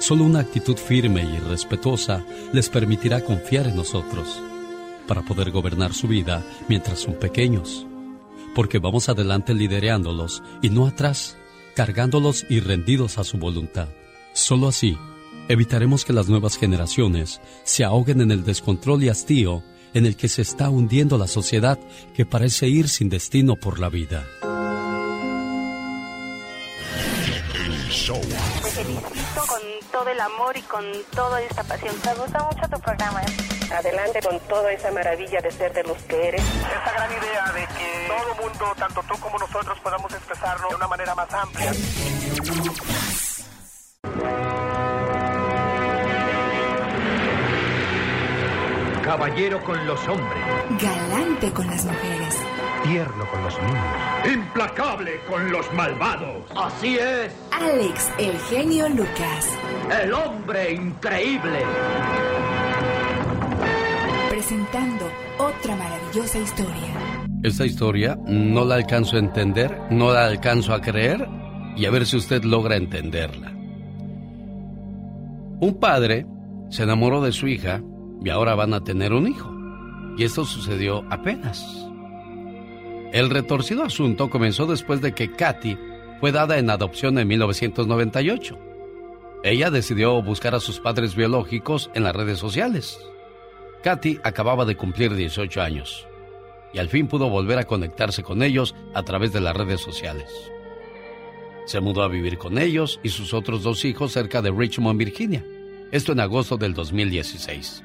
Solo 0.00 0.24
una 0.24 0.40
actitud 0.40 0.76
firme 0.76 1.22
y 1.22 1.38
respetuosa 1.38 2.24
les 2.54 2.70
permitirá 2.70 3.22
confiar 3.22 3.66
en 3.66 3.76
nosotros 3.76 4.42
para 5.06 5.20
poder 5.22 5.50
gobernar 5.50 5.92
su 5.92 6.08
vida 6.08 6.42
mientras 6.68 7.00
son 7.00 7.14
pequeños, 7.14 7.86
porque 8.54 8.78
vamos 8.78 9.10
adelante 9.10 9.52
lidereándolos 9.52 10.42
y 10.62 10.70
no 10.70 10.86
atrás, 10.86 11.36
cargándolos 11.74 12.46
y 12.48 12.60
rendidos 12.60 13.18
a 13.18 13.24
su 13.24 13.36
voluntad. 13.36 13.88
Solo 14.32 14.68
así 14.68 14.96
evitaremos 15.48 16.06
que 16.06 16.14
las 16.14 16.30
nuevas 16.30 16.56
generaciones 16.56 17.42
se 17.64 17.84
ahoguen 17.84 18.22
en 18.22 18.30
el 18.30 18.42
descontrol 18.42 19.02
y 19.02 19.10
hastío 19.10 19.62
en 19.92 20.06
el 20.06 20.16
que 20.16 20.28
se 20.28 20.40
está 20.40 20.70
hundiendo 20.70 21.18
la 21.18 21.26
sociedad 21.26 21.78
que 22.14 22.24
parece 22.24 22.68
ir 22.68 22.88
sin 22.88 23.10
destino 23.10 23.56
por 23.56 23.78
la 23.78 23.90
vida. 23.90 24.24
Felicito 28.84 29.46
con 29.46 29.60
todo 29.92 30.08
el 30.08 30.20
amor 30.20 30.56
y 30.56 30.62
con 30.62 30.84
toda 31.14 31.40
esta 31.42 31.62
pasión. 31.64 31.94
Me 32.04 32.14
gusta 32.14 32.42
mucho 32.44 32.68
tu 32.68 32.80
programa. 32.80 33.20
Adelante 33.72 34.20
con 34.22 34.38
toda 34.40 34.72
esa 34.72 34.90
maravilla 34.90 35.40
de 35.40 35.50
ser 35.50 35.72
de 35.72 35.84
los 35.84 35.98
que 36.04 36.28
eres. 36.28 36.42
Esta 36.42 36.92
gran 36.92 37.10
idea 37.10 37.52
de 37.52 37.66
que 37.66 38.08
todo 38.08 38.34
mundo, 38.42 38.74
tanto 38.76 39.02
tú 39.08 39.20
como 39.20 39.38
nosotros, 39.38 39.78
podamos 39.80 40.12
expresarlo 40.12 40.68
de 40.68 40.74
una 40.74 40.88
manera 40.88 41.14
más 41.14 41.32
amplia. 41.32 41.72
Caballero 49.04 49.64
con 49.64 49.86
los 49.86 50.08
hombres. 50.08 50.44
Galante 50.80 51.52
con 51.52 51.66
las 51.66 51.84
mujeres. 51.84 52.36
Tierno 52.84 53.30
con 53.30 53.42
los 53.42 53.54
niños. 53.60 54.32
Implacable 54.32 55.20
con 55.28 55.52
los 55.52 55.70
malvados. 55.74 56.44
Así 56.56 56.96
es. 56.96 57.30
Alex, 57.52 58.10
el 58.18 58.38
genio 58.38 58.88
Lucas. 58.88 59.58
El 60.02 60.12
hombre 60.14 60.72
increíble. 60.72 61.60
Presentando 64.30 65.04
otra 65.38 65.76
maravillosa 65.76 66.38
historia. 66.38 66.94
Esta 67.42 67.66
historia 67.66 68.18
no 68.26 68.64
la 68.64 68.76
alcanzo 68.76 69.16
a 69.16 69.20
entender, 69.20 69.78
no 69.90 70.12
la 70.12 70.26
alcanzo 70.26 70.72
a 70.72 70.80
creer 70.80 71.28
y 71.76 71.84
a 71.84 71.90
ver 71.90 72.06
si 72.06 72.16
usted 72.16 72.44
logra 72.44 72.76
entenderla. 72.76 73.52
Un 75.60 75.76
padre 75.78 76.26
se 76.70 76.84
enamoró 76.84 77.20
de 77.20 77.32
su 77.32 77.46
hija 77.46 77.82
y 78.24 78.30
ahora 78.30 78.54
van 78.54 78.72
a 78.72 78.82
tener 78.82 79.12
un 79.12 79.28
hijo. 79.28 79.54
Y 80.16 80.24
esto 80.24 80.46
sucedió 80.46 81.04
apenas. 81.10 81.89
El 83.12 83.28
retorcido 83.28 83.82
asunto 83.82 84.30
comenzó 84.30 84.66
después 84.66 85.00
de 85.00 85.12
que 85.12 85.32
Katy 85.32 85.76
fue 86.20 86.30
dada 86.30 86.58
en 86.58 86.70
adopción 86.70 87.18
en 87.18 87.26
1998. 87.26 88.58
Ella 89.42 89.70
decidió 89.70 90.22
buscar 90.22 90.54
a 90.54 90.60
sus 90.60 90.80
padres 90.80 91.16
biológicos 91.16 91.90
en 91.94 92.04
las 92.04 92.14
redes 92.14 92.38
sociales. 92.38 92.98
Katy 93.82 94.20
acababa 94.22 94.64
de 94.64 94.76
cumplir 94.76 95.14
18 95.14 95.60
años 95.62 96.06
y 96.72 96.78
al 96.78 96.88
fin 96.88 97.08
pudo 97.08 97.28
volver 97.28 97.58
a 97.58 97.64
conectarse 97.64 98.22
con 98.22 98.42
ellos 98.42 98.74
a 98.94 99.02
través 99.02 99.32
de 99.32 99.40
las 99.40 99.56
redes 99.56 99.80
sociales. 99.80 100.30
Se 101.66 101.80
mudó 101.80 102.02
a 102.02 102.08
vivir 102.08 102.38
con 102.38 102.58
ellos 102.58 103.00
y 103.02 103.08
sus 103.08 103.34
otros 103.34 103.62
dos 103.62 103.84
hijos 103.84 104.12
cerca 104.12 104.42
de 104.42 104.50
Richmond, 104.50 104.98
Virginia. 104.98 105.44
Esto 105.90 106.12
en 106.12 106.20
agosto 106.20 106.56
del 106.56 106.74
2016. 106.74 107.82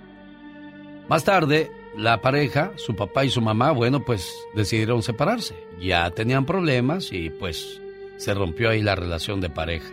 Más 1.08 1.24
tarde, 1.24 1.72
la 1.98 2.22
pareja, 2.22 2.74
su 2.76 2.96
papá 2.96 3.26
y 3.26 3.30
su 3.30 3.42
mamá, 3.42 3.72
bueno, 3.72 4.04
pues 4.04 4.36
decidieron 4.54 5.02
separarse. 5.02 5.56
Ya 5.80 6.10
tenían 6.12 6.46
problemas 6.46 7.12
y 7.12 7.30
pues 7.30 7.82
se 8.18 8.34
rompió 8.34 8.70
ahí 8.70 8.82
la 8.82 8.96
relación 8.96 9.42
de 9.42 9.50
pareja. 9.50 9.92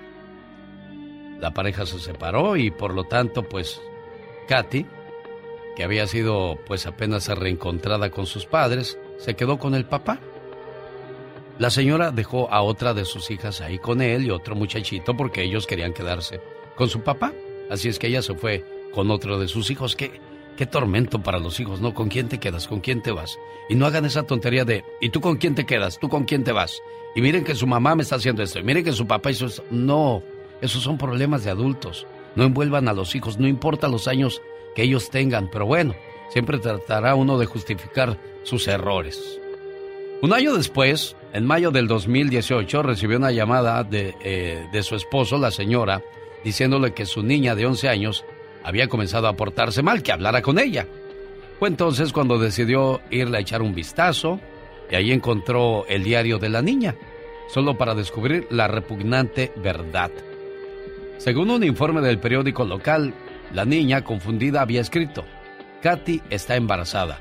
La 1.40 1.52
pareja 1.54 1.86
se 1.86 1.98
separó 1.98 2.56
y 2.56 2.70
por 2.70 2.94
lo 2.94 3.04
tanto, 3.04 3.42
pues 3.42 3.80
Katy, 4.48 4.86
que 5.76 5.84
había 5.84 6.06
sido 6.06 6.58
pues 6.66 6.86
apenas 6.86 7.28
reencontrada 7.28 8.10
con 8.10 8.26
sus 8.26 8.46
padres, 8.46 8.98
se 9.18 9.34
quedó 9.34 9.58
con 9.58 9.74
el 9.74 9.84
papá. 9.84 10.20
La 11.58 11.70
señora 11.70 12.10
dejó 12.10 12.50
a 12.50 12.62
otra 12.62 12.94
de 12.94 13.04
sus 13.04 13.30
hijas 13.30 13.60
ahí 13.60 13.78
con 13.78 14.02
él 14.02 14.26
y 14.26 14.30
otro 14.30 14.54
muchachito 14.54 15.16
porque 15.16 15.42
ellos 15.42 15.66
querían 15.66 15.92
quedarse 15.92 16.40
con 16.74 16.88
su 16.88 17.02
papá. 17.02 17.32
Así 17.70 17.88
es 17.88 17.98
que 17.98 18.08
ella 18.08 18.22
se 18.22 18.34
fue 18.34 18.64
con 18.92 19.10
otro 19.10 19.38
de 19.38 19.48
sus 19.48 19.70
hijos. 19.70 19.94
Qué, 19.94 20.20
qué 20.56 20.66
tormento 20.66 21.22
para 21.22 21.38
los 21.38 21.58
hijos, 21.60 21.80
¿no? 21.80 21.94
¿Con 21.94 22.08
quién 22.08 22.28
te 22.28 22.38
quedas? 22.38 22.68
¿Con 22.68 22.80
quién 22.80 23.02
te 23.02 23.12
vas? 23.12 23.38
Y 23.68 23.74
no 23.74 23.86
hagan 23.86 24.04
esa 24.04 24.24
tontería 24.24 24.64
de, 24.64 24.84
¿y 25.00 25.10
tú 25.10 25.20
con 25.20 25.36
quién 25.36 25.54
te 25.54 25.66
quedas? 25.66 25.98
¿Tú 25.98 26.08
con 26.08 26.24
quién 26.24 26.44
te 26.44 26.52
vas? 26.52 26.80
Y 27.14 27.20
miren 27.20 27.44
que 27.44 27.54
su 27.54 27.66
mamá 27.66 27.94
me 27.94 28.02
está 28.02 28.16
haciendo 28.16 28.42
esto. 28.42 28.58
Y 28.58 28.62
miren 28.62 28.84
que 28.84 28.92
su 28.92 29.06
papá 29.06 29.30
hizo 29.30 29.46
esto. 29.46 29.64
No, 29.70 30.22
esos 30.60 30.82
son 30.82 30.98
problemas 30.98 31.44
de 31.44 31.50
adultos. 31.50 32.06
No 32.34 32.44
envuelvan 32.44 32.88
a 32.88 32.92
los 32.92 33.14
hijos, 33.14 33.38
no 33.38 33.46
importa 33.46 33.88
los 33.88 34.08
años 34.08 34.40
que 34.74 34.82
ellos 34.82 35.10
tengan. 35.10 35.50
Pero 35.50 35.66
bueno, 35.66 35.94
siempre 36.30 36.58
tratará 36.58 37.14
uno 37.14 37.38
de 37.38 37.46
justificar 37.46 38.18
sus 38.42 38.66
errores. 38.68 39.40
Un 40.22 40.32
año 40.32 40.54
después, 40.54 41.16
en 41.32 41.44
mayo 41.44 41.70
del 41.70 41.88
2018, 41.88 42.82
recibió 42.82 43.18
una 43.18 43.32
llamada 43.32 43.82
de, 43.84 44.14
eh, 44.22 44.66
de 44.72 44.82
su 44.82 44.94
esposo, 44.94 45.36
la 45.36 45.50
señora, 45.50 46.02
diciéndole 46.44 46.94
que 46.94 47.06
su 47.06 47.22
niña 47.22 47.54
de 47.54 47.66
11 47.66 47.88
años 47.88 48.24
había 48.64 48.88
comenzado 48.88 49.28
a 49.28 49.36
portarse 49.36 49.82
mal, 49.82 50.02
que 50.02 50.12
hablara 50.12 50.42
con 50.42 50.58
ella. 50.58 50.86
Fue 51.58 51.68
entonces 51.68 52.12
cuando 52.12 52.38
decidió 52.38 53.00
irle 53.10 53.38
a 53.38 53.40
echar 53.40 53.62
un 53.62 53.74
vistazo 53.74 54.40
y 54.90 54.94
ahí 54.94 55.12
encontró 55.12 55.86
el 55.88 56.04
diario 56.04 56.38
de 56.38 56.48
la 56.48 56.62
niña, 56.62 56.96
solo 57.48 57.78
para 57.78 57.94
descubrir 57.94 58.46
la 58.50 58.68
repugnante 58.68 59.52
verdad. 59.56 60.10
Según 61.18 61.50
un 61.50 61.62
informe 61.64 62.00
del 62.00 62.18
periódico 62.18 62.64
local, 62.64 63.14
la 63.52 63.64
niña 63.64 64.02
confundida 64.02 64.60
había 64.60 64.80
escrito, 64.80 65.24
Katy 65.82 66.22
está 66.30 66.56
embarazada. 66.56 67.20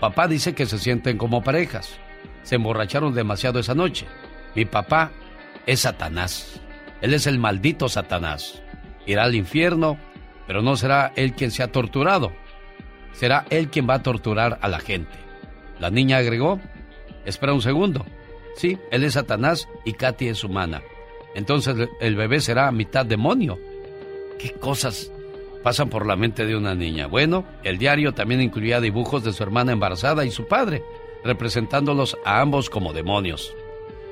Papá 0.00 0.28
dice 0.28 0.54
que 0.54 0.66
se 0.66 0.78
sienten 0.78 1.16
como 1.16 1.42
parejas. 1.42 1.96
Se 2.42 2.56
emborracharon 2.56 3.14
demasiado 3.14 3.58
esa 3.58 3.74
noche. 3.74 4.06
Mi 4.54 4.64
papá 4.64 5.10
es 5.66 5.80
Satanás. 5.80 6.60
Él 7.00 7.14
es 7.14 7.26
el 7.26 7.38
maldito 7.38 7.88
Satanás. 7.88 8.62
Irá 9.06 9.24
al 9.24 9.34
infierno, 9.34 9.98
pero 10.46 10.62
no 10.62 10.76
será 10.76 11.12
él 11.16 11.32
quien 11.32 11.50
se 11.50 11.62
ha 11.62 11.72
torturado. 11.72 12.32
Será 13.12 13.46
él 13.50 13.68
quien 13.68 13.88
va 13.88 13.94
a 13.94 14.02
torturar 14.02 14.58
a 14.60 14.68
la 14.68 14.78
gente. 14.78 15.16
La 15.80 15.90
niña 15.90 16.18
agregó, 16.18 16.60
espera 17.24 17.52
un 17.52 17.62
segundo. 17.62 18.04
Sí, 18.56 18.78
él 18.90 19.04
es 19.04 19.14
Satanás 19.14 19.68
y 19.84 19.92
Katy 19.92 20.28
es 20.28 20.44
humana. 20.44 20.82
Entonces 21.34 21.88
el 22.00 22.16
bebé 22.16 22.40
será 22.40 22.70
mitad 22.72 23.04
demonio. 23.04 23.58
¿Qué 24.38 24.52
cosas 24.52 25.10
pasan 25.62 25.88
por 25.88 26.06
la 26.06 26.16
mente 26.16 26.46
de 26.46 26.56
una 26.56 26.74
niña? 26.74 27.06
Bueno, 27.06 27.44
el 27.62 27.78
diario 27.78 28.14
también 28.14 28.40
incluía 28.40 28.80
dibujos 28.80 29.24
de 29.24 29.32
su 29.32 29.42
hermana 29.42 29.72
embarazada 29.72 30.24
y 30.24 30.30
su 30.30 30.46
padre, 30.46 30.82
representándolos 31.24 32.16
a 32.24 32.40
ambos 32.40 32.70
como 32.70 32.92
demonios. 32.92 33.54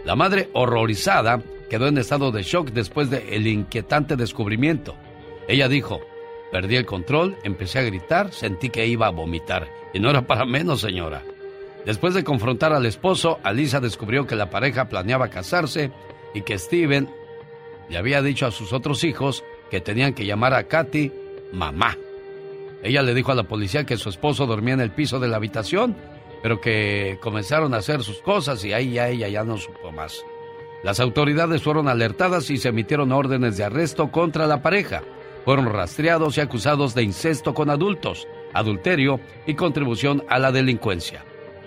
La 0.05 0.16
madre, 0.16 0.51
horrorizada, 0.53 1.41
quedó 1.70 1.87
en 1.87 1.97
estado 1.97 2.30
de 2.30 2.43
shock 2.43 2.70
después 2.70 3.09
del 3.09 3.47
inquietante 3.47 4.16
descubrimiento. 4.16 4.95
Ella 5.49 5.68
dijo, 5.68 6.01
perdí 6.55 6.76
el 6.76 6.86
control, 6.86 7.36
empecé 7.42 7.80
a 7.80 7.82
gritar, 7.82 8.32
sentí 8.32 8.70
que 8.70 8.86
iba 8.86 9.09
a 9.09 9.11
vomitar. 9.11 9.68
Y 9.92 9.98
no 9.98 10.09
era 10.09 10.24
para 10.24 10.44
menos, 10.44 10.82
señora. 10.82 11.24
Después 11.84 12.14
de 12.14 12.22
confrontar 12.22 12.72
al 12.72 12.86
esposo, 12.86 13.40
Alisa 13.42 13.80
descubrió 13.80 14.24
que 14.24 14.36
la 14.36 14.50
pareja 14.50 14.88
planeaba 14.88 15.30
casarse 15.30 15.90
y 16.32 16.42
que 16.42 16.57
Steven 16.57 17.09
le 17.88 17.98
había 17.98 18.22
dicho 18.22 18.46
a 18.46 18.52
sus 18.52 18.72
otros 18.72 19.02
hijos 19.02 19.42
que 19.68 19.80
tenían 19.80 20.14
que 20.14 20.26
llamar 20.26 20.55
a 20.55 20.62
Katy 20.68 21.11
mamá. 21.52 21.98
Ella 22.84 23.02
le 23.02 23.14
dijo 23.14 23.32
a 23.32 23.34
la 23.34 23.48
policía 23.48 23.84
que 23.84 23.96
su 23.96 24.09
esposo 24.09 24.46
dormía 24.46 24.74
en 24.74 24.80
el 24.80 24.92
piso 24.92 25.18
de 25.18 25.26
la 25.26 25.38
habitación, 25.38 25.96
pero 26.40 26.61
que 26.61 27.18
comenzaron 27.20 27.74
a 27.74 27.78
hacer 27.78 28.05
sus 28.05 28.18
cosas 28.18 28.64
y 28.64 28.72
ahí 28.72 28.92
ya 28.92 29.09
ella 29.09 29.26
ya 29.26 29.42
no 29.42 29.59
supo 29.59 29.90
más. 29.90 30.24
Las 30.84 31.00
autoridades 31.00 31.64
fueron 31.64 31.88
alertadas 31.88 32.48
y 32.50 32.59
se 32.59 32.68
emitieron 32.68 33.11
órdenes 33.11 33.57
de 33.57 33.64
arresto 33.64 34.12
contra 34.12 34.46
la 34.46 34.62
pareja. 34.62 35.02
Fueron 35.45 35.66
rastreados 35.66 36.38
y 36.38 36.40
acusados 36.40 36.95
de 36.95 37.03
incesto 37.03 37.55
con 37.55 37.70
adultos, 37.70 38.26
adulterio 38.53 39.20
y 39.47 39.55
contribución 39.55 40.24
a 40.28 40.38
la 40.38 40.53
delincuencia. 40.53 41.24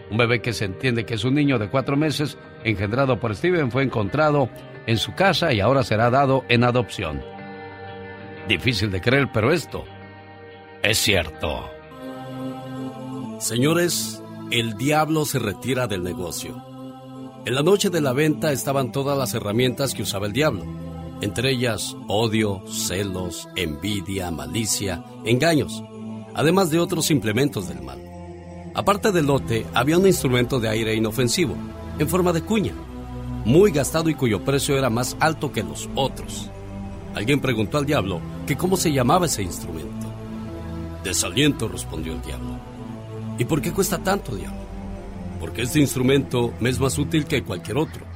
Un 0.10 0.18
bebé 0.18 0.42
que 0.42 0.54
se 0.54 0.66
entiende 0.66 1.06
que 1.06 1.16
es 1.16 1.24
un 1.24 1.36
niño 1.36 1.60
de 1.60 1.70
cuatro 1.70 1.98
meses, 1.98 2.38
engendrado 2.64 3.20
por 3.20 3.36
Steven, 3.36 3.72
fue 3.72 3.84
encontrado 3.84 4.50
en 4.86 4.98
su 4.98 5.14
casa 5.14 5.54
y 5.54 5.60
ahora 5.60 5.84
será 5.84 6.10
dado 6.10 6.46
en 6.50 6.64
adopción. 6.64 7.22
Difícil 8.48 8.90
de 8.90 9.02
creer, 9.02 9.30
pero 9.34 9.52
esto 9.52 9.84
es 10.82 10.98
cierto. 10.98 11.70
Señores, 13.40 14.22
el 14.52 14.78
diablo 14.78 15.26
se 15.26 15.40
retira 15.40 15.88
del 15.88 16.04
negocio. 16.04 16.64
En 17.46 17.56
la 17.56 17.64
noche 17.64 17.90
de 17.90 18.02
la 18.02 18.14
venta 18.14 18.52
estaban 18.52 18.92
todas 18.92 19.18
las 19.18 19.34
herramientas 19.34 19.94
que 19.94 20.04
usaba 20.04 20.28
el 20.28 20.34
diablo, 20.34 20.66
entre 21.22 21.52
ellas 21.52 21.96
odio, 22.08 22.62
celos, 22.68 23.48
envidia, 23.56 24.32
malicia, 24.32 25.04
engaños, 25.26 25.84
además 26.34 26.70
de 26.70 26.80
otros 26.80 27.10
implementos 27.12 27.68
del 27.68 27.82
mal. 27.82 28.00
Aparte 28.76 29.12
del 29.12 29.26
lote, 29.26 29.66
había 29.74 29.98
un 29.98 30.06
instrumento 30.06 30.60
de 30.60 30.70
aire 30.70 30.94
inofensivo, 30.94 31.56
en 31.98 32.08
forma 32.08 32.32
de 32.32 32.42
cuña, 32.42 32.74
muy 33.46 33.72
gastado 33.72 34.10
y 34.10 34.14
cuyo 34.14 34.44
precio 34.44 34.78
era 34.78 34.90
más 34.90 35.18
alto 35.20 35.52
que 35.52 35.64
los 35.64 35.90
otros. 35.96 36.50
Alguien 37.16 37.40
preguntó 37.40 37.78
al 37.78 37.86
diablo 37.86 38.22
que 38.46 38.56
cómo 38.56 38.78
se 38.78 38.92
llamaba 38.92 39.26
ese 39.26 39.42
instrumento. 39.42 40.08
Desaliento, 41.04 41.68
respondió 41.68 42.14
el 42.14 42.22
diablo. 42.22 42.60
¿Y 43.40 43.46
por 43.46 43.62
qué 43.62 43.72
cuesta 43.72 43.98
tanto, 43.98 44.36
diablo? 44.36 44.60
Porque 45.40 45.64
este 45.64 45.80
instrumento 45.80 46.54
me 46.60 46.70
es 46.70 46.80
más 46.80 46.98
útil 46.98 47.26
que 47.26 47.44
cualquier 47.44 47.78
otro. 47.78 48.07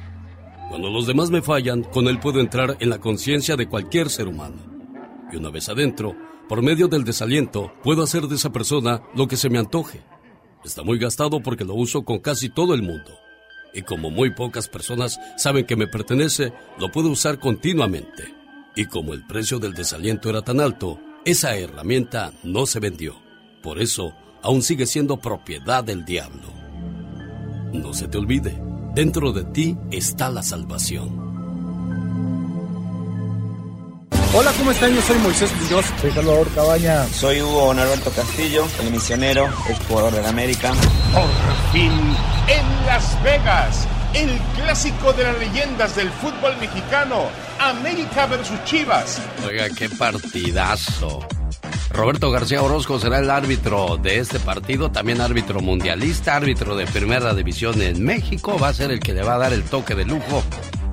Cuando 0.72 0.88
los 0.88 1.06
demás 1.06 1.30
me 1.30 1.42
fallan, 1.42 1.82
con 1.82 2.08
él 2.08 2.18
puedo 2.18 2.40
entrar 2.40 2.78
en 2.80 2.88
la 2.88 2.98
conciencia 2.98 3.56
de 3.56 3.68
cualquier 3.68 4.08
ser 4.08 4.26
humano. 4.26 4.56
Y 5.30 5.36
una 5.36 5.50
vez 5.50 5.68
adentro, 5.68 6.16
por 6.48 6.62
medio 6.62 6.88
del 6.88 7.04
desaliento, 7.04 7.74
puedo 7.82 8.02
hacer 8.02 8.22
de 8.22 8.36
esa 8.36 8.52
persona 8.52 9.02
lo 9.14 9.28
que 9.28 9.36
se 9.36 9.50
me 9.50 9.58
antoje. 9.58 10.00
Está 10.64 10.82
muy 10.82 10.98
gastado 10.98 11.42
porque 11.42 11.66
lo 11.66 11.74
uso 11.74 12.06
con 12.06 12.20
casi 12.20 12.48
todo 12.48 12.72
el 12.72 12.80
mundo. 12.80 13.10
Y 13.74 13.82
como 13.82 14.08
muy 14.08 14.30
pocas 14.30 14.66
personas 14.70 15.20
saben 15.36 15.66
que 15.66 15.76
me 15.76 15.88
pertenece, 15.88 16.54
lo 16.78 16.90
puedo 16.90 17.10
usar 17.10 17.38
continuamente. 17.38 18.34
Y 18.74 18.86
como 18.86 19.12
el 19.12 19.26
precio 19.26 19.58
del 19.58 19.74
desaliento 19.74 20.30
era 20.30 20.40
tan 20.40 20.58
alto, 20.58 20.98
esa 21.26 21.54
herramienta 21.54 22.32
no 22.44 22.64
se 22.64 22.80
vendió. 22.80 23.14
Por 23.62 23.78
eso, 23.78 24.14
aún 24.40 24.62
sigue 24.62 24.86
siendo 24.86 25.18
propiedad 25.18 25.84
del 25.84 26.06
diablo. 26.06 26.48
No 27.74 27.92
se 27.92 28.08
te 28.08 28.16
olvide, 28.16 28.58
dentro 28.94 29.32
de 29.32 29.44
ti 29.44 29.76
está 29.90 30.28
la 30.30 30.42
salvación. 30.42 31.32
Hola, 34.34 34.50
¿cómo 34.56 34.70
están? 34.70 34.94
Yo 34.94 35.02
soy 35.02 35.18
Moisés 35.18 35.52
Muñoz. 35.60 35.84
Soy 36.00 36.10
Salvador 36.10 36.48
Cabaña. 36.54 37.04
Soy 37.08 37.42
Hugo 37.42 37.74
Norberto 37.74 38.10
Castillo, 38.10 38.66
el 38.80 38.90
misionero, 38.90 39.46
el 39.68 39.76
jugador 39.86 40.14
de 40.14 40.22
la 40.22 40.30
América. 40.30 40.72
Por 41.12 41.72
fin, 41.72 41.92
en 42.48 42.86
Las 42.86 43.22
Vegas, 43.22 43.86
el 44.14 44.38
clásico 44.56 45.12
de 45.12 45.24
las 45.24 45.38
leyendas 45.38 45.94
del 45.96 46.10
fútbol 46.10 46.56
mexicano, 46.58 47.26
América 47.60 48.24
versus 48.26 48.62
Chivas. 48.64 49.20
Oiga, 49.46 49.68
qué 49.68 49.90
partidazo. 49.90 51.20
Roberto 51.92 52.30
García 52.30 52.62
Orozco 52.62 52.98
será 52.98 53.18
el 53.18 53.30
árbitro 53.30 53.98
de 53.98 54.18
este 54.18 54.40
partido, 54.40 54.90
también 54.90 55.20
árbitro 55.20 55.60
mundialista, 55.60 56.36
árbitro 56.36 56.74
de 56.74 56.86
primera 56.86 57.34
división 57.34 57.82
en 57.82 58.02
México, 58.02 58.58
va 58.58 58.68
a 58.68 58.74
ser 58.74 58.90
el 58.90 59.00
que 59.00 59.12
le 59.12 59.22
va 59.22 59.34
a 59.34 59.38
dar 59.38 59.52
el 59.52 59.62
toque 59.64 59.94
de 59.94 60.06
lujo 60.06 60.42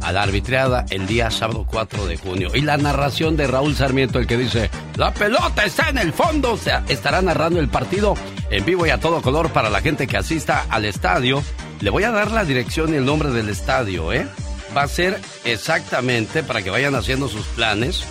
a 0.01 0.11
la 0.11 0.23
arbitrada 0.23 0.85
el 0.89 1.07
día 1.07 1.31
sábado 1.31 1.65
4 1.69 2.05
de 2.05 2.17
junio. 2.17 2.49
Y 2.53 2.61
la 2.61 2.77
narración 2.77 3.37
de 3.37 3.47
Raúl 3.47 3.75
Sarmiento, 3.75 4.19
el 4.19 4.27
que 4.27 4.37
dice, 4.37 4.69
la 4.97 5.13
pelota 5.13 5.63
está 5.63 5.89
en 5.89 5.99
el 5.99 6.11
fondo, 6.11 6.59
estará 6.89 7.21
narrando 7.21 7.59
el 7.59 7.69
partido 7.69 8.15
en 8.49 8.65
vivo 8.65 8.85
y 8.85 8.89
a 8.89 8.99
todo 8.99 9.21
color 9.21 9.51
para 9.51 9.69
la 9.69 9.81
gente 9.81 10.05
que 10.05 10.17
asista 10.17 10.65
al 10.69 10.83
estadio. 10.83 11.41
Le 11.79 11.89
voy 11.89 12.03
a 12.03 12.11
dar 12.11 12.31
la 12.31 12.43
dirección 12.43 12.93
y 12.93 12.97
el 12.97 13.05
nombre 13.05 13.31
del 13.31 13.47
estadio, 13.47 14.11
¿eh? 14.11 14.27
Va 14.75 14.83
a 14.83 14.87
ser 14.87 15.19
exactamente 15.45 16.43
para 16.43 16.61
que 16.61 16.69
vayan 16.69 16.93
haciendo 16.93 17.29
sus 17.29 17.45
planes 17.47 18.03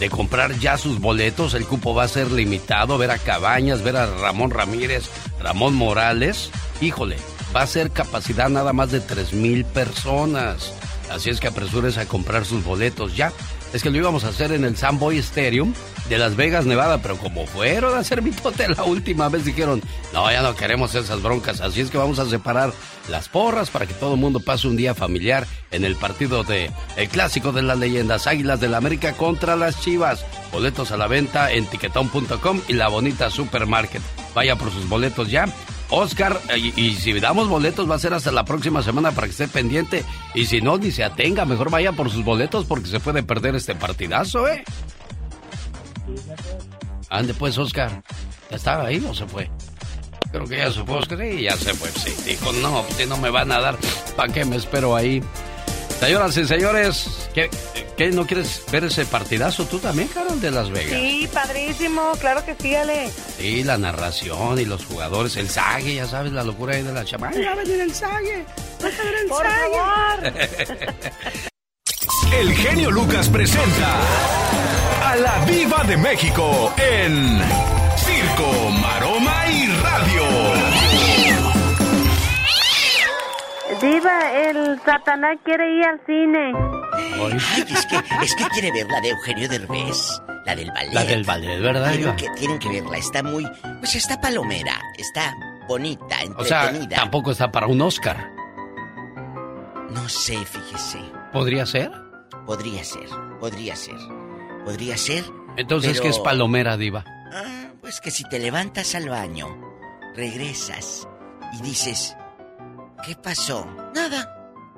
de 0.00 0.10
comprar 0.10 0.58
ya 0.58 0.76
sus 0.78 1.00
boletos. 1.00 1.54
El 1.54 1.66
cupo 1.66 1.94
va 1.94 2.04
a 2.04 2.08
ser 2.08 2.30
limitado. 2.30 2.98
Ver 2.98 3.10
a 3.10 3.18
Cabañas, 3.18 3.82
ver 3.82 3.96
a 3.96 4.06
Ramón 4.06 4.50
Ramírez, 4.50 5.08
Ramón 5.40 5.74
Morales. 5.74 6.50
Híjole, 6.80 7.16
va 7.54 7.62
a 7.62 7.66
ser 7.66 7.90
capacidad 7.90 8.48
nada 8.48 8.72
más 8.72 8.90
de 8.90 9.00
tres 9.00 9.32
mil 9.32 9.64
personas. 9.64 10.72
Así 11.10 11.30
es 11.30 11.40
que 11.40 11.48
apresúrese 11.48 12.00
a 12.00 12.06
comprar 12.06 12.44
sus 12.44 12.64
boletos 12.64 13.16
ya. 13.16 13.32
Es 13.74 13.82
que 13.82 13.90
lo 13.90 13.98
íbamos 13.98 14.22
a 14.22 14.28
hacer 14.28 14.52
en 14.52 14.64
el 14.64 14.76
Samboy 14.76 15.18
Stadium 15.18 15.74
de 16.08 16.16
Las 16.16 16.36
Vegas, 16.36 16.64
Nevada, 16.64 17.02
pero 17.02 17.16
como 17.18 17.44
fueron 17.44 17.96
a 17.96 17.98
hacer 17.98 18.22
mi 18.22 18.30
pote 18.30 18.68
la 18.68 18.84
última 18.84 19.28
vez, 19.28 19.44
dijeron, 19.44 19.82
no, 20.12 20.30
ya 20.30 20.42
no 20.42 20.54
queremos 20.54 20.94
esas 20.94 21.20
broncas, 21.20 21.60
así 21.60 21.80
es 21.80 21.90
que 21.90 21.98
vamos 21.98 22.20
a 22.20 22.30
separar 22.30 22.72
las 23.08 23.28
porras 23.28 23.70
para 23.70 23.86
que 23.86 23.94
todo 23.94 24.14
el 24.14 24.20
mundo 24.20 24.38
pase 24.38 24.68
un 24.68 24.76
día 24.76 24.94
familiar 24.94 25.44
en 25.72 25.84
el 25.84 25.96
partido 25.96 26.44
de 26.44 26.70
el 26.96 27.08
clásico 27.08 27.50
de 27.50 27.62
las 27.62 27.76
leyendas, 27.76 28.28
Águilas 28.28 28.60
del 28.60 28.76
América 28.76 29.14
contra 29.14 29.56
las 29.56 29.80
Chivas. 29.80 30.24
Boletos 30.52 30.92
a 30.92 30.96
la 30.96 31.08
venta 31.08 31.50
en 31.50 31.66
tiquetón.com 31.66 32.60
y 32.68 32.74
la 32.74 32.86
bonita 32.86 33.28
supermarket. 33.28 34.02
Vaya 34.36 34.54
por 34.54 34.70
sus 34.70 34.88
boletos 34.88 35.32
ya. 35.32 35.46
Oscar, 35.90 36.40
y, 36.56 36.80
y, 36.80 36.94
si 36.94 37.12
damos 37.20 37.48
boletos 37.48 37.88
va 37.88 37.94
a 37.94 37.98
ser 37.98 38.14
hasta 38.14 38.32
la 38.32 38.44
próxima 38.44 38.82
semana 38.82 39.12
para 39.12 39.26
que 39.26 39.32
esté 39.32 39.48
pendiente. 39.48 40.04
Y 40.34 40.46
si 40.46 40.60
no, 40.60 40.78
ni 40.78 40.90
se 40.90 41.04
atenga, 41.04 41.44
mejor 41.44 41.70
vaya 41.70 41.92
por 41.92 42.10
sus 42.10 42.24
boletos 42.24 42.64
porque 42.64 42.88
se 42.88 43.00
puede 43.00 43.22
perder 43.22 43.54
este 43.54 43.74
partidazo, 43.74 44.48
¿eh? 44.48 44.64
Ande 47.10 47.34
pues, 47.34 47.58
Oscar. 47.58 48.02
¿Ya 48.50 48.56
estaba 48.56 48.86
ahí 48.86 49.04
o 49.08 49.14
se 49.14 49.26
fue? 49.26 49.50
Creo 50.32 50.46
que 50.46 50.56
ya 50.56 50.72
se 50.72 50.82
fue 50.82 50.96
Oscar 50.96 51.24
y 51.24 51.42
ya 51.44 51.56
se 51.56 51.74
fue. 51.74 51.88
Sí, 51.90 52.12
dijo, 52.26 52.52
no, 52.54 52.84
no 53.08 53.16
me 53.18 53.30
van 53.30 53.52
a 53.52 53.60
dar, 53.60 53.76
¿para 54.16 54.32
qué 54.32 54.44
me 54.44 54.56
espero 54.56 54.96
ahí? 54.96 55.22
Señoras 56.00 56.36
y 56.36 56.46
señores, 56.46 57.06
¿qué, 57.32 57.48
¿qué, 57.96 58.10
no 58.10 58.26
quieres 58.26 58.62
ver 58.70 58.84
ese 58.84 59.06
partidazo 59.06 59.64
tú 59.64 59.78
también, 59.78 60.08
Carol, 60.08 60.40
de 60.40 60.50
Las 60.50 60.70
Vegas? 60.70 61.00
Sí, 61.00 61.28
padrísimo, 61.32 62.12
claro 62.20 62.44
que 62.44 62.54
sí, 62.60 62.74
Ale. 62.74 63.10
Sí, 63.38 63.64
la 63.64 63.78
narración 63.78 64.58
y 64.58 64.64
los 64.66 64.84
jugadores, 64.84 65.36
el 65.36 65.48
sague, 65.48 65.94
ya 65.94 66.06
sabes, 66.06 66.32
la 66.32 66.44
locura 66.44 66.74
ahí 66.74 66.82
de 66.82 66.92
la 66.92 67.04
chama. 67.04 67.30
¡Ay, 67.34 67.42
va 67.42 67.52
a 67.52 67.54
venir 67.54 67.80
el 67.80 67.94
sague! 67.94 68.44
¡Va 68.82 68.88
a 68.88 68.90
venir 68.90 69.14
el 69.22 69.28
Por 69.28 69.46
sague! 69.46 70.32
El 72.40 72.52
genio 72.52 72.90
Lucas 72.90 73.28
presenta 73.28 74.00
a 75.04 75.16
la 75.16 75.44
Viva 75.44 75.84
de 75.84 75.96
México 75.96 76.74
en 76.76 77.40
Circo, 77.96 78.70
Maroma 78.70 79.46
y 79.48 79.68
Radio. 79.68 80.43
Diva, 83.80 84.32
el 84.32 84.80
Satanás 84.84 85.38
quiere 85.44 85.76
ir 85.76 85.84
al 85.84 86.00
cine. 86.06 86.52
Ay, 87.54 87.64
es 87.68 87.86
que, 87.86 87.96
es 88.24 88.34
que 88.36 88.44
quiere 88.52 88.72
ver 88.72 88.86
la 88.90 89.00
de 89.00 89.10
Eugenio 89.10 89.48
Derbez, 89.48 90.20
la 90.44 90.54
del 90.56 90.70
ballet. 90.70 90.92
La 90.92 91.04
del 91.04 91.24
ballet, 91.24 91.60
¿verdad, 91.60 91.90
Tienen 91.92 92.00
Diva? 92.00 92.16
que, 92.16 92.28
tienen 92.38 92.58
que 92.58 92.68
verla, 92.68 92.96
está 92.98 93.22
muy... 93.22 93.46
Pues 93.80 93.94
está 93.96 94.20
palomera, 94.20 94.78
está 94.96 95.34
bonita, 95.68 96.16
O 96.36 96.44
sea, 96.44 96.62
entretenida. 96.66 96.96
tampoco 96.96 97.30
está 97.32 97.50
para 97.50 97.66
un 97.66 97.80
Oscar. 97.80 98.30
No 99.90 100.08
sé, 100.08 100.36
fíjese. 100.44 101.00
¿Podría 101.32 101.66
ser? 101.66 101.90
Podría 102.46 102.84
ser, 102.84 103.08
podría 103.40 103.76
ser. 103.76 103.96
Podría 104.64 104.96
ser. 104.96 105.24
Entonces, 105.56 105.92
pero- 105.92 106.02
¿qué 106.02 106.08
es 106.10 106.18
palomera, 106.18 106.76
Diva? 106.76 107.04
Ah, 107.32 107.68
pues 107.80 108.00
que 108.00 108.10
si 108.10 108.24
te 108.28 108.38
levantas 108.38 108.94
al 108.94 109.08
baño, 109.08 109.48
regresas 110.14 111.08
y 111.58 111.62
dices, 111.62 112.16
¿qué 113.06 113.14
pasó? 113.16 113.66
Nada. 113.94 114.30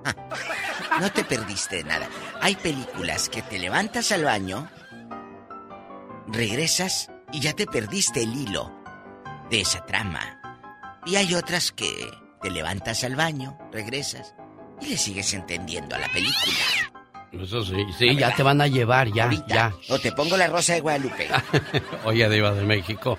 Ah, 0.05 0.99
no 1.01 1.11
te 1.11 1.25
perdiste 1.25 1.77
de 1.77 1.85
nada. 1.85 2.09
Hay 2.41 2.57
películas 2.57 3.29
que 3.29 3.43
te 3.43 3.59
levantas 3.59 4.13
al 4.13 4.25
baño, 4.25 4.71
regresas 6.29 7.11
y 7.33 7.41
ya 7.41 7.53
te 7.55 7.67
perdiste 7.67 8.23
el 8.23 8.35
hilo 8.35 8.73
de 9.51 9.61
esa 9.61 9.85
trama. 9.85 10.41
Y 11.05 11.17
hay 11.17 11.35
otras 11.35 11.73
que 11.73 12.11
te 12.43 12.51
levantas 12.51 13.05
al 13.05 13.17
baño, 13.17 13.59
regresas 13.73 14.35
y 14.81 14.87
le 14.87 14.97
sigues 14.97 15.33
entendiendo 15.35 15.97
a 15.97 15.99
la 15.99 16.09
película. 16.09 16.55
Eso 17.33 17.63
sí, 17.65 17.85
sí, 17.99 18.17
ya 18.17 18.35
te 18.35 18.43
van 18.43 18.61
a 18.61 18.67
llevar, 18.67 19.13
ya, 19.13 19.31
ya. 19.49 19.73
O 19.89 19.99
te 19.99 20.13
pongo 20.13 20.37
la 20.37 20.47
rosa 20.47 20.75
de 20.75 20.81
Guadalupe. 20.81 21.29
Oye, 22.05 22.29
Diva 22.29 22.53
de 22.53 22.63
México. 22.63 23.19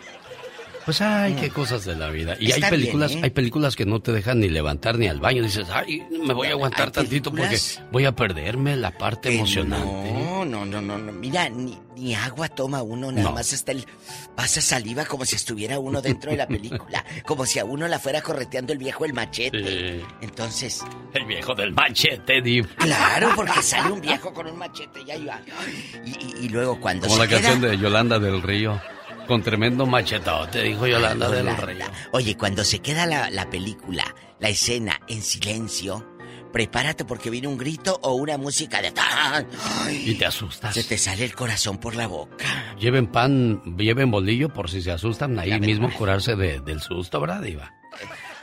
Pues 0.88 1.02
hay 1.02 1.34
qué 1.34 1.50
cosas 1.50 1.84
de 1.84 1.98
la 1.98 2.10
vida. 2.10 2.38
Y 2.40 2.46
hay 2.46 2.60
Está 2.60 2.70
películas, 2.70 3.10
bien, 3.10 3.20
¿eh? 3.20 3.26
hay 3.26 3.30
películas 3.32 3.76
que 3.76 3.86
no 3.86 4.00
te 4.00 4.14
dejan 4.14 4.40
ni 4.40 4.48
levantar 4.48 4.98
ni 4.98 5.10
al 5.10 5.20
baño. 5.20 5.44
Dices, 5.44 5.68
ay, 5.70 6.02
me 6.26 6.34
voy 6.34 6.48
a 6.48 6.52
aguantar 6.52 6.92
tantito 6.92 7.30
porque 7.30 7.60
voy 7.92 8.06
a 8.06 8.16
perderme 8.16 8.78
la 8.78 8.92
parte 8.98 9.28
Que 9.28 9.36
emocionante. 9.36 10.14
No, 10.14 10.46
no, 10.46 10.66
no, 10.66 10.80
no, 10.82 10.98
no. 10.98 11.12
Mira, 11.12 11.50
ni, 11.50 11.78
ni 11.98 12.16
agua 12.16 12.48
toma 12.48 12.84
uno, 12.84 13.12
nada 13.12 13.28
No. 13.30 13.36
más 13.36 13.52
hasta 13.52 13.74
el 13.74 13.86
pasa 14.34 14.62
saliva 14.62 15.04
como 15.04 15.26
si 15.26 15.36
estuviera 15.36 15.78
uno 15.78 16.02
dentro 16.02 16.32
de 16.32 16.38
la 16.38 16.48
película, 16.48 17.04
como 17.26 17.46
si 17.46 17.60
a 17.60 17.66
uno 17.66 17.86
la 17.90 18.00
fuera 18.00 18.22
correteando 18.22 18.72
el 18.72 18.80
viejo 18.80 19.04
el 19.04 19.12
machete. 19.12 20.00
Sí. 20.00 20.06
Entonces, 20.22 20.86
El 21.14 21.26
viejo 21.26 21.54
del 21.54 21.74
machete, 21.74 22.42
Diva. 22.42 22.70
claro, 22.78 23.32
porque 23.36 23.62
sale 23.62 23.92
un 23.92 24.00
viejo 24.00 24.34
con 24.34 24.48
un 24.48 24.58
machete 24.58 25.02
y 25.06 25.12
ahí 25.12 25.26
va. 25.26 25.42
Y, 26.06 26.12
y- 26.12 26.46
y 26.46 26.48
luego 26.50 26.80
cuando 26.80 27.08
Como 27.08 27.22
se 27.22 27.26
la 27.26 27.30
canción 27.30 27.60
de 27.60 27.78
Yolanda 27.78 28.20
del 28.20 28.42
Río. 28.42 28.82
Con 29.28 29.44
tremendo 29.44 29.86
machetote, 29.86 30.64
dijo 30.64 30.88
Yolanda 30.88 31.30
del 31.30 31.46
Yolanda. 31.46 31.66
Río. 31.66 31.86
Oye, 32.14 32.36
cuando 32.38 32.64
se 32.64 32.80
queda 32.80 33.06
la, 33.06 33.30
la 33.30 33.50
película, 33.50 34.04
la 34.40 34.50
escena 34.50 35.00
en 35.10 35.22
silencio, 35.22 36.08
prepárate 36.54 37.04
porque 37.04 37.30
viene 37.30 37.48
un 37.50 37.58
grito 37.58 38.00
o 38.04 38.14
una 38.14 38.38
música 38.38 38.82
de 38.82 38.92
¡tan! 38.92 39.46
Y 39.92 40.16
te 40.16 40.26
asustas. 40.26 40.74
Se 40.74 40.84
te 40.86 40.98
sale 40.98 41.26
el 41.26 41.36
corazón 41.36 41.78
por 41.78 41.96
la 41.96 42.08
boca. 42.08 42.76
Lleven 42.80 43.08
pan, 43.08 43.62
lleven 43.78 44.10
bolillo 44.12 44.48
por 44.54 44.70
si 44.70 44.82
se 44.82 44.92
asustan, 44.92 45.38
ahí 45.40 45.60
mismo 45.60 45.92
curarse 45.94 46.36
de- 46.36 46.62
del 46.62 46.80
susto, 46.82 47.20
¿verdad, 47.20 47.42
Diva? 47.42 47.74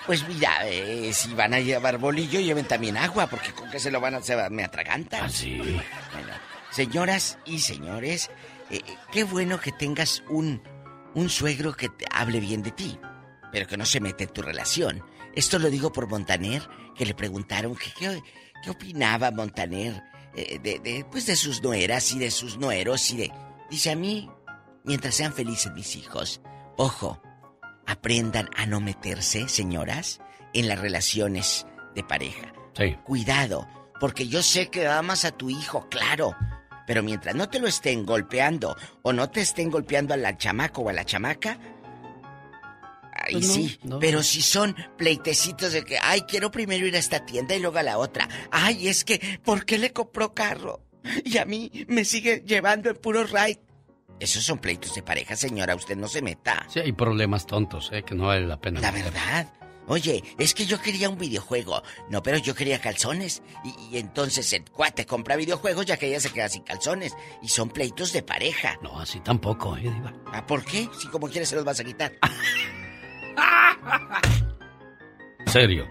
Pues 0.06 0.28
mira, 0.28 0.68
eh, 0.68 1.10
si 1.14 1.32
van 1.32 1.54
a 1.54 1.60
llevar 1.60 1.96
bolillo, 1.96 2.38
lleven 2.40 2.66
también 2.66 2.98
agua, 2.98 3.26
porque 3.26 3.52
con 3.52 3.70
que 3.70 3.78
se 3.80 3.90
lo 3.90 4.00
van 4.02 4.14
a 4.14 4.18
hacer, 4.18 4.50
me 4.50 4.64
atragantan. 4.64 5.24
Ah, 5.24 5.28
sí. 5.30 5.56
Bueno, 5.56 6.28
señoras 6.70 7.38
y 7.46 7.60
señores, 7.60 8.30
eh, 8.70 8.82
qué 9.12 9.24
bueno 9.24 9.58
que 9.60 9.72
tengas 9.72 10.22
un, 10.28 10.60
un 11.14 11.28
suegro 11.28 11.74
que 11.74 11.88
te 11.88 12.04
hable 12.10 12.40
bien 12.40 12.62
de 12.62 12.70
ti, 12.70 12.98
pero 13.52 13.66
que 13.66 13.76
no 13.76 13.86
se 13.86 14.00
mete 14.00 14.24
en 14.24 14.30
tu 14.30 14.42
relación. 14.42 15.04
Esto 15.34 15.58
lo 15.58 15.70
digo 15.70 15.92
por 15.92 16.08
Montaner, 16.08 16.68
que 16.94 17.06
le 17.06 17.14
preguntaron 17.14 17.76
qué, 17.76 18.22
qué 18.62 18.70
opinaba 18.70 19.30
Montaner 19.30 20.02
eh, 20.36 20.58
de, 20.58 20.78
de, 20.80 21.04
pues 21.10 21.26
de 21.26 21.36
sus 21.36 21.62
nueras 21.62 22.12
y 22.12 22.18
de 22.18 22.30
sus 22.30 22.58
nueros 22.58 23.10
y 23.10 23.16
de... 23.16 23.32
Dice 23.70 23.92
a 23.92 23.96
mí, 23.96 24.28
mientras 24.84 25.14
sean 25.14 25.32
felices 25.32 25.72
mis 25.72 25.96
hijos, 25.96 26.40
ojo, 26.76 27.20
aprendan 27.86 28.48
a 28.56 28.66
no 28.66 28.80
meterse, 28.80 29.48
señoras, 29.48 30.20
en 30.52 30.68
las 30.68 30.78
relaciones 30.78 31.66
de 31.94 32.04
pareja. 32.04 32.52
Sí. 32.76 32.96
Cuidado, 33.04 33.68
porque 34.00 34.28
yo 34.28 34.42
sé 34.42 34.68
que 34.68 34.86
amas 34.86 35.24
a 35.24 35.30
tu 35.32 35.50
hijo, 35.50 35.88
claro. 35.88 36.36
Pero 36.86 37.02
mientras 37.02 37.34
no 37.34 37.48
te 37.48 37.58
lo 37.60 37.66
estén 37.68 38.04
golpeando 38.04 38.76
o 39.02 39.12
no 39.12 39.30
te 39.30 39.40
estén 39.40 39.70
golpeando 39.70 40.14
a 40.14 40.16
la 40.16 40.36
chamaco 40.36 40.82
o 40.82 40.88
a 40.88 40.92
la 40.92 41.04
chamaca, 41.04 41.58
ahí 43.12 43.32
Pues 43.34 43.46
no, 43.48 43.54
sí. 43.54 43.78
no. 43.84 43.98
Pero 43.98 44.22
si 44.22 44.42
son 44.42 44.74
pleitecitos 44.96 45.72
de 45.72 45.84
que, 45.84 45.98
ay, 46.00 46.22
quiero 46.22 46.50
primero 46.50 46.86
ir 46.86 46.94
a 46.96 46.98
esta 46.98 47.24
tienda 47.24 47.54
y 47.54 47.60
luego 47.60 47.78
a 47.78 47.82
la 47.82 47.98
otra. 47.98 48.28
Ay, 48.50 48.88
es 48.88 49.04
que, 49.04 49.38
¿por 49.42 49.64
qué 49.64 49.78
le 49.78 49.92
compró 49.92 50.34
carro? 50.34 50.80
Y 51.24 51.36
a 51.38 51.44
mí 51.44 51.70
me 51.88 52.04
sigue 52.04 52.42
llevando 52.46 52.90
en 52.90 52.96
puro 52.96 53.24
ride. 53.24 53.60
Esos 54.20 54.44
son 54.44 54.58
pleitos 54.58 54.94
de 54.94 55.02
pareja, 55.02 55.36
señora, 55.36 55.74
usted 55.74 55.96
no 55.96 56.06
se 56.08 56.22
meta. 56.22 56.64
Sí, 56.68 56.80
hay 56.80 56.92
problemas 56.92 57.46
tontos, 57.46 57.90
¿eh? 57.92 58.04
Que 58.04 58.14
no 58.14 58.26
vale 58.26 58.46
la 58.46 58.60
pena. 58.60 58.80
La 58.80 58.92
meter. 58.92 59.12
verdad. 59.12 59.48
Oye, 59.86 60.22
es 60.38 60.54
que 60.54 60.66
yo 60.66 60.80
quería 60.80 61.08
un 61.08 61.18
videojuego. 61.18 61.82
No, 62.08 62.22
pero 62.22 62.38
yo 62.38 62.54
quería 62.54 62.80
calzones. 62.80 63.42
Y, 63.64 63.94
y 63.94 63.98
entonces 63.98 64.52
el 64.52 64.64
cuate 64.70 65.06
compra 65.06 65.36
videojuegos 65.36 65.86
ya 65.86 65.96
que 65.96 66.08
ella 66.08 66.20
se 66.20 66.30
queda 66.30 66.48
sin 66.48 66.62
calzones. 66.62 67.14
Y 67.42 67.48
son 67.48 67.70
pleitos 67.70 68.12
de 68.12 68.22
pareja. 68.22 68.78
No, 68.82 68.98
así 68.98 69.20
tampoco, 69.20 69.76
¿eh, 69.76 69.82
Diva? 69.82 70.12
¿Ah, 70.32 70.46
por 70.46 70.64
qué? 70.64 70.88
Si 70.98 71.08
como 71.08 71.28
quieres 71.28 71.48
se 71.48 71.56
los 71.56 71.64
vas 71.64 71.80
a 71.80 71.84
quitar. 71.84 72.12
Serio. 75.46 75.86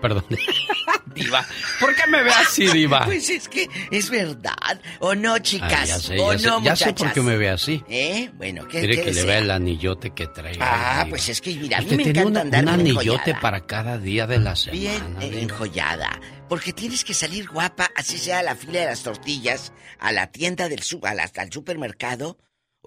Perdón. 0.00 0.24
Diva. 1.14 1.44
¿Por 1.80 1.94
qué 1.96 2.06
me 2.08 2.22
ve 2.22 2.30
así, 2.30 2.66
Diva? 2.68 3.04
Pues 3.04 3.28
es 3.30 3.48
que 3.48 3.68
es 3.90 4.08
verdad. 4.10 4.80
¿O 5.00 5.14
no, 5.14 5.38
chicas? 5.38 5.72
Ah, 5.72 5.84
ya 5.84 5.98
sé, 5.98 6.18
¿O 6.20 6.32
ya 6.32 6.38
sé, 6.38 6.46
no, 6.46 6.62
ya 6.62 6.76
sé 6.76 6.92
por 6.92 7.12
qué 7.12 7.20
me 7.22 7.36
ve 7.36 7.50
así. 7.50 7.82
¿Eh? 7.88 8.30
Bueno, 8.34 8.68
¿qué, 8.68 8.82
Mire 8.82 8.96
qué 8.96 9.02
que 9.04 9.12
le 9.12 9.24
vea 9.24 9.38
el 9.38 9.50
anillote 9.50 10.10
que 10.10 10.26
trae. 10.28 10.56
Ah, 10.60 11.00
Diva. 11.04 11.10
pues 11.10 11.28
es 11.28 11.40
que 11.40 11.54
mira, 11.56 11.78
a 11.78 11.80
mí 11.80 11.86
Usted 11.86 11.96
me 11.96 12.02
tiene 12.04 12.20
encanta 12.20 12.30
una- 12.30 12.58
andar 12.58 12.62
un 12.74 12.80
anillote 12.80 13.08
enjollada. 13.30 13.40
para 13.40 13.66
cada 13.66 13.98
día 13.98 14.26
de 14.28 14.38
la 14.38 14.54
semana. 14.54 14.80
Bien 14.80 15.16
eh, 15.20 15.30
Diva. 15.30 15.40
enjollada. 15.42 16.20
Porque 16.48 16.72
tienes 16.72 17.04
que 17.04 17.14
salir 17.14 17.48
guapa, 17.48 17.90
así 17.96 18.16
sea 18.18 18.38
a 18.38 18.42
la 18.42 18.54
fila 18.54 18.80
de 18.80 18.86
las 18.86 19.02
tortillas, 19.02 19.72
a 19.98 20.12
la 20.12 20.28
tienda 20.30 20.68
del 20.68 20.82
su, 20.82 21.00
a 21.04 21.14
la- 21.14 21.30
al 21.36 21.52
supermercado 21.52 22.38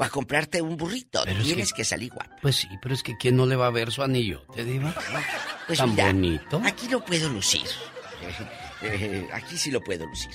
o 0.01 0.05
a 0.05 0.09
comprarte 0.09 0.61
un 0.61 0.75
burrito. 0.77 1.21
Pero 1.25 1.39
es 1.39 1.45
tienes 1.45 1.71
que- 1.73 1.77
que... 1.77 1.85
salir 1.85 2.11
guapa. 2.11 2.35
Pues 2.41 2.55
sí, 2.55 2.67
pero 2.81 2.93
es 2.95 3.03
que 3.03 3.15
¿quién 3.17 3.35
no 3.37 3.45
le 3.45 3.55
va 3.55 3.67
a 3.67 3.71
ver 3.71 3.91
su 3.91 4.01
anillote, 4.03 4.63
Diva? 4.65 4.93
Pues 5.67 5.77
Tan 5.79 5.91
mira, 5.91 6.05
bonito. 6.07 6.61
Aquí 6.65 6.87
lo 6.89 7.03
puedo 7.05 7.29
lucir. 7.29 7.63
Eh, 8.83 9.27
aquí 9.31 9.59
sí 9.59 9.69
lo 9.69 9.79
puedo 9.79 10.07
lucir. 10.07 10.31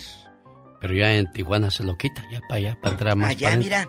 Pero 0.80 0.94
ya 0.94 1.12
en 1.16 1.32
Tijuana 1.32 1.68
se 1.68 1.82
lo 1.82 1.96
quita, 1.98 2.24
ya 2.30 2.38
para 2.42 2.54
allá, 2.54 2.78
para 2.80 2.94
atrás 2.94 3.16
más 3.16 3.30
Allá, 3.30 3.48
para 3.48 3.56
mira, 3.56 3.88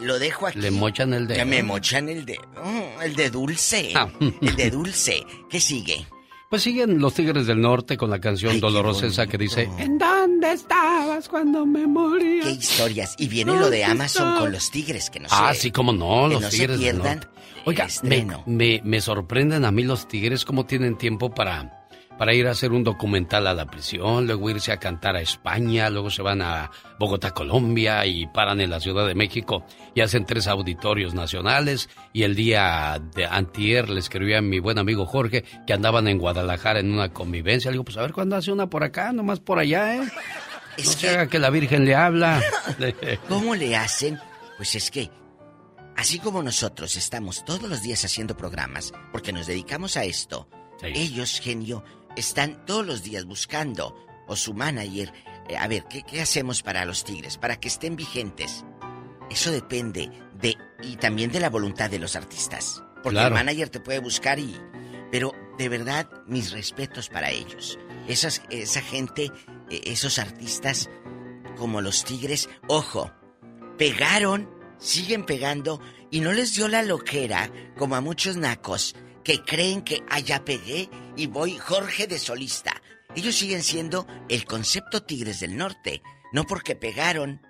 lo 0.00 0.20
dejo 0.20 0.46
aquí. 0.46 0.60
Le 0.60 0.70
mochan 0.70 1.12
el 1.12 1.26
dedo. 1.26 1.38
Ya 1.38 1.44
me 1.44 1.62
mochan 1.64 2.08
el 2.08 2.24
de... 2.24 2.38
mm, 2.38 3.02
el 3.02 3.16
de 3.16 3.30
dulce. 3.30 3.92
Ah. 3.96 4.08
El 4.40 4.54
de 4.54 4.70
dulce. 4.70 5.26
¿Qué 5.50 5.58
sigue? 5.58 6.06
Pues 6.48 6.62
siguen 6.62 7.00
los 7.00 7.12
Tigres 7.14 7.46
del 7.46 7.60
Norte 7.60 7.96
con 7.96 8.08
la 8.08 8.20
canción 8.20 8.60
dolorosa 8.60 9.06
esa 9.06 9.26
que 9.26 9.36
dice 9.36 9.68
¿En 9.78 9.98
dónde 9.98 10.52
estabas 10.52 11.28
cuando 11.28 11.66
me 11.66 11.86
moría? 11.88 12.44
¿Qué 12.44 12.50
historias? 12.52 13.16
Y 13.18 13.26
viene 13.28 13.58
lo 13.58 13.68
de 13.68 13.84
Amazon 13.84 14.38
con 14.38 14.52
los 14.52 14.70
tigres, 14.70 15.10
que 15.10 15.18
no 15.20 15.28
Ah, 15.30 15.52
sé. 15.54 15.60
sí, 15.62 15.70
cómo 15.72 15.92
no, 15.92 16.28
que 16.28 16.34
los 16.34 16.42
no 16.42 16.50
se 16.50 16.56
Tigres 16.56 16.78
del 16.78 16.92
pierdan 17.00 17.18
Norte. 17.20 17.28
Oiga, 17.64 17.88
me, 18.04 18.26
me- 18.46 18.80
me 18.84 19.00
sorprenden 19.00 19.64
a 19.64 19.72
mí 19.72 19.82
los 19.82 20.06
Tigres 20.06 20.44
cómo 20.44 20.66
tienen 20.66 20.96
tiempo 20.96 21.34
para, 21.34 21.75
para 22.18 22.34
ir 22.34 22.46
a 22.46 22.52
hacer 22.52 22.72
un 22.72 22.84
documental 22.84 23.46
a 23.46 23.54
la 23.54 23.66
prisión, 23.66 24.26
luego 24.26 24.50
irse 24.50 24.72
a 24.72 24.78
cantar 24.78 25.16
a 25.16 25.20
España, 25.20 25.90
luego 25.90 26.10
se 26.10 26.22
van 26.22 26.42
a 26.42 26.70
Bogotá, 26.98 27.32
Colombia 27.32 28.06
y 28.06 28.26
paran 28.26 28.60
en 28.60 28.70
la 28.70 28.80
Ciudad 28.80 29.06
de 29.06 29.14
México 29.14 29.64
y 29.94 30.00
hacen 30.00 30.24
tres 30.24 30.46
auditorios 30.46 31.14
nacionales 31.14 31.88
y 32.12 32.22
el 32.22 32.34
día 32.34 33.00
de 33.14 33.26
antier 33.26 33.90
le 33.90 34.00
escribí 34.00 34.34
a 34.34 34.42
mi 34.42 34.58
buen 34.58 34.78
amigo 34.78 35.06
Jorge 35.06 35.44
que 35.66 35.72
andaban 35.72 36.08
en 36.08 36.18
Guadalajara 36.18 36.80
en 36.80 36.92
una 36.92 37.12
convivencia. 37.12 37.70
Le 37.70 37.74
digo, 37.74 37.84
pues 37.84 37.96
a 37.96 38.02
ver 38.02 38.12
cuándo 38.12 38.36
hace 38.36 38.52
una 38.52 38.68
por 38.68 38.82
acá, 38.82 39.12
nomás 39.12 39.40
por 39.40 39.58
allá, 39.58 39.96
¿eh? 39.96 40.08
no 40.78 40.90
se 40.90 41.08
haga 41.08 41.28
que 41.28 41.38
la 41.38 41.50
Virgen 41.50 41.84
le 41.84 41.94
habla. 41.94 42.42
¿Cómo 43.28 43.54
le 43.54 43.76
hacen? 43.76 44.18
Pues 44.56 44.74
es 44.74 44.90
que, 44.90 45.10
así 45.96 46.18
como 46.18 46.42
nosotros 46.42 46.96
estamos 46.96 47.44
todos 47.44 47.62
los 47.62 47.82
días 47.82 48.04
haciendo 48.04 48.36
programas, 48.36 48.92
porque 49.12 49.32
nos 49.32 49.46
dedicamos 49.46 49.96
a 49.96 50.04
esto, 50.04 50.48
ellos, 50.82 51.40
genio, 51.40 51.84
están 52.16 52.64
todos 52.66 52.86
los 52.86 53.02
días 53.02 53.24
buscando, 53.24 53.94
o 54.26 54.36
su 54.36 54.54
manager, 54.54 55.12
eh, 55.48 55.56
a 55.56 55.68
ver, 55.68 55.84
¿qué, 55.88 56.02
qué 56.02 56.20
hacemos 56.20 56.62
para 56.62 56.84
los 56.84 57.04
tigres? 57.04 57.38
Para 57.38 57.56
que 57.60 57.68
estén 57.68 57.96
vigentes. 57.96 58.64
Eso 59.30 59.50
depende 59.50 60.10
de, 60.40 60.56
y 60.82 60.96
también 60.96 61.30
de 61.30 61.40
la 61.40 61.50
voluntad 61.50 61.90
de 61.90 61.98
los 61.98 62.16
artistas. 62.16 62.82
Porque 63.02 63.16
Claro. 63.18 63.28
el 63.28 63.34
manager 63.34 63.68
te 63.68 63.80
puede 63.80 63.98
buscar 64.00 64.38
y... 64.38 64.56
Pero 65.12 65.32
de 65.58 65.68
verdad, 65.68 66.08
mis 66.26 66.50
respetos 66.50 67.08
para 67.08 67.30
ellos. 67.30 67.78
Esas, 68.08 68.42
esa 68.50 68.80
gente, 68.82 69.30
eh, 69.70 69.80
esos 69.84 70.18
artistas 70.18 70.90
como 71.56 71.80
los 71.80 72.04
tigres, 72.04 72.48
ojo, 72.68 73.12
pegaron, 73.78 74.50
siguen 74.78 75.24
pegando 75.24 75.80
y 76.10 76.20
no 76.20 76.32
les 76.32 76.54
dio 76.54 76.68
la 76.68 76.82
loquera 76.82 77.50
como 77.76 77.96
a 77.96 78.00
muchos 78.00 78.36
nacos 78.36 78.94
que 79.24 79.42
creen 79.42 79.82
que 79.82 80.02
allá 80.08 80.44
pegué 80.44 80.88
y 81.16 81.26
voy 81.26 81.56
Jorge 81.56 82.06
de 82.06 82.18
solista. 82.18 82.80
Ellos 83.14 83.34
siguen 83.34 83.62
siendo 83.62 84.06
el 84.28 84.44
concepto 84.44 85.02
Tigres 85.02 85.40
del 85.40 85.56
Norte, 85.56 86.02
no 86.32 86.44
porque 86.44 86.76
pegaron. 86.76 87.40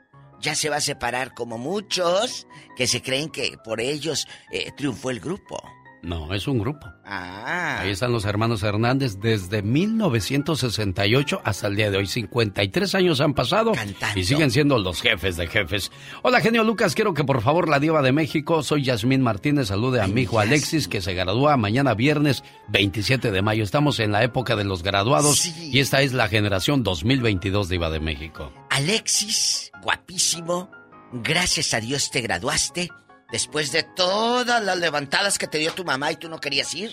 Ya 0.40 0.54
se 0.54 0.68
va 0.68 0.76
a 0.76 0.80
separar 0.82 1.34
como 1.34 1.58
muchos 1.58 2.46
que 2.76 2.86
se 2.86 3.02
creen 3.02 3.30
que 3.30 3.56
por 3.64 3.80
ellos 3.80 4.28
eh, 4.52 4.70
triunfó 4.76 5.10
el 5.10 5.18
grupo. 5.18 5.62
No, 6.06 6.32
es 6.32 6.46
un 6.46 6.60
grupo. 6.60 6.86
Ah. 7.04 7.78
Ahí 7.80 7.90
están 7.90 8.12
los 8.12 8.24
hermanos 8.26 8.62
Hernández 8.62 9.18
desde 9.20 9.60
1968 9.62 11.40
hasta 11.42 11.66
el 11.66 11.74
día 11.74 11.90
de 11.90 11.98
hoy. 11.98 12.06
53 12.06 12.94
años 12.94 13.20
han 13.20 13.34
pasado 13.34 13.72
y 14.14 14.22
siguen 14.22 14.52
siendo 14.52 14.78
los 14.78 15.02
jefes 15.02 15.36
de 15.36 15.48
jefes. 15.48 15.90
Hola, 16.22 16.40
genio 16.40 16.62
Lucas. 16.62 16.94
Quiero 16.94 17.12
que 17.12 17.24
por 17.24 17.42
favor 17.42 17.68
la 17.68 17.80
diva 17.80 18.02
de 18.02 18.12
México, 18.12 18.62
soy 18.62 18.84
Yasmín 18.84 19.20
Martínez, 19.20 19.66
salude 19.66 20.00
a 20.00 20.06
mi 20.06 20.20
hijo 20.22 20.38
Alexis 20.38 20.86
que 20.86 21.00
se 21.02 21.12
gradúa 21.14 21.56
mañana 21.56 21.94
viernes 21.94 22.44
27 22.68 23.32
de 23.32 23.42
mayo. 23.42 23.64
Estamos 23.64 23.98
en 23.98 24.12
la 24.12 24.22
época 24.22 24.54
de 24.54 24.62
los 24.62 24.84
graduados 24.84 25.40
Sí. 25.40 25.70
y 25.72 25.80
esta 25.80 26.02
es 26.02 26.12
la 26.12 26.28
generación 26.28 26.84
2022 26.84 27.68
diva 27.68 27.90
de 27.90 27.98
México. 27.98 28.52
Alexis, 28.70 29.72
guapísimo, 29.82 30.70
gracias 31.12 31.74
a 31.74 31.80
Dios 31.80 32.10
te 32.12 32.20
graduaste. 32.20 32.90
Después 33.30 33.72
de 33.72 33.82
todas 33.82 34.62
las 34.64 34.78
levantadas 34.78 35.38
que 35.38 35.46
te 35.46 35.58
dio 35.58 35.72
tu 35.72 35.84
mamá 35.84 36.12
y 36.12 36.16
tú 36.16 36.28
no 36.28 36.38
querías 36.40 36.72
ir. 36.74 36.92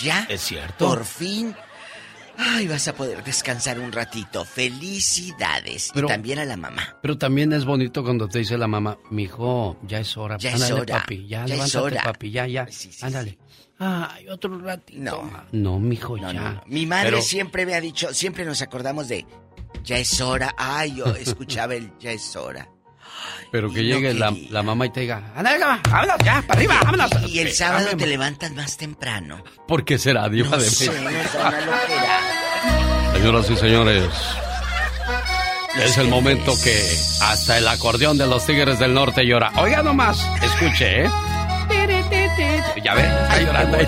Ya. 0.00 0.26
Es 0.28 0.40
cierto. 0.42 0.86
Por 0.88 1.04
fin. 1.04 1.54
Ay, 2.38 2.66
vas 2.68 2.88
a 2.88 2.94
poder 2.94 3.22
descansar 3.22 3.78
un 3.78 3.92
ratito. 3.92 4.44
Felicidades. 4.46 5.90
y 5.94 6.02
también 6.06 6.38
a 6.38 6.44
la 6.44 6.56
mamá. 6.56 6.96
Pero 7.02 7.18
también 7.18 7.52
es 7.52 7.64
bonito 7.64 8.02
cuando 8.02 8.28
te 8.28 8.38
dice 8.38 8.56
la 8.56 8.66
mamá, 8.66 8.96
mijo, 9.10 9.76
ya 9.82 10.00
es 10.00 10.16
hora. 10.16 10.38
Ya 10.38 10.52
Ándale, 10.54 10.74
es 10.74 10.80
hora. 10.80 11.00
papi, 11.00 11.26
ya, 11.26 11.38
Ya 11.38 11.44
es 11.44 11.50
levántate, 11.50 11.78
hora. 11.78 12.02
papi, 12.02 12.30
ya, 12.30 12.46
ya. 12.46 12.66
Ándale. 13.02 13.38
Ay, 13.78 14.28
otro 14.28 14.58
ratito. 14.58 14.98
No. 15.00 15.30
No, 15.52 15.78
mijo, 15.78 16.16
No, 16.16 16.32
ya. 16.32 16.40
no. 16.52 16.62
Mi 16.66 16.86
madre 16.86 17.10
Pero- 17.10 17.22
siempre 17.22 17.66
me 17.66 17.74
ha 17.74 17.80
dicho, 17.80 18.12
siempre 18.14 18.44
nos 18.44 18.62
acordamos 18.62 19.08
de 19.08 19.26
ya 19.84 19.98
es 19.98 20.20
hora. 20.20 20.54
Ay, 20.56 20.94
yo 20.96 21.06
escuchaba 21.16 21.74
el 21.74 21.92
ya 21.98 22.12
es 22.12 22.34
hora. 22.36 22.68
Pero 23.50 23.70
que 23.70 23.82
no 23.82 23.82
llegue 23.82 24.14
la, 24.14 24.34
la 24.50 24.62
mamá 24.62 24.86
y 24.86 24.90
te 24.90 25.00
diga, 25.00 25.20
mamá, 25.34 25.80
vámonos 25.90 26.16
ya, 26.24 26.42
para 26.42 26.58
arriba, 26.58 26.80
vámonos. 26.84 27.10
Y 27.28 27.40
el 27.40 27.52
sábado 27.52 27.80
Espérame, 27.80 27.98
te 27.98 28.06
levantas 28.06 28.52
más 28.52 28.76
temprano. 28.76 29.42
¿Por 29.66 29.84
qué 29.84 29.98
será, 29.98 30.28
Diva 30.28 30.50
No 30.50 30.58
de 30.58 30.70
sé. 30.70 30.90
Señoras 33.14 33.50
y 33.50 33.56
señores, 33.56 34.08
es 35.76 35.98
el 35.98 36.08
momento 36.08 36.54
que 36.62 36.98
hasta 37.22 37.58
el 37.58 37.68
acordeón 37.68 38.18
de 38.18 38.26
los 38.26 38.46
Tigres 38.46 38.78
del 38.78 38.94
Norte 38.94 39.26
llora. 39.26 39.52
Oiga 39.56 39.82
nomás, 39.82 40.26
escuche, 40.42 41.04
¿eh? 41.04 41.10
Ya 42.82 42.94
ve, 42.94 43.02
está 43.02 43.40
llorando. 43.40 43.78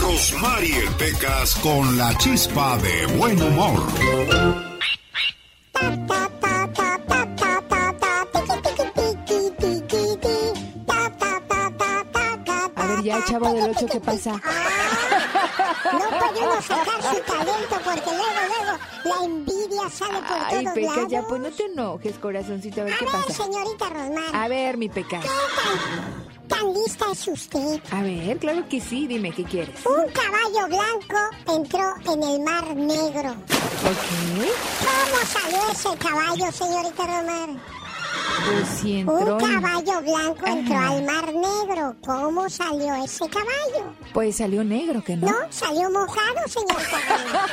Rosmarie 0.00 0.90
Pecas 0.98 1.54
con 1.56 1.96
la 1.98 2.16
chispa 2.18 2.76
de 2.78 3.06
buen 3.06 3.40
humor. 3.40 3.86
A 13.16 13.18
ver, 13.18 13.24
ya, 13.26 13.32
chavo 13.32 13.52
del 13.54 13.70
8, 13.70 13.86
¿qué 13.92 14.00
pasa? 14.00 14.32
No 14.32 15.98
puede 16.18 16.40
uno 16.46 16.62
sacar 16.62 17.02
su 17.02 17.20
talento 17.22 17.80
porque 17.84 18.10
luego, 18.10 18.40
luego 18.48 18.78
la 19.04 19.24
envidia 19.24 19.90
sale 19.90 20.18
por 20.18 20.36
Ay, 20.38 20.64
todos 20.64 20.74
Pecas, 20.74 20.96
lados. 20.96 21.10
ya, 21.10 21.22
pues 21.22 21.40
no 21.40 21.50
te 21.50 21.64
enojes, 21.66 22.18
corazoncito, 22.18 22.80
a 22.80 22.84
ver 22.84 22.98
qué 22.98 23.04
A 23.06 23.12
ver, 23.12 23.26
pasa. 23.26 23.44
señorita 23.44 23.88
Rosmar, 23.88 24.34
A 24.36 24.48
ver, 24.48 24.76
mi 24.76 24.88
Pecas. 24.88 25.24
¿tan 26.48 26.72
lista 26.74 27.06
es 27.12 27.26
usted? 27.28 27.80
A 27.90 28.02
ver, 28.02 28.38
claro 28.38 28.68
que 28.68 28.80
sí, 28.80 29.06
dime, 29.06 29.32
¿qué 29.32 29.44
quieres? 29.44 29.74
Un 29.86 30.10
caballo 30.12 30.66
blanco 30.68 31.54
entró 31.54 31.94
en 32.12 32.22
el 32.22 32.40
mar 32.40 32.76
negro. 32.76 33.30
Ok. 33.30 34.46
¿Cómo 34.80 35.26
salió 35.26 35.58
ese 35.72 35.96
caballo, 35.98 36.52
señorita 36.52 37.06
Rosmar? 37.06 37.48
Si 38.80 39.00
entró 39.00 39.36
Un 39.36 39.40
caballo 39.40 40.00
blanco 40.02 40.46
entró 40.46 40.78
al 40.78 41.02
mar 41.02 41.32
negro. 41.34 41.96
¿Cómo 42.04 42.48
salió 42.48 42.94
ese 43.02 43.28
caballo? 43.28 43.92
Pues 44.12 44.36
salió 44.36 44.62
negro, 44.62 45.02
¿que 45.02 45.16
no? 45.16 45.26
No, 45.26 45.36
salió 45.50 45.90
mojado, 45.90 46.46
señorita 46.46 46.98
Rosmar. 47.08 47.50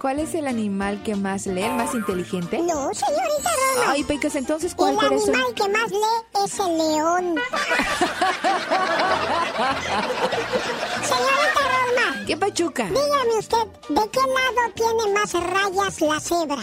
¿Cuál 0.00 0.18
es 0.18 0.34
el 0.34 0.46
animal 0.46 1.02
que 1.02 1.14
más 1.16 1.46
lee, 1.46 1.62
el 1.62 1.74
más 1.74 1.94
inteligente? 1.94 2.58
No, 2.58 2.94
señorita 2.94 3.50
Rosmar. 3.76 3.88
Ay, 3.88 4.04
Pecas, 4.04 4.34
entonces, 4.36 4.74
¿cuál 4.74 4.94
El 4.94 5.00
animal 5.00 5.54
que 5.54 5.68
más 5.68 5.90
lee 5.90 6.22
es 6.44 6.58
el 6.58 6.78
león. 6.78 7.34
Señorita 11.02 11.59
¿Qué 12.26 12.36
pachuca? 12.36 12.84
dígame 12.84 13.38
usted, 13.38 13.66
¿de 13.88 14.08
qué 14.10 14.20
lado 14.20 14.72
tiene 14.74 15.12
más 15.14 15.32
rayas 15.34 16.00
la 16.00 16.20
cebra? 16.20 16.62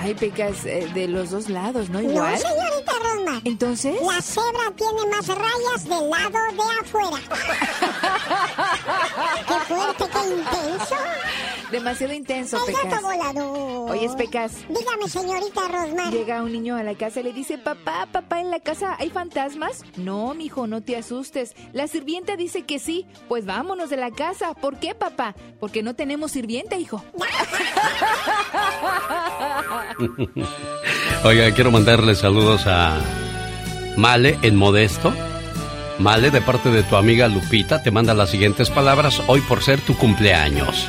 Ay, 0.00 0.14
Pecas, 0.14 0.64
eh, 0.66 0.88
de 0.92 1.06
los 1.08 1.30
dos 1.30 1.48
lados, 1.48 1.88
¿no? 1.88 2.00
No, 2.02 2.10
Igual. 2.10 2.36
señorita 2.38 2.92
Rosmar. 3.02 3.40
Entonces. 3.44 3.94
La 4.02 4.20
cebra 4.20 4.70
tiene 4.76 5.06
más 5.10 5.26
rayas 5.28 5.84
del 5.84 6.10
lado 6.10 6.38
de 6.52 6.62
afuera. 6.80 7.22
¡Qué 9.48 9.54
fuerte, 9.74 10.04
qué 10.12 10.18
intenso! 10.34 10.96
Demasiado 11.74 12.14
intenso, 12.14 12.56
¡El 12.68 12.72
gato 12.72 12.84
Pecas. 12.84 13.02
volador! 13.02 13.90
Oye, 13.90 14.08
Pecas. 14.16 14.52
Dígame, 14.68 15.08
señorita 15.08 15.62
Rosmar. 15.66 16.12
Llega 16.12 16.40
un 16.44 16.52
niño 16.52 16.76
a 16.76 16.84
la 16.84 16.94
casa 16.94 17.18
y 17.18 17.24
le 17.24 17.32
dice, 17.32 17.58
papá, 17.58 18.06
papá, 18.12 18.40
¿en 18.40 18.52
la 18.52 18.60
casa 18.60 18.94
hay 18.96 19.10
fantasmas? 19.10 19.82
No, 19.96 20.34
mijo, 20.34 20.68
no 20.68 20.82
te 20.82 20.96
asustes. 20.96 21.56
La 21.72 21.88
sirvienta 21.88 22.36
dice 22.36 22.62
que 22.62 22.78
sí. 22.78 23.06
Pues 23.26 23.44
vámonos 23.44 23.90
de 23.90 23.96
la 23.96 24.12
casa. 24.12 24.54
¿Por 24.54 24.78
qué, 24.78 24.94
papá? 24.94 25.34
Porque 25.58 25.82
no 25.82 25.96
tenemos 25.96 26.30
sirvienta, 26.30 26.76
hijo. 26.76 27.02
Oiga, 31.24 31.50
quiero 31.56 31.72
mandarle 31.72 32.14
saludos 32.14 32.68
a 32.68 33.00
Male 33.96 34.38
en 34.42 34.54
Modesto. 34.54 35.12
Male, 35.98 36.30
de 36.30 36.40
parte 36.40 36.70
de 36.70 36.84
tu 36.84 36.94
amiga 36.94 37.26
Lupita, 37.26 37.82
te 37.82 37.90
manda 37.90 38.14
las 38.14 38.30
siguientes 38.30 38.70
palabras 38.70 39.20
hoy 39.26 39.40
por 39.40 39.60
ser 39.60 39.80
tu 39.80 39.96
cumpleaños. 39.96 40.88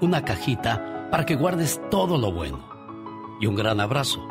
Una 0.00 0.24
cajita 0.24 1.08
para 1.10 1.26
que 1.26 1.34
guardes 1.34 1.78
todo 1.90 2.16
lo 2.16 2.32
bueno. 2.32 2.66
Y 3.38 3.46
un 3.46 3.54
gran 3.54 3.80
abrazo 3.80 4.26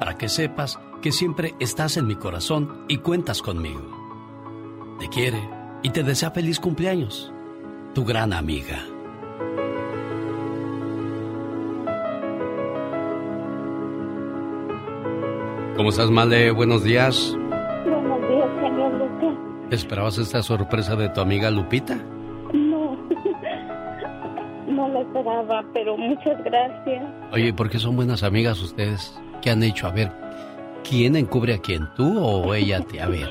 para 0.00 0.18
que 0.18 0.28
sepas 0.28 0.80
que 1.00 1.12
siempre 1.12 1.54
estás 1.60 1.96
en 1.96 2.08
mi 2.08 2.16
corazón 2.16 2.84
y 2.88 2.96
cuentas 2.98 3.40
conmigo. 3.40 4.96
Te 4.98 5.08
quiere 5.08 5.48
y 5.82 5.90
te 5.90 6.02
desea 6.02 6.32
feliz 6.32 6.58
cumpleaños. 6.58 7.32
Tu 7.94 8.04
gran 8.04 8.32
amiga. 8.32 8.84
¿Cómo 15.76 15.90
estás, 15.90 16.10
Male? 16.10 16.50
Buenos 16.50 16.82
días. 16.82 17.36
Buenos 17.84 18.28
días, 18.28 18.48
señor 18.60 18.92
Lucas. 18.94 19.38
¿Esperabas 19.70 20.18
esta 20.18 20.42
sorpresa 20.42 20.96
de 20.96 21.08
tu 21.10 21.20
amiga 21.20 21.48
Lupita? 21.50 21.98
Esperaba, 25.02 25.64
pero 25.74 25.96
muchas 25.96 26.42
gracias. 26.44 27.02
Oye, 27.32 27.52
¿por 27.52 27.68
qué 27.68 27.78
son 27.78 27.96
buenas 27.96 28.22
amigas 28.22 28.60
ustedes? 28.62 29.20
¿Qué 29.40 29.50
han 29.50 29.62
hecho? 29.62 29.88
A 29.88 29.90
ver, 29.90 30.10
¿quién 30.88 31.16
encubre 31.16 31.54
a 31.54 31.58
quién? 31.58 31.88
¿Tú 31.96 32.18
o 32.18 32.54
ella? 32.54 32.80
Te? 32.80 33.00
A 33.00 33.08
ver. 33.08 33.28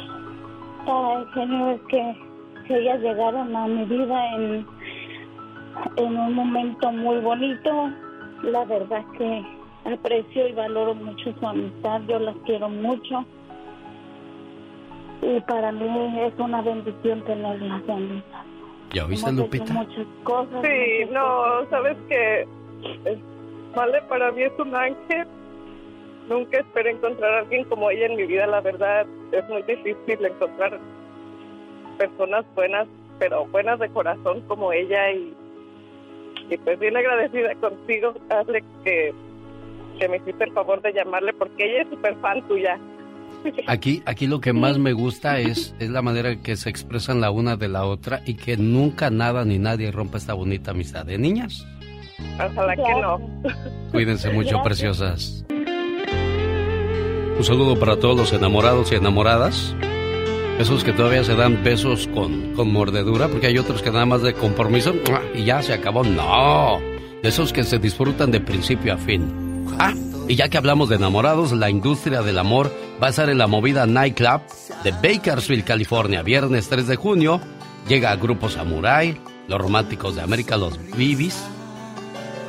Ay, 0.85 1.25
señor, 1.33 1.75
es 1.75 1.81
que, 1.87 2.31
ellas 2.73 3.01
llegaron 3.01 3.53
a 3.55 3.67
mi 3.67 3.83
vida 3.85 4.35
en, 4.35 4.65
en 5.97 6.17
un 6.17 6.33
momento 6.33 6.91
muy 6.91 7.19
bonito. 7.19 7.89
La 8.43 8.63
verdad 8.65 9.03
que 9.17 9.43
aprecio 9.85 10.47
y 10.47 10.53
valoro 10.53 10.95
mucho 10.95 11.33
su 11.39 11.47
amistad, 11.47 12.01
yo 12.07 12.19
las 12.19 12.35
quiero 12.45 12.69
mucho. 12.69 13.25
Y 15.21 15.39
para 15.41 15.71
mí 15.71 16.19
es 16.19 16.33
una 16.39 16.61
bendición 16.61 17.23
tenerlas 17.25 17.89
amigas. 17.89 18.50
¿Ya 18.93 19.05
oíste, 19.05 19.31
Lupita? 19.31 19.73
muchas 19.73 20.07
cosas. 20.23 20.61
Sí, 20.63 21.05
muchas 21.05 21.11
no, 21.11 21.69
sabes 21.69 21.97
que 22.09 22.47
Vale 23.75 24.01
para 24.09 24.31
mí 24.31 24.43
es 24.43 24.59
un 24.59 24.75
ángel. 24.75 25.27
Nunca 26.27 26.59
esperé 26.59 26.91
encontrar 26.91 27.33
a 27.33 27.39
alguien 27.39 27.63
como 27.65 27.89
ella 27.89 28.05
en 28.07 28.15
mi 28.15 28.25
vida, 28.25 28.45
la 28.47 28.61
verdad. 28.61 29.05
Es 29.31 29.47
muy 29.49 29.61
difícil 29.63 30.25
encontrar 30.25 30.79
personas 31.97 32.45
buenas, 32.55 32.87
pero 33.19 33.45
buenas 33.45 33.79
de 33.79 33.89
corazón 33.89 34.41
como 34.41 34.73
ella 34.73 35.11
y, 35.11 35.33
y 36.49 36.57
pues 36.57 36.79
bien 36.79 36.97
agradecida 36.97 37.55
contigo, 37.55 38.13
Alex, 38.29 38.65
que, 38.83 39.13
que 39.99 40.09
me 40.09 40.17
hiciste 40.17 40.43
el 40.43 40.53
favor 40.53 40.81
de 40.81 40.93
llamarle 40.93 41.33
porque 41.33 41.65
ella 41.65 41.83
es 41.83 41.89
súper 41.89 42.15
fan 42.17 42.45
tuya. 42.47 42.77
Aquí, 43.67 44.01
aquí 44.05 44.27
lo 44.27 44.39
que 44.41 44.53
más 44.53 44.77
me 44.77 44.93
gusta 44.93 45.39
es, 45.39 45.73
es 45.79 45.89
la 45.89 46.01
manera 46.01 46.31
en 46.31 46.41
que 46.41 46.55
se 46.55 46.69
expresan 46.69 47.21
la 47.21 47.31
una 47.31 47.55
de 47.55 47.67
la 47.67 47.85
otra 47.85 48.21
y 48.25 48.35
que 48.35 48.57
nunca 48.57 49.09
nada 49.09 49.45
ni 49.45 49.57
nadie 49.59 49.91
rompa 49.91 50.17
esta 50.17 50.33
bonita 50.33 50.71
amistad 50.71 51.05
de 51.05 51.17
niñas. 51.17 51.65
Ojalá 52.35 52.75
que 52.75 53.01
no. 53.01 53.19
Cuídense 53.91 54.29
mucho, 54.31 54.61
Gracias. 54.61 54.63
preciosas. 54.63 55.45
Un 57.37 57.43
saludo 57.43 57.79
para 57.79 57.97
todos 57.97 58.15
los 58.17 58.33
enamorados 58.33 58.91
y 58.91 58.95
enamoradas. 58.95 59.75
Esos 60.59 60.83
que 60.83 60.93
todavía 60.93 61.23
se 61.23 61.35
dan 61.35 61.63
besos 61.63 62.07
con, 62.13 62.53
con 62.53 62.71
mordedura, 62.71 63.27
porque 63.29 63.47
hay 63.47 63.57
otros 63.57 63.81
que 63.81 63.89
nada 63.89 64.05
más 64.05 64.21
de 64.21 64.33
compromiso 64.33 64.93
y 65.33 65.45
ya 65.45 65.61
se 65.63 65.73
acabó. 65.73 66.03
No, 66.03 66.79
de 67.23 67.29
esos 67.29 67.51
que 67.51 67.63
se 67.63 67.79
disfrutan 67.79 68.29
de 68.29 68.41
principio 68.41 68.93
a 68.93 68.97
fin. 68.97 69.65
Ah, 69.79 69.95
y 70.27 70.35
ya 70.35 70.49
que 70.49 70.57
hablamos 70.59 70.89
de 70.89 70.97
enamorados, 70.97 71.51
la 71.51 71.69
industria 71.71 72.21
del 72.21 72.37
amor 72.37 72.71
va 73.01 73.07
a 73.07 73.09
estar 73.09 73.29
en 73.29 73.37
la 73.37 73.47
movida 73.47 73.85
Nightclub 73.85 74.41
de 74.83 74.91
Bakersfield, 74.91 75.63
California, 75.63 76.21
viernes 76.21 76.69
3 76.69 76.87
de 76.87 76.95
junio. 76.95 77.41
Llega 77.87 78.11
a 78.11 78.15
Grupo 78.15 78.49
Samurai, 78.49 79.17
los 79.47 79.59
Románticos 79.59 80.15
de 80.15 80.21
América, 80.21 80.57
los 80.57 80.77
Bibis. 80.95 81.43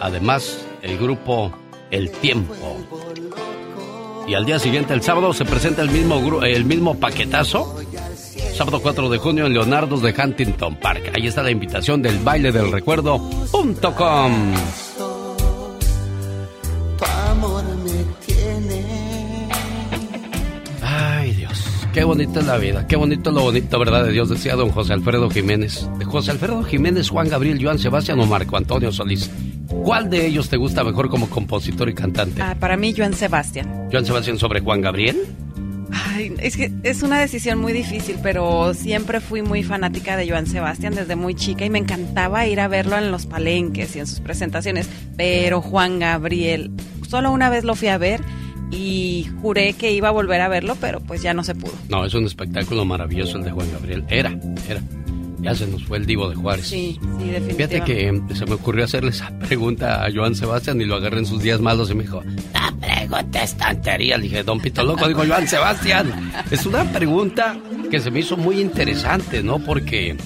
Además, 0.00 0.66
el 0.82 0.98
grupo 0.98 1.53
El 1.90 2.11
Tiempo. 2.11 2.55
Y 4.26 4.34
al 4.34 4.44
día 4.44 4.59
siguiente, 4.59 4.92
el 4.92 5.03
sábado, 5.03 5.32
se 5.32 5.44
presenta 5.44 5.82
el 5.82 5.90
mismo, 5.90 6.42
el 6.42 6.64
mismo 6.64 6.98
paquetazo. 6.98 7.76
Sábado 8.55 8.80
4 8.80 9.09
de 9.09 9.18
junio 9.18 9.46
en 9.46 9.55
Leonardo's 9.55 10.03
de 10.03 10.14
Huntington 10.16 10.76
Park. 10.76 11.12
Ahí 11.14 11.26
está 11.26 11.42
la 11.42 11.50
invitación 11.50 12.03
del 12.03 12.18
baile 12.18 12.53
del 12.53 12.70
recuerdo.com. 12.70 14.55
qué 21.93 22.05
bonita 22.05 22.40
es 22.40 22.47
la 22.47 22.57
vida, 22.57 22.86
qué 22.86 22.97
bonito 22.97 23.30
lo 23.30 23.43
bonito, 23.43 23.78
¿verdad? 23.78 24.05
De 24.05 24.12
Dios, 24.12 24.28
decía 24.28 24.57
don 24.57 24.70
José 24.70 24.95
Alfredo 24.95 25.28
Jiménez. 25.30 25.88
De 25.99 26.05
José 26.05 26.30
Alfredo 26.30 26.62
Jiménez, 26.62 27.11
Juan 27.11 27.28
Gabriel, 27.28 27.62
Joan 27.62 27.78
Sebastián 27.78 28.18
o 28.20 28.26
Marco 28.26 28.57
Antonio 28.57 28.90
Solís. 28.93 29.30
¿Cuál 29.68 30.11
de 30.11 30.26
ellos 30.26 30.49
te 30.49 30.57
gusta 30.57 30.84
mejor 30.84 31.09
como 31.09 31.28
compositor 31.28 31.88
y 31.88 31.95
cantante? 31.95 32.40
Ah, 32.43 32.57
para 32.59 32.76
mí, 32.76 32.95
Joan 32.97 33.14
Sebastián. 33.14 33.88
¿Joan 33.90 34.07
Sebastián 34.07 34.38
sobre 34.38 34.61
Juan 34.61 34.80
Gabriel? 34.80 35.16
Ay, 35.93 36.34
es 36.38 36.57
que 36.57 36.72
es 36.82 37.03
una 37.03 37.20
decisión 37.20 37.59
muy 37.59 37.72
difícil, 37.72 38.16
pero 38.22 38.72
siempre 38.72 39.20
fui 39.20 39.43
muy 39.43 39.62
fanática 39.62 40.16
de 40.16 40.28
Joan 40.28 40.47
Sebastián 40.47 40.95
desde 40.95 41.16
muy 41.16 41.34
chica 41.34 41.64
y 41.66 41.70
me 41.70 41.78
encantaba 41.78 42.47
ir 42.47 42.61
a 42.61 42.68
verlo 42.68 42.97
en 42.97 43.11
los 43.11 43.26
palenques 43.26 43.95
y 43.97 43.99
en 43.99 44.07
sus 44.07 44.20
presentaciones. 44.20 44.88
Pero 45.16 45.61
Juan 45.61 45.99
Gabriel, 45.99 46.70
solo 47.09 47.30
una 47.30 47.51
vez 47.51 47.64
lo 47.64 47.74
fui 47.74 47.88
a 47.88 47.99
ver 47.99 48.22
y 48.73 49.29
juré 49.43 49.75
que 49.75 49.93
iba 49.93 50.09
a 50.09 50.11
volver 50.11 50.41
a 50.41 50.49
verlo, 50.49 50.77
pero 50.81 51.01
pues 51.01 51.23
ya 51.23 51.35
no 51.35 51.45
se 51.45 51.55
pudo. 51.55 51.75
No, 51.89 52.05
es 52.05 52.14
un 52.14 52.25
espectáculo 52.25 52.85
maravilloso 52.85 53.39
el 53.39 53.45
de 53.45 53.53
Juan 53.53 53.70
Gabriel. 53.70 54.05
Era, 54.09 54.37
era. 54.68 54.83
Ya 55.41 55.55
se 55.57 55.66
nos 55.66 55.85
fue 55.85 55.99
el 55.99 56.07
divo 56.07 56.29
de 56.29 56.37
Juárez. 56.37 56.68
Sí, 56.68 56.99
sí, 57.01 57.31
definitivamente. 57.31 57.55
Fíjate 57.55 57.85
que 57.85 58.35
se 58.35 58.47
me 58.47 58.55
ocurrió 58.55 58.85
hacerle 58.85 59.11
esa 59.11 59.37
pregunta 59.41 60.05
a 60.05 60.12
Joan 60.12 60.37
Sebastián 60.37 60.81
y 60.81 60.85
lo 60.85 60.95
agarré 60.95 61.18
en 61.18 61.27
sus 61.27 61.43
días 61.43 61.61
malos 61.61 61.91
y 61.91 61.95
me 61.95 62.05
dijo, 62.05 62.23
la 62.55 62.73
pregunta 62.81 63.43
es 63.43 63.57
tontería. 63.57 64.16
Le 64.16 64.23
dije, 64.25 64.45
don 64.45 64.61
Pito 64.61 64.85
Loco, 64.85 65.07
digo 65.09 65.25
Joan 65.27 65.49
Sebastián. 65.49 66.33
Es 66.51 66.64
una 66.64 66.85
pregunta 66.93 67.57
que 67.91 67.99
se 67.99 68.12
me 68.12 68.20
hizo 68.20 68.37
muy 68.37 68.61
interesante, 68.61 69.43
¿no? 69.43 69.59
Porque 69.59 70.16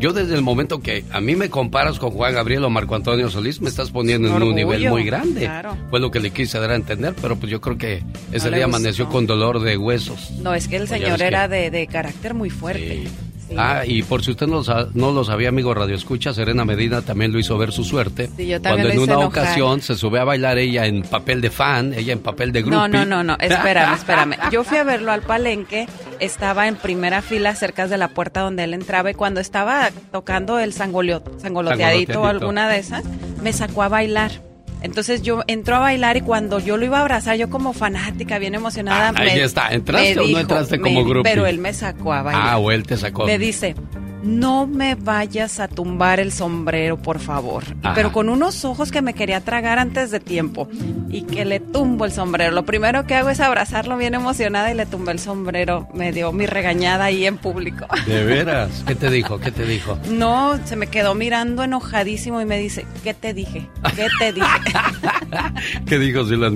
yo 0.00 0.12
desde 0.12 0.34
el 0.34 0.42
momento 0.42 0.80
que 0.80 1.04
a 1.12 1.20
mí 1.20 1.36
me 1.36 1.50
comparas 1.50 1.98
con 1.98 2.10
Juan 2.10 2.34
Gabriel 2.34 2.64
o 2.64 2.70
Marco 2.70 2.94
Antonio 2.96 3.28
Solís, 3.30 3.60
me 3.60 3.68
estás 3.68 3.90
poniendo 3.90 4.34
en 4.34 4.42
un 4.42 4.54
nivel 4.54 4.88
muy 4.88 5.04
grande. 5.04 5.42
Claro. 5.42 5.76
Fue 5.90 6.00
lo 6.00 6.10
que 6.10 6.18
le 6.20 6.30
quise 6.30 6.58
dar 6.58 6.70
a 6.70 6.74
entender, 6.74 7.14
pero 7.20 7.36
pues 7.36 7.52
yo 7.52 7.60
creo 7.60 7.76
que 7.78 8.02
ese 8.32 8.50
día 8.50 8.64
amaneció 8.64 9.08
con 9.08 9.26
dolor 9.26 9.60
de 9.60 9.76
huesos. 9.76 10.30
No, 10.40 10.54
es 10.54 10.66
que 10.68 10.76
el 10.76 10.88
Pues 10.88 11.00
señor 11.00 11.18
que- 11.18 11.26
era 11.26 11.46
de, 11.48 11.70
de 11.70 11.86
carácter 11.86 12.34
muy 12.34 12.50
fuerte. 12.50 13.04
Sí. 13.04 13.08
Ah, 13.56 13.82
y 13.86 14.02
por 14.02 14.22
si 14.24 14.30
usted 14.30 14.46
no 14.46 14.62
no 14.94 15.12
lo 15.12 15.24
sabía, 15.24 15.48
amigo 15.48 15.74
Radio 15.74 15.94
Escucha, 15.96 16.32
Serena 16.32 16.64
Medina 16.64 17.02
también 17.02 17.32
lo 17.32 17.38
hizo 17.38 17.56
ver 17.58 17.72
su 17.72 17.84
suerte. 17.84 18.28
Sí, 18.36 18.46
yo 18.46 18.60
también 18.60 18.86
cuando 18.86 18.88
en 18.90 18.96
lo 18.96 19.02
una 19.02 19.12
enojar. 19.22 19.44
ocasión 19.44 19.80
se 19.80 19.94
sube 19.96 20.20
a 20.20 20.24
bailar 20.24 20.58
ella 20.58 20.86
en 20.86 21.02
papel 21.02 21.40
de 21.40 21.50
fan, 21.50 21.92
ella 21.94 22.12
en 22.12 22.20
papel 22.20 22.52
de 22.52 22.62
grupo. 22.62 22.76
No, 22.76 22.88
no, 22.88 23.04
no, 23.04 23.22
no, 23.24 23.36
espérame, 23.40 23.94
espérame. 23.94 24.34
Yo 24.52 24.64
fui 24.64 24.78
a 24.78 24.84
verlo 24.84 25.12
al 25.12 25.22
palenque, 25.22 25.86
estaba 26.20 26.68
en 26.68 26.76
primera 26.76 27.22
fila 27.22 27.54
cerca 27.54 27.86
de 27.86 27.98
la 27.98 28.08
puerta 28.08 28.40
donde 28.40 28.64
él 28.64 28.74
entraba 28.74 29.10
y 29.10 29.14
cuando 29.14 29.40
estaba 29.40 29.90
tocando 30.12 30.58
el 30.58 30.72
sangoloteadito 30.72 32.22
o 32.22 32.26
alguna 32.26 32.68
de 32.68 32.78
esas, 32.78 33.04
me 33.42 33.52
sacó 33.52 33.82
a 33.82 33.88
bailar. 33.88 34.49
Entonces 34.82 35.22
yo 35.22 35.42
entró 35.46 35.76
a 35.76 35.78
bailar 35.80 36.16
y 36.16 36.20
cuando 36.22 36.58
yo 36.58 36.76
lo 36.76 36.84
iba 36.86 36.98
a 36.98 37.02
abrazar, 37.02 37.36
yo 37.36 37.50
como 37.50 37.72
fanática, 37.72 38.38
bien 38.38 38.54
emocionada, 38.54 39.10
Ah, 39.10 39.20
ahí 39.20 39.36
me- 39.36 39.42
está. 39.42 39.68
¿Entraste 39.68 40.14
me 40.14 40.20
o 40.20 40.22
no 40.22 40.26
dijo- 40.28 40.40
entraste 40.40 40.78
me 40.78 40.94
como 40.94 41.04
groupie? 41.04 41.30
Pero 41.30 41.46
él 41.46 41.58
me 41.58 41.72
sacó 41.74 42.12
a 42.12 42.22
bailar. 42.22 42.42
Ah, 42.46 42.58
o 42.58 42.70
él 42.70 42.84
te 42.84 42.96
sacó. 42.96 43.26
Me 43.26 43.38
dice, 43.38 43.74
no 44.22 44.66
me 44.66 44.94
vayas 44.94 45.60
a 45.60 45.68
tumbar 45.68 46.20
el 46.20 46.32
sombrero, 46.32 46.96
por 46.98 47.18
favor. 47.20 47.64
Ajá. 47.82 47.94
pero 47.94 48.12
con 48.12 48.28
unos 48.28 48.64
ojos 48.64 48.90
que 48.92 49.02
me 49.02 49.14
quería 49.14 49.40
tragar 49.40 49.78
antes 49.78 50.10
de 50.10 50.20
tiempo. 50.20 50.68
Y 51.08 51.22
que 51.22 51.44
le 51.44 51.58
tumbo 51.60 52.04
el 52.04 52.12
sombrero. 52.12 52.52
Lo 52.52 52.64
primero 52.64 53.04
que 53.06 53.14
hago 53.16 53.30
es 53.30 53.40
abrazarlo 53.40 53.96
bien 53.96 54.14
emocionada 54.14 54.70
y 54.70 54.74
le 54.74 54.86
tumbé 54.86 55.12
el 55.12 55.18
sombrero. 55.18 55.88
Me 55.94 56.12
dio 56.12 56.32
mi 56.32 56.46
regañada 56.46 57.04
ahí 57.06 57.26
en 57.26 57.36
público. 57.38 57.86
De 58.06 58.24
veras. 58.24 58.84
¿Qué 58.86 58.94
te 58.94 59.10
dijo? 59.10 59.38
¿Qué 59.40 59.50
te 59.50 59.64
dijo? 59.64 59.98
No, 60.10 60.58
se 60.64 60.76
me 60.76 60.86
quedó 60.86 61.14
mirando 61.14 61.64
enojadísimo 61.64 62.40
y 62.40 62.44
me 62.44 62.58
dice, 62.58 62.86
¿qué 63.02 63.12
te 63.14 63.34
dije? 63.34 63.68
¿Qué 63.96 64.06
te 64.18 64.32
dije? 64.32 64.46
¿Qué 65.86 65.98
dijo? 65.98 66.24
Si 66.26 66.36
las, 66.36 66.52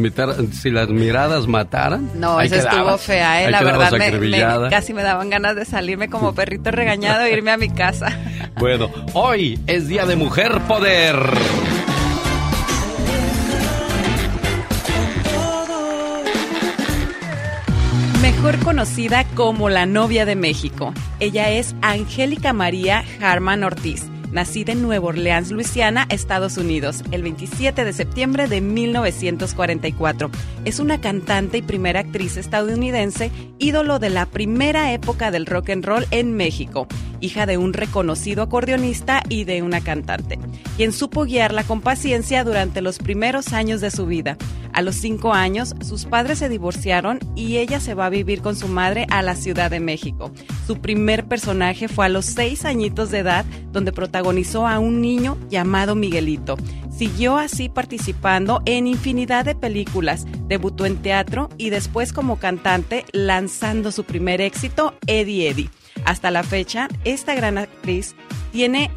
si 0.52 0.70
las 0.70 0.88
miradas 0.88 1.46
mataran. 1.46 2.10
No, 2.14 2.40
eso 2.40 2.54
estuvo 2.56 2.70
quedabas. 2.72 3.00
fea, 3.00 3.44
¿eh? 3.44 3.50
La 3.50 3.62
verdad, 3.62 3.92
me- 3.92 4.10
me- 4.12 4.70
casi 4.70 4.92
me 4.94 5.02
daban 5.02 5.30
ganas 5.30 5.56
de 5.56 5.64
salirme 5.64 6.08
como 6.08 6.34
perrito 6.34 6.70
regañado 6.70 7.22
e 7.22 7.32
irme 7.32 7.50
a 7.50 7.53
mi 7.56 7.68
casa. 7.68 8.18
Bueno, 8.56 8.88
hoy 9.14 9.58
es 9.66 9.88
Día 9.88 10.06
de 10.06 10.14
Mujer 10.14 10.60
Poder. 10.68 11.16
Mejor 18.22 18.58
conocida 18.60 19.24
como 19.34 19.68
la 19.70 19.86
novia 19.86 20.24
de 20.24 20.36
México. 20.36 20.94
Ella 21.18 21.50
es 21.50 21.74
Angélica 21.82 22.52
María 22.52 23.04
Harman 23.20 23.64
Ortiz, 23.64 24.04
nacida 24.34 24.72
en 24.72 24.82
Nueva 24.82 25.06
Orleans, 25.06 25.50
Luisiana, 25.50 26.06
Estados 26.10 26.58
Unidos, 26.58 27.02
el 27.12 27.22
27 27.22 27.84
de 27.84 27.92
septiembre 27.92 28.48
de 28.48 28.60
1944. 28.60 30.30
Es 30.64 30.80
una 30.80 31.00
cantante 31.00 31.58
y 31.58 31.62
primera 31.62 32.00
actriz 32.00 32.36
estadounidense, 32.36 33.30
ídolo 33.58 33.98
de 34.00 34.10
la 34.10 34.26
primera 34.26 34.92
época 34.92 35.30
del 35.30 35.46
rock 35.46 35.70
and 35.70 35.84
roll 35.84 36.06
en 36.10 36.34
México, 36.34 36.88
hija 37.20 37.46
de 37.46 37.56
un 37.56 37.72
reconocido 37.72 38.42
acordeonista 38.42 39.22
y 39.28 39.44
de 39.44 39.62
una 39.62 39.80
cantante, 39.80 40.38
quien 40.76 40.92
supo 40.92 41.24
guiarla 41.24 41.62
con 41.62 41.80
paciencia 41.80 42.42
durante 42.42 42.82
los 42.82 42.98
primeros 42.98 43.52
años 43.52 43.80
de 43.80 43.92
su 43.92 44.04
vida. 44.04 44.36
A 44.72 44.82
los 44.82 44.96
cinco 44.96 45.32
años, 45.32 45.72
sus 45.82 46.04
padres 46.04 46.40
se 46.40 46.48
divorciaron 46.48 47.20
y 47.36 47.58
ella 47.58 47.78
se 47.78 47.94
va 47.94 48.06
a 48.06 48.10
vivir 48.10 48.42
con 48.42 48.56
su 48.56 48.66
madre 48.66 49.06
a 49.08 49.22
la 49.22 49.36
Ciudad 49.36 49.70
de 49.70 49.78
México. 49.78 50.32
Su 50.66 50.80
primer 50.80 51.26
personaje 51.26 51.86
fue 51.86 52.06
a 52.06 52.08
los 52.08 52.24
seis 52.24 52.64
añitos 52.64 53.12
de 53.12 53.20
edad, 53.20 53.44
donde 53.70 53.92
protagonizó 53.92 54.23
a 54.66 54.78
un 54.78 55.00
niño 55.00 55.36
llamado 55.50 55.94
Miguelito. 55.94 56.56
Siguió 56.90 57.36
así 57.36 57.68
participando 57.68 58.62
en 58.66 58.86
infinidad 58.86 59.44
de 59.44 59.54
películas, 59.54 60.26
debutó 60.46 60.86
en 60.86 60.96
teatro 60.96 61.48
y 61.58 61.70
después 61.70 62.12
como 62.12 62.38
cantante, 62.38 63.04
lanzando 63.12 63.90
su 63.92 64.04
primer 64.04 64.40
éxito, 64.40 64.94
Eddie 65.06 65.50
Eddie. 65.50 65.70
Hasta 66.04 66.30
la 66.30 66.42
fecha, 66.42 66.88
esta 67.04 67.34
gran 67.34 67.58
actriz 67.58 68.14
tiene 68.52 68.90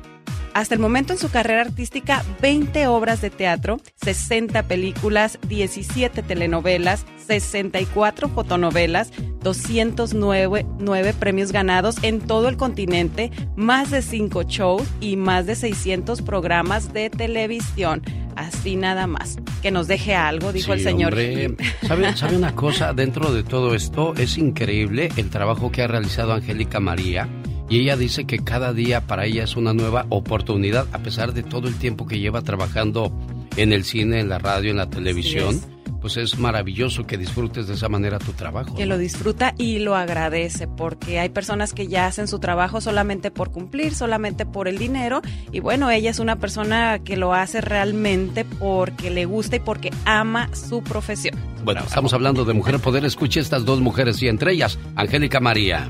hasta 0.57 0.73
el 0.73 0.81
momento 0.81 1.13
en 1.13 1.19
su 1.19 1.29
carrera 1.29 1.61
artística 1.61 2.25
20 2.41 2.87
obras 2.87 3.21
de 3.21 3.29
teatro, 3.29 3.79
60 4.03 4.63
películas, 4.63 5.37
17 5.47 6.23
telenovelas, 6.23 7.05
64 7.27 8.27
fotonovelas, 8.29 9.11
209 9.43 10.65
nueve 10.79 11.13
premios 11.13 11.51
ganados 11.51 11.97
en 12.01 12.21
todo 12.21 12.49
el 12.49 12.57
continente, 12.57 13.29
más 13.55 13.91
de 13.91 14.01
5 14.01 14.43
shows 14.43 14.87
y 14.99 15.15
más 15.15 15.45
de 15.45 15.55
600 15.55 16.23
programas 16.23 16.91
de 16.91 17.11
televisión. 17.11 18.01
Así 18.35 18.75
nada 18.75 19.05
más. 19.05 19.37
Que 19.61 19.69
nos 19.69 19.87
deje 19.87 20.15
algo, 20.15 20.53
dijo 20.53 20.73
el 20.73 20.81
señor. 20.81 21.13
hombre. 21.13 21.55
¿Sabe, 21.87 22.17
sabe 22.17 22.35
una 22.35 22.55
cosa? 22.55 22.93
Dentro 22.93 23.31
de 23.31 23.43
todo 23.43 23.75
esto 23.75 24.15
es 24.15 24.39
increíble 24.39 25.09
el 25.17 25.29
trabajo 25.29 25.71
que 25.71 25.83
ha 25.83 25.87
realizado 25.87 26.33
Angélica 26.33 26.79
María. 26.79 27.27
Y 27.69 27.79
ella 27.79 27.97
dice 27.97 28.25
que 28.25 28.39
cada 28.39 28.73
día 28.73 29.01
para 29.01 29.25
ella 29.25 29.43
es 29.43 29.55
una 29.55 29.73
nueva 29.73 30.05
oportunidad, 30.09 30.87
a 30.93 30.99
pesar 30.99 31.33
de 31.33 31.43
todo 31.43 31.67
el 31.67 31.75
tiempo 31.75 32.07
que 32.07 32.19
lleva 32.19 32.41
trabajando 32.41 33.11
en 33.57 33.73
el 33.73 33.83
cine, 33.83 34.19
en 34.19 34.29
la 34.29 34.39
radio, 34.39 34.71
en 34.71 34.77
la 34.77 34.89
televisión. 34.89 35.59
Pues 35.99 36.15
es 36.15 36.37
maravilloso 36.37 37.07
que 37.07 37.17
disfrutes 37.17 37.67
de 37.67 37.73
esa 37.73 37.89
manera 37.89 38.19
tu 38.19 38.31
trabajo. 38.31 38.75
que 38.75 38.85
lo 38.85 38.97
disfruta 38.99 39.55
y 39.57 39.79
lo 39.79 39.95
agradece, 39.95 40.67
porque 40.67 41.19
hay 41.19 41.29
personas 41.29 41.73
que 41.73 41.87
ya 41.87 42.05
hacen 42.05 42.27
su 42.27 42.39
trabajo 42.39 42.79
solamente 42.81 43.31
por 43.31 43.51
cumplir, 43.51 43.95
solamente 43.95 44.45
por 44.45 44.67
el 44.67 44.77
dinero, 44.77 45.21
y 45.51 45.59
bueno, 45.59 45.89
ella 45.89 46.11
es 46.11 46.19
una 46.19 46.35
persona 46.37 46.99
que 46.99 47.17
lo 47.17 47.33
hace 47.33 47.61
realmente 47.61 48.45
porque 48.45 49.09
le 49.09 49.25
gusta 49.25 49.55
y 49.55 49.59
porque 49.59 49.89
ama 50.05 50.49
su 50.53 50.83
profesión. 50.83 51.35
Bueno, 51.65 51.81
estamos 51.81 52.13
hablando 52.13 52.45
de 52.45 52.53
Mujer 52.53 52.79
Poder. 52.79 53.03
Escuche 53.03 53.39
estas 53.39 53.65
dos 53.65 53.81
mujeres 53.81 54.21
y 54.21 54.27
entre 54.27 54.53
ellas, 54.53 54.77
Angélica 54.95 55.39
María. 55.39 55.89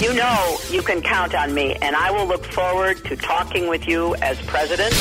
You 0.00 0.14
know 0.14 0.56
you 0.70 0.82
can 0.82 1.02
count 1.02 1.34
on 1.34 1.52
me, 1.52 1.74
and 1.82 1.94
I 1.94 2.10
will 2.10 2.26
look 2.26 2.44
forward 2.44 2.96
to 3.04 3.16
talking 3.16 3.68
with 3.68 3.86
you 3.86 4.14
as 4.16 4.40
president. 4.42 4.94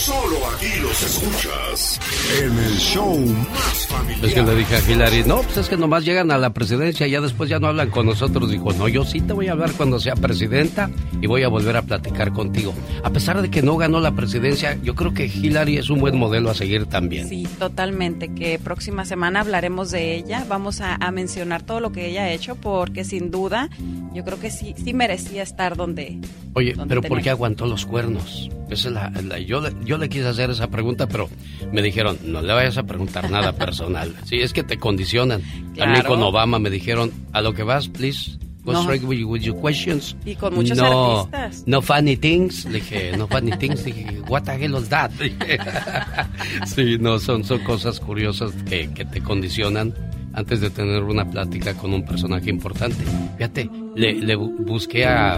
Solo 0.00 0.38
aquí 0.56 0.80
los 0.80 1.02
escuchas 1.02 2.00
en 2.42 2.58
el 2.58 2.76
show 2.78 3.18
más 3.18 3.86
familiar. 3.86 4.24
Es 4.24 4.32
que 4.32 4.42
le 4.42 4.54
dije 4.54 4.76
a 4.76 4.90
Hillary, 4.90 5.24
no, 5.24 5.42
pues 5.42 5.58
es 5.58 5.68
que 5.68 5.76
nomás 5.76 6.06
llegan 6.06 6.30
a 6.30 6.38
la 6.38 6.54
presidencia 6.54 7.06
y 7.06 7.10
ya 7.10 7.20
después 7.20 7.50
ya 7.50 7.58
no 7.58 7.66
hablan 7.66 7.90
con 7.90 8.06
nosotros. 8.06 8.50
Dijo, 8.50 8.72
no, 8.72 8.88
yo 8.88 9.04
sí 9.04 9.20
te 9.20 9.34
voy 9.34 9.48
a 9.48 9.52
hablar 9.52 9.72
cuando 9.72 10.00
sea 10.00 10.16
presidenta 10.16 10.90
y 11.20 11.26
voy 11.26 11.42
a 11.42 11.48
volver 11.48 11.76
a 11.76 11.82
platicar 11.82 12.32
contigo. 12.32 12.72
A 13.04 13.10
pesar 13.10 13.42
de 13.42 13.50
que 13.50 13.60
no 13.60 13.76
ganó 13.76 14.00
la 14.00 14.12
presidencia, 14.12 14.78
yo 14.82 14.94
creo 14.94 15.12
que 15.12 15.26
Hillary 15.26 15.76
es 15.76 15.90
un 15.90 16.00
buen 16.00 16.16
modelo 16.16 16.48
a 16.48 16.54
seguir 16.54 16.86
también. 16.86 17.28
Sí, 17.28 17.46
totalmente. 17.58 18.32
Que 18.32 18.58
próxima 18.58 19.04
semana 19.04 19.40
hablaremos 19.40 19.90
de 19.90 20.14
ella. 20.14 20.46
Vamos 20.48 20.80
a, 20.80 20.94
a 20.94 21.10
mencionar 21.10 21.60
todo 21.60 21.80
lo 21.80 21.92
que 21.92 22.08
ella 22.08 22.22
ha 22.22 22.30
hecho 22.30 22.54
porque 22.54 23.04
sin 23.04 23.30
duda 23.30 23.68
yo 24.14 24.24
creo 24.24 24.38
que 24.40 24.50
sí, 24.50 24.74
sí 24.82 24.92
merecía 24.94 25.42
estar 25.42 25.76
donde. 25.76 26.18
Oye, 26.54 26.72
donde 26.74 26.88
pero 26.88 27.00
tenía 27.00 27.14
¿por 27.16 27.22
qué 27.22 27.30
aguantó 27.30 27.66
los 27.66 27.86
cuernos? 27.86 28.48
Esa 28.68 28.88
es 28.88 28.94
la, 28.94 29.10
la- 29.22 29.38
yo, 29.38 29.60
le- 29.60 29.74
yo 29.84 29.98
le 29.98 30.08
quise 30.08 30.26
hacer 30.28 30.50
esa 30.50 30.68
pregunta, 30.68 31.06
pero 31.08 31.28
me 31.72 31.82
dijeron, 31.82 32.18
no 32.24 32.40
le 32.42 32.52
vayas 32.52 32.76
a 32.78 32.84
preguntar 32.84 33.30
nada 33.30 33.52
personal. 33.52 34.14
Sí, 34.24 34.36
es 34.40 34.52
que 34.52 34.62
te 34.62 34.78
condicionan. 34.78 35.40
También 35.42 35.74
Claro. 36.02 36.08
con 36.10 36.22
Obama 36.22 36.58
me 36.58 36.70
dijeron, 36.70 37.10
a 37.32 37.40
lo 37.40 37.52
que 37.54 37.62
vas, 37.62 37.88
please. 37.88 38.38
Go 38.62 38.72
No. 38.74 38.80
straight 38.82 39.02
with, 39.04 39.24
with 39.24 39.40
your 39.40 39.58
questions. 39.58 40.14
Y 40.26 40.34
con 40.34 40.54
muchos 40.54 40.76
no, 40.76 41.20
artistas. 41.20 41.62
No 41.66 41.80
funny 41.80 42.14
things. 42.18 42.66
Le 42.66 42.72
dije, 42.80 43.16
no 43.16 43.26
funny 43.26 43.52
things. 43.56 43.78
Le 43.86 43.92
dije, 43.92 44.20
what 44.28 44.42
the 44.42 44.52
hell 44.52 44.74
is 44.76 44.88
that? 44.90 45.10
Sí, 46.66 46.98
no, 47.00 47.18
son, 47.18 47.42
son 47.44 47.60
cosas 47.60 48.00
curiosas 48.00 48.52
que, 48.68 48.90
que 48.92 49.04
te 49.06 49.20
condicionan 49.22 49.94
antes 50.32 50.60
de 50.60 50.70
tener 50.70 51.02
una 51.02 51.28
plática 51.28 51.74
con 51.74 51.92
un 51.92 52.04
personaje 52.04 52.50
importante. 52.50 53.04
Fíjate, 53.36 53.68
le, 53.96 54.14
le 54.14 54.36
bu- 54.38 54.56
busqué 54.64 55.04
a, 55.06 55.34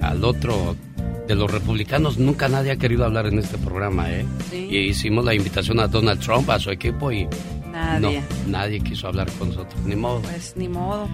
al 0.00 0.24
otro 0.24 0.76
de 1.28 1.34
los 1.34 1.50
republicanos. 1.50 2.18
Nunca 2.18 2.48
nadie 2.48 2.72
ha 2.72 2.76
querido 2.76 3.04
hablar 3.04 3.26
en 3.26 3.38
este 3.38 3.58
programa, 3.58 4.10
¿eh? 4.10 4.24
Sí. 4.50 4.68
Y 4.70 4.78
hicimos 4.88 5.24
la 5.24 5.34
invitación 5.34 5.80
a 5.80 5.86
Donald 5.88 6.20
Trump, 6.20 6.48
a 6.50 6.58
su 6.58 6.70
equipo, 6.70 7.12
y 7.12 7.28
Nadie. 7.70 8.20
no, 8.20 8.26
nadie 8.50 8.80
quiso 8.80 9.08
hablar 9.08 9.30
con 9.38 9.48
nosotros. 9.48 9.80
Ni 9.84 9.96
modo. 9.96 10.20
Pues 10.22 10.54
ni 10.56 10.68
modo. 10.68 11.08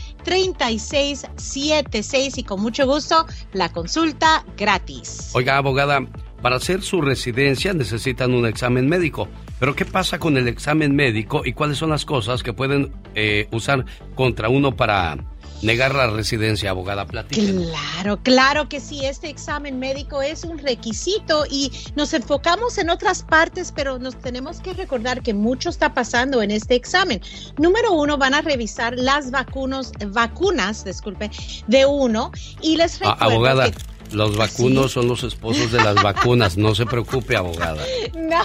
y 2.36 2.42
con 2.44 2.60
mucho 2.60 2.86
gusto 2.86 3.26
la 3.52 3.70
consulta 3.70 4.44
gratis. 4.56 5.30
Oiga, 5.34 5.56
abogada, 5.56 6.06
para 6.42 6.56
hacer 6.56 6.82
su 6.82 7.00
residencia 7.00 7.72
necesitan 7.72 8.34
un 8.34 8.46
examen 8.46 8.88
médico. 8.88 9.28
Pero 9.58 9.74
¿qué 9.76 9.84
pasa 9.84 10.18
con 10.18 10.36
el 10.38 10.48
examen 10.48 10.96
médico 10.96 11.42
y 11.44 11.52
cuáles 11.52 11.78
son 11.78 11.90
las 11.90 12.04
cosas 12.06 12.42
que 12.42 12.52
pueden 12.52 12.92
eh, 13.14 13.46
usar 13.50 13.84
contra 14.14 14.48
uno 14.48 14.74
para 14.74 15.18
negar 15.62 15.94
la 15.94 16.06
residencia, 16.08 16.70
abogada? 16.70 17.06
Platíquenos. 17.06 17.68
Claro, 17.70 18.20
claro 18.22 18.68
que 18.68 18.80
sí, 18.80 19.04
este 19.04 19.28
examen 19.28 19.78
médico 19.78 20.22
es 20.22 20.44
un 20.44 20.58
requisito 20.58 21.44
y 21.50 21.70
nos 21.96 22.12
enfocamos 22.14 22.78
en 22.78 22.90
otras 22.90 23.22
partes, 23.22 23.72
pero 23.74 23.98
nos 23.98 24.16
tenemos 24.16 24.60
que 24.60 24.72
recordar 24.72 25.22
que 25.22 25.34
mucho 25.34 25.68
está 25.70 25.94
pasando 25.94 26.42
en 26.42 26.50
este 26.50 26.74
examen. 26.74 27.20
Número 27.58 27.92
uno, 27.92 28.16
van 28.18 28.34
a 28.34 28.42
revisar 28.42 28.94
las 28.96 29.30
vacunos, 29.30 29.92
vacunas, 30.08 30.84
disculpe, 30.84 31.30
de 31.66 31.86
uno 31.86 32.30
y 32.62 32.76
les 32.76 33.00
Ah, 33.02 33.14
recuerdo 33.14 33.24
abogada, 33.34 33.70
que 33.70 33.78
los 34.12 34.36
vacunos 34.36 34.90
son 34.92 35.06
los 35.06 35.22
esposos 35.22 35.70
de 35.70 35.78
las 35.78 35.94
vacunas. 36.02 36.56
No 36.56 36.74
se 36.74 36.84
preocupe, 36.86 37.36
abogada. 37.36 37.82
No, 38.14 38.38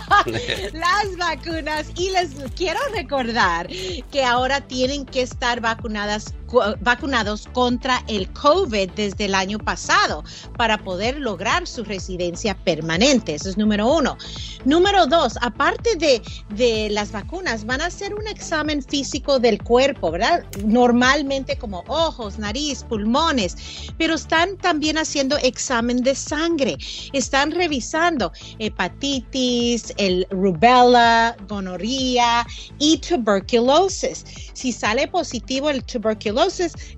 las 0.74 1.18
vacunas. 1.18 1.88
Y 1.96 2.10
les 2.10 2.30
quiero 2.56 2.80
recordar 2.94 3.68
que 4.12 4.24
ahora 4.24 4.62
tienen 4.62 5.06
que 5.06 5.22
estar 5.22 5.62
vacunadas, 5.62 6.34
cu- 6.45 6.45
vacunados 6.82 7.48
contra 7.54 8.04
el 8.08 8.32
COVID 8.34 8.92
desde 8.92 9.26
el 9.26 9.36
año 9.36 9.58
pasado 9.58 10.24
para 10.58 10.78
poder 10.78 11.20
lograr 11.20 11.68
su 11.68 11.84
residencia 11.84 12.56
permanente. 12.64 13.36
Eso 13.36 13.50
es 13.50 13.58
número 13.58 13.88
uno. 13.92 14.18
Número 14.66 15.08
dos, 15.08 15.38
aparte 15.42 15.96
de, 15.96 16.22
de 16.50 16.90
las 16.92 17.12
vacunas, 17.12 17.66
van 17.66 17.82
a 17.82 17.88
hacer 17.88 18.14
un 18.14 18.28
examen 18.28 18.82
físico 18.82 19.40
del 19.40 19.62
cuerpo, 19.62 20.12
¿verdad? 20.12 20.44
Normalmente 20.64 21.58
como 21.58 21.84
ojos, 21.88 22.38
nariz, 22.38 22.84
pulmones, 22.84 23.56
pero 23.98 24.16
están 24.16 24.58
también 24.58 24.98
haciendo 24.98 25.38
examen 25.38 26.02
de 26.04 26.16
sangre. 26.16 26.78
Están 27.14 27.52
revisando 27.52 28.32
hepatitis, 28.60 29.94
el 29.98 30.28
rubella, 30.30 31.36
gonorrea 31.48 32.46
y 32.80 32.98
tuberculosis. 32.98 34.26
Si 34.54 34.72
sale 34.72 35.08
positivo 35.08 35.70
el 35.70 35.84
tuberculosis, 35.84 36.35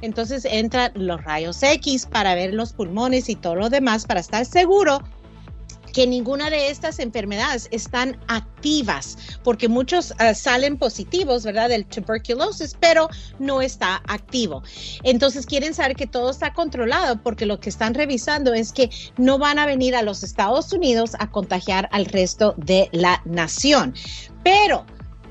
entonces 0.02 0.46
entran 0.46 0.92
los 0.96 1.24
rayos 1.24 1.62
X 1.62 2.06
para 2.06 2.36
ver 2.36 2.54
los 2.54 2.74
pulmones 2.74 3.30
y 3.30 3.36
todo 3.36 3.56
lo 3.56 3.70
demás 3.70 4.06
para 4.06 4.20
estar 4.20 4.46
seguro 4.46 5.02
que 5.98 6.06
ninguna 6.06 6.52
de 6.52 6.70
estas 6.70 7.00
enfermedades 7.00 7.68
están 7.72 8.20
activas, 8.28 9.18
porque 9.44 9.68
muchos 9.68 10.14
ah, 10.20 10.36
salen 10.36 10.78
positivos, 10.78 11.44
¿verdad? 11.44 11.70
Del 11.70 11.88
tuberculosis, 11.88 12.76
pero 12.80 13.10
no 13.40 13.64
está 13.64 14.04
activo. 14.08 14.62
Entonces 15.02 15.48
quieren 15.48 15.74
saber 15.74 15.96
que 15.96 16.06
todo 16.06 16.30
está 16.30 16.54
controlado, 16.54 17.20
porque 17.24 17.48
lo 17.48 17.60
que 17.60 17.70
están 17.70 17.96
revisando 17.96 18.54
es 18.54 18.74
que 18.74 18.92
no 19.18 19.40
van 19.40 19.58
a 19.58 19.66
venir 19.66 19.96
a 19.96 20.04
los 20.04 20.22
Estados 20.22 20.72
Unidos 20.72 21.14
a 21.18 21.32
contagiar 21.32 21.90
al 21.92 22.06
resto 22.06 22.54
de 22.58 22.90
la 22.92 23.22
nación. 23.26 23.96
Pero 24.44 24.86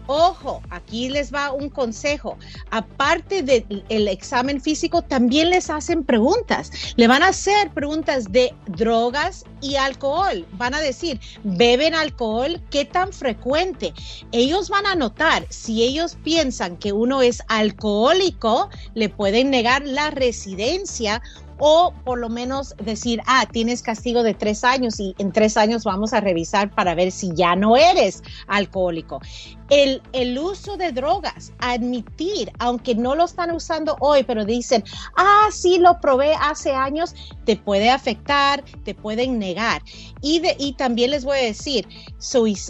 Ojo, 0.07 0.63
aquí 0.71 1.09
les 1.09 1.33
va 1.35 1.53
un 1.53 1.69
consejo. 1.69 2.39
Aparte 2.71 3.43
del 3.43 4.09
examen 4.09 4.61
físico, 4.61 5.03
también 5.03 5.51
les 5.51 5.69
hacen 5.69 6.05
preguntas. 6.05 6.71
Le 6.97 7.09
van 7.09 7.23
a 7.23 7.29
hacer 7.29 7.71
preguntas 7.73 8.31
de 8.31 8.55
drogas 8.67 9.45
y 9.61 9.77
alcohol. 9.77 10.47
Van 10.53 10.75
a 10.75 10.81
decir, 10.81 11.21
¿beben 11.43 11.95
alcohol? 11.95 12.61
¿Qué 12.71 12.85
tan 12.85 13.13
frecuente? 13.13 13.93
Ellos 14.33 14.69
van 14.69 14.87
a 14.87 14.95
notar, 14.95 15.47
si 15.49 15.83
ellos 15.83 16.17
piensan 16.23 16.77
que 16.77 16.93
uno 16.93 17.23
es 17.23 17.43
alcohólico, 17.49 18.69
le 18.95 19.09
pueden 19.09 19.51
negar 19.51 19.85
la 19.87 20.11
residencia 20.11 21.21
o 21.59 21.95
por 22.05 22.19
lo 22.19 22.29
menos 22.29 22.75
decir, 22.77 23.23
ah, 23.27 23.47
tienes 23.51 23.83
castigo 23.83 24.23
de 24.23 24.35
tres 24.35 24.65
años 24.65 25.01
y 25.01 25.15
en 25.19 25.33
tres 25.33 25.57
años 25.57 25.85
vamos 25.85 26.13
a 26.13 26.21
revisar 26.21 26.71
para 26.71 26.95
ver 26.95 27.11
si 27.11 27.33
ya 27.35 27.57
no 27.57 27.77
eres 27.77 28.23
alcohólico. 28.47 29.21
El, 29.69 30.01
el 30.13 30.39
uso 30.39 30.77
de 30.77 30.93
drogas, 30.93 31.53
admitir, 31.59 32.53
aunque 32.59 32.95
no 32.95 33.15
lo 33.15 33.25
están 33.25 33.51
usando 33.51 33.97
hoy, 34.01 34.23
pero 34.25 34.45
dicen, 34.45 34.85
ah, 35.17 35.49
sí, 35.51 35.79
lo 35.79 36.01
probé 36.01 36.35
hace 36.41 36.73
años, 36.73 37.15
te 37.45 37.57
puede 37.57 37.91
afectar, 37.91 38.65
te 38.85 38.95
pueden 38.95 39.39
negar. 39.39 39.83
Y, 40.23 40.41
de, 40.41 40.57
y 40.59 40.75
también 40.75 41.11
les 41.11 41.25
voy 41.25 41.39
a 41.39 41.43
decir, 41.43 41.87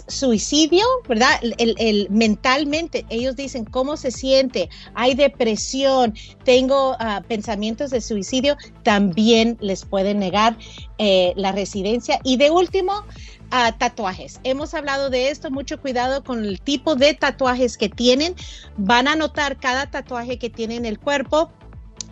suicidio, 0.07 0.83
¿verdad? 1.07 1.29
El, 1.41 1.75
el- 1.77 2.07
mentalmente, 2.09 3.05
ellos 3.09 3.35
dicen 3.35 3.65
cómo 3.65 3.97
se 3.97 4.11
siente, 4.11 4.69
hay 4.93 5.13
depresión, 5.15 6.13
tengo 6.43 6.95
ah, 6.99 7.21
pensamientos 7.27 7.91
de 7.91 8.01
suicidio, 8.01 8.57
también 8.83 9.57
les 9.61 9.85
pueden 9.85 10.19
negar 10.19 10.57
eh, 10.97 11.33
la 11.35 11.51
residencia. 11.51 12.19
Y 12.23 12.37
de 12.37 12.49
último, 12.51 13.03
ah, 13.51 13.75
tatuajes. 13.77 14.39
Hemos 14.43 14.73
hablado 14.73 15.09
de 15.09 15.29
esto, 15.29 15.51
mucho 15.51 15.79
cuidado 15.79 16.23
con 16.23 16.45
el 16.45 16.59
tipo 16.59 16.95
de 16.95 17.13
tatuajes 17.13 17.77
que 17.77 17.89
tienen. 17.89 18.35
Van 18.77 19.07
a 19.07 19.15
notar 19.15 19.57
cada 19.57 19.89
tatuaje 19.89 20.37
que 20.37 20.49
tienen 20.49 20.79
en 20.79 20.85
el 20.85 20.99
cuerpo. 20.99 21.51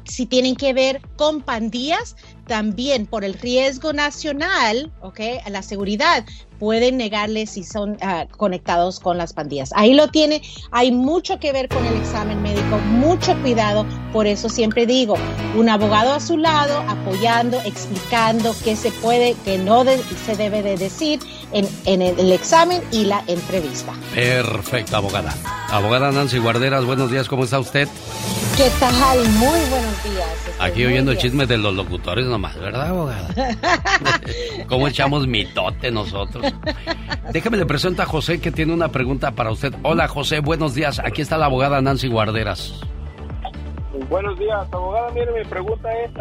Si 0.05 0.25
tienen 0.27 0.55
que 0.55 0.73
ver 0.73 1.01
con 1.17 1.41
pandillas, 1.41 2.15
también 2.45 3.07
por 3.07 3.23
el 3.23 3.33
riesgo 3.33 3.91
nacional, 3.91 4.93
¿ok? 5.01 5.19
A 5.43 5.49
la 5.49 5.63
seguridad, 5.63 6.25
pueden 6.59 6.97
negarles 6.97 7.51
si 7.51 7.63
son 7.63 7.97
ah, 8.01 8.25
conectados 8.37 8.99
con 8.99 9.17
las 9.17 9.33
pandillas. 9.33 9.71
Ahí 9.75 9.93
lo 9.93 10.07
tiene. 10.07 10.41
Hay 10.71 10.91
mucho 10.91 11.39
que 11.39 11.51
ver 11.51 11.69
con 11.69 11.85
el 11.85 11.95
examen 11.97 12.41
médico, 12.41 12.77
mucho 12.89 13.35
cuidado 13.41 13.85
Por 14.11 14.27
eso 14.27 14.49
siempre 14.49 14.85
digo, 14.85 15.15
un 15.55 15.69
abogado 15.69 16.13
a 16.13 16.19
su 16.19 16.37
lado, 16.37 16.79
apoyando, 16.87 17.57
explicando 17.65 18.55
qué 18.63 18.75
se 18.75 18.91
puede, 18.91 19.35
qué 19.43 19.57
no 19.57 19.83
se 19.83 20.35
debe 20.35 20.63
de 20.63 20.77
decir 20.77 21.19
en, 21.55 21.67
en 21.85 22.01
el 22.01 22.31
examen 22.33 22.81
y 22.91 23.05
la 23.05 23.23
entrevista. 23.27 23.93
Perfecto, 24.13 24.97
abogada. 24.97 25.33
Abogada 25.71 26.11
Nancy 26.11 26.37
Guarderas, 26.37 26.83
buenos 26.83 27.09
días, 27.09 27.29
¿cómo 27.29 27.45
está 27.45 27.59
usted? 27.59 27.87
¿Qué 28.57 28.69
tal? 28.79 29.19
Muy 29.29 29.59
buenos 29.69 30.03
días. 30.03 30.55
Aquí 30.59 30.85
oyendo 30.85 31.15
chismes 31.15 31.47
de 31.47 31.57
los 31.57 31.73
locutores 31.73 32.25
nomás, 32.25 32.59
¿verdad, 32.59 32.89
abogada? 32.89 33.29
¿Cómo 34.67 34.87
echamos 34.87 35.27
mitote 35.27 35.91
nosotros? 35.91 36.53
Déjeme 37.31 37.57
le 37.57 37.65
presento 37.65 38.01
a 38.01 38.05
José 38.05 38.41
que 38.41 38.51
tiene 38.51 38.73
una 38.73 38.89
pregunta 38.89 39.31
para 39.31 39.51
usted. 39.51 39.73
Hola 39.83 40.09
José, 40.09 40.41
buenos 40.41 40.75
días. 40.75 40.99
Aquí 40.99 41.21
está 41.21 41.37
la 41.37 41.45
abogada 41.45 41.81
Nancy 41.81 42.09
Guarderas. 42.09 42.81
Buenos 44.09 44.37
días, 44.37 44.67
abogada. 44.71 45.09
Mire, 45.11 45.31
mi 45.31 45.45
pregunta 45.49 45.89
es, 46.03 46.11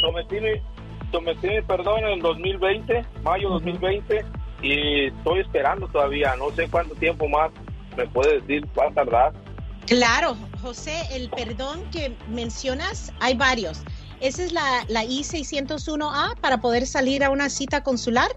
sometí, 0.00 1.46
mi, 1.46 1.62
perdón 1.62 2.00
en 2.00 2.08
el 2.14 2.20
2020, 2.20 3.04
mayo 3.22 3.48
2020, 3.50 4.24
y 4.62 5.06
estoy 5.06 5.40
esperando 5.40 5.88
todavía. 5.88 6.34
No 6.36 6.50
sé 6.50 6.68
cuánto 6.68 6.94
tiempo 6.94 7.28
más 7.28 7.50
me 7.96 8.06
puede 8.06 8.40
decir, 8.40 8.66
va 8.78 8.86
a 8.88 8.90
tardar. 8.92 9.32
Claro, 9.86 10.36
José, 10.62 11.02
el 11.12 11.30
perdón 11.30 11.82
que 11.90 12.14
mencionas, 12.28 13.12
hay 13.20 13.34
varios. 13.34 13.82
¿Esa 14.20 14.44
es 14.44 14.52
la, 14.52 14.84
la 14.88 15.04
I-601A 15.04 16.38
para 16.40 16.58
poder 16.60 16.86
salir 16.86 17.24
a 17.24 17.30
una 17.30 17.48
cita 17.48 17.82
consular? 17.82 18.30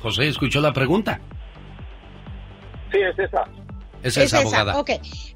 José, 0.00 0.28
¿escuchó 0.28 0.60
la 0.60 0.72
pregunta? 0.72 1.20
Sí, 2.90 2.98
es 2.98 3.18
esa. 3.18 3.44
Es 4.02 4.16
esa, 4.16 4.40
abogada. 4.40 4.78
Ok, 4.78 4.90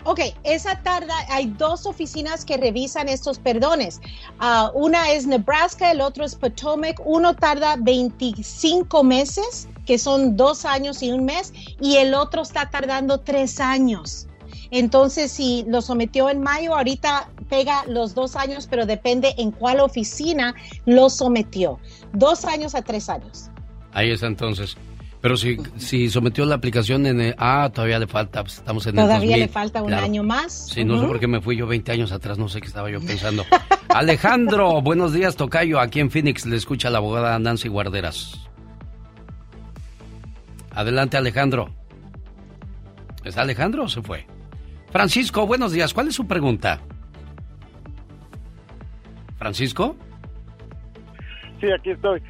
ok, 0.04 0.20
esa 0.44 0.82
tarda, 0.82 1.14
hay 1.28 1.46
dos 1.46 1.86
oficinas 1.86 2.44
que 2.44 2.56
revisan 2.56 3.08
estos 3.08 3.38
perdones. 3.38 4.00
Ah, 4.38 4.70
una 4.74 5.12
es 5.12 5.26
Nebraska, 5.26 5.90
el 5.90 6.00
otro 6.00 6.24
es 6.24 6.34
Potomac. 6.34 7.00
Uno 7.04 7.34
tarda 7.34 7.76
25 7.78 9.04
meses, 9.04 9.68
que 9.86 9.98
son 9.98 10.36
dos 10.36 10.64
años 10.64 11.02
y 11.02 11.12
un 11.12 11.24
mes, 11.24 11.52
y 11.80 11.96
el 11.96 12.14
otro 12.14 12.42
está 12.42 12.70
tardando 12.70 13.20
tres 13.20 13.60
años. 13.60 14.26
Entonces, 14.70 15.30
si 15.30 15.64
lo 15.68 15.80
sometió 15.80 16.28
en 16.28 16.40
mayo, 16.40 16.74
ahorita 16.74 17.30
pega 17.48 17.84
los 17.86 18.14
dos 18.14 18.36
años, 18.36 18.66
pero 18.68 18.86
depende 18.86 19.34
en 19.38 19.52
cuál 19.52 19.80
oficina 19.80 20.54
lo 20.84 21.08
sometió. 21.10 21.78
Dos 22.12 22.44
años 22.44 22.74
a 22.74 22.82
tres 22.82 23.08
años. 23.08 23.50
Ahí 23.92 24.10
está 24.10 24.26
entonces. 24.26 24.76
Pero 25.26 25.36
si, 25.36 25.56
si 25.76 26.08
sometió 26.08 26.46
la 26.46 26.54
aplicación 26.54 27.04
en... 27.04 27.20
El, 27.20 27.34
ah, 27.36 27.68
todavía 27.74 27.98
le 27.98 28.06
falta, 28.06 28.44
pues, 28.44 28.58
estamos 28.58 28.86
en 28.86 28.96
el 28.96 29.04
Todavía 29.06 29.36
le 29.36 29.48
falta 29.48 29.82
un 29.82 29.92
año 29.92 30.22
más. 30.22 30.68
Sí, 30.68 30.84
no 30.84 31.00
sé 31.00 31.06
por 31.08 31.18
qué 31.18 31.26
me 31.26 31.40
fui 31.40 31.56
yo 31.56 31.66
20 31.66 31.90
años 31.90 32.12
atrás, 32.12 32.38
no 32.38 32.48
sé 32.48 32.60
qué 32.60 32.68
estaba 32.68 32.88
yo 32.92 33.00
pensando. 33.04 33.44
Alejandro, 33.88 34.80
buenos 34.82 35.12
días, 35.12 35.34
Tocayo. 35.34 35.80
Aquí 35.80 35.98
en 35.98 36.12
Phoenix 36.12 36.46
le 36.46 36.54
escucha 36.54 36.90
la 36.90 36.98
abogada 36.98 37.36
Nancy 37.40 37.66
Guarderas. 37.66 38.48
Adelante, 40.70 41.16
Alejandro. 41.16 41.70
¿Es 43.24 43.36
Alejandro 43.36 43.82
o 43.82 43.88
se 43.88 44.02
fue? 44.02 44.28
Francisco, 44.92 45.44
buenos 45.44 45.72
días. 45.72 45.92
¿Cuál 45.92 46.06
es 46.06 46.14
su 46.14 46.28
pregunta? 46.28 46.82
¿Francisco? 49.38 49.96
Sí, 51.60 51.66
aquí 51.76 51.90
estoy. 51.90 52.22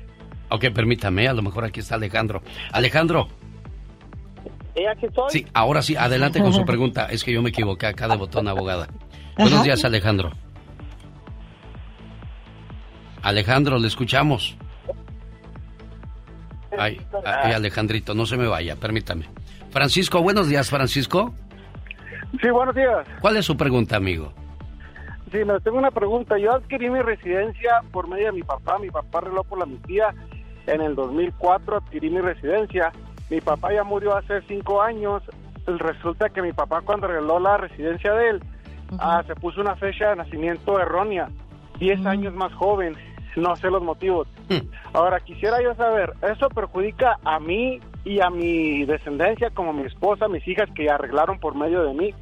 Ok, 0.48 0.66
permítame, 0.74 1.26
a 1.28 1.32
lo 1.32 1.42
mejor 1.42 1.64
aquí 1.64 1.80
está 1.80 1.96
Alejandro. 1.96 2.42
Alejandro. 2.72 3.28
aquí 4.90 5.06
estoy? 5.06 5.30
Sí, 5.30 5.46
ahora 5.52 5.82
sí, 5.82 5.96
adelante 5.96 6.40
con 6.40 6.52
su 6.52 6.64
pregunta. 6.66 7.06
Es 7.06 7.24
que 7.24 7.32
yo 7.32 7.42
me 7.42 7.50
equivoqué 7.50 7.86
acá 7.86 8.08
de 8.08 8.16
botón 8.16 8.48
abogada. 8.48 8.88
Buenos 9.36 9.64
días, 9.64 9.84
Alejandro. 9.84 10.30
Alejandro, 13.22 13.78
le 13.78 13.88
escuchamos. 13.88 14.56
Ay, 16.78 17.00
ay, 17.24 17.52
Alejandrito, 17.52 18.14
no 18.14 18.26
se 18.26 18.36
me 18.36 18.46
vaya, 18.46 18.76
permítame. 18.76 19.26
Francisco, 19.70 20.22
buenos 20.22 20.48
días, 20.48 20.70
Francisco. 20.70 21.34
Sí, 22.40 22.50
buenos 22.50 22.74
días. 22.74 23.06
¿Cuál 23.20 23.36
es 23.36 23.44
su 23.44 23.56
pregunta, 23.56 23.96
amigo? 23.96 24.32
Sí, 25.32 25.38
me 25.44 25.58
tengo 25.60 25.78
una 25.78 25.90
pregunta. 25.90 26.38
Yo 26.38 26.52
adquirí 26.52 26.88
mi 26.88 27.00
residencia 27.02 27.80
por 27.90 28.08
medio 28.08 28.26
de 28.26 28.32
mi 28.32 28.42
papá. 28.42 28.78
Mi 28.78 28.90
papá 28.90 29.18
arregló 29.18 29.42
por 29.44 29.58
la 29.58 29.66
tía 29.86 30.14
en 30.66 30.80
el 30.80 30.94
2004 30.94 31.76
adquirí 31.76 32.10
mi 32.10 32.20
residencia. 32.20 32.92
Mi 33.30 33.40
papá 33.40 33.72
ya 33.72 33.84
murió 33.84 34.16
hace 34.16 34.42
cinco 34.42 34.82
años. 34.82 35.22
Resulta 35.66 36.28
que 36.28 36.42
mi 36.42 36.52
papá 36.52 36.82
cuando 36.82 37.06
arregló 37.06 37.40
la 37.40 37.56
residencia 37.56 38.12
de 38.14 38.30
él, 38.30 38.44
ah, 38.98 39.22
se 39.26 39.34
puso 39.34 39.60
una 39.60 39.74
fecha 39.76 40.10
de 40.10 40.16
nacimiento 40.16 40.78
errónea, 40.80 41.28
Diez 41.78 42.04
años 42.06 42.32
más 42.34 42.54
joven. 42.54 42.96
No 43.36 43.54
sé 43.56 43.70
los 43.70 43.82
motivos. 43.82 44.26
Hmm. 44.48 44.66
Ahora, 44.94 45.20
quisiera 45.20 45.62
yo 45.62 45.74
saber, 45.74 46.14
¿eso 46.22 46.48
perjudica 46.48 47.18
a 47.22 47.38
mí 47.38 47.80
y 48.02 48.20
a 48.20 48.30
mi 48.30 48.86
descendencia, 48.86 49.50
como 49.50 49.74
mi 49.74 49.82
esposa, 49.82 50.26
mis 50.26 50.46
hijas 50.48 50.70
que 50.74 50.88
arreglaron 50.88 51.38
por 51.38 51.54
medio 51.54 51.82
de 51.82 51.92
mí? 51.92 52.14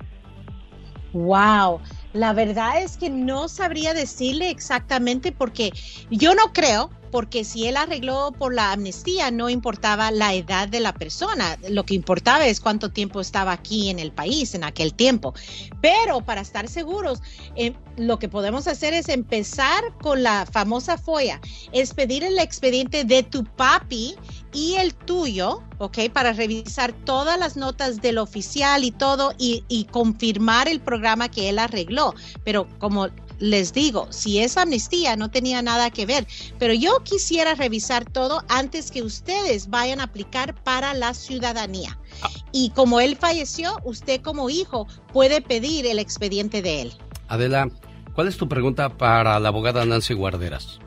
Wow, 1.14 1.80
la 2.12 2.32
verdad 2.32 2.82
es 2.82 2.96
que 2.96 3.08
no 3.08 3.48
sabría 3.48 3.94
decirle 3.94 4.50
exactamente 4.50 5.30
porque 5.30 5.72
yo 6.10 6.34
no 6.34 6.52
creo 6.52 6.90
porque 7.14 7.44
si 7.44 7.68
él 7.68 7.76
arregló 7.76 8.32
por 8.36 8.52
la 8.52 8.72
amnistía 8.72 9.30
no 9.30 9.48
importaba 9.48 10.10
la 10.10 10.34
edad 10.34 10.66
de 10.66 10.80
la 10.80 10.92
persona, 10.92 11.56
lo 11.68 11.84
que 11.86 11.94
importaba 11.94 12.44
es 12.44 12.58
cuánto 12.58 12.90
tiempo 12.90 13.20
estaba 13.20 13.52
aquí 13.52 13.88
en 13.88 14.00
el 14.00 14.10
país 14.10 14.52
en 14.56 14.64
aquel 14.64 14.92
tiempo. 14.94 15.32
Pero 15.80 16.22
para 16.22 16.40
estar 16.40 16.66
seguros, 16.66 17.22
eh, 17.54 17.72
lo 17.96 18.18
que 18.18 18.28
podemos 18.28 18.66
hacer 18.66 18.94
es 18.94 19.08
empezar 19.08 19.96
con 20.02 20.24
la 20.24 20.44
famosa 20.44 20.98
FOIA, 20.98 21.40
es 21.70 21.94
pedir 21.94 22.24
el 22.24 22.40
expediente 22.40 23.04
de 23.04 23.22
tu 23.22 23.44
papi 23.44 24.16
y 24.54 24.76
el 24.76 24.94
tuyo, 24.94 25.62
¿ok? 25.78 26.10
Para 26.12 26.32
revisar 26.32 26.92
todas 26.92 27.38
las 27.38 27.56
notas 27.56 28.00
del 28.00 28.18
oficial 28.18 28.84
y 28.84 28.92
todo 28.92 29.32
y, 29.36 29.86
confirmar 29.90 30.68
el 30.68 30.80
programa 30.80 31.28
que 31.28 31.48
él 31.48 31.58
arregló. 31.58 32.14
Pero 32.44 32.66
como 32.78 33.08
les 33.38 33.72
digo, 33.72 34.06
si 34.10 34.38
es 34.38 34.56
amnistía 34.56 35.16
no 35.16 35.30
tenía 35.30 35.60
nada 35.60 35.90
que 35.90 36.06
ver, 36.06 36.26
pero 36.58 36.72
yo 36.72 37.02
quisiera 37.02 37.54
revisar 37.54 38.04
todo 38.04 38.42
antes 38.48 38.90
que 38.90 39.02
ustedes 39.02 39.68
vayan 39.68 40.00
a 40.00 40.04
aplicar 40.04 40.54
para 40.62 40.94
la 40.94 41.12
ciudadanía. 41.14 41.98
Y 42.52 42.70
como 42.70 43.00
él 43.00 43.16
falleció, 43.16 43.76
usted 43.84 44.20
como 44.22 44.48
hijo 44.50 44.86
puede 45.12 45.42
pedir 45.42 45.86
el 45.86 45.98
expediente 45.98 46.62
de 46.62 46.82
él. 46.82 46.92
Adela, 47.28 47.68
¿cuál 48.14 48.28
es 48.28 48.36
tu 48.36 48.48
pregunta 48.48 48.88
para 48.88 49.38
la 49.40 49.48
abogada 49.48 49.84
Nancy 49.84 50.14
Guarderas? 50.14 50.78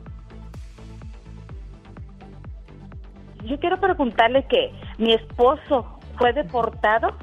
Yo 3.48 3.58
quiero 3.58 3.78
preguntarle 3.78 4.44
que 4.44 4.72
mi 4.98 5.12
esposo 5.12 5.98
fue 6.16 6.32
deportado 6.32 7.16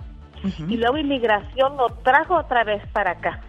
y 0.67 0.77
luego 0.77 0.97
inmigración 0.97 1.77
lo 1.77 1.87
trajo 2.03 2.35
otra 2.35 2.63
vez 2.63 2.81
para 2.91 3.11
acá. 3.11 3.41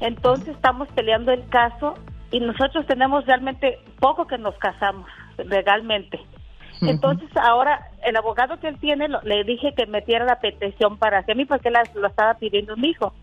Entonces 0.00 0.48
estamos 0.48 0.88
peleando 0.88 1.32
el 1.32 1.48
caso 1.48 1.94
y 2.30 2.40
nosotros 2.40 2.86
tenemos 2.86 3.24
realmente 3.26 3.78
poco 4.00 4.26
que 4.26 4.38
nos 4.38 4.56
casamos 4.58 5.08
legalmente. 5.38 6.20
Entonces 6.82 7.28
ahora 7.36 7.88
el 8.04 8.16
abogado 8.16 8.60
que 8.60 8.68
él 8.68 8.78
tiene 8.78 9.08
le 9.22 9.44
dije 9.44 9.72
que 9.74 9.86
metiera 9.86 10.24
la 10.26 10.40
petición 10.40 10.98
para 10.98 11.20
hacia 11.20 11.34
mí 11.34 11.46
porque 11.46 11.68
él 11.68 11.76
lo 11.94 12.08
estaba 12.08 12.34
pidiendo 12.34 12.76
mi 12.76 12.88
hijo. 12.88 13.14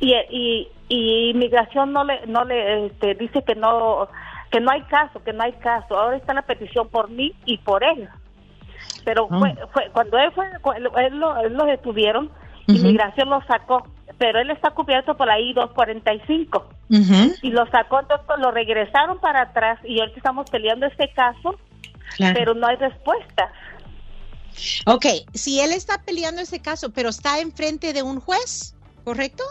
Y, 0.00 0.14
y, 0.30 0.68
y 0.88 1.30
inmigración 1.30 1.92
no 1.92 2.04
le 2.04 2.26
no 2.26 2.44
le 2.44 2.86
este, 2.86 3.14
dice 3.14 3.42
que 3.42 3.54
no 3.54 4.08
que 4.52 4.60
no 4.60 4.70
hay 4.70 4.82
caso, 4.82 5.22
que 5.24 5.32
no 5.32 5.42
hay 5.42 5.52
caso. 5.54 5.98
Ahora 5.98 6.16
está 6.16 6.34
la 6.34 6.42
petición 6.42 6.88
por 6.88 7.10
mí 7.10 7.34
y 7.44 7.58
por 7.58 7.82
él. 7.82 8.08
Pero 9.04 9.26
ah. 9.30 9.38
fue, 9.38 9.56
fue 9.72 9.90
cuando 9.92 10.18
él 10.18 10.30
fue 10.32 10.46
él 10.76 11.18
lo, 11.18 11.36
él 11.40 11.54
lo 11.54 11.64
detuvieron, 11.64 12.30
inmigración 12.68 13.30
lo 13.30 13.42
sacó 13.42 13.84
pero 14.22 14.38
él 14.38 14.50
está 14.50 14.70
cubierto 14.70 15.16
por 15.16 15.26
la 15.26 15.40
I-245. 15.40 16.62
Y 17.42 17.50
lo 17.50 17.66
sacó, 17.70 17.98
entonces 17.98 18.26
lo 18.38 18.52
regresaron 18.52 19.18
para 19.18 19.42
atrás 19.42 19.80
y 19.82 19.98
ahorita 19.98 20.18
estamos 20.18 20.48
peleando 20.48 20.86
este 20.86 21.12
caso, 21.12 21.58
pero 22.18 22.54
no 22.54 22.68
hay 22.68 22.76
respuesta. 22.76 23.52
Ok, 24.86 25.06
si 25.34 25.58
él 25.58 25.72
está 25.72 26.00
peleando 26.04 26.40
ese 26.40 26.60
caso, 26.60 26.92
pero 26.92 27.08
está 27.08 27.40
enfrente 27.40 27.92
de 27.92 28.04
un 28.04 28.20
juez, 28.20 28.76
¿correcto? 29.02 29.42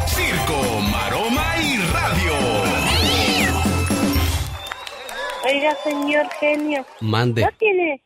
Circo, 0.06 0.80
Maroma 0.90 1.55
Oiga, 5.46 5.74
señor 5.76 6.28
genio. 6.40 6.84
Mande. 7.00 7.42
¿No 7.42 7.50
tiene 7.58 8.02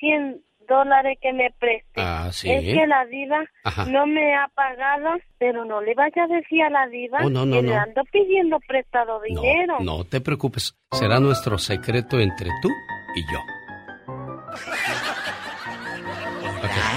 100 0.00 0.42
dólares 0.68 1.18
que 1.20 1.32
me 1.32 1.50
preste. 1.58 2.00
Ah, 2.00 2.28
sí. 2.32 2.50
Es 2.50 2.62
que 2.62 2.86
la 2.86 3.04
diva 3.06 3.44
no 3.88 4.06
me 4.06 4.34
ha 4.34 4.48
pagado, 4.54 5.10
pero 5.38 5.64
no 5.64 5.80
le 5.80 5.94
vaya 5.94 6.24
a 6.24 6.26
decir 6.26 6.62
a 6.62 6.70
la 6.70 6.86
diva 6.88 7.18
oh, 7.22 7.28
que 7.28 7.62
le 7.62 7.74
ando 7.74 8.02
pidiendo 8.12 8.58
prestado 8.66 9.20
dinero. 9.20 9.76
No, 9.80 9.98
no 9.98 10.04
te 10.04 10.20
preocupes. 10.20 10.76
Será 10.92 11.20
nuestro 11.20 11.58
secreto 11.58 12.18
entre 12.18 12.50
tú 12.62 12.68
y 13.14 13.22
yo 13.32 13.38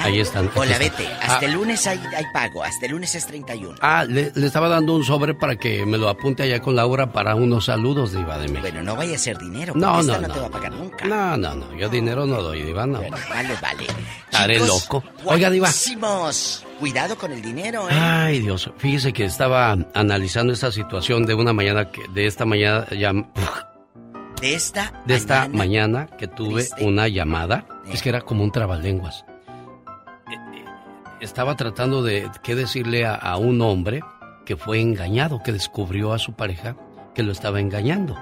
ahí 0.04 0.20
están. 0.20 0.50
Hola, 0.56 0.78
vete. 0.78 1.08
Hasta 1.22 1.46
el 1.46 1.54
lunes 1.54 1.86
hay, 1.88 2.00
pago. 2.34 2.64
Hasta 2.64 2.86
el 2.86 2.94
lunes 2.94 3.14
es 3.16 3.26
31. 3.26 3.76
Ah, 3.82 4.06
le, 4.08 4.32
estaba 4.36 4.70
dando 4.70 4.96
un 4.96 5.04
sobre 5.04 5.34
para 5.34 5.56
que 5.56 5.86
me 5.86 5.98
lo 5.98 6.10
apunte 6.10 6.44
allá 6.44 6.60
con 6.60 6.76
Laura 6.76 7.12
para 7.12 7.36
unos 7.36 7.66
saludos, 7.66 8.14
Diva 8.14 8.38
de 8.38 8.48
México. 8.48 8.62
Bueno, 8.62 8.84
no 8.84 8.96
vaya 8.96 9.16
a 9.16 9.20
ser 9.20 9.38
dinero. 9.38 9.74
No, 9.76 10.02
no, 10.02 10.20
no. 10.20 10.28
no 10.28 10.34
te 10.34 10.40
va 10.40 10.48
a 10.48 10.52
pagar 10.52 10.72
nunca. 10.72 11.06
No, 11.06 11.38
no, 11.38 11.56
no. 11.56 11.76
Yo 11.76 11.90
dinero 11.90 12.26
no 12.26 12.42
doy, 12.42 12.64
Diva, 12.64 12.86
no. 12.86 13.00
vale, 13.00 13.56
vale. 13.62 13.88
Estaré 14.26 14.60
loco. 14.60 15.04
Oiga, 15.26 15.50
Diva. 15.50 15.70
Cuidado 16.80 17.18
con 17.18 17.32
el 17.34 17.42
dinero, 17.42 17.90
¿eh? 17.90 17.94
Ay, 17.94 18.40
Dios. 18.40 18.72
Fíjese 18.78 19.12
que 19.12 19.26
estaba 19.26 19.76
analizando 19.94 20.54
esta 20.54 20.72
situación 20.72 21.26
de 21.26 21.34
una 21.34 21.52
mañana 21.52 21.92
que, 21.92 22.08
de 22.08 22.26
esta 22.26 22.46
mañana 22.46 22.88
ya. 22.92 23.12
De 24.42 24.54
esta 24.54 24.94
De 25.06 25.16
esta 25.16 25.50
mañana, 25.50 26.08
que 26.18 26.28
tuve 26.28 26.68
una 26.80 27.10
llamada. 27.10 27.66
Es 27.92 28.02
que 28.02 28.10
era 28.10 28.22
como 28.22 28.44
un 28.44 28.52
trabalenguas 28.52 29.26
estaba 31.22 31.56
tratando 31.56 32.04
de 32.04 32.30
qué 32.44 32.56
decirle 32.56 33.06
a, 33.06 33.36
un 33.38 33.62
hombre 33.62 34.02
que 34.46 34.58
fue 34.58 34.80
engañado, 34.80 35.42
que 35.44 35.52
descubrió 35.52 36.14
a 36.14 36.20
su 36.20 36.34
pareja 36.34 36.76
que 37.14 37.24
lo 37.24 37.32
estaba 37.32 37.60
engañando. 37.60 38.18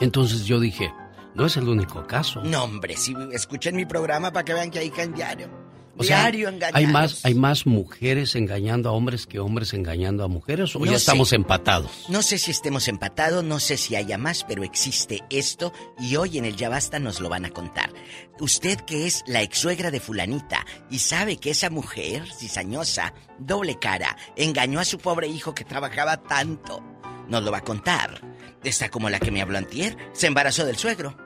Entonces 0.00 0.44
yo 0.44 0.60
dije, 0.60 0.92
no 1.34 1.46
es 1.46 1.56
el 1.56 1.68
único 1.68 2.06
caso. 2.06 2.42
No, 2.44 2.64
hombre, 2.64 2.96
si 2.96 3.14
escuchen 3.32 3.76
mi 3.76 3.86
programa 3.86 4.32
para 4.32 4.44
que 4.44 4.54
vean 4.54 4.70
que 4.70 4.78
hay 4.78 4.90
diario. 5.14 5.48
O 5.96 6.02
sea, 6.02 6.24
hay 6.72 6.86
más, 6.86 7.24
hay 7.24 7.34
más 7.34 7.66
mujeres 7.66 8.34
engañando 8.34 8.88
a 8.88 8.92
hombres 8.92 9.26
que 9.26 9.38
hombres 9.38 9.74
engañando 9.74 10.24
a 10.24 10.28
mujeres 10.28 10.74
o 10.74 10.84
ya 10.84 10.96
estamos 10.96 11.32
empatados. 11.32 11.90
No 12.08 12.22
sé 12.22 12.38
si 12.38 12.50
estemos 12.50 12.88
empatados, 12.88 13.44
no 13.44 13.60
sé 13.60 13.76
si 13.76 13.94
haya 13.94 14.18
más, 14.18 14.44
pero 14.44 14.64
existe 14.64 15.22
esto 15.30 15.72
y 16.00 16.16
hoy 16.16 16.38
en 16.38 16.44
el 16.44 16.56
Ya 16.56 16.68
Basta 16.68 16.98
nos 16.98 17.20
lo 17.20 17.28
van 17.28 17.44
a 17.44 17.50
contar. 17.50 17.92
Usted 18.40 18.80
que 18.80 19.06
es 19.06 19.22
la 19.26 19.42
ex 19.42 19.58
suegra 19.58 19.90
de 19.90 20.00
fulanita 20.00 20.66
y 20.90 20.98
sabe 20.98 21.36
que 21.36 21.50
esa 21.50 21.70
mujer 21.70 22.24
cizañosa, 22.36 23.14
doble 23.38 23.78
cara, 23.78 24.16
engañó 24.36 24.80
a 24.80 24.84
su 24.84 24.98
pobre 24.98 25.28
hijo 25.28 25.54
que 25.54 25.64
trabajaba 25.64 26.22
tanto, 26.24 26.82
nos 27.28 27.42
lo 27.44 27.52
va 27.52 27.58
a 27.58 27.64
contar. 27.64 28.20
Está 28.64 28.88
como 28.88 29.10
la 29.10 29.20
que 29.20 29.30
me 29.30 29.42
habló 29.42 29.58
antier, 29.58 29.96
se 30.12 30.26
embarazó 30.26 30.64
del 30.64 30.76
suegro. 30.76 31.23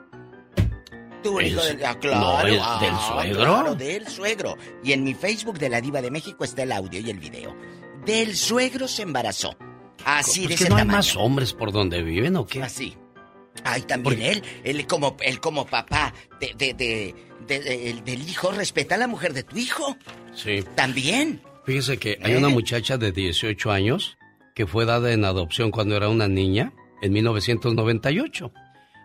Del, 1.23 1.83
ah, 1.85 1.99
claro, 1.99 2.47
del 2.47 2.59
ah, 2.61 3.11
suegro. 3.13 3.39
Claro, 3.39 3.75
del 3.75 4.07
suegro. 4.07 4.57
Y 4.83 4.93
en 4.93 5.03
mi 5.03 5.13
Facebook 5.13 5.59
de 5.59 5.69
la 5.69 5.81
Diva 5.81 6.01
de 6.01 6.11
México 6.11 6.43
está 6.43 6.63
el 6.63 6.71
audio 6.71 6.99
y 6.99 7.09
el 7.09 7.19
video. 7.19 7.55
Del 8.05 8.35
suegro 8.35 8.87
se 8.87 9.03
embarazó. 9.03 9.55
Así 10.05 10.47
pues 10.47 10.59
de 10.59 10.65
que 10.65 10.69
no 10.69 10.77
hay 10.77 10.85
más 10.85 11.15
hombres 11.17 11.53
por 11.53 11.71
donde 11.71 12.01
viven 12.03 12.37
o 12.37 12.45
qué? 12.45 12.63
Así. 12.63 12.95
Ay, 13.65 13.81
también 13.81 14.21
él, 14.21 14.43
él 14.63 14.87
como, 14.87 15.17
él 15.19 15.41
como 15.41 15.65
papá 15.65 16.13
de, 16.39 16.53
de, 16.57 16.73
de, 16.73 18.01
del 18.05 18.29
hijo, 18.29 18.51
respeta 18.51 18.95
a 18.95 18.97
la 18.97 19.07
mujer 19.07 19.33
de 19.33 19.43
tu 19.43 19.57
hijo. 19.57 19.97
Sí. 20.33 20.63
También. 20.75 21.41
Fíjese 21.65 21.97
que 21.97 22.17
hay 22.23 22.35
una 22.35 22.47
¿Eh? 22.47 22.53
muchacha 22.53 22.97
de 22.97 23.11
18 23.11 23.71
años 23.71 24.17
que 24.55 24.65
fue 24.65 24.85
dada 24.85 25.11
en 25.11 25.25
adopción 25.25 25.71
cuando 25.71 25.97
era 25.97 26.09
una 26.09 26.27
niña 26.27 26.73
en 27.01 27.11
1998. 27.13 28.51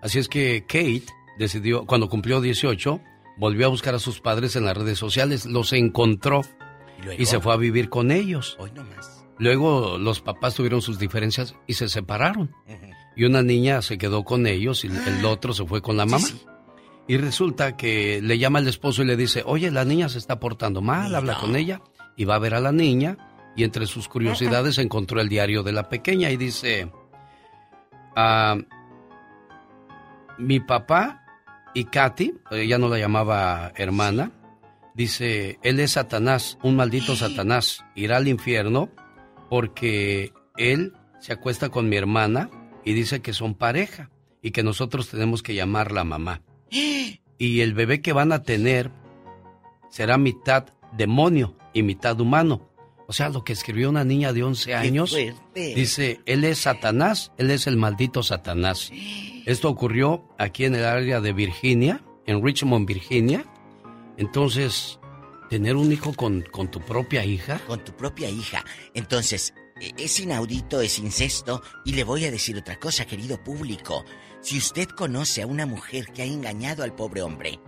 Así 0.02 0.18
es 0.18 0.28
que 0.28 0.62
Kate 0.66 1.06
decidió, 1.38 1.86
cuando 1.86 2.08
cumplió 2.08 2.40
18, 2.40 3.00
volvió 3.36 3.66
a 3.66 3.68
buscar 3.70 3.94
a 3.94 3.98
sus 3.98 4.20
padres 4.20 4.56
en 4.56 4.64
las 4.64 4.76
redes 4.76 4.98
sociales, 4.98 5.46
los 5.46 5.72
encontró 5.72 6.42
y, 7.18 7.26
se 7.26 7.40
fue 7.40 7.52
a 7.52 7.56
vivir 7.56 7.88
con 7.88 8.10
ellos. 8.10 8.56
Luego 9.38 9.98
los 9.98 10.20
papás 10.20 10.54
tuvieron 10.54 10.80
sus 10.80 10.98
diferencias 10.98 11.56
y 11.66 11.74
se 11.74 11.88
separaron. 11.88 12.54
Y 13.16 13.24
una 13.24 13.42
niña 13.42 13.82
se 13.82 13.98
quedó 13.98 14.24
con 14.24 14.46
ellos 14.46 14.84
y 14.84 14.88
el 14.88 15.24
otro 15.24 15.52
se 15.52 15.64
fue 15.64 15.82
con 15.82 15.96
la 15.96 16.06
mamá. 16.06 16.26
Y 17.06 17.18
resulta 17.18 17.76
que 17.76 18.20
le 18.22 18.38
llama 18.38 18.60
el 18.60 18.68
esposo 18.68 19.02
y 19.02 19.06
le 19.06 19.16
dice, 19.16 19.42
oye, 19.44 19.70
la 19.70 19.84
niña 19.84 20.08
se 20.08 20.18
está 20.18 20.40
portando 20.40 20.80
mal, 20.80 21.14
habla 21.14 21.36
con 21.38 21.54
ella 21.54 21.82
y 22.16 22.24
va 22.24 22.36
a 22.36 22.38
ver 22.38 22.54
a 22.54 22.60
la 22.60 22.72
niña. 22.72 23.18
Y 23.56 23.62
entre 23.62 23.86
sus 23.86 24.08
curiosidades 24.08 24.78
encontró 24.78 25.20
el 25.20 25.28
diario 25.28 25.62
de 25.62 25.72
la 25.72 25.88
pequeña 25.88 26.30
y 26.30 26.36
dice, 26.36 26.90
ah, 28.16 28.56
mi 30.38 30.60
papá 30.60 31.23
y 31.74 31.84
Katy, 31.84 32.34
ella 32.52 32.78
no 32.78 32.88
la 32.88 32.98
llamaba 32.98 33.72
hermana, 33.76 34.30
dice, 34.94 35.58
él 35.62 35.80
es 35.80 35.92
Satanás, 35.92 36.58
un 36.62 36.76
maldito 36.76 37.16
Satanás, 37.16 37.84
irá 37.94 38.16
al 38.16 38.28
infierno 38.28 38.88
porque 39.50 40.32
él 40.56 40.94
se 41.20 41.32
acuesta 41.32 41.68
con 41.68 41.88
mi 41.88 41.96
hermana 41.96 42.48
y 42.84 42.92
dice 42.92 43.20
que 43.20 43.32
son 43.32 43.54
pareja 43.54 44.10
y 44.40 44.52
que 44.52 44.62
nosotros 44.62 45.08
tenemos 45.08 45.42
que 45.42 45.54
llamarla 45.54 46.04
mamá. 46.04 46.42
Y 46.70 47.60
el 47.60 47.74
bebé 47.74 48.00
que 48.00 48.12
van 48.12 48.32
a 48.32 48.42
tener 48.42 48.90
será 49.90 50.18
mitad 50.18 50.66
demonio 50.96 51.56
y 51.72 51.82
mitad 51.82 52.20
humano. 52.20 52.70
O 53.06 53.12
sea, 53.12 53.28
lo 53.28 53.44
que 53.44 53.52
escribió 53.52 53.90
una 53.90 54.04
niña 54.04 54.32
de 54.32 54.42
11 54.42 54.74
años. 54.74 55.16
Dice, 55.54 56.20
él 56.26 56.44
es 56.44 56.58
Satanás, 56.58 57.32
él 57.38 57.50
es 57.50 57.66
el 57.66 57.76
maldito 57.76 58.22
Satanás. 58.22 58.90
Esto 59.46 59.68
ocurrió 59.68 60.28
aquí 60.38 60.64
en 60.64 60.74
el 60.74 60.84
área 60.84 61.20
de 61.20 61.32
Virginia, 61.32 62.02
en 62.26 62.42
Richmond, 62.42 62.86
Virginia. 62.86 63.44
Entonces, 64.16 64.98
tener 65.50 65.76
un 65.76 65.92
hijo 65.92 66.14
con, 66.14 66.42
con 66.50 66.70
tu 66.70 66.80
propia 66.80 67.24
hija. 67.24 67.60
Con 67.66 67.84
tu 67.84 67.92
propia 67.92 68.30
hija. 68.30 68.64
Entonces, 68.94 69.54
e, 69.80 69.92
es 69.98 70.18
inaudito, 70.20 70.80
es 70.80 70.98
incesto. 70.98 71.62
Y 71.84 71.92
le 71.92 72.04
voy 72.04 72.24
a 72.24 72.30
decir 72.30 72.56
otra 72.56 72.78
cosa, 72.78 73.04
querido 73.04 73.42
público. 73.42 74.04
Si 74.40 74.58
usted 74.58 74.88
conoce 74.88 75.42
a 75.42 75.46
una 75.46 75.66
mujer 75.66 76.06
que 76.14 76.22
ha 76.22 76.26
engañado 76.26 76.84
al 76.84 76.94
pobre 76.94 77.22
hombre, 77.22 77.58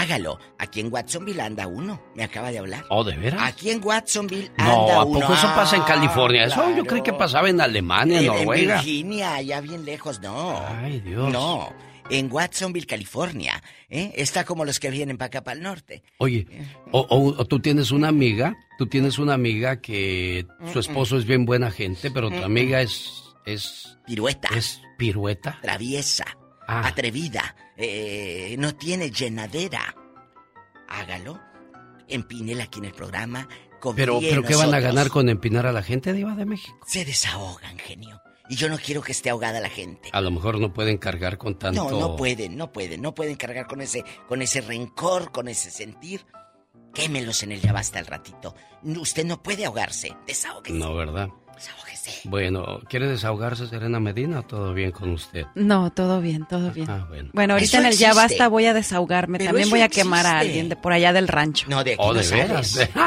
hágalo. 0.00 0.38
Aquí 0.58 0.80
en 0.80 0.92
Watsonville 0.92 1.40
anda 1.42 1.66
uno. 1.66 2.02
Me 2.14 2.24
acaba 2.24 2.50
de 2.50 2.58
hablar. 2.58 2.84
¿Oh, 2.90 3.04
de 3.04 3.16
veras? 3.16 3.42
Aquí 3.42 3.70
en 3.70 3.80
Watsonville 3.84 4.50
anda 4.56 4.74
uno. 4.76 4.86
No, 4.86 5.00
¿a 5.00 5.04
poco 5.20 5.34
eso 5.34 5.46
pasa 5.54 5.76
en 5.76 5.82
California? 5.82 6.44
Eso 6.44 6.76
yo 6.76 6.84
creo 6.84 7.02
que 7.02 7.12
pasaba 7.12 7.48
en 7.50 7.60
Alemania, 7.60 8.20
en 8.20 8.26
Noruega. 8.26 8.78
En 8.78 8.84
Virginia, 8.84 9.34
allá 9.34 9.60
bien 9.60 9.84
lejos, 9.84 10.20
no. 10.20 10.60
Ay, 10.66 11.00
Dios. 11.00 11.32
No. 11.32 11.72
en 12.10 12.28
Watsonville, 12.32 12.86
California. 12.88 13.62
¿eh? 13.88 14.12
Está 14.16 14.44
como 14.44 14.64
los 14.64 14.80
que 14.80 14.90
vienen 14.90 15.16
para 15.16 15.26
acá, 15.28 15.44
para 15.44 15.56
el 15.56 15.62
norte. 15.62 16.02
Oye, 16.18 16.44
o, 16.90 17.00
o- 17.08 17.36
o 17.40 17.44
tú 17.44 17.60
tienes 17.60 17.92
una 17.92 18.08
amiga, 18.08 18.56
tú 18.78 18.86
tienes 18.88 19.18
una 19.20 19.34
amiga 19.34 19.80
que 19.80 20.44
su 20.72 20.80
esposo 20.80 21.16
es 21.16 21.24
bien 21.24 21.44
buena 21.46 21.70
gente, 21.70 22.10
pero 22.10 22.28
tu 22.30 22.42
amiga 22.42 22.80
es... 22.82 23.22
es 23.46 23.96
Pirueta. 24.06 24.48
Es 24.56 24.80
pirueta. 24.98 25.60
Traviesa. 25.62 26.24
Ah. 26.66 26.88
Atrevida. 26.88 27.54
Eh, 27.80 28.56
no 28.58 28.74
tiene 28.74 29.10
llenadera. 29.10 29.94
Hágalo. 30.88 31.40
Empínela 32.08 32.64
aquí 32.64 32.80
en 32.80 32.86
el 32.86 32.92
programa. 32.92 33.48
Pero, 33.96 34.20
pero 34.20 34.42
¿qué 34.42 34.54
van 34.54 34.74
a 34.74 34.80
ganar 34.80 35.08
con 35.08 35.28
empinar 35.28 35.66
a 35.66 35.72
la 35.72 35.82
gente, 35.82 36.12
Diva 36.12 36.34
de 36.34 36.44
México? 36.44 36.78
Se 36.86 37.04
desahogan, 37.04 37.78
genio. 37.78 38.20
Y 38.50 38.56
yo 38.56 38.68
no 38.68 38.76
quiero 38.78 39.00
que 39.00 39.12
esté 39.12 39.30
ahogada 39.30 39.60
la 39.60 39.70
gente. 39.70 40.10
A 40.12 40.20
lo 40.20 40.30
mejor 40.30 40.58
no 40.58 40.74
pueden 40.74 40.98
cargar 40.98 41.38
con 41.38 41.58
tanto... 41.58 41.88
No, 41.88 41.98
no 41.98 42.16
pueden, 42.16 42.56
no 42.56 42.72
pueden, 42.72 43.00
no 43.00 43.14
pueden 43.14 43.36
cargar 43.36 43.66
con 43.66 43.80
ese, 43.80 44.04
con 44.28 44.42
ese 44.42 44.60
rencor, 44.60 45.30
con 45.30 45.48
ese 45.48 45.70
sentir. 45.70 46.26
Quémelos 46.92 47.44
en 47.44 47.52
el 47.52 47.60
ya 47.60 47.72
basta 47.72 48.00
el 48.00 48.06
ratito. 48.06 48.54
Usted 48.82 49.24
no 49.24 49.40
puede 49.42 49.64
ahogarse. 49.64 50.16
Desahógese. 50.26 50.76
No, 50.76 50.94
¿verdad? 50.96 51.28
Desahógese. 52.04 52.28
Bueno, 52.28 52.80
¿quiere 52.88 53.06
desahogarse 53.08 53.66
Serena 53.66 54.00
Medina 54.00 54.40
o 54.40 54.42
todo 54.42 54.72
bien 54.74 54.90
con 54.90 55.10
usted? 55.10 55.44
No, 55.54 55.90
todo 55.92 56.20
bien, 56.20 56.46
todo 56.48 56.70
bien. 56.70 56.88
Ah, 56.90 57.06
bueno. 57.08 57.30
Bueno, 57.32 57.54
ahorita 57.54 57.78
Eso 57.78 57.78
en 57.78 57.86
el 57.92 57.96
ya 57.98 58.12
basta 58.14 58.48
voy 58.48 58.66
a 58.66 58.74
desahogarme. 58.74 59.38
Pero 59.38 59.50
También 59.50 59.70
voy 59.70 59.80
a 59.82 59.88
quemar 59.88 60.26
a 60.26 60.38
alguien 60.38 60.68
de 60.68 60.76
por 60.76 60.92
allá 60.92 61.12
del 61.12 61.28
rancho. 61.28 61.66
No, 61.68 61.84
de 61.84 61.92
aquí 61.92 62.00
Oh, 62.02 62.12
no 62.12 62.18
¿de 62.18 62.24
sales. 62.24 62.76
veras? 62.76 62.88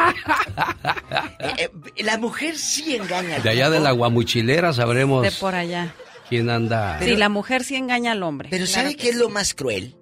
Eh, 1.40 1.70
eh, 1.96 2.04
la 2.04 2.18
mujer 2.18 2.58
sí 2.58 2.96
engaña. 2.96 3.36
al 3.36 3.44
De 3.44 3.50
allá 3.50 3.70
de 3.70 3.80
la 3.80 3.92
guamuchilera 3.92 4.72
sabremos 4.74 5.24
De 5.24 5.32
por 5.32 5.56
allá. 5.56 5.94
quién 6.30 6.50
anda... 6.50 7.00
sí, 7.02 7.16
la 7.18 7.30
mujer 7.30 7.64
sí 7.64 7.76
engaña 7.76 8.14
al 8.14 8.24
hombre. 8.24 8.48
Pero 8.50 8.66
claro 8.66 8.82
¿sabe 8.82 8.96
que 8.96 9.04
qué 9.04 9.10
es 9.10 9.16
sí. 9.16 9.22
lo 9.22 9.30
más 9.30 9.54
cruel? 9.54 9.96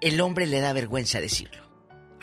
El 0.00 0.20
hombre 0.20 0.46
le 0.46 0.60
da 0.60 0.72
vergüenza 0.72 1.20
decirlo. 1.20 1.65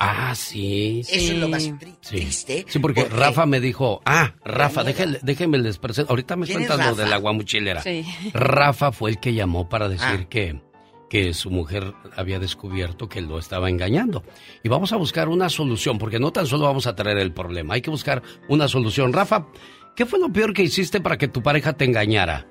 Ah, 0.05 0.35
sí, 0.35 1.01
sí. 1.05 1.15
Eso 1.15 1.33
es 1.33 1.39
lo 1.39 1.47
más 1.47 1.63
tri- 1.69 1.95
Sí. 2.01 2.15
triste. 2.17 2.65
Sí, 2.67 2.79
porque 2.79 3.01
porque- 3.03 3.15
Rafa 3.15 3.45
me 3.45 3.59
dijo, 3.59 4.01
ah, 4.05 4.33
Rafa, 4.43 4.83
déjenme, 4.83 5.19
déjenme 5.21 5.57
les 5.59 5.77
presento. 5.77 6.11
Ahorita 6.11 6.35
me 6.35 6.45
¿Quién 6.45 6.61
es 6.61 6.67
cuentas 6.67 6.87
lo 6.89 6.95
de 6.95 7.03
Rafa? 7.03 7.09
la 7.15 7.17
guamuchilera. 7.21 7.81
Sí. 7.81 8.03
Rafa 8.33 8.91
fue 8.91 9.11
el 9.11 9.19
que 9.19 9.33
llamó 9.33 9.69
para 9.69 9.87
decir 9.89 10.07
Ah. 10.23 10.25
que, 10.29 10.61
que 11.09 11.33
su 11.33 11.51
mujer 11.51 11.93
había 12.17 12.39
descubierto 12.39 13.07
que 13.07 13.21
lo 13.21 13.37
estaba 13.39 13.69
engañando. 13.69 14.23
Y 14.63 14.69
vamos 14.69 14.91
a 14.93 14.97
buscar 14.97 15.29
una 15.29 15.47
solución, 15.49 15.97
porque 15.99 16.19
no 16.19 16.31
tan 16.31 16.47
solo 16.47 16.65
vamos 16.65 16.87
a 16.87 16.95
traer 16.95 17.17
el 17.19 17.31
problema, 17.31 17.75
hay 17.75 17.81
que 17.81 17.91
buscar 17.91 18.21
una 18.49 18.67
solución. 18.67 19.13
Rafa, 19.13 19.47
¿qué 19.95 20.05
fue 20.05 20.19
lo 20.19 20.31
peor 20.33 20.53
que 20.53 20.63
hiciste 20.63 20.99
para 21.01 21.17
que 21.17 21.27
tu 21.27 21.41
pareja 21.43 21.73
te 21.73 21.85
engañara? 21.85 22.47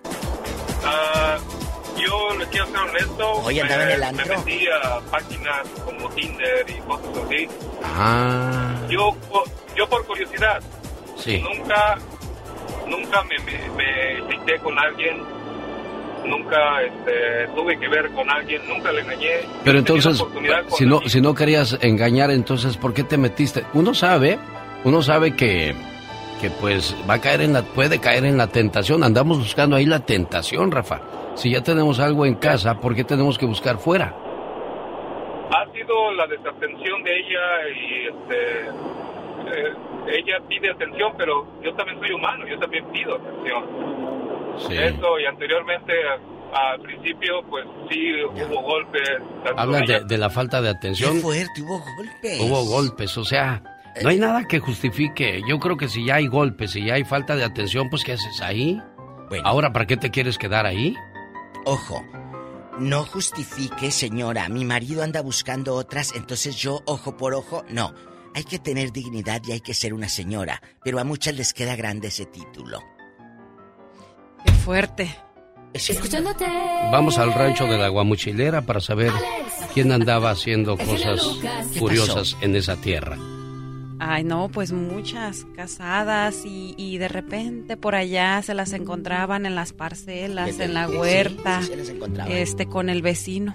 Quiero 2.53 2.67
ser 2.67 2.77
honesto. 2.77 3.33
Hoy 3.45 3.61
andaba 3.61 3.83
en 3.83 3.91
el 3.91 4.01
me, 4.01 4.07
antro. 4.07 4.27
me 4.29 4.37
metí 4.37 4.67
a 4.69 5.01
páginas 5.11 5.69
como 5.85 6.09
Tinder 6.11 6.67
y 6.69 6.81
cosas 6.83 7.19
así. 7.27 7.49
Ah, 7.83 8.75
Yo, 8.89 9.17
yo 9.77 9.89
por 9.89 10.07
curiosidad, 10.07 10.61
sí. 11.17 11.43
nunca, 11.43 11.99
nunca 12.87 13.23
me, 13.25 13.39
me, 13.41 13.69
me 14.23 14.31
cité 14.31 14.59
con 14.61 14.79
alguien, 14.79 15.23
nunca 16.27 16.83
este, 16.83 17.49
tuve 17.57 17.79
que 17.81 17.89
ver 17.89 18.11
con 18.13 18.29
alguien, 18.31 18.61
nunca 18.69 18.93
le 18.93 19.01
engañé. 19.01 19.41
Pero 19.65 19.79
entonces, 19.79 20.23
si 20.77 20.85
no, 20.87 20.97
alguien. 20.97 21.11
si 21.11 21.21
no 21.21 21.35
querías 21.35 21.79
engañar, 21.81 22.31
entonces, 22.31 22.77
¿por 22.77 22.93
qué 22.95 23.03
te 23.03 23.17
metiste? 23.17 23.65
Uno 23.73 23.95
sabe, 23.95 24.39
uno 24.85 25.03
sabe 25.03 25.35
que, 25.35 25.75
que 26.43 26.51
pues 26.51 26.95
va 27.09 27.15
a 27.15 27.21
caer 27.21 27.41
en 27.41 27.53
la, 27.55 27.63
puede 27.63 27.99
caer 28.01 28.25
en 28.27 28.37
la 28.37 28.49
tentación. 28.49 29.03
Andamos 29.05 29.39
buscando 29.39 29.77
ahí 29.77 29.87
la 29.87 30.01
tentación, 30.01 30.71
Rafa. 30.71 31.01
Si 31.37 31.51
ya 31.51 31.63
tenemos 31.63 32.01
algo 32.01 32.27
en 32.27 32.35
casa, 32.35 32.75
¿por 32.81 32.95
qué 32.95 33.05
tenemos 33.05 33.39
que 33.39 33.47
buscar 33.47 33.79
fuera? 33.79 34.15
ha 35.55 35.71
sido 35.73 36.13
la 36.15 36.27
desatención 36.27 37.03
de 37.05 37.11
ella 37.19 37.69
y 37.69 38.09
este 38.09 38.69
eh, 39.55 39.75
ella 40.09 40.39
pide 40.49 40.71
atención 40.71 41.13
pero 41.19 41.47
yo 41.63 41.75
también 41.75 41.99
soy 42.01 42.11
humano 42.13 42.47
yo 42.49 42.59
también 42.59 42.85
pido 42.91 43.17
atención 43.17 43.93
Sí. 44.59 44.75
eso 44.79 45.19
y 45.21 45.27
anteriormente 45.27 45.93
al 46.55 46.81
principio 46.81 47.43
pues 47.51 47.67
sí 47.91 48.23
hubo 48.25 48.63
golpes 48.63 49.03
Hablan 49.57 49.85
de, 49.85 50.01
de 50.05 50.19
la 50.19 50.31
falta 50.31 50.61
de 50.63 50.71
Qué 50.71 50.77
atención. 50.77 51.17
fuerte, 51.19 51.61
hubo 51.63 51.79
golpes. 51.97 52.41
Hubo 52.41 52.65
golpes, 52.65 53.17
o 53.19 53.25
sea, 53.25 53.63
no 54.01 54.09
hay 54.09 54.19
nada 54.19 54.47
que 54.47 54.59
justifique. 54.59 55.43
Yo 55.49 55.59
creo 55.59 55.77
que 55.77 55.89
si 55.89 56.07
ya 56.07 56.17
hay 56.17 56.27
golpes, 56.27 56.73
si 56.73 56.85
ya 56.85 56.95
hay 56.95 57.05
falta 57.05 57.37
de 57.37 57.45
atención, 57.45 57.91
pues 57.91 58.05
¿qué 58.05 58.13
haces 58.13 58.41
ahí? 58.41 58.81
Bueno. 59.29 59.47
Ahora, 59.47 59.73
¿para 59.73 59.87
qué 59.87 59.97
te 59.97 60.11
quieres 60.11 60.39
quedar 60.39 60.67
ahí? 60.67 60.95
Ojo, 61.65 62.05
no 62.79 63.05
justifique, 63.05 63.91
señora. 63.91 64.49
Mi 64.49 64.65
marido 64.65 65.03
anda 65.03 65.21
buscando 65.21 65.75
otras, 65.75 66.15
entonces 66.15 66.57
yo, 66.57 66.83
ojo 66.87 67.17
por 67.17 67.35
ojo, 67.35 67.65
no. 67.69 67.95
Hay 68.35 68.45
que 68.45 68.59
tener 68.59 68.93
dignidad 68.93 69.43
y 69.47 69.53
hay 69.53 69.61
que 69.61 69.75
ser 69.75 69.93
una 69.93 70.09
señora. 70.09 70.63
Pero 70.83 70.99
a 70.99 71.05
muchas 71.05 71.35
les 71.35 71.53
queda 71.53 71.77
grande 71.77 72.09
ese 72.09 72.25
título. 72.25 72.81
Qué 74.45 74.53
fuerte. 74.53 75.15
Escuchándote. 75.75 76.47
Vamos 76.91 77.19
al 77.19 77.33
rancho 77.33 77.67
de 77.67 77.79
la 77.79 77.89
guamuchilera 77.89 78.63
para 78.63 78.81
saber 78.81 79.13
quién 79.73 79.93
andaba 79.93 80.31
haciendo 80.31 80.77
cosas 80.77 81.21
¿Qué 81.73 81.79
curiosas 81.79 82.37
en 82.41 82.57
esa 82.57 82.77
tierra. 82.77 83.17
Ay, 84.05 84.25
no, 84.25 84.49
pues 84.49 84.73
muchas 84.73 85.47
casadas 85.55 86.45
y, 86.45 86.75
y 86.77 86.99
de 86.99 87.07
repente 87.07 87.77
por 87.77 87.95
allá 87.95 88.43
se 88.43 88.53
las 88.53 88.73
encontraban 88.73 89.47
en 89.47 89.55
las 89.55 89.73
parcelas, 89.73 90.59
en 90.59 90.75
la 90.75 90.89
sí, 90.89 90.95
huerta, 90.97 91.61
sí, 91.63 91.69
se 91.69 91.77
las 91.77 91.89
encontraban. 91.89 92.33
este, 92.33 92.67
con 92.67 92.89
el 92.89 93.01
vecino, 93.01 93.55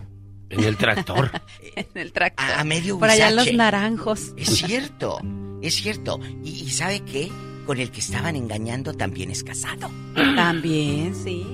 En 0.49 0.63
el 0.63 0.77
tractor. 0.77 1.31
en 1.75 1.87
el 1.95 2.13
tractor. 2.13 2.45
A, 2.45 2.61
a 2.61 2.63
medio 2.63 2.97
por 2.97 3.09
allá 3.09 3.27
en 3.27 3.35
los 3.35 3.51
naranjos. 3.53 4.33
Es 4.37 4.49
cierto, 4.57 5.19
es 5.61 5.75
cierto. 5.75 6.19
Y, 6.45 6.49
y 6.51 6.69
¿sabe 6.69 7.01
qué? 7.01 7.29
Con 7.65 7.79
el 7.79 7.91
que 7.91 7.99
estaban 7.99 8.37
engañando 8.37 8.93
también 8.93 9.29
es 9.31 9.43
casado. 9.43 9.89
También, 10.15 11.13
sí. 11.13 11.45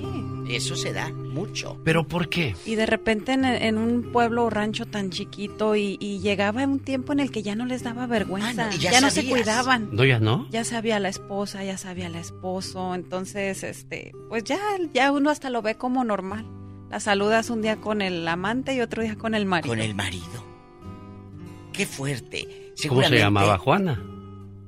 Eso 0.49 0.75
se 0.75 0.93
da 0.93 1.09
mucho. 1.09 1.77
¿Pero 1.83 2.07
por 2.07 2.29
qué? 2.29 2.55
Y 2.65 2.75
de 2.75 2.85
repente 2.85 3.33
en, 3.33 3.45
en 3.45 3.77
un 3.77 4.11
pueblo 4.11 4.45
o 4.45 4.49
rancho 4.49 4.85
tan 4.85 5.09
chiquito 5.09 5.75
y, 5.75 5.97
y 5.99 6.19
llegaba 6.19 6.63
un 6.65 6.79
tiempo 6.79 7.13
en 7.13 7.19
el 7.19 7.31
que 7.31 7.43
ya 7.43 7.55
no 7.55 7.65
les 7.65 7.83
daba 7.83 8.05
vergüenza, 8.07 8.65
Ah, 8.67 8.71
no, 8.71 8.77
ya 8.77 8.91
ya, 8.91 9.01
no 9.01 9.09
se 9.09 9.27
cuidaban. 9.27 9.89
¿No, 9.91 10.03
ya 10.05 10.19
no? 10.19 10.47
Ya 10.49 10.63
sabía 10.63 10.99
la 10.99 11.09
esposa, 11.09 11.63
ya 11.63 11.77
sabía 11.77 12.07
el 12.07 12.15
esposo, 12.15 12.95
entonces, 12.95 13.63
este, 13.63 14.11
pues 14.29 14.43
ya, 14.43 14.59
ya 14.93 15.11
uno 15.11 15.29
hasta 15.29 15.49
lo 15.49 15.61
ve 15.61 15.75
como 15.75 16.03
normal. 16.03 16.45
La 16.89 16.99
saludas 16.99 17.49
un 17.49 17.61
día 17.61 17.77
con 17.77 18.01
el 18.01 18.27
amante 18.27 18.75
y 18.75 18.81
otro 18.81 19.01
día 19.01 19.15
con 19.15 19.33
el 19.35 19.45
marido. 19.45 19.69
Con 19.73 19.79
el 19.81 19.95
marido. 19.95 20.45
Qué 21.71 21.85
fuerte. 21.85 22.73
¿Cómo 22.87 23.01
se 23.03 23.17
llamaba 23.17 23.57
Juana? 23.57 24.01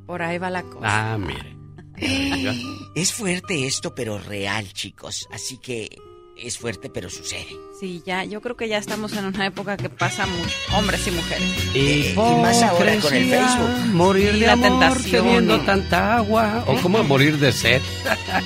Por 0.08 0.22
ahí 0.22 0.38
va 0.38 0.50
la 0.50 0.64
cosa. 0.64 1.14
Ah, 1.14 1.18
mire. 1.18 1.55
Es 2.96 3.12
fuerte 3.14 3.68
esto, 3.68 3.94
pero 3.94 4.18
real, 4.18 4.72
chicos. 4.72 5.28
Así 5.32 5.58
que 5.58 5.90
es 6.38 6.58
fuerte, 6.58 6.90
pero 6.90 7.10
sucede. 7.10 7.48
Sí, 7.80 8.02
ya, 8.06 8.24
yo 8.24 8.42
creo 8.42 8.56
que 8.56 8.68
ya 8.68 8.78
estamos 8.78 9.14
en 9.14 9.26
una 9.26 9.46
época 9.46 9.78
que 9.78 9.90
pasa 9.90 10.26
mucho, 10.26 10.56
hombres 10.78 11.06
y 11.08 11.12
mujeres. 11.12 11.44
Eh, 11.74 12.14
y 12.14 12.18
más 12.18 12.62
ahora 12.62 12.96
con 13.00 13.14
el 13.14 13.30
Facebook. 13.30 13.70
Morir 13.94 14.34
de 14.34 14.46
la 14.46 14.54
amor, 14.54 14.70
tentación. 14.70 15.26
bebiendo 15.26 15.62
tanta 15.62 16.18
agua. 16.18 16.64
O 16.68 16.76
cómo 16.82 17.04
morir 17.04 17.38
de 17.38 17.52
sed. 17.52 17.82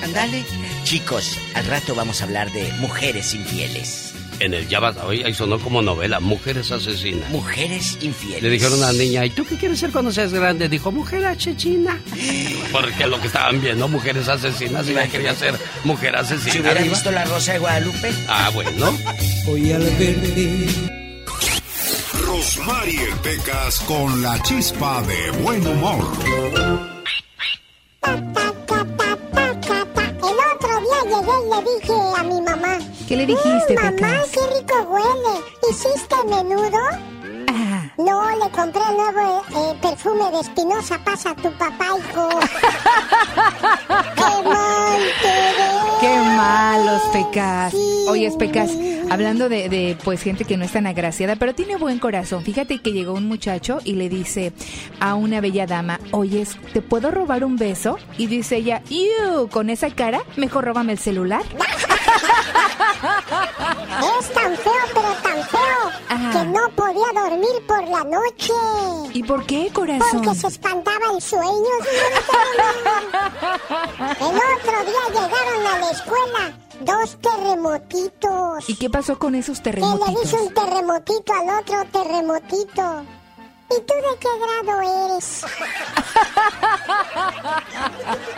Ándale. 0.02 0.44
Chicos, 0.84 1.36
al 1.54 1.64
rato 1.66 1.94
vamos 1.94 2.20
a 2.20 2.24
hablar 2.24 2.52
de 2.52 2.72
mujeres 2.74 3.34
infieles. 3.34 4.09
En 4.40 4.54
el 4.54 4.66
ya 4.68 4.80
vas, 4.80 4.96
oye, 5.04 5.22
ahí 5.24 5.34
sonó 5.34 5.58
como 5.58 5.82
novela, 5.82 6.18
Mujeres 6.18 6.72
Asesinas. 6.72 7.28
Mujeres 7.28 7.98
infieles. 8.00 8.42
Le 8.42 8.48
dijeron 8.48 8.82
a 8.82 8.86
la 8.86 8.94
niña, 8.94 9.26
¿y 9.26 9.30
tú 9.30 9.44
qué 9.44 9.56
quieres 9.56 9.78
ser 9.78 9.90
cuando 9.90 10.10
seas 10.10 10.32
grande? 10.32 10.66
Dijo, 10.66 10.90
mujer 10.90 11.26
asesina. 11.26 12.00
Porque 12.72 13.06
lo 13.06 13.20
que 13.20 13.26
estaban 13.26 13.60
viendo, 13.60 13.86
mujeres 13.86 14.28
asesinas, 14.28 14.88
y 14.88 14.92
ella 14.92 15.06
quería 15.08 15.34
ser 15.34 15.54
mujer 15.84 16.16
asesina. 16.16 16.52
Si 16.52 16.60
hubiera 16.60 16.80
visto 16.80 17.10
la 17.10 17.26
Rosa 17.26 17.52
de 17.52 17.58
Guadalupe. 17.58 18.10
Ah, 18.28 18.50
bueno. 18.54 18.96
Hoy 19.46 19.72
al 19.72 19.82
verte. 19.82 20.66
Rosmarie 22.24 23.08
Pecas 23.22 23.80
con 23.80 24.22
la 24.22 24.40
chispa 24.42 25.02
de 25.02 25.30
buen 25.42 25.66
humor. 25.66 26.10
El 28.02 28.24
otro 30.54 30.80
día 30.80 31.02
llegué 31.04 31.36
y 31.44 31.46
le 31.50 31.58
dije 31.70 31.92
a 32.16 32.22
mi 32.22 32.40
mamá. 32.40 32.78
¿Qué 33.10 33.16
le 33.16 33.26
dijiste, 33.26 33.74
"Mm, 33.74 33.82
Mamá, 33.82 33.90
Pecas? 33.96 34.30
qué 34.30 34.40
rico 34.60 34.82
huele. 34.88 35.40
¿Hiciste 35.68 36.14
menudo? 36.28 36.78
No, 38.06 38.30
le 38.36 38.50
compré 38.50 38.80
el 38.88 38.96
nuevo 38.96 39.42
eh, 39.50 39.74
perfume 39.82 40.30
de 40.30 40.40
Espinosa 40.40 40.98
Pasa 41.04 41.30
a 41.30 41.34
tu 41.34 41.52
papá, 41.52 41.86
hijo. 41.98 42.28
¡Qué 44.16 44.48
mal 44.48 45.00
te 45.22 45.40
qué 46.00 46.18
malos, 46.18 47.02
Pecas. 47.12 47.74
Oye, 48.08 48.30
Pecas, 48.38 48.70
hablando 49.10 49.48
de, 49.50 49.68
de, 49.68 49.98
pues 50.02 50.22
gente 50.22 50.44
que 50.44 50.56
no 50.56 50.64
es 50.64 50.72
tan 50.72 50.86
agraciada, 50.86 51.36
pero 51.36 51.54
tiene 51.54 51.76
buen 51.76 51.98
corazón. 51.98 52.42
Fíjate 52.42 52.80
que 52.80 52.92
llegó 52.92 53.12
un 53.12 53.28
muchacho 53.28 53.80
y 53.84 53.92
le 53.92 54.08
dice 54.08 54.52
a 54.98 55.14
una 55.14 55.40
bella 55.42 55.66
dama, 55.66 56.00
oye, 56.12 56.46
¿te 56.72 56.80
puedo 56.80 57.10
robar 57.10 57.44
un 57.44 57.56
beso? 57.56 57.98
Y 58.16 58.28
dice 58.28 58.56
ella, 58.56 58.82
¡Ew! 58.88 59.48
Con 59.48 59.68
esa 59.68 59.90
cara, 59.90 60.22
mejor 60.36 60.64
róbame 60.64 60.92
el 60.92 60.98
celular. 60.98 61.42
Es 64.20 64.32
tan 64.32 64.56
feo, 64.56 64.72
pero 64.94 65.08
tan 65.22 65.42
feo, 65.48 66.32
que 66.32 66.44
no 66.46 66.68
podía 66.70 67.06
dormir 67.14 67.66
por 67.66 67.82
la 67.90 68.04
noche. 68.04 68.52
¿Y 69.12 69.22
por 69.22 69.44
qué, 69.46 69.70
corazón? 69.72 70.22
Porque 70.22 70.38
se 70.38 70.46
espantaba 70.48 71.06
el 71.14 71.20
sueño, 71.22 71.44
El 74.20 74.36
otro 74.36 74.84
día 74.84 75.04
llegaron 75.08 75.66
a 75.66 75.78
la 75.78 75.90
escuela 75.90 76.58
dos 76.80 77.18
terremotitos. 77.20 78.68
¿Y 78.68 78.76
qué 78.76 78.88
pasó 78.90 79.18
con 79.18 79.34
esos 79.34 79.58
Que 79.58 79.64
terremotitos? 79.64 80.08
le 80.14 80.20
dice 80.20 80.36
un 80.40 80.54
terremotito 80.54 81.32
al 81.32 81.60
otro 81.60 81.84
terremotito. 81.92 83.02
¿Y 83.70 83.80
tú 83.82 83.94
de 83.94 84.18
qué 84.18 84.28
grado 84.40 84.80
eres? 85.12 85.24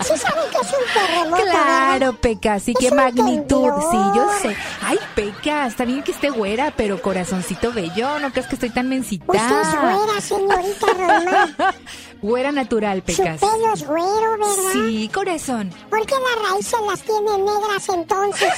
¿Sí 0.02 0.16
saben 0.18 0.50
que 0.50 0.58
es 0.58 0.72
un 0.72 0.84
terremoto, 0.92 1.42
Claro, 1.42 2.12
Peca, 2.20 2.58
sí, 2.60 2.74
qué 2.78 2.90
magnitud. 2.90 3.70
Sí, 3.90 3.96
yo 4.14 4.28
sé. 4.42 4.54
Ay, 4.82 4.98
Peca, 5.14 5.66
está 5.66 5.84
bien 5.84 6.02
que 6.02 6.12
esté 6.12 6.28
güera, 6.30 6.72
pero 6.76 7.00
corazoncito 7.00 7.72
bello, 7.72 8.18
no 8.18 8.30
crees 8.30 8.46
que 8.46 8.56
estoy 8.56 8.70
tan 8.70 8.88
mensita. 8.88 9.24
Usted 9.26 9.60
es 9.60 9.80
güera, 9.80 10.20
señorita 10.20 10.86
Román. 10.92 11.56
Güera 12.22 12.52
natural, 12.52 12.98
Su 13.00 13.04
Pecas. 13.16 13.40
pelo 13.40 13.72
es 13.74 13.84
güero, 13.84 14.38
¿verdad? 14.38 14.72
Sí, 14.74 15.10
corazón. 15.12 15.70
¿Por 15.90 16.06
qué 16.06 16.14
las 16.14 16.50
raíces 16.50 16.78
las 16.88 17.00
tiene 17.02 17.36
negras 17.38 17.88
entonces? 17.88 18.48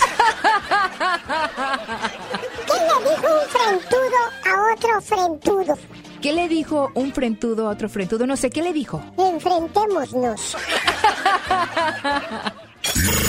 ¿Qué 2.66 2.74
le 2.74 3.10
dijo 3.10 3.26
un 3.26 3.48
frentudo 3.48 4.18
a 4.44 4.74
otro 4.74 5.00
frentudo? 5.00 5.78
¿Qué 6.24 6.32
le 6.32 6.48
dijo 6.48 6.90
un 6.94 7.12
frentudo 7.12 7.68
a 7.68 7.72
otro 7.72 7.86
frentudo? 7.86 8.26
No 8.26 8.34
sé, 8.34 8.48
¿qué 8.48 8.62
le 8.62 8.72
dijo? 8.72 8.98
Enfrentémonos. 9.18 10.56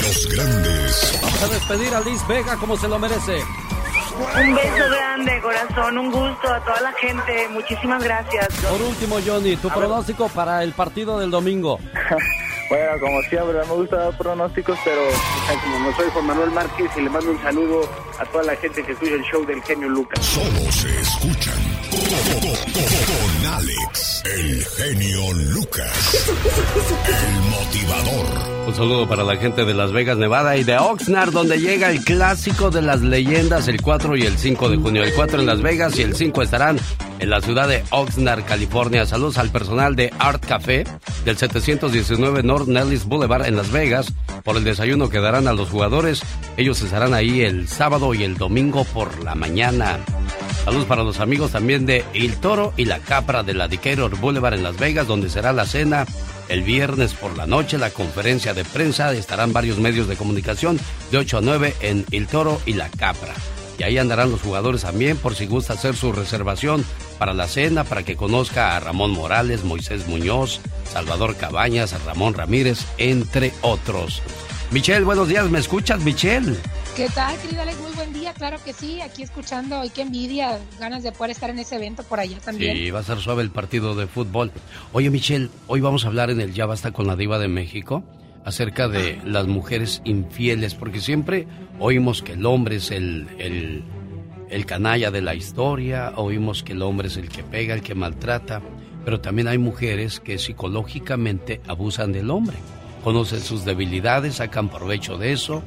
Los 0.02 0.28
grandes. 0.34 1.20
Vamos 1.22 1.44
a 1.44 1.48
despedir 1.50 1.94
a 1.94 2.00
Liz 2.00 2.26
Vega 2.26 2.56
como 2.56 2.78
se 2.78 2.88
lo 2.88 2.98
merece. 2.98 3.42
Un 4.42 4.56
beso 4.56 4.90
grande, 4.90 5.42
corazón, 5.42 5.98
un 5.98 6.10
gusto 6.10 6.48
a 6.48 6.64
toda 6.64 6.80
la 6.80 6.94
gente. 6.94 7.50
Muchísimas 7.50 8.02
gracias. 8.02 8.48
Por 8.62 8.82
último, 8.82 9.18
Johnny, 9.26 9.58
tu 9.58 9.68
pronóstico 9.68 10.30
para 10.30 10.64
el 10.64 10.72
partido 10.72 11.20
del 11.20 11.32
domingo. 11.32 11.78
Bueno, 12.68 13.00
como 13.00 13.22
siempre, 13.30 13.60
me 13.60 13.74
gusta 13.76 13.96
dar 13.96 14.18
pronósticos, 14.18 14.76
pero 14.84 15.02
como 15.64 15.80
no 15.88 15.96
soy 15.96 16.10
Juan 16.10 16.26
Manuel 16.26 16.50
Márquez 16.50 16.90
y 16.98 17.02
le 17.02 17.12
mando 17.12 17.30
un 17.30 17.40
saludo 17.44 17.88
a 18.18 18.26
toda 18.26 18.44
la 18.44 18.56
gente 18.56 18.82
que 18.82 18.94
escucha 18.94 19.14
el 19.14 19.22
show 19.22 19.46
del 19.46 19.62
genio 19.62 19.88
Lucas. 19.88 20.26
Solo 20.26 20.72
se 20.72 21.00
escuchan 21.00 21.75
con 21.96 23.46
Alex, 23.54 24.24
el 24.26 24.66
genio 24.66 25.34
Lucas, 25.54 26.30
el 27.08 27.42
motivador. 27.50 28.68
Un 28.68 28.76
saludo 28.76 29.08
para 29.08 29.24
la 29.24 29.38
gente 29.38 29.64
de 29.64 29.74
Las 29.74 29.94
Vegas, 29.94 30.18
Nevada 30.18 30.58
y 30.58 30.66
de 30.66 30.78
Oxnard, 30.78 31.32
donde 31.32 31.60
llega 31.60 31.92
el 31.92 32.04
clásico 32.04 32.70
de 32.70 32.82
las 32.82 33.02
leyendas 33.02 33.70
el 33.70 33.82
4 33.82 34.18
y 34.18 34.24
el 34.24 34.38
5 34.38 34.70
de 34.70 34.78
junio. 34.78 35.04
El 35.04 35.14
4 35.14 35.40
en 35.40 35.46
Las 35.46 35.62
Vegas 35.62 35.98
y 35.98 36.02
el 36.02 36.16
5 36.16 36.42
estarán 36.42 36.80
en 37.20 37.30
la 37.30 37.40
ciudad 37.40 37.70
de 37.70 37.84
Oxnard, 37.92 38.44
California. 38.44 39.06
Saludos 39.06 39.38
al 39.38 39.52
personal 39.52 39.96
de 39.96 40.12
Art 40.20 40.46
Café 40.46 40.84
del 41.24 41.38
719 41.38 42.44
North 42.44 42.68
Nellis 42.68 43.06
Boulevard 43.06 43.46
en 43.46 43.56
Las 43.56 43.72
Vegas 43.72 44.12
por 44.44 44.58
el 44.58 44.66
desayuno 44.66 45.10
que 45.10 45.22
darán 45.22 45.48
a 45.48 45.54
los 45.54 45.70
jugadores. 45.70 46.24
Ellos 46.58 46.82
estarán 46.82 47.14
ahí 47.14 47.42
el 47.42 47.70
sábado 47.70 48.14
y 48.14 48.24
el 48.24 48.38
domingo 48.38 48.84
por 48.84 49.24
la 49.24 49.36
mañana. 49.36 50.00
Saludos 50.66 50.88
para 50.88 51.04
los 51.04 51.20
amigos 51.20 51.52
también 51.52 51.86
de 51.86 52.04
El 52.16 52.38
Toro 52.38 52.74
y 52.76 52.86
la 52.86 52.98
Capra 52.98 53.44
de 53.44 53.54
la 53.54 53.68
Decatur 53.68 54.18
Boulevard 54.18 54.56
en 54.56 54.64
Las 54.64 54.78
Vegas, 54.78 55.06
donde 55.06 55.30
será 55.30 55.54
la 55.54 55.68
cena 55.68 56.08
el 56.50 56.64
viernes 56.64 57.14
por 57.14 57.38
la 57.38 57.46
noche, 57.46 57.78
la 57.78 57.92
conferencia 57.92 58.56
de 58.56 58.66
prensa. 58.66 59.14
Estarán 59.14 59.54
varios 59.54 59.78
medios 59.78 60.08
de 60.08 60.16
comunicación 60.16 60.80
de 61.12 61.20
8 61.20 61.38
a 61.38 61.42
9 61.42 61.76
en 61.82 62.04
El 62.10 62.26
Toro 62.26 62.60
y 62.66 62.74
la 62.74 62.90
Capra. 62.90 63.36
Y 63.78 63.84
ahí 63.84 64.00
andarán 64.00 64.32
los 64.32 64.42
jugadores 64.42 64.82
también 64.82 65.18
por 65.18 65.36
si 65.36 65.46
gusta 65.46 65.74
hacer 65.74 65.96
su 65.96 66.12
reservación 66.12 66.84
para 67.20 67.36
la 67.36 67.48
cena, 67.48 67.84
para 67.84 68.02
que 68.02 68.16
conozca 68.16 68.76
a 68.76 68.80
Ramón 68.80 69.12
Morales, 69.12 69.64
Moisés 69.64 70.08
Muñoz, 70.08 70.62
Salvador 70.92 71.36
Cabañas, 71.36 71.94
Ramón 72.06 72.34
Ramírez, 72.34 72.88
entre 72.98 73.54
otros. 73.62 74.24
Michelle, 74.72 75.06
buenos 75.06 75.28
días, 75.28 75.48
¿me 75.52 75.60
escuchas, 75.60 76.02
Michelle? 76.02 76.58
¿Qué 76.96 77.10
tal, 77.10 77.38
querido 77.42 77.62
Alex? 77.62 77.78
Muy 77.82 77.92
buen 77.92 78.14
día, 78.14 78.34
claro 78.34 78.58
que 78.64 78.72
sí, 78.72 79.02
aquí 79.02 79.22
escuchando, 79.22 79.84
y 79.84 79.90
qué 79.90 80.04
envidia, 80.04 80.60
ganas 80.80 81.04
de 81.04 81.12
poder 81.12 81.32
estar 81.32 81.50
en 81.50 81.60
ese 81.60 81.76
evento 81.76 82.04
por 82.04 82.22
allá 82.22 82.40
también. 82.40 82.78
Sí, 82.78 82.90
va 82.90 83.00
a 83.00 83.04
ser 83.04 83.18
suave 83.18 83.44
el 83.44 83.50
partido 83.50 83.96
de 83.96 84.08
fútbol. 84.08 84.54
Oye, 84.94 85.10
Michelle, 85.10 85.50
hoy 85.68 85.82
vamos 85.82 86.06
a 86.06 86.08
hablar 86.08 86.30
en 86.30 86.40
el 86.40 86.54
Ya 86.54 86.66
Basta 86.66 86.92
con 86.92 87.06
la 87.06 87.18
Diva 87.18 87.38
de 87.38 87.50
México 87.50 88.02
acerca 88.46 88.88
de 88.88 89.20
las 89.26 89.46
mujeres 89.46 90.02
infieles, 90.06 90.74
porque 90.74 91.02
siempre 91.02 91.48
oímos 91.80 92.22
que 92.22 92.34
el 92.34 92.46
hombre 92.46 92.78
es 92.78 92.92
el, 92.92 93.28
el, 93.40 93.84
el 94.50 94.66
canalla 94.66 95.12
de 95.12 95.22
la 95.22 95.36
historia, 95.36 96.14
oímos 96.16 96.64
que 96.64 96.72
el 96.72 96.82
hombre 96.82 97.10
es 97.10 97.18
el 97.18 97.28
que 97.28 97.44
pega, 97.44 97.74
el 97.74 97.82
que 97.82 97.94
maltrata, 97.94 98.62
pero 99.04 99.20
también 99.20 99.50
hay 99.50 99.58
mujeres 99.58 100.22
que 100.22 100.38
psicológicamente 100.38 101.60
abusan 101.68 102.14
del 102.14 102.32
hombre, 102.32 102.56
conocen 103.04 103.42
sus 103.42 103.66
debilidades, 103.66 104.36
sacan 104.36 104.70
provecho 104.70 105.18
de 105.18 105.34
eso. 105.34 105.62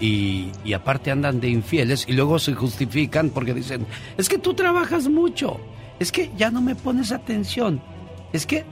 Y, 0.00 0.52
y 0.64 0.74
aparte 0.74 1.10
andan 1.10 1.40
de 1.40 1.48
infieles 1.48 2.04
y 2.08 2.12
luego 2.12 2.38
se 2.38 2.54
justifican 2.54 3.30
porque 3.30 3.54
dicen, 3.54 3.86
es 4.16 4.28
que 4.28 4.38
tú 4.38 4.54
trabajas 4.54 5.08
mucho, 5.08 5.58
es 5.98 6.12
que 6.12 6.30
ya 6.36 6.50
no 6.50 6.60
me 6.60 6.76
pones 6.76 7.10
atención, 7.10 7.82
es 8.32 8.46
que, 8.46 8.64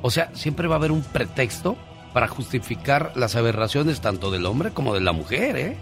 o 0.00 0.10
sea, 0.10 0.30
siempre 0.34 0.68
va 0.68 0.76
a 0.76 0.78
haber 0.78 0.92
un 0.92 1.02
pretexto 1.02 1.76
para 2.12 2.28
justificar 2.28 3.12
las 3.14 3.36
aberraciones 3.36 4.00
tanto 4.00 4.30
del 4.30 4.46
hombre 4.46 4.70
como 4.70 4.94
de 4.94 5.00
la 5.00 5.12
mujer, 5.12 5.56
¿eh? 5.56 5.76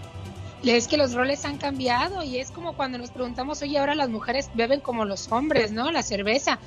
Es 0.65 0.89
que 0.89 0.97
los 0.97 1.15
roles 1.15 1.45
han 1.45 1.57
cambiado 1.57 2.23
y 2.23 2.39
es 2.39 2.51
como 2.51 2.73
cuando 2.73 2.99
nos 2.99 3.11
preguntamos, 3.11 3.63
oye, 3.63 3.79
ahora 3.79 3.95
las 3.95 4.09
mujeres 4.09 4.51
beben 4.55 4.81
como 4.81 5.05
los 5.05 5.31
hombres, 5.31 5.71
¿no? 5.71 5.93
La 5.93 6.03
cerveza 6.03 6.59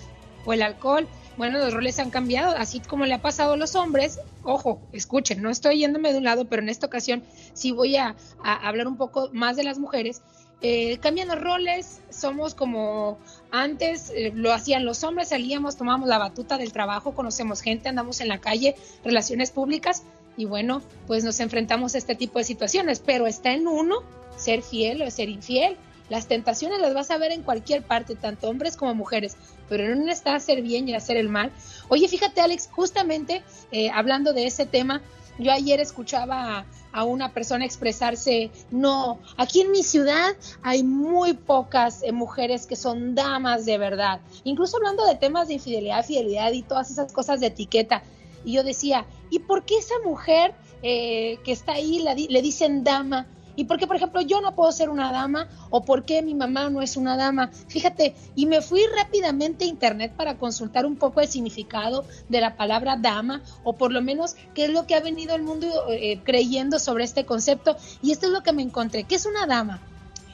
o 0.45 0.53
el 0.53 0.61
alcohol. 0.61 1.07
Bueno, 1.37 1.59
los 1.59 1.73
roles 1.73 1.97
han 1.99 2.09
cambiado, 2.09 2.55
así 2.57 2.79
como 2.81 3.05
le 3.05 3.13
ha 3.13 3.21
pasado 3.21 3.53
a 3.53 3.57
los 3.57 3.75
hombres. 3.75 4.19
Ojo, 4.43 4.81
escuchen, 4.91 5.41
no 5.41 5.49
estoy 5.49 5.79
yéndome 5.79 6.11
de 6.11 6.17
un 6.17 6.25
lado, 6.25 6.45
pero 6.45 6.61
en 6.61 6.69
esta 6.69 6.87
ocasión 6.87 7.23
sí 7.53 7.71
voy 7.71 7.95
a, 7.95 8.15
hablar 8.43 8.87
un 8.87 8.97
poco 8.97 9.29
más 9.31 9.55
de 9.55 9.63
las 9.63 9.79
mujeres. 9.79 10.21
Eh, 10.63 10.99
cambian 10.99 11.27
los 11.27 11.41
roles, 11.41 12.01
somos 12.11 12.53
como 12.53 13.17
antes 13.49 14.11
eh, 14.15 14.31
lo 14.35 14.53
hacían 14.53 14.85
los 14.85 15.03
hombres, 15.03 15.29
salíamos, 15.29 15.75
tomamos 15.75 16.07
la 16.07 16.19
batuta 16.19 16.59
del 16.59 16.71
trabajo, 16.71 17.15
conocemos 17.15 17.61
gente, 17.61 17.89
andamos 17.89 18.21
en 18.21 18.27
la 18.27 18.37
calle, 18.37 18.75
relaciones 19.03 19.49
públicas 19.49 20.03
y 20.37 20.45
bueno, 20.45 20.83
pues 21.07 21.23
nos 21.23 21.39
enfrentamos 21.39 21.95
a 21.95 21.97
este 21.97 22.13
tipo 22.13 22.37
de 22.37 22.45
situaciones, 22.45 22.99
pero 22.99 23.25
está 23.25 23.53
en 23.53 23.67
uno 23.67 24.03
ser 24.37 24.61
fiel 24.61 25.01
o 25.01 25.09
ser 25.09 25.29
infiel. 25.29 25.77
Las 26.09 26.27
tentaciones 26.27 26.79
las 26.79 26.93
vas 26.93 27.09
a 27.09 27.17
ver 27.17 27.31
en 27.31 27.41
cualquier 27.41 27.83
parte, 27.83 28.15
tanto 28.15 28.49
hombres 28.49 28.75
como 28.75 28.93
mujeres, 28.93 29.37
pero 29.71 29.85
en 29.85 30.01
una 30.01 30.11
está 30.11 30.35
hacer 30.35 30.61
bien 30.61 30.89
y 30.89 30.95
hacer 30.95 31.15
el 31.15 31.29
mal. 31.29 31.49
Oye, 31.87 32.05
fíjate 32.09 32.41
Alex, 32.41 32.67
justamente 32.69 33.41
eh, 33.71 33.89
hablando 33.89 34.33
de 34.33 34.45
ese 34.45 34.65
tema, 34.65 35.01
yo 35.39 35.53
ayer 35.53 35.79
escuchaba 35.79 36.65
a, 36.91 37.03
una 37.05 37.31
persona 37.31 37.63
expresarse, 37.63 38.51
no, 38.69 39.19
aquí 39.37 39.61
en 39.61 39.71
mi 39.71 39.81
ciudad 39.83 40.35
hay 40.61 40.83
muy 40.83 41.35
pocas 41.35 42.03
eh, 42.03 42.11
mujeres 42.11 42.67
que 42.67 42.75
son 42.75 43.15
damas 43.15 43.65
de 43.65 43.77
verdad, 43.77 44.19
incluso 44.43 44.75
hablando 44.75 45.05
de 45.05 45.15
temas 45.15 45.47
de 45.47 45.53
infidelidad, 45.53 46.05
fidelidad 46.05 46.51
y 46.51 46.63
todas 46.63 46.91
esas 46.91 47.13
cosas 47.13 47.39
de 47.39 47.47
etiqueta. 47.47 48.03
Y 48.43 48.51
yo 48.51 48.65
decía, 48.65 49.05
¿y 49.29 49.39
por 49.39 49.63
qué 49.63 49.77
esa 49.77 49.95
mujer 50.03 50.53
eh, 50.83 51.39
que 51.45 51.53
está 51.53 51.73
ahí 51.75 52.05
le 52.29 52.41
dicen 52.41 52.83
dama? 52.83 53.25
¿Y 53.55 53.65
por 53.65 53.77
qué, 53.77 53.87
por 53.87 53.95
ejemplo, 53.95 54.21
yo 54.21 54.41
no 54.41 54.55
puedo 54.55 54.71
ser 54.71 54.89
una 54.89 55.11
dama? 55.11 55.47
¿O 55.69 55.83
por 55.83 56.05
qué 56.05 56.21
mi 56.21 56.33
mamá 56.33 56.69
no 56.69 56.81
es 56.81 56.97
una 56.97 57.17
dama? 57.17 57.49
Fíjate, 57.67 58.15
y 58.35 58.45
me 58.45 58.61
fui 58.61 58.81
rápidamente 58.95 59.65
a 59.65 59.67
internet 59.67 60.13
para 60.15 60.37
consultar 60.37 60.85
un 60.85 60.95
poco 60.95 61.21
el 61.21 61.27
significado 61.27 62.05
de 62.29 62.41
la 62.41 62.55
palabra 62.55 62.97
dama, 62.97 63.41
o 63.63 63.73
por 63.73 63.91
lo 63.91 64.01
menos 64.01 64.35
qué 64.53 64.65
es 64.65 64.69
lo 64.71 64.87
que 64.87 64.95
ha 64.95 65.01
venido 65.01 65.35
el 65.35 65.43
mundo 65.43 65.67
eh, 65.89 66.21
creyendo 66.23 66.79
sobre 66.79 67.03
este 67.03 67.25
concepto. 67.25 67.75
Y 68.01 68.11
esto 68.11 68.27
es 68.27 68.31
lo 68.31 68.43
que 68.43 68.53
me 68.53 68.61
encontré. 68.61 69.03
¿Qué 69.03 69.15
es 69.15 69.25
una 69.25 69.45
dama? 69.45 69.81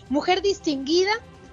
Mujer 0.09 0.41
distinguida, 0.41 1.11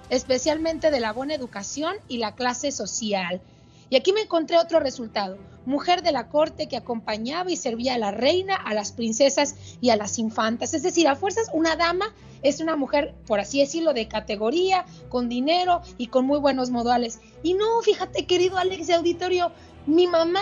especialmente 0.09 0.91
de 0.91 0.99
la 0.99 1.13
buena 1.13 1.33
educación 1.33 1.95
y 2.07 2.17
la 2.17 2.35
clase 2.35 2.71
social. 2.71 3.41
Y 3.89 3.95
aquí 3.95 4.13
me 4.13 4.21
encontré 4.21 4.57
otro 4.57 4.79
resultado. 4.79 5.37
Mujer 5.65 6.01
de 6.03 6.11
la 6.11 6.27
corte 6.27 6.67
que 6.67 6.77
acompañaba 6.77 7.51
y 7.51 7.55
servía 7.55 7.95
a 7.95 7.97
la 7.97 8.11
reina, 8.11 8.55
a 8.55 8.73
las 8.73 8.91
princesas 8.91 9.55
y 9.81 9.89
a 9.89 9.95
las 9.95 10.19
infantas. 10.19 10.73
Es 10.73 10.83
decir, 10.83 11.07
a 11.07 11.15
fuerzas, 11.15 11.49
una 11.53 11.75
dama 11.75 12.13
es 12.43 12.59
una 12.59 12.75
mujer, 12.75 13.15
por 13.25 13.39
así 13.39 13.59
decirlo, 13.59 13.93
de 13.93 14.07
categoría, 14.07 14.85
con 15.09 15.29
dinero 15.29 15.81
y 15.97 16.07
con 16.07 16.25
muy 16.25 16.39
buenos 16.39 16.69
modales. 16.69 17.19
Y 17.41 17.55
no, 17.55 17.81
fíjate, 17.81 18.25
querido 18.25 18.57
Alex 18.57 18.87
de 18.87 18.93
Auditorio, 18.93 19.51
mi 19.87 20.07
mamá, 20.07 20.41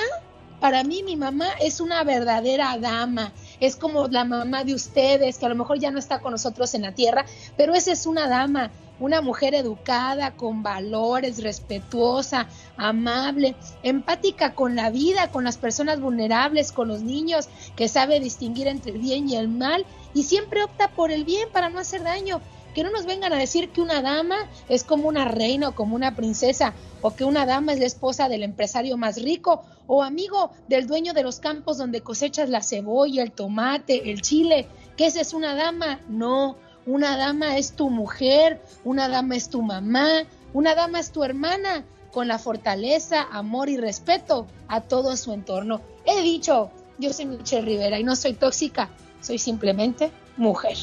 para 0.60 0.84
mí, 0.84 1.04
mi 1.04 1.16
mamá 1.16 1.48
es 1.62 1.80
una 1.80 2.04
verdadera 2.04 2.78
dama. 2.78 3.34
Es 3.60 3.76
como 3.76 4.08
la 4.08 4.26
mamá 4.26 4.64
de 4.64 4.74
ustedes, 4.74 5.38
que 5.38 5.46
a 5.46 5.50
lo 5.50 5.56
mejor 5.56 5.80
ya 5.80 5.92
no 5.92 6.00
está 6.00 6.20
con 6.20 6.32
nosotros 6.32 6.74
en 6.74 6.84
la 6.84 6.94
tierra, 6.94 7.26
pero 7.58 7.74
esa 7.74 7.92
es 7.92 8.06
una 8.06 8.28
dama 8.28 8.72
una 9.00 9.22
mujer 9.22 9.56
educada, 9.56 10.32
con 10.32 10.64
valores, 10.64 11.42
respetuosa, 11.42 12.48
amable, 12.78 13.56
empática 13.82 14.54
con 14.54 14.76
la 14.76 14.90
vida, 14.90 15.30
con 15.32 15.44
las 15.44 15.58
personas 15.58 16.00
vulnerables, 16.00 16.72
con 16.72 16.88
los 16.88 17.02
niños, 17.02 17.50
que 17.76 17.88
sabe 17.88 18.20
distinguir 18.20 18.68
entre 18.68 18.92
el 18.92 19.00
bien 19.00 19.30
y 19.30 19.36
el 19.36 19.48
mal 19.48 19.86
y 20.14 20.24
siempre 20.24 20.64
opta 20.64 20.90
por 20.90 21.12
el 21.12 21.26
bien 21.26 21.50
para 21.52 21.70
no 21.70 21.80
hacer 21.80 22.04
daño. 22.04 22.42
Que 22.74 22.84
no 22.84 22.90
nos 22.90 23.06
vengan 23.06 23.32
a 23.34 23.38
decir 23.38 23.70
que 23.70 23.82
una 23.82 24.02
dama 24.02 24.36
es 24.68 24.84
como 24.84 25.08
una 25.08 25.26
reina 25.26 25.70
o 25.70 25.76
como 25.76 25.96
una 25.96 26.16
princesa, 26.16 26.74
o 27.04 27.16
que 27.16 27.24
una 27.24 27.46
dama 27.46 27.74
es 27.74 27.80
la 27.80 27.86
esposa 27.86 28.30
del 28.30 28.42
empresario 28.42 28.98
más 28.98 29.22
rico, 29.22 29.64
o 29.86 30.02
amigo 30.02 30.52
del 30.68 30.88
dueño 30.88 31.14
de 31.14 31.22
los 31.22 31.40
campos 31.40 31.78
donde 31.78 32.02
cosechas 32.02 32.50
la 32.50 32.64
cebolla, 32.64 33.22
el 33.22 33.32
tomate, 33.32 34.10
el 34.10 34.22
chile, 34.22 34.68
que 34.98 35.06
esa 35.06 35.22
es 35.22 35.34
una 35.34 35.54
dama. 35.54 36.00
No, 36.10 36.56
una 36.86 37.18
dama 37.18 37.58
es 37.58 37.74
tu 37.74 37.90
mujer, 37.90 38.62
una 38.84 39.08
dama 39.08 39.36
es 39.36 39.50
tu 39.50 39.62
mamá, 39.62 40.24
una 40.54 40.76
dama 40.76 41.00
es 41.00 41.12
tu 41.12 41.24
hermana, 41.24 41.86
con 42.12 42.28
la 42.28 42.38
fortaleza, 42.38 43.28
amor 43.32 43.70
y 43.70 43.78
respeto 43.78 44.48
a 44.68 44.82
todo 44.82 45.18
su 45.18 45.34
entorno. 45.34 45.82
He 46.06 46.22
dicho, 46.22 46.72
yo 47.00 47.12
soy 47.12 47.26
Michelle 47.26 47.66
Rivera 47.66 48.00
y 48.00 48.04
no 48.04 48.16
soy 48.16 48.34
tóxica, 48.34 48.90
soy 49.20 49.40
simplemente 49.40 50.12
mujer. 50.38 50.78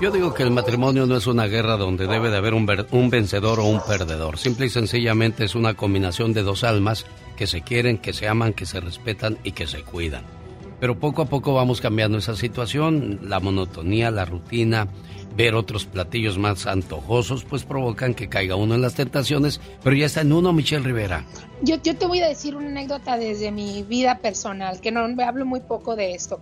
Yo 0.00 0.10
digo 0.10 0.34
que 0.34 0.42
el 0.42 0.50
matrimonio 0.50 1.06
no 1.06 1.16
es 1.16 1.26
una 1.26 1.46
guerra 1.46 1.76
donde 1.76 2.06
debe 2.06 2.30
de 2.30 2.36
haber 2.36 2.54
un, 2.54 2.66
un, 2.90 3.10
vencedor 3.10 3.60
o 3.60 3.64
un 3.64 3.80
perdedor. 3.80 4.38
Simple 4.38 4.66
y 4.66 4.70
sencillamente 4.70 5.44
es 5.44 5.54
una 5.54 5.74
combinación 5.74 6.32
de 6.32 6.42
dos 6.42 6.64
almas 6.64 7.06
que 7.36 7.46
se 7.46 7.62
quieren, 7.62 7.98
que 7.98 8.12
se 8.12 8.28
aman, 8.28 8.52
que 8.52 8.66
se 8.66 8.80
respetan 8.80 9.38
y 9.44 9.52
que 9.52 9.66
se 9.66 9.82
cuidan. 9.82 10.37
Pero 10.80 10.98
poco 10.98 11.22
a 11.22 11.26
poco 11.26 11.54
vamos 11.54 11.80
cambiando 11.80 12.18
esa 12.18 12.36
situación, 12.36 13.20
la 13.22 13.40
monotonía, 13.40 14.10
la 14.10 14.24
rutina, 14.24 14.88
ver 15.36 15.54
otros 15.54 15.86
platillos 15.86 16.38
más 16.38 16.66
antojosos, 16.66 17.44
pues 17.44 17.64
provocan 17.64 18.14
que 18.14 18.28
caiga 18.28 18.56
uno 18.56 18.74
en 18.74 18.82
las 18.82 18.94
tentaciones, 18.94 19.60
pero 19.82 19.96
ya 19.96 20.06
está 20.06 20.20
en 20.20 20.32
uno, 20.32 20.52
Michelle 20.52 20.84
Rivera. 20.84 21.24
Yo, 21.62 21.76
yo 21.82 21.96
te 21.96 22.06
voy 22.06 22.20
a 22.20 22.28
decir 22.28 22.56
una 22.56 22.68
anécdota 22.68 23.16
desde 23.16 23.50
mi 23.50 23.82
vida 23.82 24.18
personal, 24.18 24.80
que 24.80 24.92
no 24.92 25.06
hablo 25.22 25.46
muy 25.46 25.60
poco 25.60 25.96
de 25.96 26.14
esto. 26.14 26.40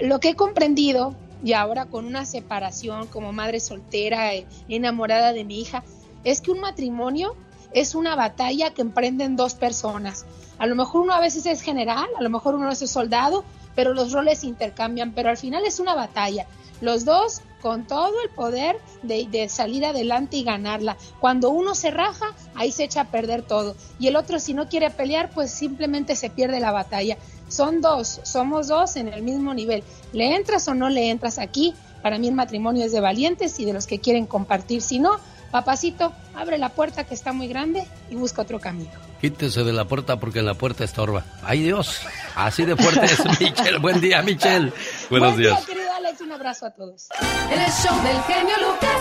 Lo 0.00 0.20
que 0.20 0.30
he 0.30 0.34
comprendido, 0.34 1.14
y 1.44 1.52
ahora 1.52 1.86
con 1.86 2.04
una 2.04 2.24
separación 2.24 3.06
como 3.06 3.32
madre 3.32 3.60
soltera, 3.60 4.34
eh, 4.34 4.46
enamorada 4.68 5.32
de 5.32 5.44
mi 5.44 5.60
hija, 5.60 5.84
es 6.24 6.40
que 6.40 6.50
un 6.50 6.60
matrimonio 6.60 7.36
es 7.72 7.94
una 7.94 8.16
batalla 8.16 8.74
que 8.74 8.82
emprenden 8.82 9.36
dos 9.36 9.54
personas. 9.54 10.26
A 10.58 10.66
lo 10.66 10.74
mejor 10.74 11.02
uno 11.02 11.12
a 11.12 11.20
veces 11.20 11.46
es 11.46 11.62
general, 11.62 12.08
a 12.18 12.22
lo 12.22 12.30
mejor 12.30 12.54
uno 12.54 12.70
es 12.70 12.78
soldado, 12.90 13.44
pero 13.74 13.94
los 13.94 14.12
roles 14.12 14.44
intercambian, 14.44 15.12
pero 15.12 15.30
al 15.30 15.36
final 15.36 15.64
es 15.64 15.78
una 15.78 15.94
batalla. 15.94 16.46
Los 16.80 17.04
dos 17.04 17.42
con 17.60 17.86
todo 17.86 18.14
el 18.22 18.30
poder 18.30 18.76
de, 19.02 19.48
salir 19.48 19.84
adelante 19.84 20.36
y 20.36 20.44
ganarla. 20.44 20.96
Cuando 21.20 21.50
uno 21.50 21.74
se 21.74 21.90
raja, 21.90 22.26
ahí 22.54 22.72
se 22.72 22.84
echa 22.84 23.02
a 23.02 23.10
perder 23.10 23.42
todo. 23.42 23.76
Y 23.98 24.08
el 24.08 24.16
otro, 24.16 24.38
si 24.38 24.54
no 24.54 24.68
quiere 24.68 24.90
pelear, 24.90 25.30
pues 25.30 25.50
simplemente 25.50 26.14
se 26.16 26.30
pierde 26.30 26.60
la 26.60 26.72
batalla. 26.72 27.18
Son 27.48 27.80
dos, 27.80 28.20
somos 28.22 28.68
dos 28.68 28.96
en 28.96 29.08
el 29.08 29.22
mismo 29.22 29.54
nivel. 29.54 29.82
¿Le 30.12 30.36
entras 30.36 30.68
o 30.68 30.74
no 30.74 30.88
le 30.88 31.10
entras 31.10 31.38
aquí? 31.38 31.74
Para 32.02 32.18
mí 32.18 32.28
el 32.28 32.34
matrimonio 32.34 32.84
es 32.84 32.92
de 32.92 33.00
valientes 33.00 33.58
y 33.58 33.64
de 33.64 33.72
los 33.72 33.86
que 33.86 33.98
quieren 33.98 34.26
compartir. 34.26 34.82
Si 34.82 34.98
no, 34.98 35.16
papacito, 35.50 36.12
abre 36.34 36.58
la 36.58 36.68
puerta 36.68 37.04
que 37.04 37.14
está 37.14 37.32
muy 37.32 37.48
grande 37.48 37.86
y 38.10 38.14
busca 38.14 38.42
otro 38.42 38.60
camino. 38.60 39.07
Quítese 39.20 39.64
de 39.64 39.72
la 39.72 39.84
puerta 39.86 40.20
porque 40.20 40.38
en 40.38 40.46
la 40.46 40.54
puerta 40.54 40.84
estorba. 40.84 41.24
¡Ay 41.42 41.62
Dios! 41.62 42.00
Así 42.36 42.64
de 42.64 42.76
fuerte 42.76 43.04
es 43.06 43.24
Michelle. 43.40 43.78
Buen 43.78 44.00
día, 44.00 44.22
Michelle. 44.22 44.72
Buenos 45.10 45.32
Buen 45.34 45.42
días. 45.42 45.66
querido 45.66 45.92
Alex. 45.96 46.20
Un 46.20 46.32
abrazo 46.32 46.66
a 46.66 46.70
todos. 46.70 47.08
En 47.52 47.60
el 47.60 47.70
show 47.72 48.02
del 48.02 48.22
genio 48.22 48.54
Lucas. 48.58 49.00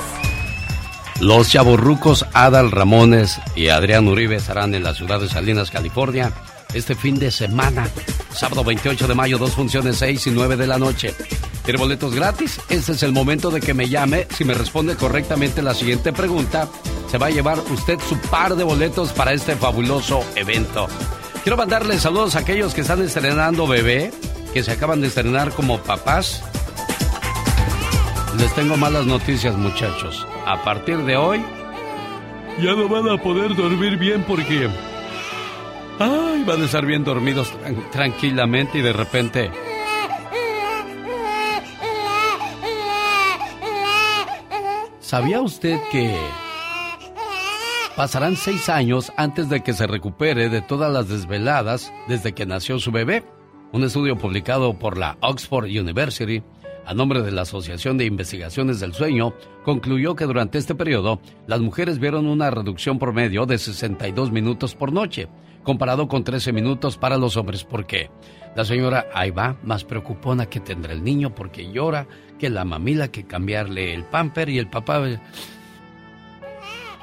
Los 1.20 1.50
chavorrucos 1.50 2.26
Adal 2.34 2.72
Ramones 2.72 3.40
y 3.56 3.70
Adrián 3.70 4.08
Uribe 4.08 4.36
estarán 4.36 4.76
en 4.76 4.84
la 4.84 4.94
ciudad 4.94 5.20
de 5.20 5.28
Salinas, 5.30 5.72
California, 5.72 6.32
este 6.74 6.96
fin 6.96 7.20
de 7.20 7.32
semana. 7.32 7.88
Sábado 8.32 8.64
28 8.64 9.08
de 9.08 9.16
mayo, 9.16 9.38
dos 9.38 9.52
funciones, 9.52 9.98
6 9.98 10.28
y 10.28 10.32
9 10.32 10.58
de 10.58 10.68
la 10.68 10.78
noche. 10.78 11.14
¿Quiere 11.64 11.80
boletos 11.80 12.14
gratis? 12.14 12.60
Este 12.70 12.94
es 12.94 13.04
el 13.04 13.12
momento 13.12 13.52
de 13.52 13.60
que 13.60 13.74
me 13.74 13.90
llame. 13.90 14.28
Si 14.36 14.46
me 14.46 14.54
responde 14.54 14.96
correctamente 14.96 15.62
la 15.62 15.74
siguiente 15.74 16.14
pregunta, 16.14 16.68
se 17.10 17.18
va 17.18 17.28
a 17.28 17.32
llevar 17.32 17.60
usted 17.72 18.00
su 18.08 18.18
par 18.30 18.56
de 18.56 18.64
boletos 18.64 19.12
para 19.12 19.34
este 19.34 19.56
fabuloso 19.56 20.24
evento. 20.36 20.88
Quiero 21.44 21.58
mandarle 21.58 22.00
saludos 22.00 22.36
a 22.36 22.40
aquellos 22.40 22.74
que 22.74 22.82
están 22.82 23.02
estrenando 23.02 23.68
bebé, 23.68 24.12
que 24.54 24.64
se 24.64 24.72
acaban 24.72 25.02
de 25.02 25.08
estrenar 25.08 25.52
como 25.52 25.80
papás. 25.80 26.44
Les 28.38 28.54
tengo 28.54 28.78
malas 28.78 29.06
noticias, 29.06 29.56
muchachos. 29.56 30.28
A 30.46 30.64
partir 30.64 30.98
de 31.00 31.18
hoy, 31.18 31.44
ya 32.62 32.74
no 32.76 32.88
van 32.88 33.10
a 33.10 33.22
poder 33.22 33.56
dormir 33.56 33.98
bien 33.98 34.24
porque 34.28 34.70
Ay, 36.00 36.44
van 36.44 36.62
a 36.62 36.66
estar 36.66 36.86
bien 36.86 37.04
dormidos 37.04 37.52
tranquilamente 37.92 38.80
y 38.80 38.82
de 38.82 38.94
repente... 38.94 39.52
¿Sabía 45.00 45.42
usted 45.42 45.80
que 45.90 46.20
pasarán 47.96 48.36
seis 48.36 48.68
años 48.68 49.14
antes 49.16 49.48
de 49.48 49.64
que 49.64 49.72
se 49.72 49.88
recupere 49.88 50.50
de 50.50 50.62
todas 50.62 50.92
las 50.92 51.08
desveladas 51.08 51.94
desde 52.10 52.34
que 52.34 52.46
nació 52.46 52.78
su 52.78 52.92
bebé? 52.92 53.24
Un 53.72 53.84
estudio 53.84 54.18
publicado 54.18 54.78
por 54.78 54.98
la 54.98 55.18
Oxford 55.22 55.66
University 55.66 56.44
a 56.88 56.94
nombre 56.94 57.22
de 57.22 57.32
la 57.32 57.42
Asociación 57.42 57.98
de 57.98 58.06
Investigaciones 58.06 58.80
del 58.80 58.94
Sueño, 58.94 59.34
concluyó 59.66 60.16
que 60.16 60.24
durante 60.24 60.58
este 60.58 60.74
periodo 60.74 61.20
las 61.46 61.60
mujeres 61.60 62.00
vieron 62.00 62.28
una 62.28 62.50
reducción 62.50 62.98
promedio 62.98 63.46
de 63.46 63.58
62 63.58 64.32
minutos 64.32 64.74
por 64.74 64.94
noche, 64.94 65.28
comparado 65.68 66.08
con 66.08 66.24
13 66.24 66.54
minutos 66.54 66.96
para 66.96 67.18
los 67.18 67.36
hombres. 67.36 67.66
porque 67.66 68.10
La 68.56 68.64
señora 68.64 69.08
ahí 69.14 69.32
va, 69.32 69.58
más 69.64 69.84
preocupona 69.84 70.46
que 70.46 70.62
tendrá 70.62 70.94
el 70.94 71.04
niño 71.04 71.36
porque 71.36 71.70
llora, 71.70 72.08
que 72.40 72.50
la 72.50 72.64
mamila, 72.64 73.10
que 73.10 73.28
cambiarle 73.28 73.94
el 73.94 74.06
pamper 74.06 74.48
y 74.48 74.60
el 74.60 74.70
papá... 74.70 75.04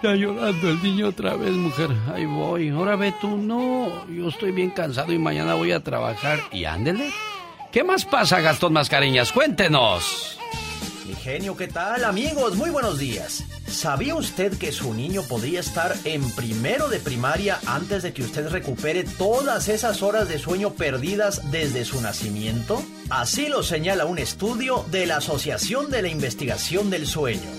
Ya 0.03 0.15
llorando 0.15 0.71
el 0.71 0.83
niño 0.83 1.09
otra 1.09 1.37
vez, 1.37 1.53
mujer. 1.53 1.91
Ahí 2.15 2.25
voy. 2.25 2.71
Ahora 2.71 2.97
ve 2.97 3.13
tú, 3.21 3.37
no. 3.37 4.07
Yo 4.09 4.29
estoy 4.29 4.51
bien 4.51 4.71
cansado 4.71 5.13
y 5.13 5.19
mañana 5.19 5.55
voy 5.55 5.73
a 5.73 5.85
trabajar. 5.85 6.41
Y 6.51 6.65
ándele. 6.65 7.11
¿Qué 7.71 7.85
más 7.85 8.07
pasa, 8.07 8.41
Gastón 8.41 8.73
Mascareñas? 8.73 9.31
Cuéntenos. 9.31 10.39
Mi 11.07 11.15
genio, 11.15 11.55
¿qué 11.55 11.69
tal? 11.69 12.05
Amigos, 12.05 12.57
muy 12.57 12.71
buenos 12.71 12.99
días. 12.99 13.45
¿Sabía 13.75 14.15
usted 14.15 14.57
que 14.57 14.71
su 14.71 14.95
niño 14.95 15.23
podría 15.23 15.59
estar 15.59 15.95
en 16.05 16.31
primero 16.31 16.89
de 16.89 17.01
primaria 17.01 17.59
antes 17.67 18.05
de 18.05 18.13
que 18.15 18.23
usted 18.23 18.49
recupere 18.49 19.03
todas 19.03 19.69
esas 19.69 20.01
horas 20.01 20.29
de 20.29 20.39
sueño 20.39 20.75
perdidas 20.75 21.51
desde 21.51 21.85
su 21.85 22.01
nacimiento? 22.01 22.81
Así 23.11 23.49
lo 23.49 23.65
señala 23.65 24.07
un 24.07 24.19
estudio 24.19 24.87
de 24.91 25.07
la 25.07 25.17
Asociación 25.17 25.91
de 25.91 26.03
la 26.03 26.09
Investigación 26.09 26.89
del 26.89 27.07
Sueño. 27.07 27.51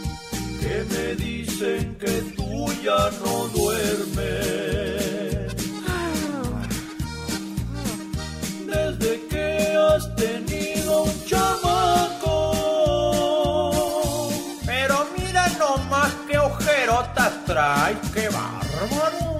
Que 0.61 0.85
me 0.89 1.15
dicen 1.15 1.95
que 1.99 2.21
tú 2.35 2.73
ya 2.83 3.11
no 3.23 3.47
duermes. 3.49 4.15
Desde 8.65 9.27
que 9.27 9.77
has 9.77 10.15
tenido 10.15 11.03
un 11.03 11.25
chamaco. 11.25 12.54
Trae, 17.45 17.97
qué 18.13 18.29
bárbaro. 18.29 19.39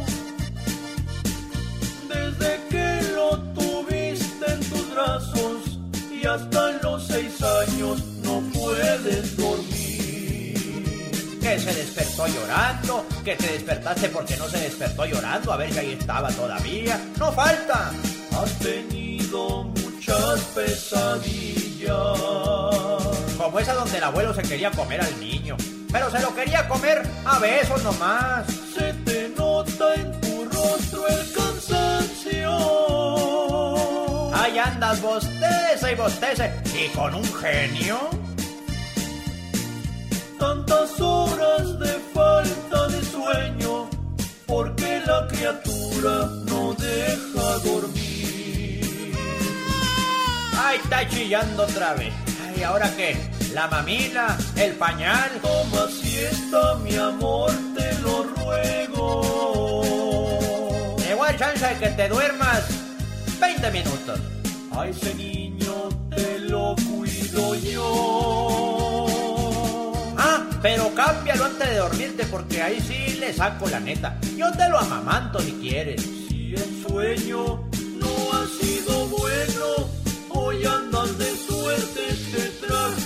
Desde 2.07 2.59
que 2.69 3.01
lo 3.13 3.37
tuviste 3.53 4.45
en 4.51 4.59
tus 4.61 4.93
brazos 4.93 5.79
y 6.11 6.25
hasta 6.25 6.71
los 6.83 7.07
seis 7.07 7.41
años 7.41 8.03
no 8.23 8.41
puedes 8.53 9.37
dormir. 9.37 10.55
Que 11.41 11.59
se 11.59 11.73
despertó 11.73 12.27
llorando, 12.27 13.05
que 13.23 13.35
te 13.35 13.47
despertaste 13.47 14.09
porque 14.09 14.37
no 14.37 14.47
se 14.47 14.59
despertó 14.59 15.05
llorando, 15.05 15.53
a 15.53 15.57
ver 15.57 15.69
que 15.71 15.79
ahí 15.79 15.91
estaba 15.99 16.29
todavía. 16.29 16.99
No 17.17 17.31
falta. 17.31 17.91
Has 18.31 18.59
tenido 18.59 19.63
muchas 19.63 20.39
pesadillas. 20.55 21.91
Como 23.37 23.59
esa 23.59 23.73
donde 23.73 23.97
el 23.97 24.03
abuelo 24.03 24.33
se 24.33 24.41
quería 24.41 24.71
comer 24.71 25.01
al 25.01 25.19
niño 25.19 25.55
pero 25.95 26.11
se 26.11 26.19
lo 26.19 26.35
quería 26.35 26.67
comer 26.67 27.01
a 27.23 27.39
besos 27.39 27.81
nomás. 27.81 28.45
Se 28.75 28.91
te 29.05 29.29
nota 29.29 29.93
en 29.95 30.11
tu 30.19 30.43
rostro 30.43 31.07
el 31.07 31.31
cansancio. 31.31 32.51
Ahí 34.35 34.59
andas 34.59 35.01
bostece 35.01 35.93
y 35.93 35.95
bostece. 35.95 36.53
¿Y 36.77 36.89
con 36.89 37.15
un 37.15 37.23
genio? 37.35 38.09
Tantas 40.37 40.99
horas 40.99 41.79
de 41.79 41.93
falta 42.13 42.87
de 42.89 43.01
sueño, 43.05 43.89
porque 44.45 45.01
la 45.05 45.25
criatura 45.29 46.25
no 46.43 46.73
deja 46.73 47.57
dormir. 47.63 49.15
Ay, 50.57 50.77
está 50.83 51.07
chillando 51.07 51.63
otra 51.63 51.93
vez. 51.93 52.13
Ay, 52.43 52.63
¿ahora 52.63 52.93
qué? 52.97 53.34
La 53.55 53.67
mamila, 53.67 54.37
el 54.57 54.73
pañal. 54.73 55.31
Toma 55.41 55.87
siesta, 55.89 56.75
mi 56.83 56.95
amor, 56.95 57.51
te 57.75 57.93
lo 58.01 58.23
ruego. 58.23 59.21
Igual 61.09 61.37
chance 61.37 61.65
de 61.65 61.75
que 61.79 61.87
te 61.87 62.09
duermas 62.09 62.63
20 63.39 63.71
minutos. 63.71 64.19
A 64.71 64.85
ese 64.87 65.15
niño 65.15 65.87
te 66.13 66.39
lo 66.39 66.75
cuido 66.75 67.55
yo. 67.55 69.05
Ah, 70.17 70.43
pero 70.61 70.93
cámbialo 70.93 71.45
antes 71.45 71.69
de 71.69 71.77
dormirte 71.77 72.25
porque 72.25 72.61
ahí 72.61 72.81
sí 72.81 73.15
le 73.21 73.33
saco 73.33 73.69
la 73.69 73.79
neta. 73.79 74.19
Yo 74.35 74.51
te 74.51 74.67
lo 74.67 74.77
amamanto 74.79 75.39
si 75.39 75.53
quieres. 75.53 76.01
Si 76.01 76.55
el 76.55 76.85
sueño 76.85 77.69
no 78.01 78.33
ha 78.33 78.45
sido 78.59 79.07
bueno, 79.07 79.87
hoy 80.29 80.65
andas 80.65 81.17
de 81.17 81.33
suerte, 81.37 82.01
te 82.33 82.49
traje 82.67 83.04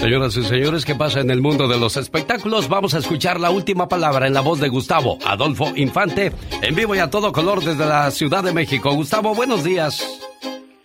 Señoras 0.00 0.34
y 0.38 0.42
señores, 0.42 0.86
¿qué 0.86 0.94
pasa 0.94 1.20
en 1.20 1.30
el 1.30 1.42
mundo 1.42 1.68
de 1.68 1.78
los 1.78 1.98
espectáculos? 1.98 2.70
Vamos 2.70 2.94
a 2.94 2.98
escuchar 2.98 3.38
la 3.38 3.50
última 3.50 3.86
palabra 3.86 4.26
en 4.26 4.32
la 4.32 4.40
voz 4.40 4.58
de 4.58 4.70
Gustavo 4.70 5.18
Adolfo 5.26 5.76
Infante, 5.76 6.32
en 6.62 6.74
vivo 6.74 6.94
y 6.94 7.00
a 7.00 7.10
todo 7.10 7.32
color 7.32 7.62
desde 7.62 7.84
la 7.84 8.10
Ciudad 8.10 8.42
de 8.42 8.52
México. 8.52 8.94
Gustavo, 8.94 9.34
buenos 9.34 9.62
días. 9.62 10.02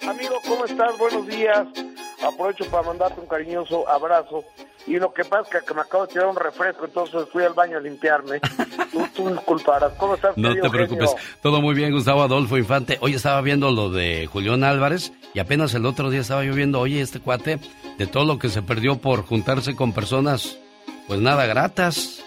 Amigo, 0.06 0.36
¿cómo 0.46 0.66
estás? 0.66 0.98
Buenos 1.00 1.26
días. 1.28 1.66
Aprovecho 2.26 2.66
para 2.72 2.84
mandarte 2.88 3.20
un 3.22 3.28
cariñoso 3.28 3.88
abrazo. 3.88 4.44
Y 4.88 4.98
lo 4.98 5.12
que 5.14 5.24
pasa 5.26 5.58
es 5.58 5.64
que 5.64 5.74
me 5.74 5.82
acabo 5.82 6.06
de 6.06 6.14
tirar 6.14 6.28
un 6.28 6.36
refresco, 6.36 6.86
entonces 6.86 7.28
fui 7.32 7.44
al 7.44 7.54
baño 7.54 7.78
a 7.78 7.82
limpiarme. 7.82 8.40
tú, 8.92 9.04
tú 9.16 9.30
disculparás. 9.30 9.94
¿Cómo 9.94 10.16
estás? 10.16 10.38
No 10.38 10.54
te 10.54 10.70
preocupes. 10.70 11.10
genio? 11.10 11.24
Todo 11.42 11.62
muy 11.62 11.74
bien, 11.74 11.92
Gustavo 11.92 12.22
Adolfo 12.22 12.58
Infante. 12.58 12.98
Hoy 13.02 13.14
estaba 13.16 13.42
viendo 13.42 13.72
lo 13.72 13.90
de 13.90 14.28
Julián 14.28 14.64
Álvarez 14.64 15.12
y 15.34 15.40
apenas 15.40 15.74
el 15.74 15.86
otro 15.86 16.10
día 16.10 16.22
estaba 16.22 16.44
yo 16.44 16.54
viendo, 16.54 16.80
oye, 16.80 17.02
este 17.02 17.20
cuate, 17.20 17.58
de 17.98 18.08
todo 18.08 18.26
lo 18.26 18.38
que 18.38 18.50
se 18.50 18.62
perdió 18.62 18.98
por 18.98 19.24
juntarse 19.26 19.76
con 19.76 19.92
personas, 19.94 20.60
pues 21.08 21.20
nada 21.20 21.46
gratas. 21.48 22.24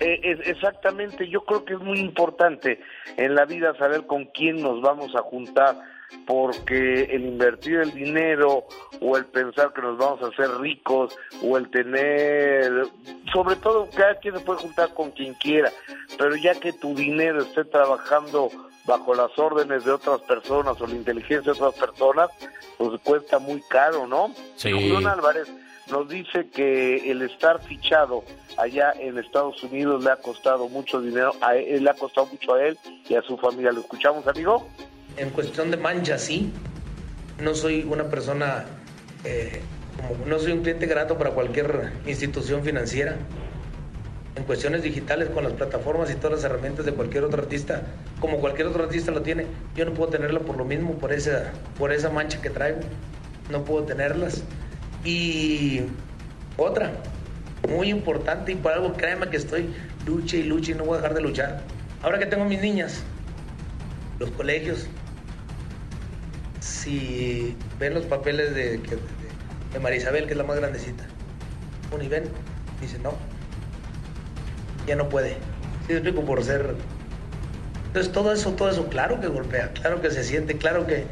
Eh, 0.00 0.18
es- 0.24 0.48
exactamente, 0.48 1.28
yo 1.28 1.44
creo 1.44 1.64
que 1.64 1.74
es 1.74 1.80
muy 1.80 2.00
importante 2.00 2.80
en 3.16 3.36
la 3.36 3.44
vida 3.44 3.72
saber 3.78 4.06
con 4.06 4.24
quién 4.26 4.60
nos 4.60 4.80
vamos 4.82 5.14
a 5.14 5.20
juntar, 5.22 5.76
porque 6.26 7.04
el 7.04 7.24
invertir 7.24 7.78
el 7.80 7.92
dinero 7.92 8.64
o 9.00 9.16
el 9.16 9.24
pensar 9.26 9.72
que 9.72 9.82
nos 9.82 9.98
vamos 9.98 10.22
a 10.22 10.28
hacer 10.28 10.58
ricos 10.58 11.16
o 11.42 11.56
el 11.56 11.70
tener, 11.70 12.86
sobre 13.32 13.56
todo 13.56 13.88
cada 13.94 14.14
quien 14.16 14.38
se 14.38 14.44
puede 14.44 14.60
juntar 14.60 14.94
con 14.94 15.10
quien 15.10 15.34
quiera, 15.34 15.70
pero 16.18 16.36
ya 16.36 16.54
que 16.54 16.72
tu 16.72 16.94
dinero 16.94 17.42
esté 17.42 17.64
trabajando 17.64 18.50
bajo 18.84 19.14
las 19.14 19.36
órdenes 19.38 19.84
de 19.84 19.92
otras 19.92 20.20
personas 20.22 20.80
o 20.80 20.86
la 20.86 20.94
inteligencia 20.94 21.40
de 21.40 21.50
otras 21.50 21.74
personas, 21.74 22.30
pues 22.78 23.00
cuesta 23.02 23.38
muy 23.38 23.60
caro, 23.68 24.06
¿no? 24.06 24.34
Sí. 24.56 24.72
Julián 24.72 25.06
Álvarez 25.06 25.48
nos 25.90 26.08
dice 26.08 26.48
que 26.48 27.10
el 27.10 27.22
estar 27.22 27.60
fichado 27.62 28.24
allá 28.56 28.92
en 28.98 29.18
Estados 29.18 29.62
Unidos 29.62 30.02
le 30.02 30.10
ha 30.10 30.16
costado 30.16 30.68
mucho 30.68 31.00
dinero, 31.00 31.32
a 31.40 31.56
él, 31.56 31.84
le 31.84 31.90
ha 31.90 31.94
costado 31.94 32.26
mucho 32.26 32.54
a 32.54 32.64
él 32.64 32.78
y 33.08 33.14
a 33.14 33.22
su 33.22 33.36
familia. 33.36 33.72
¿Lo 33.72 33.80
escuchamos, 33.80 34.26
amigo? 34.26 34.66
En 35.16 35.30
cuestión 35.30 35.70
de 35.70 35.76
mancha, 35.76 36.18
sí. 36.18 36.52
No 37.40 37.54
soy 37.54 37.86
una 37.88 38.04
persona, 38.04 38.64
eh, 39.24 39.60
no 40.26 40.38
soy 40.38 40.52
un 40.52 40.62
cliente 40.62 40.86
grato 40.86 41.18
para 41.18 41.30
cualquier 41.30 41.92
institución 42.06 42.62
financiera. 42.62 43.16
En 44.34 44.44
cuestiones 44.44 44.82
digitales, 44.82 45.28
con 45.28 45.44
las 45.44 45.52
plataformas 45.52 46.10
y 46.10 46.14
todas 46.14 46.32
las 46.32 46.44
herramientas 46.44 46.86
de 46.86 46.92
cualquier 46.92 47.24
otro 47.24 47.42
artista, 47.42 47.82
como 48.20 48.38
cualquier 48.38 48.68
otro 48.68 48.84
artista 48.84 49.10
lo 49.10 49.22
tiene, 49.22 49.46
yo 49.76 49.84
no 49.84 49.92
puedo 49.92 50.10
tenerla 50.10 50.40
por 50.40 50.56
lo 50.56 50.64
mismo, 50.64 50.94
por 50.94 51.12
esa, 51.12 51.52
por 51.78 51.92
esa 51.92 52.08
mancha 52.08 52.40
que 52.40 52.48
traigo. 52.48 52.80
No 53.50 53.64
puedo 53.64 53.84
tenerlas. 53.84 54.42
Y 55.04 55.82
otra, 56.56 56.92
muy 57.68 57.90
importante 57.90 58.52
y 58.52 58.54
por 58.54 58.72
algo 58.72 58.92
créeme 58.94 59.28
que 59.28 59.36
estoy 59.36 59.68
luche 60.06 60.38
y 60.38 60.42
luche 60.44 60.72
y 60.72 60.74
no 60.74 60.84
voy 60.84 60.94
a 60.94 60.96
dejar 60.98 61.14
de 61.14 61.20
luchar. 61.20 61.62
Ahora 62.02 62.18
que 62.18 62.26
tengo 62.26 62.44
mis 62.44 62.60
niñas, 62.60 63.02
los 64.18 64.30
colegios, 64.30 64.86
si 66.62 67.56
ven 67.80 67.94
los 67.94 68.04
papeles 68.06 68.54
de, 68.54 68.80
que- 68.80 68.94
de, 68.96 69.02
de 69.72 69.78
Marisabel, 69.80 70.26
que 70.26 70.32
es 70.32 70.36
la 70.36 70.44
más 70.44 70.56
grandecita, 70.56 71.04
uno 71.92 72.02
y 72.04 72.08
ven, 72.08 72.24
dice 72.80 72.98
no, 73.00 73.14
ya 74.86 74.94
no 74.96 75.08
puede. 75.08 75.36
Sí, 75.86 75.94
explico 75.94 76.24
por 76.24 76.42
ser. 76.44 76.74
Entonces 77.88 78.12
todo 78.12 78.32
eso, 78.32 78.52
todo 78.52 78.70
eso, 78.70 78.86
claro 78.88 79.20
que 79.20 79.26
golpea, 79.26 79.72
claro 79.72 80.00
que 80.00 80.10
se 80.10 80.22
siente, 80.24 80.56
claro 80.56 80.86
que, 80.86 81.04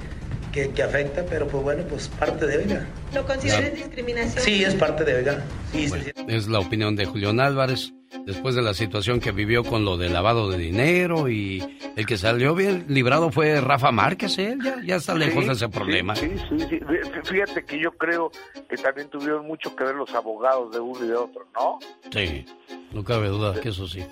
que, 0.53 0.71
que 0.71 0.83
afecta, 0.83 1.25
pero 1.29 1.47
pues 1.49 1.63
bueno, 1.63 1.83
pues 1.89 2.09
parte 2.09 2.47
de 2.47 2.59
oiga. 2.59 2.87
¿Lo 3.13 3.27
consideras 3.27 3.75
discriminación? 3.75 4.43
Sí, 4.45 4.63
es 4.65 4.75
parte 4.77 5.05
de 5.05 5.17
oiga. 5.17 5.43
Sí. 5.73 5.91
Es 6.29 6.47
la 6.49 6.61
opinión 6.61 6.95
de 6.97 7.05
Julián 7.07 7.41
Álvarez 7.41 7.93
después 8.27 8.55
de 8.55 8.63
la 8.63 8.75
situación 8.75 9.21
que 9.21 9.33
vivió 9.33 9.65
con 9.65 9.85
lo 9.85 9.97
de 9.97 10.09
lavado 10.09 10.49
de 10.51 10.59
dinero 10.59 11.29
y 11.29 11.79
el 11.97 12.07
que 12.07 12.17
salió 12.17 12.55
bien 12.55 12.85
librado 12.89 13.31
fue 13.31 13.61
Rafa 13.61 13.91
Márquez, 13.93 14.39
él 14.39 14.59
ya, 14.63 14.77
ya 14.85 14.97
está 14.97 15.15
lejos 15.15 15.43
Sí, 15.43 15.49
de 15.49 15.53
ese 15.55 15.69
problema. 15.69 16.15
Sí, 16.17 16.31
sí, 16.49 16.59
sí. 16.69 16.81
Fí- 16.81 17.25
Fíjate 17.25 17.65
que 17.65 17.79
yo 17.79 17.93
creo 17.93 18.31
que 18.69 18.77
también 18.77 19.09
tuvieron 19.09 19.47
mucho 19.47 19.75
que 19.77 19.85
ver 19.85 19.95
los 19.95 20.13
abogados 20.15 20.73
de 20.73 20.81
uno 20.81 21.05
y 21.05 21.09
de 21.09 21.15
otro, 21.15 21.47
¿no? 21.55 21.79
Sí, 22.13 22.45
no 22.93 23.05
cabe 23.05 23.29
duda 23.29 23.61
que 23.61 23.71
eso 23.71 23.87
sí. 23.89 24.05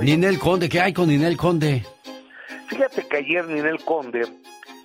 Ninel 0.00 0.38
Conde, 0.38 0.68
¿qué 0.68 0.80
hay 0.80 0.92
con 0.92 1.08
Ninel 1.08 1.36
Conde? 1.36 1.84
Fíjate 2.68 3.06
que 3.06 3.16
ayer 3.18 3.46
Ninel 3.46 3.78
Conde 3.84 4.26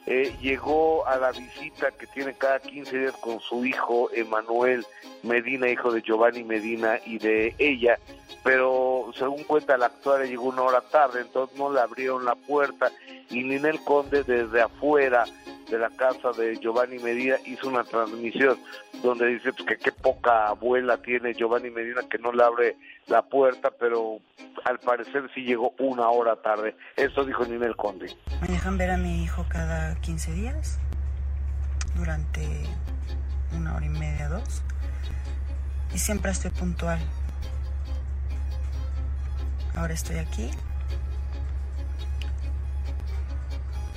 eh, 0.10 0.34
llegó 0.42 1.06
a 1.06 1.18
la 1.18 1.34
visita 1.34 1.92
que 1.92 2.08
tiene 2.08 2.34
cada 2.34 2.62
15 2.62 2.98
días 2.98 3.18
con 3.18 3.42
su 3.42 3.66
hijo 3.66 4.10
Emanuel 4.14 4.86
Medina, 5.22 5.70
hijo 5.70 5.92
de 5.92 6.02
Giovanni 6.02 6.46
Medina 6.46 6.98
y 7.06 7.18
de 7.20 7.54
ella, 7.58 8.00
pero 8.42 9.12
según 9.18 9.44
cuenta 9.44 9.78
la 9.78 9.88
actuaria 9.88 10.26
llegó 10.26 10.46
una 10.46 10.62
hora 10.62 10.80
tarde, 10.80 11.20
entonces 11.20 11.58
no 11.58 11.74
le 11.74 11.82
abrieron 11.82 12.24
la 12.24 12.36
puerta 12.36 12.90
y 13.30 13.44
Ninel 13.44 13.84
Conde 13.84 14.24
desde 14.24 14.62
afuera 14.62 15.26
de 15.70 15.78
la 15.78 15.90
casa 15.90 16.32
de 16.32 16.56
Giovanni 16.56 17.00
Medina 17.00 17.36
hizo 17.46 17.68
una 17.68 17.84
transmisión 17.84 18.58
donde 19.04 19.28
dice 19.28 19.52
pues, 19.52 19.68
que 19.68 19.78
qué 19.78 19.92
poca 19.92 20.48
abuela 20.48 21.02
tiene 21.02 21.34
Giovanni 21.34 21.70
Medina 21.70 22.02
que 22.10 22.18
no 22.18 22.32
le 22.32 22.44
abre 22.44 22.78
la 23.08 23.24
puerta, 23.24 23.72
pero 23.80 24.20
al 24.66 24.80
parecer 24.80 25.30
sí 25.34 25.42
llegó 25.42 25.74
una 25.80 26.10
hora 26.10 26.36
tarde. 26.42 26.76
Eso 26.96 27.24
dijo 27.26 27.46
Ninel 27.46 27.76
Conde. 27.76 28.16
Me 28.42 28.48
dejan 28.48 28.78
ver 28.78 28.92
a 28.92 28.98
mi 28.98 29.24
hijo 29.24 29.46
cada 29.50 29.96
15 29.96 30.34
días, 30.34 30.80
durante 31.96 32.66
una 33.56 33.76
hora 33.76 33.86
y 33.86 33.90
media, 33.90 34.30
dos. 34.30 34.62
Y 35.94 36.00
siempre 36.00 36.32
estoy 36.32 36.52
puntual. 36.52 37.00
Ahora 39.76 39.94
estoy 39.94 40.18
aquí. 40.18 40.52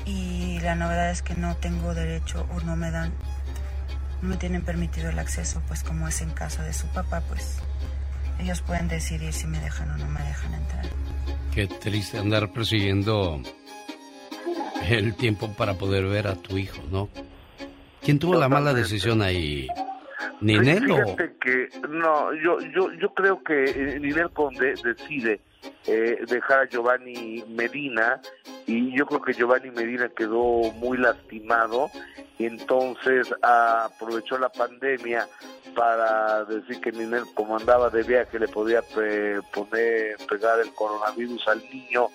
Y 0.04 0.60
la 0.60 0.74
novedad 0.74 1.10
es 1.10 1.22
que 1.22 1.34
no 1.34 1.56
tengo 1.56 1.94
derecho 1.94 2.46
o 2.54 2.60
no 2.60 2.76
me 2.76 2.90
dan, 2.90 3.12
no 4.22 4.28
me 4.30 4.36
tienen 4.36 4.62
permitido 4.62 5.10
el 5.10 5.18
acceso, 5.18 5.62
pues 5.68 5.84
como 5.84 6.08
es 6.08 6.20
en 6.20 6.30
casa 6.30 6.62
de 6.62 6.72
su 6.72 6.86
papá, 6.88 7.20
pues 7.28 7.60
ellos 8.40 8.62
pueden 8.62 8.88
decidir 8.88 9.32
si 9.32 9.46
me 9.46 9.58
dejan 9.60 9.90
o 9.90 9.96
no 9.98 10.06
me 10.06 10.20
dejan 10.20 10.54
entrar. 10.54 10.84
Qué 11.54 11.66
triste 11.66 12.18
andar 12.18 12.52
persiguiendo 12.52 13.40
el 14.88 15.14
tiempo 15.14 15.52
para 15.56 15.74
poder 15.74 16.06
ver 16.06 16.26
a 16.26 16.34
tu 16.34 16.56
hijo, 16.56 16.82
¿no? 16.90 17.08
¿Quién 18.00 18.18
tuvo 18.18 18.34
la 18.34 18.48
mala 18.48 18.72
decisión 18.72 19.22
ahí? 19.22 19.68
¿Ninel 20.40 20.90
o...? 20.90 20.96
Fíjate 20.96 21.32
que 21.40 21.68
no, 21.88 22.32
yo 22.34 22.58
yo 22.74 22.92
yo 22.92 23.12
creo 23.14 23.42
que 23.42 23.64
eh, 23.64 24.00
Ninel 24.00 24.30
Conde 24.30 24.74
decide 24.82 25.40
eh, 25.86 26.18
dejar 26.26 26.60
a 26.60 26.68
Giovanni 26.68 27.44
Medina 27.48 28.20
y 28.70 28.96
yo 28.96 29.04
creo 29.04 29.20
que 29.20 29.32
Giovanni 29.32 29.70
Medina 29.72 30.08
quedó 30.10 30.70
muy 30.74 30.96
lastimado 30.96 31.90
y 32.38 32.46
entonces 32.46 33.28
aprovechó 33.42 34.38
la 34.38 34.48
pandemia 34.48 35.26
para 35.74 36.44
decir 36.44 36.80
que 36.80 36.92
Ninel 36.92 37.24
como 37.34 37.56
andaba 37.56 37.90
de 37.90 38.04
viaje 38.04 38.38
le 38.38 38.46
podía 38.46 38.82
poner 38.82 40.16
pegar 40.28 40.60
el 40.60 40.72
coronavirus 40.74 41.48
al 41.48 41.62
niño 41.68 42.08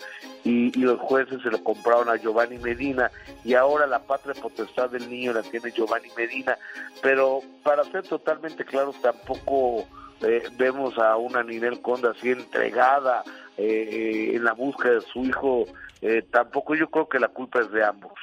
y, 0.45 0.67
y 0.79 0.83
los 0.83 0.99
jueces 1.01 1.41
se 1.41 1.51
lo 1.51 1.61
compraron 1.61 2.07
a 2.07 2.15
Giovanni 2.15 2.57
Medina 2.57 3.11
y 3.43 3.53
ahora 3.53 3.85
la 3.85 3.99
patria 3.99 4.41
potestad 4.41 4.89
del 4.89 5.09
niño 5.09 5.33
la 5.33 5.41
tiene 5.41 5.71
Giovanni 5.71 6.07
Medina. 6.15 6.57
Pero 7.01 7.41
para 7.63 7.83
ser 7.85 8.03
totalmente 8.03 8.63
claros 8.63 8.95
tampoco 9.01 9.85
eh, 10.21 10.43
vemos 10.57 10.97
a 10.97 11.17
una 11.17 11.43
Ninel 11.43 11.81
Conde 11.81 12.09
así 12.09 12.31
entregada 12.31 13.23
eh, 13.57 14.31
en 14.33 14.43
la 14.45 14.53
búsqueda 14.53 14.93
de 14.95 15.01
su 15.01 15.25
hijo 15.25 15.65
eh, 16.05 16.21
tampoco 16.31 16.75
yo 16.75 16.89
creo 16.89 17.09
que 17.09 17.19
la 17.19 17.29
culpa 17.29 17.61
es 17.61 17.71
de 17.71 17.83
ambos 17.83 18.13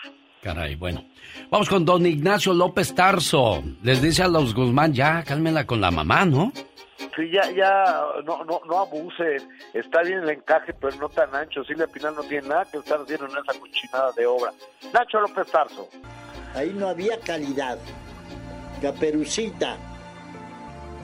Caray, 0.42 0.74
bueno. 0.74 1.04
Vamos 1.50 1.68
con 1.68 1.84
don 1.84 2.04
Ignacio 2.04 2.52
López 2.52 2.92
Tarso. 2.96 3.62
Les 3.84 4.02
dice 4.02 4.24
a 4.24 4.28
los 4.28 4.54
Guzmán, 4.54 4.92
ya, 4.92 5.22
cálmenla 5.22 5.64
con 5.64 5.80
la 5.80 5.92
mamá, 5.92 6.24
¿no? 6.24 6.52
Sí, 7.14 7.30
ya, 7.30 7.48
ya, 7.52 8.02
no, 8.24 8.44
no, 8.44 8.60
no 8.66 8.78
abusen. 8.80 9.40
Está 9.72 10.02
bien 10.02 10.18
el 10.18 10.30
encaje, 10.30 10.74
pero 10.74 10.96
no 10.96 11.08
tan 11.08 11.32
ancho. 11.32 11.62
Silvia 11.62 11.86
Pinal 11.86 12.16
no 12.16 12.22
tiene 12.24 12.48
nada 12.48 12.64
que 12.64 12.78
estar 12.78 13.00
haciendo 13.00 13.26
en 13.26 13.32
esa 13.32 13.56
cochinada 13.56 14.10
de 14.16 14.26
obra. 14.26 14.52
Nacho 14.92 15.20
López 15.20 15.46
Tarso. 15.46 15.88
Ahí 16.56 16.72
no 16.74 16.88
había 16.88 17.20
calidad. 17.20 17.78
Caperucita. 18.80 19.76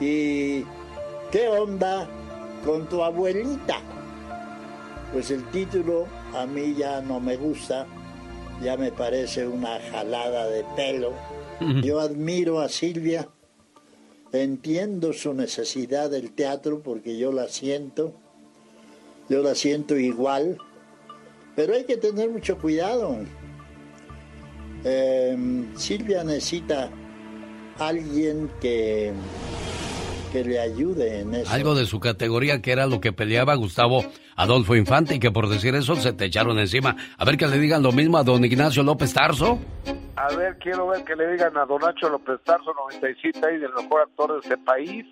¿Y 0.01 0.65
qué 1.31 1.49
onda 1.49 2.09
con 2.65 2.89
tu 2.89 3.05
abuelita? 3.05 3.77
Pues 5.13 5.31
el 5.31 5.45
título 5.51 6.09
a 6.35 6.47
mí 6.47 6.75
ya 6.77 7.01
no 7.01 7.21
me 7.21 7.37
gusta 7.37 7.87
ya 8.63 8.77
me 8.77 8.93
parece 8.93 9.47
una 9.47 9.79
jalada 9.91 10.49
de 10.49 10.65
pelo. 10.77 11.13
Yo 11.83 11.99
admiro 11.99 12.61
a 12.61 12.69
Silvia, 12.69 13.29
entiendo 14.33 15.13
su 15.13 15.35
necesidad 15.35 16.09
del 16.11 16.33
teatro 16.33 16.81
porque 16.81 17.19
yo 17.19 17.33
la 17.33 17.49
siento, 17.49 18.15
yo 19.29 19.43
la 19.43 19.57
siento 19.57 19.97
igual, 19.97 20.59
pero 21.57 21.75
hay 21.75 21.85
que 21.85 21.97
tener 21.97 22.31
mucho 22.31 22.59
cuidado. 22.59 23.17
Em, 24.85 25.77
Silvia 25.77 26.23
necesita 26.23 26.91
alguien 27.79 28.49
que, 28.61 29.13
que 30.33 30.45
le 30.45 30.61
ayude 30.61 31.21
en 31.21 31.35
eso. 31.35 31.51
Algo 31.51 31.75
de 31.75 31.87
su 31.87 31.99
categoría 31.99 32.63
que 32.63 32.71
era 32.71 32.87
lo 32.87 33.01
que 33.01 33.13
peleaba 33.13 33.57
Gustavo 33.57 34.05
Adolfo 34.39 34.75
Infante 34.77 35.17
y 35.17 35.19
que 35.19 35.31
por 35.31 35.49
decir 35.49 35.75
eso 35.75 35.97
se 35.97 36.13
te 36.13 36.27
echaron 36.27 36.59
encima. 36.59 36.97
A 37.19 37.25
ver 37.25 37.37
que 37.37 37.47
le 37.47 37.59
digan 37.59 37.83
lo 37.83 37.93
mismo 37.93 38.19
a 38.19 38.25
don 38.25 38.45
Ignacio 38.45 38.83
López 38.83 39.13
Tarso. 39.13 39.59
A 40.19 40.35
ver, 40.35 40.59
quiero 40.59 40.89
ver 40.89 41.05
que 41.05 41.15
le 41.15 41.31
digan 41.31 41.57
a 41.57 41.65
Don 41.65 41.81
Nacho 41.81 42.09
López 42.09 42.41
Tarso, 42.43 42.75
97 42.75 43.39
y 43.55 43.59
del 43.59 43.73
mejor 43.73 44.03
actor 44.03 44.33
de 44.33 44.39
este 44.41 44.57
país. 44.59 45.07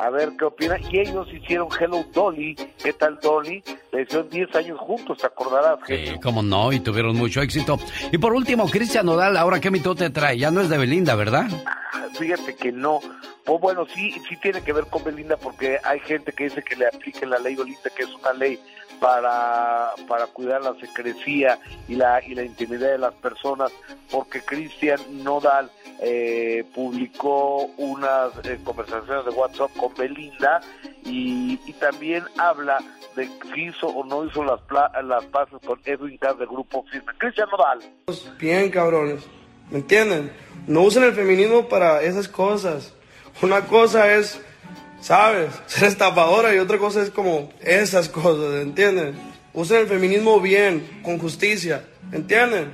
A 0.00 0.10
ver 0.10 0.30
qué 0.36 0.44
opina. 0.46 0.76
Y 0.90 0.98
ellos 0.98 1.28
hicieron 1.32 1.68
Hello 1.78 2.04
Dolly. 2.12 2.56
¿Qué 2.82 2.92
tal 2.92 3.20
Dolly? 3.22 3.62
Le 3.92 4.02
hicieron 4.02 4.28
10 4.28 4.54
años 4.56 4.80
juntos, 4.80 5.18
¿te 5.18 5.28
acordarás? 5.28 5.78
Sí, 5.86 6.18
cómo 6.20 6.42
no, 6.42 6.72
y 6.72 6.80
tuvieron 6.80 7.16
mucho 7.16 7.40
éxito. 7.40 7.78
Y 8.10 8.18
por 8.18 8.32
último, 8.32 8.68
Cristian 8.68 9.06
Nodal, 9.06 9.36
ahora 9.36 9.60
qué 9.60 9.70
mito 9.70 9.94
te 9.94 10.10
trae, 10.10 10.36
ya 10.36 10.50
no 10.50 10.60
es 10.60 10.68
de 10.68 10.76
Belinda, 10.78 11.14
¿verdad? 11.14 11.46
Ah, 11.64 11.78
Fíjate 12.18 12.56
que 12.56 12.72
no. 12.72 13.00
Pues 13.44 13.60
bueno, 13.60 13.86
sí, 13.86 14.12
sí 14.28 14.36
tiene 14.36 14.62
que 14.62 14.72
ver 14.72 14.84
con 14.86 15.02
Belinda 15.02 15.36
porque 15.36 15.78
hay 15.82 15.98
gente 16.00 16.32
que 16.32 16.44
dice 16.44 16.62
que 16.62 16.76
le 16.76 16.86
apliquen 16.86 17.30
la 17.30 17.38
ley 17.38 17.56
Belinda, 17.56 17.90
que 17.96 18.02
es 18.04 18.14
una 18.14 18.32
ley 18.32 18.51
para, 19.00 19.92
para 20.06 20.26
cuidar 20.28 20.62
la 20.62 20.74
secrecía 20.74 21.58
y 21.88 21.96
la, 21.96 22.22
y 22.24 22.34
la 22.34 22.44
intimidad 22.44 22.90
de 22.90 22.98
las 22.98 23.14
personas, 23.14 23.72
porque 24.10 24.40
Cristian 24.42 25.00
Nodal 25.24 25.70
eh, 26.00 26.64
publicó 26.74 27.64
unas 27.78 28.32
eh, 28.44 28.58
conversaciones 28.62 29.24
de 29.24 29.30
WhatsApp 29.32 29.70
con 29.76 29.92
Belinda 29.94 30.60
y, 31.04 31.58
y 31.66 31.72
también 31.74 32.24
habla 32.38 32.78
de 33.16 33.28
si 33.52 33.64
hizo 33.64 33.88
o 33.88 34.04
no 34.04 34.24
hizo 34.24 34.44
las, 34.44 34.60
las 35.04 35.24
paces 35.26 35.58
con 35.66 35.80
Edwin 35.84 36.16
Cass 36.18 36.38
del 36.38 36.48
grupo 36.48 36.84
Firme. 36.90 37.12
Cristian 37.18 37.48
Nodal. 37.50 37.80
Bien, 38.38 38.70
cabrones. 38.70 39.26
¿Me 39.70 39.78
entienden? 39.78 40.32
No 40.66 40.82
usen 40.82 41.02
el 41.02 41.12
feminismo 41.12 41.68
para 41.68 42.02
esas 42.02 42.28
cosas. 42.28 42.94
Una 43.42 43.62
cosa 43.66 44.12
es, 44.12 44.40
¿sabes? 45.02 45.50
Ser 45.66 45.84
estafadora 45.84 46.54
y 46.54 46.58
otra 46.58 46.78
cosa 46.78 47.02
es 47.02 47.10
como 47.10 47.52
esas 47.60 48.08
cosas, 48.08 48.62
¿entienden? 48.62 49.14
Usen 49.52 49.80
el 49.80 49.86
feminismo 49.86 50.40
bien, 50.40 51.00
con 51.02 51.18
justicia, 51.18 51.84
¿entienden? 52.10 52.72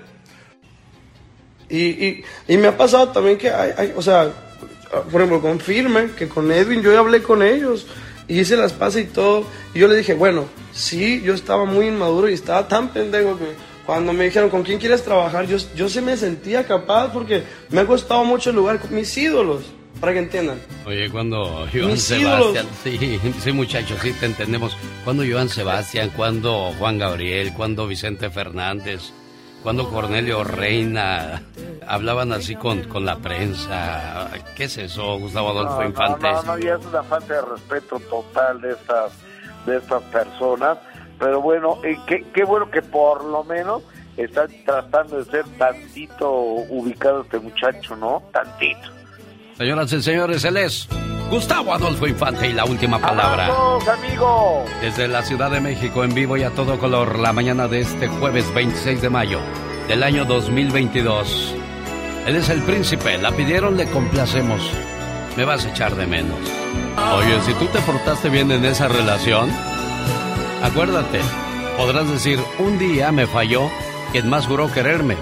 Y, 1.69 2.07
y, 2.07 2.25
y 2.47 2.57
me 2.57 2.69
ha 2.69 2.77
pasado 2.77 3.09
también 3.09 3.37
que 3.37 3.51
hay, 3.51 3.73
hay, 3.77 3.93
o 3.97 4.01
sea, 4.01 4.33
por 5.11 5.21
ejemplo, 5.21 5.41
con 5.41 5.59
Firme, 5.61 6.13
que 6.17 6.29
con 6.29 6.51
Edwin, 6.53 6.83
yo 6.83 6.99
hablé 6.99 7.23
con 7.23 7.43
ellos 7.43 7.87
y 8.27 8.41
hice 8.41 8.57
las 8.57 8.73
pases 8.73 9.05
y 9.05 9.09
todo. 9.09 9.45
Y 9.75 9.81
yo 9.81 9.89
le 9.89 9.97
dije, 9.97 10.15
bueno, 10.15 10.47
sí, 10.73 11.21
yo 11.23 11.35
estaba 11.35 11.65
muy 11.65 11.89
inmaduro 11.89 12.29
y 12.29 12.35
estaba 12.35 12.69
tan 12.69 12.89
pendejo 12.89 13.37
que 13.39 13.55
cuando 13.85 14.13
me 14.13 14.25
dijeron, 14.25 14.51
¿con 14.51 14.63
quién 14.63 14.79
quieres 14.79 15.03
trabajar? 15.03 15.47
Yo, 15.47 15.57
yo 15.75 15.89
sí 15.89 16.01
me 16.01 16.17
sentía 16.17 16.67
capaz 16.67 17.13
porque 17.13 17.43
me 17.71 17.81
ha 17.81 17.87
costado 17.87 18.25
mucho 18.25 18.51
el 18.51 18.57
lugar 18.57 18.79
con 18.81 18.95
mis 18.95 19.17
ídolos, 19.17 19.63
para 20.01 20.13
que 20.13 20.19
entiendan. 20.21 20.61
Oye, 20.87 21.11
cuando 21.11 21.67
Joan 21.73 21.93
Mis 21.93 22.03
Sebastián, 22.03 22.67
sí, 22.83 23.21
sí 23.41 23.53
muchachos, 23.53 23.99
sí 24.03 24.13
te 24.13 24.27
entendemos. 24.27 24.77
Cuando 25.05 25.25
Joan 25.29 25.49
Sebastián, 25.49 26.11
cuando 26.17 26.73
Juan 26.79 26.99
Gabriel, 26.99 27.53
cuando 27.55 27.87
Vicente 27.87 28.31
Fernández, 28.31 29.13
cuando 29.63 29.91
Cornelio 29.91 30.45
Reina 30.45 31.43
hablaban 31.87 32.33
así 32.33 32.55
con, 32.55 32.85
con 32.85 33.05
la 33.05 33.17
prensa. 33.17 34.31
¿Qué 34.55 34.65
es 34.65 34.79
eso, 34.79 35.19
Gustavo 35.19 35.51
Adolfo 35.51 35.81
No, 35.81 35.89
Infante? 35.89 36.31
No, 36.31 36.43
no, 36.43 36.57
no, 36.57 36.59
ya 36.59 36.75
es 36.75 36.87
una 36.87 37.03
falta 37.03 37.35
de 37.35 37.43
respeto 37.43 38.01
total 38.01 38.61
de 38.61 38.73
estas, 38.73 39.13
de 39.67 39.77
estas 39.79 40.03
personas. 40.05 40.79
Pero 41.19 41.41
bueno, 41.41 41.79
eh, 41.85 41.99
qué, 42.07 42.25
qué 42.33 42.45
bueno 42.45 42.71
que 42.71 42.83
por 42.83 43.25
lo 43.25 43.43
menos 43.43 43.83
están 44.17 44.49
tratando 44.65 45.19
de 45.19 45.25
ser 45.25 45.45
tantito 45.59 46.31
ubicado 46.31 47.23
este 47.23 47.39
muchacho, 47.41 47.97
¿no? 47.97 48.23
Tantito. 48.33 48.98
Señoras 49.59 49.93
y 49.93 50.01
señores, 50.01 50.45
él 50.45 50.57
es 50.57 50.87
Gustavo 51.31 51.75
Adolfo 51.75 52.07
Infante 52.07 52.49
y 52.49 52.53
la 52.53 52.65
última 52.65 53.01
palabra. 53.01 53.49
¡Vamos, 53.49 53.89
amigo! 53.89 54.65
Desde 54.81 55.09
la 55.09 55.21
Ciudad 55.25 55.51
de 55.51 55.61
México 55.61 56.05
en 56.05 56.15
vivo 56.15 56.37
y 56.37 56.45
a 56.45 56.51
todo 56.51 56.79
color, 56.79 57.19
la 57.19 57.33
mañana 57.33 57.67
de 57.67 57.81
este 57.81 58.07
jueves 58.07 58.55
26 58.55 59.03
de 59.03 59.11
mayo 59.11 59.41
del 59.89 60.05
año 60.05 60.25
2022. 60.27 61.57
Él 62.29 62.37
es 62.37 62.49
el 62.51 62.63
príncipe, 62.63 63.19
la 63.19 63.33
pidieron, 63.33 63.77
le 63.77 63.87
complacemos. 63.87 64.63
Me 65.37 65.45
vas 65.45 65.67
a 65.67 65.71
echar 65.71 65.97
de 65.97 66.07
menos. 66.07 66.39
Oye, 67.17 67.41
si 67.41 67.53
tú 67.55 67.67
te 67.67 67.81
portaste 67.81 68.29
bien 68.29 68.53
en 68.53 68.65
esa 68.65 68.87
relación, 68.87 69.51
acuérdate, 70.63 71.19
podrás 71.77 72.09
decir, 72.09 72.39
un 72.61 72.79
día 72.79 73.11
me 73.11 73.27
falló 73.27 73.69
quien 74.13 74.31
más 74.31 74.47
juró 74.47 74.73
quererme. 74.73 75.17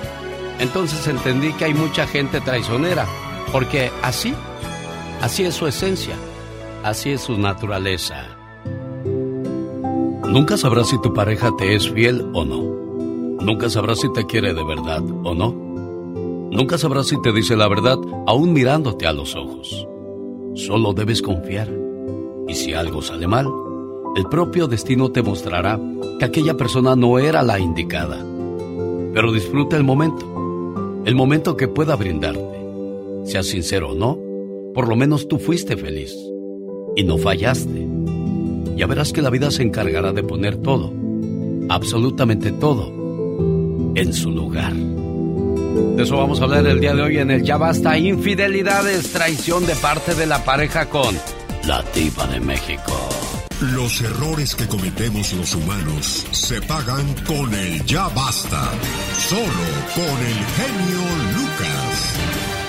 Entonces 0.58 1.06
entendí 1.06 1.54
que 1.54 1.64
hay 1.64 1.74
mucha 1.74 2.06
gente 2.06 2.42
traicionera, 2.42 3.06
porque 3.52 3.90
así, 4.02 4.34
así 5.20 5.44
es 5.44 5.54
su 5.54 5.66
esencia, 5.66 6.14
así 6.82 7.10
es 7.10 7.22
su 7.22 7.38
naturaleza. 7.38 8.36
Nunca 10.28 10.56
sabrás 10.56 10.88
si 10.88 11.00
tu 11.00 11.14
pareja 11.14 11.50
te 11.56 11.74
es 11.74 11.90
fiel 11.90 12.30
o 12.34 12.44
no. 12.44 12.76
Nunca 13.44 13.70
sabrás 13.70 14.00
si 14.00 14.12
te 14.12 14.26
quiere 14.26 14.52
de 14.52 14.64
verdad 14.64 15.02
o 15.24 15.34
no. 15.34 15.54
Nunca 16.50 16.78
sabrás 16.78 17.06
si 17.06 17.20
te 17.22 17.32
dice 17.32 17.56
la 17.56 17.68
verdad 17.68 17.98
aún 18.26 18.52
mirándote 18.52 19.06
a 19.06 19.12
los 19.12 19.34
ojos. 19.34 19.86
Solo 20.54 20.92
debes 20.92 21.22
confiar. 21.22 21.70
Y 22.48 22.54
si 22.54 22.74
algo 22.74 23.02
sale 23.02 23.26
mal, 23.26 23.46
el 24.16 24.24
propio 24.26 24.66
destino 24.66 25.10
te 25.10 25.22
mostrará 25.22 25.78
que 26.18 26.24
aquella 26.24 26.56
persona 26.56 26.96
no 26.96 27.18
era 27.18 27.42
la 27.42 27.58
indicada. 27.58 28.24
Pero 29.12 29.32
disfruta 29.32 29.76
el 29.76 29.84
momento. 29.84 30.26
El 31.04 31.14
momento 31.14 31.56
que 31.56 31.68
pueda 31.68 31.94
brindarte. 31.96 32.65
Seas 33.26 33.46
sincero 33.46 33.90
o 33.90 33.94
no, 33.94 34.18
por 34.72 34.88
lo 34.88 34.96
menos 34.96 35.28
tú 35.28 35.38
fuiste 35.38 35.76
feliz. 35.76 36.14
Y 36.96 37.04
no 37.04 37.18
fallaste. 37.18 37.86
Ya 38.76 38.86
verás 38.86 39.12
que 39.12 39.22
la 39.22 39.30
vida 39.30 39.50
se 39.50 39.62
encargará 39.62 40.12
de 40.12 40.22
poner 40.22 40.58
todo, 40.58 40.92
absolutamente 41.68 42.52
todo, 42.52 42.88
en 43.94 44.12
su 44.12 44.30
lugar. 44.30 44.74
De 44.74 46.02
eso 46.02 46.16
vamos 46.16 46.40
a 46.40 46.44
hablar 46.44 46.66
el 46.66 46.80
día 46.80 46.94
de 46.94 47.02
hoy 47.02 47.18
en 47.18 47.30
el 47.30 47.42
Ya 47.42 47.56
Basta. 47.56 47.98
Infidelidades, 47.98 49.12
traición 49.12 49.66
de 49.66 49.74
parte 49.76 50.14
de 50.14 50.26
la 50.26 50.44
pareja 50.44 50.88
con 50.88 51.14
la 51.66 51.82
Diva 51.94 52.26
de 52.26 52.40
México. 52.40 52.92
Los 53.60 54.02
errores 54.02 54.54
que 54.54 54.66
cometemos 54.66 55.32
los 55.32 55.54
humanos 55.54 56.26
se 56.30 56.60
pagan 56.62 57.14
con 57.26 57.52
el 57.54 57.82
ya 57.86 58.08
basta. 58.08 58.70
Solo 59.18 59.66
con 59.94 60.04
el 60.04 60.36
genio 60.56 61.00
Lucas. 61.34 62.65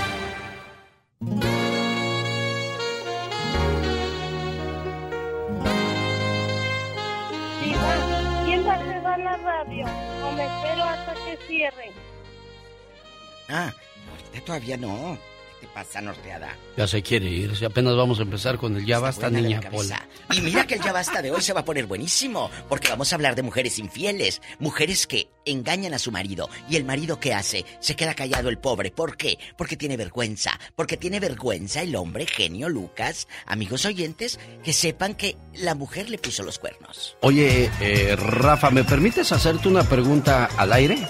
Ah, 13.50 13.74
ahorita 14.12 14.46
todavía 14.46 14.78
no. 14.78 15.18
¿Qué 15.60 15.66
te 15.66 15.74
pasa, 15.74 16.02
norteada? 16.02 16.56
Ya 16.76 16.88
se 16.88 17.02
quiere 17.02 17.28
ir, 17.30 17.56
si 17.56 17.66
apenas 17.66 17.96
vamos 17.96 18.20
a 18.20 18.22
empezar 18.22 18.58
con 18.58 18.76
el 18.76 18.86
Ya 18.86 19.00
Basta, 19.00 19.30
niña 19.30 19.60
la 19.64 19.70
Pola. 19.72 20.08
Y 20.32 20.42
mira 20.42 20.68
que 20.68 20.76
el 20.76 20.84
ya 20.84 20.92
basta 20.92 21.22
de 21.22 21.32
hoy 21.32 21.42
se 21.42 21.54
va 21.54 21.62
a 21.62 21.66
poner 21.66 21.88
buenísimo, 21.88 22.52
porque 22.70 22.90
vamos 22.90 23.12
a 23.12 23.16
hablar 23.16 23.34
de 23.34 23.42
mujeres 23.42 23.80
infieles, 23.80 24.42
mujeres 24.60 25.08
que 25.08 25.30
engañan 25.46 25.96
a 25.96 26.00
su 26.00 26.12
marido 26.12 26.48
y 26.70 26.76
el 26.76 26.86
marido 26.86 27.20
que 27.20 27.34
hace 27.34 27.66
se 27.80 27.96
queda 27.96 28.14
callado 28.14 28.50
el 28.50 28.60
pobre. 28.60 28.92
¿Por 28.92 29.18
qué? 29.18 29.40
Porque 29.58 29.78
tiene 29.78 29.98
vergüenza, 29.98 30.60
porque 30.76 30.98
tiene 30.98 31.20
vergüenza 31.20 31.82
el 31.82 31.96
hombre 31.96 32.28
genio 32.28 32.70
Lucas. 32.70 33.28
Amigos 33.48 33.86
oyentes, 33.86 34.40
que 34.64 34.74
sepan 34.74 35.16
que 35.16 35.38
la 35.56 35.74
mujer 35.74 36.10
le 36.12 36.20
puso 36.20 36.44
los 36.44 36.60
cuernos. 36.60 37.18
Oye, 37.22 37.72
eh, 37.82 38.16
Rafa, 38.16 38.70
¿me 38.70 38.84
permites 38.84 39.32
hacerte 39.32 39.68
una 39.68 39.84
pregunta 39.84 40.50
al 40.58 40.74
aire? 40.74 41.08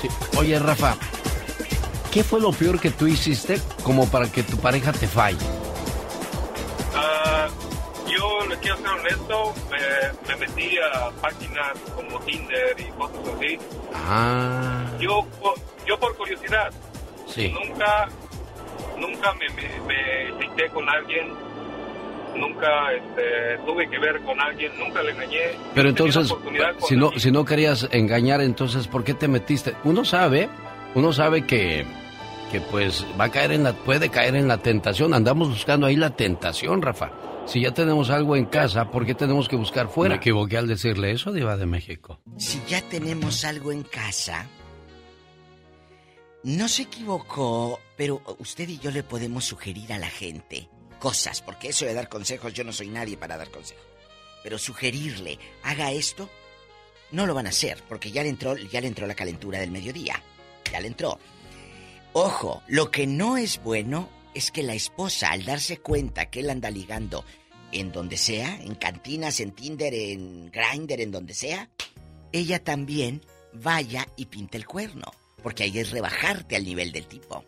Sí. 0.00 0.08
Oye, 0.38 0.58
Rafa, 0.58 0.96
¿qué 2.10 2.24
fue 2.24 2.40
lo 2.40 2.52
peor 2.52 2.80
que 2.80 2.90
tú 2.90 3.06
hiciste 3.06 3.60
como 3.82 4.08
para 4.08 4.30
que 4.30 4.42
tu 4.42 4.56
pareja 4.58 4.92
te 4.92 5.06
falle? 5.06 5.38
Ah, 6.94 7.48
yo 8.06 8.46
le 8.48 8.56
quiero 8.58 8.76
ser 8.78 8.86
honesto, 8.88 9.54
me, 9.70 10.28
me 10.34 10.46
metí 10.46 10.78
a 10.78 11.10
páginas 11.20 11.72
como 11.94 12.18
Tinder 12.20 12.76
y 12.78 12.84
cosas 12.92 13.20
así. 13.36 13.58
Ah, 13.94 14.84
Yo, 14.98 15.24
por- 15.40 15.54
yo 15.86 15.98
por 15.98 16.16
curiosidad, 16.16 16.70
sí. 17.26 17.48
nunca, 17.48 18.08
nunca 18.98 19.32
me, 19.34 19.48
me, 19.50 19.80
me 19.82 20.38
cité 20.44 20.68
con 20.70 20.88
alguien 20.88 21.32
nunca 22.36 22.92
este, 22.92 23.58
tuve 23.64 23.88
que 23.88 23.98
ver 23.98 24.20
con 24.22 24.40
alguien, 24.40 24.72
nunca 24.78 25.02
le 25.02 25.12
engañé. 25.12 25.56
Pero 25.74 25.88
entonces, 25.88 26.32
si 26.86 26.96
no, 26.96 27.12
si 27.16 27.30
no 27.30 27.44
querías 27.44 27.88
engañar, 27.92 28.40
entonces, 28.40 28.86
¿por 28.86 29.04
qué 29.04 29.14
te 29.14 29.28
metiste? 29.28 29.74
Uno 29.84 30.04
sabe, 30.04 30.48
uno 30.94 31.12
sabe 31.12 31.46
que, 31.46 31.84
que 32.50 32.60
pues 32.60 33.06
va 33.18 33.24
a 33.24 33.30
caer 33.30 33.52
en 33.52 33.64
la, 33.64 33.72
puede 33.72 34.08
caer 34.08 34.36
en 34.36 34.48
la 34.48 34.58
tentación. 34.58 35.14
Andamos 35.14 35.48
buscando 35.48 35.86
ahí 35.86 35.96
la 35.96 36.16
tentación, 36.16 36.82
Rafa. 36.82 37.12
Si 37.46 37.60
ya 37.60 37.72
tenemos 37.72 38.10
algo 38.10 38.36
en 38.36 38.44
casa, 38.44 38.90
¿por 38.90 39.06
qué 39.06 39.14
tenemos 39.14 39.48
que 39.48 39.56
buscar 39.56 39.88
fuera? 39.88 40.14
Me 40.14 40.20
equivoqué 40.20 40.56
al 40.56 40.68
decirle 40.68 41.10
eso, 41.10 41.32
Diva 41.32 41.56
de 41.56 41.66
México. 41.66 42.20
Si 42.36 42.62
ya 42.68 42.80
tenemos 42.82 43.44
algo 43.44 43.72
en 43.72 43.82
casa, 43.82 44.46
no 46.44 46.68
se 46.68 46.82
equivocó, 46.82 47.80
pero 47.96 48.22
usted 48.38 48.68
y 48.68 48.78
yo 48.78 48.90
le 48.90 49.02
podemos 49.02 49.44
sugerir 49.44 49.92
a 49.92 49.98
la 49.98 50.08
gente 50.08 50.68
cosas, 51.00 51.42
porque 51.42 51.70
eso 51.70 51.84
de 51.84 51.94
dar 51.94 52.08
consejos, 52.08 52.52
yo 52.52 52.62
no 52.62 52.72
soy 52.72 52.88
nadie 52.88 53.16
para 53.16 53.36
dar 53.36 53.50
consejos. 53.50 53.84
Pero 54.44 54.58
sugerirle, 54.58 55.38
haga 55.64 55.90
esto, 55.90 56.30
no 57.10 57.26
lo 57.26 57.34
van 57.34 57.46
a 57.46 57.50
hacer, 57.50 57.82
porque 57.88 58.12
ya 58.12 58.22
le 58.22 58.28
entró, 58.28 58.56
ya 58.56 58.80
le 58.80 58.86
entró 58.86 59.08
la 59.08 59.16
calentura 59.16 59.58
del 59.58 59.72
mediodía. 59.72 60.22
Ya 60.70 60.80
le 60.80 60.86
entró. 60.86 61.18
Ojo, 62.12 62.62
lo 62.68 62.90
que 62.90 63.06
no 63.06 63.36
es 63.36 63.60
bueno 63.62 64.08
es 64.34 64.50
que 64.50 64.62
la 64.62 64.74
esposa, 64.74 65.30
al 65.30 65.44
darse 65.44 65.78
cuenta 65.78 66.30
que 66.30 66.40
él 66.40 66.50
anda 66.50 66.70
ligando 66.70 67.24
en 67.72 67.92
donde 67.92 68.16
sea, 68.16 68.56
en 68.60 68.74
cantinas, 68.74 69.40
en 69.40 69.52
Tinder, 69.52 69.92
en 69.94 70.50
Grindr, 70.50 71.00
en 71.00 71.10
donde 71.10 71.34
sea, 71.34 71.68
ella 72.32 72.62
también 72.62 73.24
vaya 73.52 74.06
y 74.16 74.26
pinte 74.26 74.56
el 74.56 74.66
cuerno, 74.66 75.12
porque 75.42 75.64
ahí 75.64 75.78
es 75.78 75.90
rebajarte 75.90 76.56
al 76.56 76.64
nivel 76.64 76.92
del 76.92 77.06
tipo. 77.06 77.44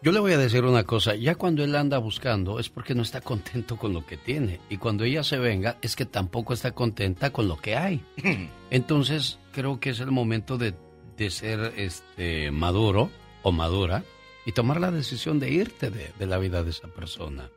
Yo 0.00 0.12
le 0.12 0.20
voy 0.20 0.32
a 0.32 0.38
decir 0.38 0.64
una 0.64 0.84
cosa, 0.84 1.16
ya 1.16 1.34
cuando 1.34 1.64
él 1.64 1.74
anda 1.74 1.98
buscando 1.98 2.60
es 2.60 2.68
porque 2.68 2.94
no 2.94 3.02
está 3.02 3.20
contento 3.20 3.76
con 3.76 3.92
lo 3.92 4.06
que 4.06 4.16
tiene 4.16 4.60
y 4.70 4.76
cuando 4.76 5.02
ella 5.02 5.24
se 5.24 5.38
venga 5.38 5.76
es 5.82 5.96
que 5.96 6.06
tampoco 6.06 6.54
está 6.54 6.70
contenta 6.70 7.32
con 7.32 7.48
lo 7.48 7.56
que 7.56 7.76
hay. 7.76 8.04
Entonces 8.70 9.40
creo 9.50 9.80
que 9.80 9.90
es 9.90 9.98
el 9.98 10.12
momento 10.12 10.56
de, 10.56 10.74
de 11.16 11.30
ser 11.30 11.74
este 11.76 12.52
maduro 12.52 13.10
o 13.42 13.50
madura 13.50 14.04
y 14.46 14.52
tomar 14.52 14.80
la 14.80 14.92
decisión 14.92 15.40
de 15.40 15.50
irte 15.50 15.90
de, 15.90 16.12
de 16.16 16.26
la 16.26 16.38
vida 16.38 16.62
de 16.62 16.70
esa 16.70 16.86
persona. 16.86 17.50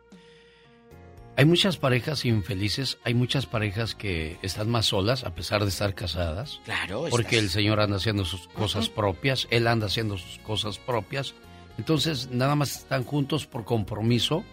Hay 1.38 1.46
muchas 1.46 1.78
parejas 1.78 2.26
infelices, 2.26 2.98
hay 3.04 3.14
muchas 3.14 3.46
parejas 3.46 3.94
que 3.94 4.38
están 4.42 4.70
más 4.70 4.88
solas 4.88 5.26
a 5.26 5.36
pesar 5.36 5.62
de 5.62 5.70
estar 5.70 5.94
casadas. 5.94 6.60
Claro. 6.66 7.06
Porque 7.12 7.38
el 7.38 7.52
señor 7.52 7.80
anda 7.80 7.98
haciendo 7.98 8.26
sus 8.26 8.48
cosas 8.48 8.90
propias, 8.90 9.48
él 9.52 9.68
anda 9.68 9.86
haciendo 9.86 10.18
sus 10.18 10.40
cosas 10.40 10.80
propias. 10.80 11.36
Entonces 11.82 12.30
nada 12.30 12.54
más 12.54 12.76
están 12.76 13.04
juntos 13.04 13.48
por 13.48 13.66
compromiso 13.66 14.44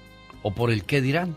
o 0.43 0.55
por 0.55 0.71
el 0.71 0.85
qué 0.85 1.03
dirán. 1.03 1.37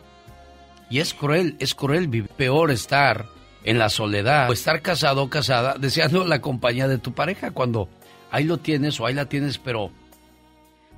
Y 0.89 0.99
es 0.99 1.13
cruel, 1.13 1.57
es 1.59 1.75
cruel, 1.75 2.09
peor 2.37 2.71
estar 2.71 3.25
en 3.65 3.77
la 3.77 3.89
soledad 3.89 4.49
o 4.49 4.53
estar 4.53 4.81
casado 4.81 5.23
o 5.23 5.29
casada 5.29 5.75
deseando 5.79 6.23
la 6.23 6.39
compañía 6.39 6.87
de 6.87 6.97
tu 6.97 7.11
pareja 7.11 7.51
cuando 7.51 7.89
ahí 8.31 8.45
lo 8.45 8.57
tienes 8.57 9.01
o 9.01 9.05
ahí 9.05 9.13
la 9.13 9.25
tienes, 9.25 9.57
pero 9.57 9.91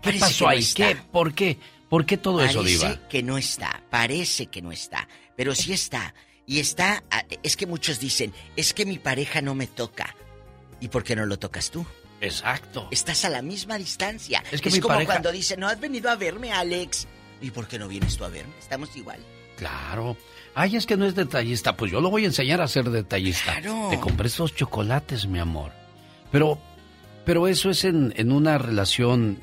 ¿qué 0.04 0.14
pasó 0.14 0.48
ahí? 0.48 0.64
¿Qué? 0.76 0.96
¿Por 1.12 1.34
qué? 1.34 1.58
¿Por 1.90 2.06
qué 2.06 2.18
todo 2.18 2.44
eso, 2.44 2.62
Diva? 2.62 2.84
Parece 2.84 3.02
que 3.10 3.24
no 3.24 3.40
está, 3.40 3.82
parece 3.90 4.46
que 4.46 4.62
no 4.62 4.72
está, 4.72 5.08
pero 5.36 5.56
sí 5.56 5.74
está. 5.74 6.14
Y 6.46 6.60
está, 6.60 7.04
ah, 7.10 7.26
es 7.42 7.58
que 7.58 7.66
muchos 7.66 8.00
dicen, 8.00 8.32
es 8.56 8.76
que 8.76 8.86
mi 8.86 9.00
pareja 9.00 9.42
no 9.42 9.56
me 9.56 9.66
toca. 9.66 10.16
¿Y 10.80 10.90
por 10.90 11.04
qué 11.04 11.16
no 11.16 11.26
lo 11.26 11.40
tocas 11.40 11.72
tú? 11.72 11.84
Exacto. 12.24 12.88
Estás 12.92 13.26
a 13.26 13.30
la 13.30 13.42
misma 13.42 13.78
distancia. 13.78 14.44
Es, 14.52 14.62
que 14.62 14.70
es 14.70 14.76
mi 14.76 14.82
como 14.82 14.96
pareja- 14.96 15.12
cuando 15.14 15.32
dicen, 15.32 15.60
no 15.60 15.68
has 15.68 15.80
venido 15.80 16.10
a 16.10 16.16
verme, 16.16 16.52
Alex. 16.52 17.08
¿Y 17.42 17.52
por 17.52 17.68
qué 17.68 17.78
no 17.78 17.88
vienes 17.88 18.18
tú 18.18 18.24
a 18.26 18.30
verme? 18.30 18.54
Estamos 18.60 18.96
igual. 18.96 19.20
Claro. 19.58 20.18
Ay, 20.56 20.76
es 20.76 20.86
que 20.86 20.98
no 20.98 21.06
es 21.06 21.16
detallista. 21.16 21.76
Pues 21.76 21.92
yo 21.92 22.00
lo 22.02 22.10
voy 22.10 22.24
a 22.24 22.28
enseñar 22.28 22.62
a 22.62 22.68
ser 22.68 22.90
detallista. 22.90 23.60
Claro. 23.60 23.88
Te 23.90 24.00
compré 24.00 24.28
estos 24.28 24.56
chocolates, 24.56 25.28
mi 25.28 25.40
amor. 25.40 25.72
Pero, 26.32 26.60
pero 27.26 27.48
eso 27.48 27.70
es 27.70 27.84
en, 27.84 28.14
en 28.18 28.32
una 28.32 28.58
relación 28.58 29.40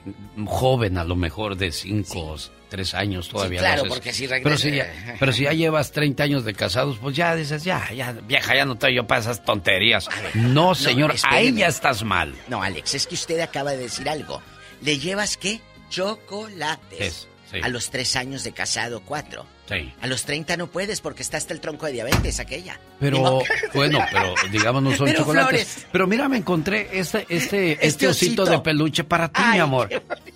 joven, 0.47 0.99
a 0.99 1.05
lo 1.05 1.17
mejor 1.17 1.57
de 1.57 1.73
cinco, 1.73 2.37
tres 2.71 2.95
años 2.95 3.29
todavía. 3.29 3.59
Sí, 3.61 3.67
claro, 3.67 3.85
porque 3.89 4.13
si 4.15 4.27
pero 4.27 4.43
regresa- 4.51 4.63
si, 4.63 4.77
ya, 4.77 5.17
pero 5.21 5.33
si 5.35 5.43
ya 5.43 5.53
llevas 5.53 5.93
30 5.93 6.23
años 6.23 6.45
de 6.47 6.55
casados, 6.55 6.97
pues 6.99 7.15
ya 7.15 7.35
dices, 7.37 7.63
ya, 7.65 7.93
ya, 7.93 8.13
vieja, 8.13 8.55
ya 8.55 8.65
no 8.65 8.73
estoy 8.73 8.95
yo 8.95 9.07
para 9.07 9.21
esas 9.21 9.45
tonterías. 9.45 10.09
No, 10.35 10.75
señor, 10.75 11.11
ahí 11.11 11.17
espéreme. 11.17 11.61
ya 11.61 11.67
estás 11.67 12.03
mal. 12.05 12.35
No, 12.49 12.63
Alex, 12.63 12.95
es 12.95 13.07
que 13.07 13.15
usted 13.17 13.41
acaba 13.41 13.73
de 13.73 13.79
decir 13.79 14.09
algo. 14.09 14.41
¿Le 14.81 14.99
llevas 14.99 15.37
qué? 15.37 15.61
Chocolates. 15.91 17.01
Es, 17.01 17.29
sí. 17.51 17.59
A 17.63 17.69
los 17.69 17.91
tres 17.91 18.17
años 18.17 18.45
de 18.45 18.53
casado, 18.53 19.03
cuatro. 19.05 19.47
Sí. 19.69 19.93
A 20.01 20.07
los 20.09 20.25
30 20.25 20.57
no 20.57 20.67
puedes 20.67 21.01
porque 21.01 21.23
está 21.23 21.37
hasta 21.37 21.55
el 21.55 21.61
tronco 21.61 21.87
de 21.87 21.93
diabetes, 21.93 22.41
aquella. 22.41 22.81
Pero, 22.99 23.41
bueno, 23.75 24.01
pero 24.11 24.35
digamos 24.51 24.83
no 24.83 24.97
son 24.97 25.07
Pero 25.07 25.21
chocolates. 25.21 25.69
flores. 25.69 25.87
Pero 25.93 26.07
mira, 26.09 26.29
me 26.29 26.39
encontré 26.39 26.89
este, 26.93 27.25
este, 27.29 27.73
este, 27.75 27.87
Este 27.87 28.09
osito, 28.09 28.43
osito. 28.43 28.57
de 28.57 28.59
peluche 28.61 29.05
para 29.05 29.29
ti, 29.29 29.41
mi 29.53 29.59
amor. 29.59 29.89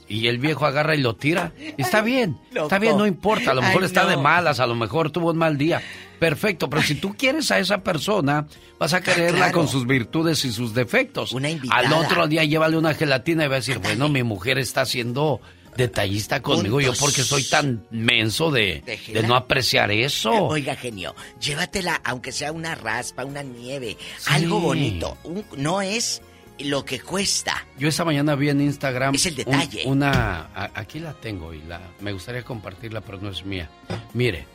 Y 0.09 0.29
el 0.29 0.39
viejo 0.39 0.67
agarra 0.67 0.95
y 0.95 1.01
lo 1.01 1.17
tira. 1.17 1.53
Está 1.77 2.01
bien, 2.01 2.39
loco. 2.53 2.67
está 2.67 2.79
bien, 2.79 2.97
no 2.97 3.07
importa. 3.07 3.51
A 3.51 3.55
lo 3.55 3.63
mejor 3.63 3.83
Ay, 3.83 3.87
está 3.87 4.07
de 4.07 4.17
malas, 4.17 4.61
a 4.61 4.67
lo 4.67 4.75
mejor 4.77 5.11
tuvo 5.11 5.31
un 5.31 5.37
mal 5.39 5.59
día. 5.59 5.83
Perfecto, 6.21 6.71
pero 6.71 6.83
si 6.83 6.95
tú 6.95 7.15
quieres 7.19 7.51
a 7.51 7.59
esa 7.59 7.79
persona, 7.83 8.47
vas 8.79 8.93
a 8.95 9.01
quererla 9.01 9.39
claro. 9.39 9.53
con 9.59 9.69
sus 9.69 9.85
virtudes 9.87 10.45
y 10.45 10.53
sus 10.53 10.73
defectos. 10.75 11.33
Una 11.33 11.51
invitada. 11.51 11.81
Al 11.81 11.93
otro 11.93 12.29
día 12.29 12.45
llévale 12.45 12.77
una 12.77 12.95
gelatina 12.95 13.45
y 13.45 13.49
va 13.49 13.57
a 13.57 13.59
decir, 13.59 13.79
bueno, 13.79 14.09
mi 14.09 14.23
mujer 14.23 14.59
está 14.59 14.87
siendo 14.87 15.41
detallista 15.77 16.41
conmigo. 16.43 16.81
Yo 16.81 16.93
porque 16.99 17.23
soy 17.23 17.45
tan 17.45 17.85
menso 17.91 18.51
de, 18.51 18.83
de 19.13 19.23
no 19.23 19.35
apreciar 19.37 19.91
eso. 19.91 20.31
Oiga, 20.33 20.77
genio, 20.77 21.15
llévatela, 21.41 22.01
aunque 22.05 22.33
sea 22.33 22.53
una 22.53 22.75
raspa, 22.75 23.25
una 23.25 23.43
nieve, 23.43 23.97
algo 24.27 24.61
bonito. 24.61 25.17
Un- 25.25 25.45
no 25.57 25.83
es 25.83 26.23
lo 26.59 26.85
que 26.85 27.01
cuesta. 27.01 27.67
Yo 27.79 27.89
esta 27.89 28.05
mañana 28.05 28.35
vi 28.37 28.49
en 28.49 28.61
Instagram. 28.61 29.15
Es 29.15 29.27
el 29.27 29.33
un- 29.33 29.39
detalle. 29.39 29.83
una. 29.87 30.51
a- 30.55 30.71
aquí 30.75 31.01
la 31.01 31.13
tengo 31.15 31.53
y 31.53 31.61
la. 31.63 31.81
Me 32.01 32.13
gustaría 32.13 32.43
compartirla, 32.45 33.01
pero 33.01 33.19
no 33.19 33.31
es 33.31 33.45
mía. 33.45 33.69
Mire, 34.13 34.47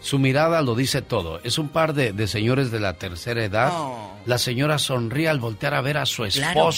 su 0.00 0.18
mirada 0.18 0.60
lo 0.62 0.74
dice 0.74 1.00
todo. 1.00 1.40
Es 1.44 1.56
un 1.58 1.68
par 1.68 1.94
de, 1.94 2.12
de 2.12 2.26
señores 2.26 2.70
de 2.70 2.80
la 2.80 2.94
tercera 2.94 3.44
edad. 3.44 3.70
Oh. 3.72 4.10
La 4.26 4.38
señora 4.38 4.78
sonríe 4.78 5.28
al 5.28 5.38
voltear 5.38 5.74
a 5.74 5.80
ver 5.80 5.96
a 5.98 6.06
su 6.06 6.24
Claro. 6.24 6.70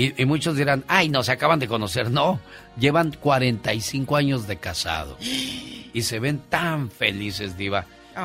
Y, 0.00 0.22
y 0.22 0.24
muchos 0.26 0.56
dirán, 0.56 0.84
ay, 0.88 1.08
no, 1.08 1.22
se 1.22 1.32
acaban 1.32 1.58
de 1.58 1.66
conocer. 1.68 2.10
No, 2.10 2.40
llevan 2.78 3.12
45 3.12 4.16
años 4.16 4.46
de 4.46 4.56
casado. 4.56 5.16
Y 5.20 6.02
se 6.02 6.20
ven 6.20 6.38
tan 6.48 6.90
felices, 6.90 7.56
Diva. 7.56 7.84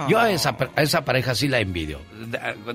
Yo 0.09 0.19
a 0.19 0.31
esa, 0.31 0.57
a 0.75 0.81
esa 0.81 1.05
pareja 1.05 1.35
sí 1.35 1.47
la 1.47 1.59
envidio. 1.59 1.99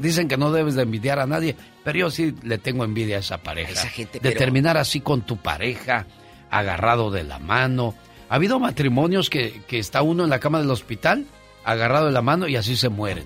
Dicen 0.00 0.28
que 0.28 0.36
no 0.36 0.52
debes 0.52 0.74
de 0.76 0.82
envidiar 0.82 1.18
a 1.18 1.26
nadie, 1.26 1.56
pero 1.84 1.98
yo 1.98 2.10
sí 2.10 2.34
le 2.44 2.58
tengo 2.58 2.84
envidia 2.84 3.16
a 3.16 3.20
esa 3.20 3.38
pareja. 3.38 3.72
esa 3.72 3.88
gente, 3.88 4.14
de 4.20 4.20
pero- 4.20 4.38
terminar 4.38 4.76
así 4.76 5.00
con 5.00 5.22
tu 5.22 5.36
pareja, 5.36 6.06
agarrado 6.50 7.10
de 7.10 7.24
la 7.24 7.38
mano. 7.38 7.94
Ha 8.28 8.36
habido 8.36 8.58
matrimonios 8.60 9.30
que, 9.30 9.62
que 9.66 9.78
está 9.78 10.02
uno 10.02 10.24
en 10.24 10.30
la 10.30 10.38
cama 10.38 10.60
del 10.60 10.70
hospital, 10.70 11.26
agarrado 11.64 12.06
de 12.06 12.12
la 12.12 12.22
mano 12.22 12.46
y 12.46 12.56
así 12.56 12.76
se 12.76 12.88
mueren. 12.88 13.24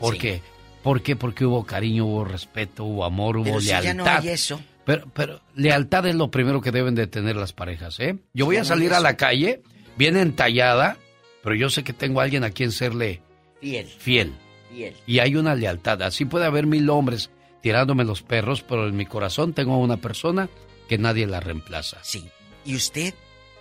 ¿Por 0.00 0.14
Sí. 0.14 0.20
qué? 0.20 0.42
¿Por 0.82 1.02
qué? 1.02 1.16
Porque 1.16 1.44
hubo 1.44 1.64
cariño, 1.64 2.06
hubo 2.06 2.24
respeto, 2.24 2.84
hubo 2.84 3.04
amor, 3.04 3.36
hubo 3.36 3.44
Pero 3.44 3.60
si 3.60 3.66
lealtad. 3.66 3.84
ya 3.88 3.94
no 3.94 4.06
hay 4.06 4.28
eso. 4.28 4.60
Pero, 4.88 5.06
pero 5.12 5.42
lealtad 5.54 6.06
es 6.06 6.14
lo 6.14 6.30
primero 6.30 6.62
que 6.62 6.72
deben 6.72 6.94
de 6.94 7.06
tener 7.06 7.36
las 7.36 7.52
parejas, 7.52 8.00
¿eh? 8.00 8.16
Yo 8.32 8.46
voy 8.46 8.56
a 8.56 8.64
salir 8.64 8.94
a 8.94 9.00
la 9.00 9.18
calle 9.18 9.62
bien 9.98 10.16
entallada, 10.16 10.96
pero 11.42 11.54
yo 11.54 11.68
sé 11.68 11.84
que 11.84 11.92
tengo 11.92 12.20
a 12.20 12.22
alguien 12.24 12.42
a 12.42 12.52
quien 12.52 12.72
serle 12.72 13.20
Fiel. 13.60 13.86
fiel. 13.86 14.32
Fiel. 14.70 14.96
Y 15.06 15.18
hay 15.18 15.36
una 15.36 15.54
lealtad. 15.54 16.00
Así 16.02 16.24
puede 16.24 16.46
haber 16.46 16.66
mil 16.66 16.88
hombres 16.88 17.28
tirándome 17.60 18.04
los 18.04 18.22
perros, 18.22 18.62
pero 18.62 18.88
en 18.88 18.96
mi 18.96 19.04
corazón 19.04 19.52
tengo 19.52 19.76
una 19.76 19.98
persona 19.98 20.48
que 20.88 20.96
nadie 20.96 21.26
la 21.26 21.40
reemplaza. 21.40 21.98
Sí. 22.02 22.26
¿Y 22.64 22.74
usted 22.74 23.12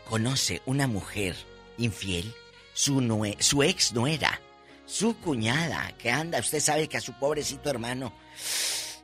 conoce 0.10 0.62
una 0.66 0.88
mujer 0.88 1.36
infiel? 1.78 2.32
Su, 2.74 3.02
nue- 3.02 3.36
su 3.42 3.64
ex 3.64 3.92
nuera, 3.92 4.40
su 4.86 5.18
cuñada, 5.18 5.92
que 5.98 6.10
anda, 6.10 6.40
usted 6.40 6.62
sabe 6.62 6.88
que 6.88 6.96
a 6.96 7.02
su 7.02 7.12
pobrecito 7.20 7.70
hermano 7.70 8.14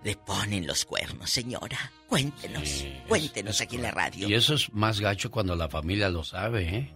le 0.03 0.15
ponen 0.15 0.67
los 0.67 0.85
cuernos, 0.85 1.29
señora. 1.29 1.91
Cuéntenos, 2.07 2.85
cuéntenos 3.07 3.61
aquí 3.61 3.77
en 3.77 3.83
la 3.83 3.91
radio. 3.91 4.29
Y 4.29 4.33
eso 4.33 4.53
es 4.55 4.71
más 4.73 4.99
gacho 4.99 5.31
cuando 5.31 5.55
la 5.55 5.69
familia 5.69 6.09
lo 6.09 6.23
sabe, 6.23 6.75
¿eh? 6.77 6.93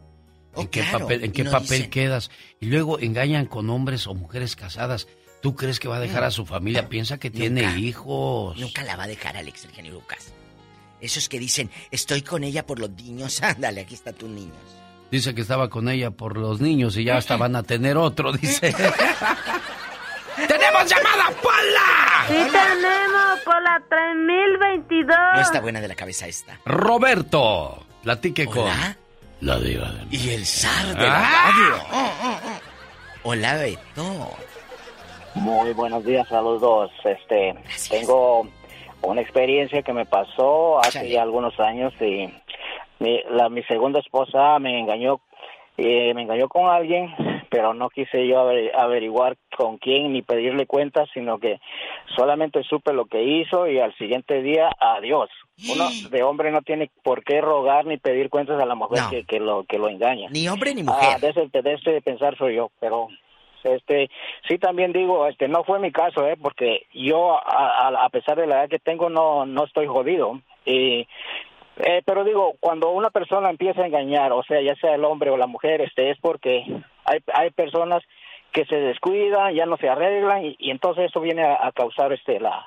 Oh, 0.54 0.62
¿En 0.62 0.68
qué 0.68 0.84
papel, 0.92 1.24
en 1.24 1.30
y 1.30 1.34
qué 1.34 1.44
no 1.44 1.52
papel 1.52 1.68
dicen. 1.70 1.90
quedas? 1.90 2.32
Y 2.60 2.66
luego 2.68 3.00
engañan 3.00 3.46
con 3.46 3.70
hombres 3.70 4.08
o 4.08 4.14
mujeres 4.14 4.56
casadas. 4.56 5.08
¿Tú 5.42 5.56
crees 5.56 5.80
que 5.80 5.88
va 5.88 5.98
a 5.98 6.00
dejar 6.00 6.24
a 6.24 6.32
su 6.32 6.46
familia? 6.46 6.90
Piensa 6.90 7.20
que 7.20 7.30
tiene 7.30 7.80
hijos. 7.80 8.58
Nunca 8.58 8.84
la 8.84 8.96
va 8.96 9.04
a 9.04 9.08
dejar 9.08 9.38
Alex 9.38 9.66
el 9.66 9.72
genio 9.72 9.94
Lucas. 9.94 10.34
Esos 11.00 11.30
que 11.30 11.38
dicen, 11.38 11.70
estoy 11.92 12.24
con 12.24 12.44
ella 12.44 12.66
por 12.66 12.80
los 12.80 12.90
niños. 12.90 13.42
Ándale, 13.44 13.82
aquí 13.82 13.94
está 13.94 14.14
tus 14.14 14.30
niños. 14.30 14.58
Dice 15.12 15.34
que 15.34 15.42
estaba 15.42 15.70
con 15.70 15.88
ella 15.88 16.12
por 16.12 16.38
los 16.38 16.60
niños 16.60 16.98
y 16.98 17.04
ya 17.06 17.18
hasta 17.18 17.38
van 17.38 17.56
a 17.56 17.64
tener 17.64 17.96
otro, 17.96 18.34
dice. 18.34 18.76
¡Tenemos 20.48 20.86
llamada, 20.86 21.30
Paula! 21.42 22.26
Sí 22.28 22.36
tenemos 22.52 23.40
por 23.44 23.62
la 23.62 23.82
3022. 23.90 25.18
No 25.36 25.42
está 25.42 25.62
buena 25.62 25.82
de 25.82 25.88
la 25.88 25.96
cabeza 25.96 26.28
esta. 26.28 26.60
Roberto, 26.66 27.86
platique 28.04 28.46
con 28.46 28.60
Hola. 28.66 28.96
la 29.42 29.58
diva 29.60 29.90
de 29.92 30.16
Y 30.16 30.30
el 30.32 30.46
zar 30.46 30.96
de 30.96 31.08
la 31.08 31.18
¡Ah! 31.20 31.52
radio. 31.52 31.84
Oh, 31.92 32.12
oh, 32.24 32.40
oh. 32.46 33.30
Hola, 33.30 33.56
Beto. 33.56 34.32
Muy 35.36 35.74
buenos 35.74 36.04
días 36.06 36.32
a 36.32 36.42
los 36.42 36.62
dos. 36.62 36.92
Este, 37.04 37.56
tengo 37.90 38.48
una 39.02 39.22
experiencia 39.22 39.82
que 39.82 39.94
me 39.94 40.06
pasó 40.06 40.80
hace 40.80 41.10
ya 41.10 41.22
algunos 41.24 41.60
años 41.60 41.94
y 42.00 42.32
mi, 43.00 43.22
la, 43.30 43.50
mi 43.50 43.64
segunda 43.64 44.00
esposa 44.00 44.58
me 44.60 44.80
engañó, 44.80 45.20
eh, 45.78 46.14
me 46.16 46.24
engañó 46.24 46.50
con 46.50 46.66
alguien, 46.70 47.14
pero 47.50 47.74
no 47.74 47.90
quise 47.90 48.28
yo 48.28 48.40
aver- 48.42 48.72
averiguar 48.76 49.38
con 49.56 49.78
quién 49.78 50.12
ni 50.12 50.22
pedirle 50.22 50.66
cuentas, 50.66 51.08
sino 51.14 51.40
que 51.40 51.60
solamente 52.16 52.64
supe 52.64 52.94
lo 52.94 53.06
que 53.06 53.24
hizo 53.24 53.68
y 53.68 53.80
al 53.80 53.96
siguiente 53.98 54.42
día, 54.42 54.70
adiós. 54.80 55.30
Uno 55.70 55.86
de 56.12 56.24
hombre 56.24 56.52
no 56.52 56.62
tiene 56.62 56.90
por 57.04 57.24
qué 57.24 57.42
rogar 57.42 57.86
ni 57.86 57.98
pedir 57.98 58.30
cuentas 58.30 58.62
a 58.62 58.66
la 58.66 58.76
mujer 58.76 59.02
que, 59.10 59.24
que 59.24 59.40
lo 59.40 59.64
que 59.64 59.80
lo 59.80 59.90
engaña. 59.90 60.30
Ni 60.30 60.48
hombre 60.48 60.74
ni 60.76 60.82
Ah, 60.82 60.86
mujer. 60.86 61.20
de, 61.20 61.30
ese, 61.30 61.62
de 61.62 61.74
ese 61.74 62.02
pensar 62.02 62.38
soy 62.38 62.56
yo, 62.56 62.70
pero 62.80 63.08
este 63.64 64.10
sí 64.48 64.58
también 64.60 64.94
digo, 64.94 65.28
este 65.28 65.48
no 65.48 65.64
fue 65.64 65.80
mi 65.80 65.92
caso, 65.92 66.28
eh, 66.28 66.38
porque 66.42 66.86
yo 66.94 67.34
a, 67.38 67.88
a- 67.88 68.06
a 68.06 68.10
pesar 68.10 68.38
de 68.38 68.46
la 68.48 68.60
edad 68.62 68.70
que 68.70 68.80
tengo 68.80 69.10
no 69.10 69.46
no 69.46 69.66
estoy 69.66 69.88
jodido 69.88 70.40
y 70.66 71.08
eh, 71.80 72.02
pero 72.06 72.24
digo, 72.24 72.56
cuando 72.60 72.90
una 72.90 73.10
persona 73.10 73.50
empieza 73.50 73.82
a 73.82 73.88
engañar, 73.88 74.32
o 74.32 74.44
sea, 74.44 74.62
ya 74.62 74.76
sea 74.76 74.96
el 74.96 75.06
hombre 75.06 75.30
o 75.30 75.38
la 75.38 75.48
mujer, 75.48 75.82
este 75.82 76.12
es 76.12 76.18
porque 76.20 76.64
hay 77.06 77.20
hay 77.34 77.52
personas 77.52 78.04
que 78.52 78.66
se 78.66 78.76
descuidan, 78.76 79.54
ya 79.54 79.66
no 79.66 79.78
se 79.78 79.88
arreglan 79.88 80.46
y, 80.46 80.72
entonces 80.72 81.06
eso 81.10 81.22
viene 81.22 81.44
a, 81.44 81.72
causar 81.74 82.12
este 82.14 82.40
la 82.40 82.66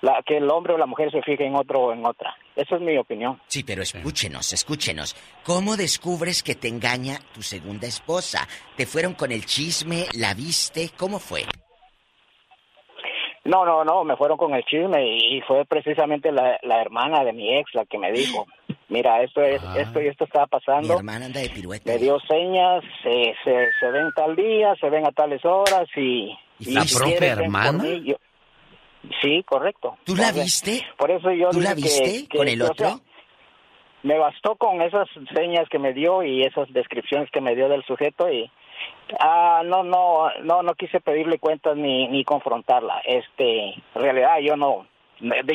la 0.00 0.20
que 0.26 0.38
el 0.38 0.50
hombre 0.50 0.74
o 0.74 0.78
la 0.78 0.86
mujer 0.86 1.12
se 1.12 1.22
fije 1.22 1.46
en 1.46 1.54
otro 1.54 1.80
o 1.80 1.92
en 1.92 2.04
otra. 2.04 2.36
Esa 2.56 2.74
es 2.74 2.82
mi 2.82 2.98
opinión. 2.98 3.40
Sí, 3.46 3.62
pero 3.62 3.82
escúchenos, 3.82 4.52
escúchenos. 4.52 5.14
¿Cómo 5.44 5.76
descubres 5.76 6.42
que 6.42 6.56
te 6.56 6.66
engaña 6.66 7.20
tu 7.32 7.42
segunda 7.42 7.86
esposa? 7.86 8.48
¿Te 8.76 8.84
fueron 8.84 9.14
con 9.14 9.30
el 9.30 9.46
chisme? 9.46 10.06
¿La 10.18 10.34
viste? 10.34 10.90
¿Cómo 10.98 11.20
fue? 11.20 11.44
No, 13.44 13.64
no, 13.64 13.84
no, 13.84 14.04
me 14.04 14.16
fueron 14.16 14.36
con 14.38 14.54
el 14.54 14.64
chisme 14.64 15.04
y 15.16 15.40
fue 15.42 15.64
precisamente 15.64 16.30
la, 16.30 16.58
la 16.62 16.80
hermana 16.80 17.24
de 17.24 17.32
mi 17.32 17.56
ex 17.58 17.74
la 17.74 17.84
que 17.86 17.98
me 17.98 18.12
dijo, 18.12 18.46
mira, 18.88 19.20
esto 19.22 19.42
es, 19.42 19.60
esto 19.76 20.00
y 20.00 20.06
esto 20.06 20.24
está 20.24 20.46
pasando. 20.46 20.92
Mi 20.94 20.98
hermana 21.00 21.26
anda 21.26 21.40
de 21.40 21.48
pirueta. 21.50 21.90
Me 21.90 21.98
dio 21.98 22.20
señas, 22.20 22.84
se, 23.02 23.34
se, 23.42 23.68
se 23.80 23.90
ven 23.90 24.10
tal 24.14 24.36
día, 24.36 24.74
se 24.80 24.88
ven 24.90 25.04
a 25.06 25.10
tales 25.10 25.44
horas 25.44 25.88
y... 25.96 26.38
¿Y 26.60 26.70
la 26.72 26.82
si 26.82 26.96
propia 26.96 27.32
hermana? 27.32 27.82
mí, 27.82 28.02
yo- 28.04 28.16
Sí, 29.20 29.42
correcto. 29.44 29.96
¿Tú 30.04 30.14
la 30.14 30.30
viste? 30.30 30.80
Por 30.96 31.10
eso 31.10 31.32
yo 31.32 31.50
¿Tú 31.50 31.60
la 31.60 31.70
que- 31.70 31.82
viste 31.82 32.28
que- 32.28 32.38
con 32.38 32.46
el 32.46 32.62
o 32.62 32.66
sea, 32.74 32.94
otro? 32.94 33.00
me 34.04 34.16
bastó 34.18 34.54
con 34.54 34.80
esas 34.82 35.08
señas 35.34 35.68
que 35.68 35.80
me 35.80 35.92
dio 35.92 36.22
y 36.22 36.42
esas 36.42 36.72
descripciones 36.72 37.28
que 37.32 37.40
me 37.40 37.56
dio 37.56 37.68
del 37.68 37.84
sujeto 37.84 38.30
y 38.30 38.48
ah 39.20 39.62
no 39.64 39.82
no 39.82 40.28
no 40.42 40.62
no 40.62 40.74
quise 40.74 41.00
pedirle 41.00 41.38
cuentas 41.38 41.76
ni 41.76 42.08
ni 42.08 42.24
confrontarla 42.24 43.00
este 43.04 43.70
en 43.74 43.82
realidad 43.94 44.38
yo 44.42 44.56
no 44.56 44.86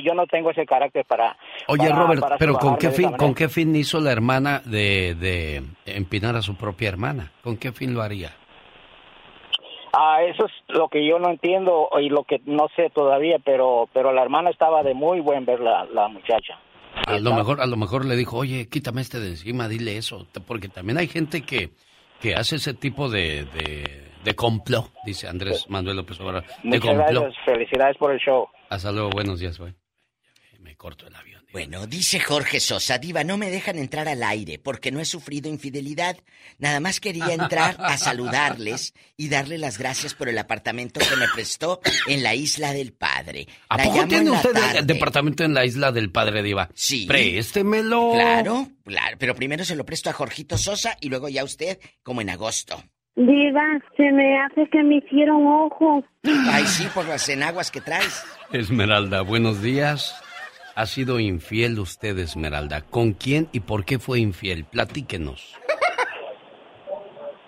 yo 0.01 0.13
no 0.13 0.25
tengo 0.27 0.51
ese 0.51 0.65
carácter 0.65 1.03
para 1.05 1.35
Oye, 1.67 1.89
para- 1.89 2.01
Robert, 2.01 2.21
para 2.21 2.37
pero 2.37 2.57
¿con 2.57 2.77
qué 2.77 2.89
fin, 2.91 3.11
con 3.13 3.33
qué 3.33 3.49
fin 3.49 3.75
hizo 3.75 3.99
la 3.99 4.11
hermana 4.13 4.61
de, 4.63 5.15
de 5.15 5.61
empinar 5.85 6.35
a 6.37 6.41
su 6.41 6.55
propia 6.55 6.87
hermana? 6.87 7.33
¿Con 7.43 7.57
qué 7.57 7.73
fin 7.73 7.93
lo 7.93 8.01
haría? 8.01 8.31
Ah, 9.93 10.21
eso 10.23 10.45
es 10.45 10.51
lo 10.67 10.89
que 10.89 11.05
yo 11.05 11.17
no 11.19 11.29
entiendo 11.29 11.89
y 11.99 12.09
lo 12.09 12.23
que 12.23 12.39
no 12.45 12.67
sé 12.75 12.89
todavía, 12.91 13.37
pero 13.43 13.89
pero 13.93 14.13
la 14.13 14.21
hermana 14.21 14.51
estaba 14.51 14.83
de 14.83 14.93
muy 14.93 15.19
buen 15.21 15.45
ver 15.45 15.59
la, 15.59 15.85
la 15.85 16.07
muchacha. 16.07 16.59
A 17.05 17.19
lo 17.19 17.33
mejor, 17.33 17.61
a 17.61 17.65
lo 17.65 17.77
mejor 17.77 18.05
le 18.05 18.15
dijo, 18.15 18.37
oye, 18.37 18.67
quítame 18.69 19.01
este 19.01 19.19
de 19.19 19.27
encima, 19.29 19.67
dile 19.67 19.97
eso, 19.97 20.27
porque 20.47 20.67
también 20.67 20.97
hay 20.97 21.07
gente 21.07 21.41
que, 21.41 21.69
que 22.21 22.35
hace 22.35 22.55
ese 22.57 22.73
tipo 22.73 23.09
de, 23.09 23.45
de, 23.45 24.11
de 24.23 24.35
complot, 24.35 24.91
dice 25.05 25.27
Andrés 25.27 25.65
Manuel 25.69 25.97
López 25.97 26.19
Obrador, 26.19 26.43
de 26.45 26.53
Muchas 26.63 26.81
complot. 26.81 27.23
gracias, 27.23 27.45
felicidades 27.45 27.97
por 27.97 28.11
el 28.11 28.19
show. 28.19 28.47
Hasta 28.69 28.91
luego, 28.91 29.09
buenos 29.11 29.39
días, 29.39 29.57
güey. 29.59 29.73
Me 30.59 30.75
corto 30.75 31.07
el 31.07 31.15
avión. 31.15 31.36
Bueno, 31.53 31.87
dice 31.87 32.19
Jorge 32.19 32.59
Sosa, 32.59 32.97
Diva, 32.97 33.23
no 33.23 33.37
me 33.37 33.49
dejan 33.49 33.77
entrar 33.77 34.07
al 34.09 34.21
aire 34.21 34.59
porque 34.59 34.91
no 34.91 34.99
he 34.99 35.05
sufrido 35.05 35.49
infidelidad. 35.49 36.17
Nada 36.59 36.79
más 36.81 36.99
quería 36.99 37.33
entrar 37.33 37.77
a 37.79 37.97
saludarles 37.97 38.93
y 39.15 39.29
darle 39.29 39.57
las 39.57 39.77
gracias 39.77 40.13
por 40.13 40.27
el 40.29 40.37
apartamento 40.37 40.99
que 40.99 41.15
me 41.15 41.25
prestó 41.33 41.79
en 42.07 42.21
la 42.21 42.35
isla 42.35 42.73
del 42.73 42.91
padre. 42.93 43.47
¿A 43.69 43.77
La 43.77 43.83
poco 43.85 44.05
tiene 44.07 44.29
usted 44.31 44.51
tarde. 44.51 44.79
el 44.79 44.87
departamento 44.87 45.43
en 45.45 45.53
la 45.53 45.65
isla 45.65 45.91
del 45.93 46.11
Padre 46.11 46.43
Diva? 46.43 46.69
Sí. 46.73 47.05
Préstemelo. 47.07 48.11
Claro, 48.13 48.67
claro, 48.83 49.15
pero 49.17 49.33
primero 49.33 49.63
se 49.63 49.75
lo 49.77 49.85
presto 49.85 50.09
a 50.09 50.13
Jorgito 50.13 50.57
Sosa 50.57 50.97
y 50.99 51.07
luego 51.09 51.29
ya 51.29 51.43
usted, 51.45 51.79
como 52.03 52.19
en 52.21 52.29
agosto. 52.29 52.83
Diva, 53.15 53.63
se 53.95 54.11
me 54.11 54.37
hace 54.41 54.69
que 54.69 54.83
me 54.83 54.97
hicieron 54.97 55.47
ojo. 55.47 56.03
Ay, 56.51 56.65
sí, 56.67 56.87
por 56.93 57.07
las 57.07 57.27
enaguas 57.29 57.71
que 57.71 57.81
traes. 57.81 58.21
Esmeralda, 58.51 59.21
buenos 59.21 59.61
días. 59.63 60.13
Ha 60.77 60.85
sido 60.85 61.19
infiel 61.19 61.79
usted, 61.79 62.19
Esmeralda. 62.19 62.81
¿Con 62.81 63.13
quién 63.13 63.49
y 63.51 63.61
por 63.61 63.83
qué 63.83 63.97
fue 63.97 64.19
infiel? 64.19 64.63
Platíquenos. 64.65 65.57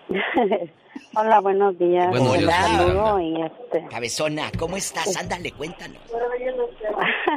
Hola, 1.15 1.39
buenos 1.39 1.77
días. 1.77 2.10
Buenos 2.10 2.39
días, 2.39 2.81
y 3.22 3.41
este. 3.43 3.85
Cabezona, 3.88 4.49
¿cómo 4.57 4.77
estás? 4.77 5.15
Ándale, 5.15 5.51
cuéntanos. 5.51 6.01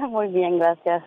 Muy 0.08 0.28
bien, 0.28 0.58
gracias. 0.58 1.04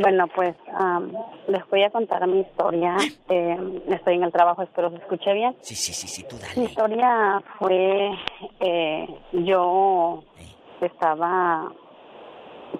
Bueno, 0.00 0.26
pues 0.34 0.56
am, 0.72 1.12
les 1.46 1.68
voy 1.68 1.82
a 1.82 1.90
contar 1.90 2.26
mi 2.26 2.40
historia. 2.40 2.96
Eh, 3.28 3.82
estoy 3.90 4.14
en 4.14 4.22
el 4.22 4.32
trabajo, 4.32 4.62
espero 4.62 4.88
se 4.88 4.96
escuche 4.96 5.34
bien. 5.34 5.54
Sí, 5.60 5.74
sí, 5.74 5.92
sí, 5.92 6.08
sí, 6.08 6.24
tú 6.26 6.36
Mi 6.36 6.42
dale. 6.42 6.64
historia 6.64 7.42
fue, 7.58 8.08
eh, 8.60 9.06
yo 9.32 10.24
estaba, 10.80 11.70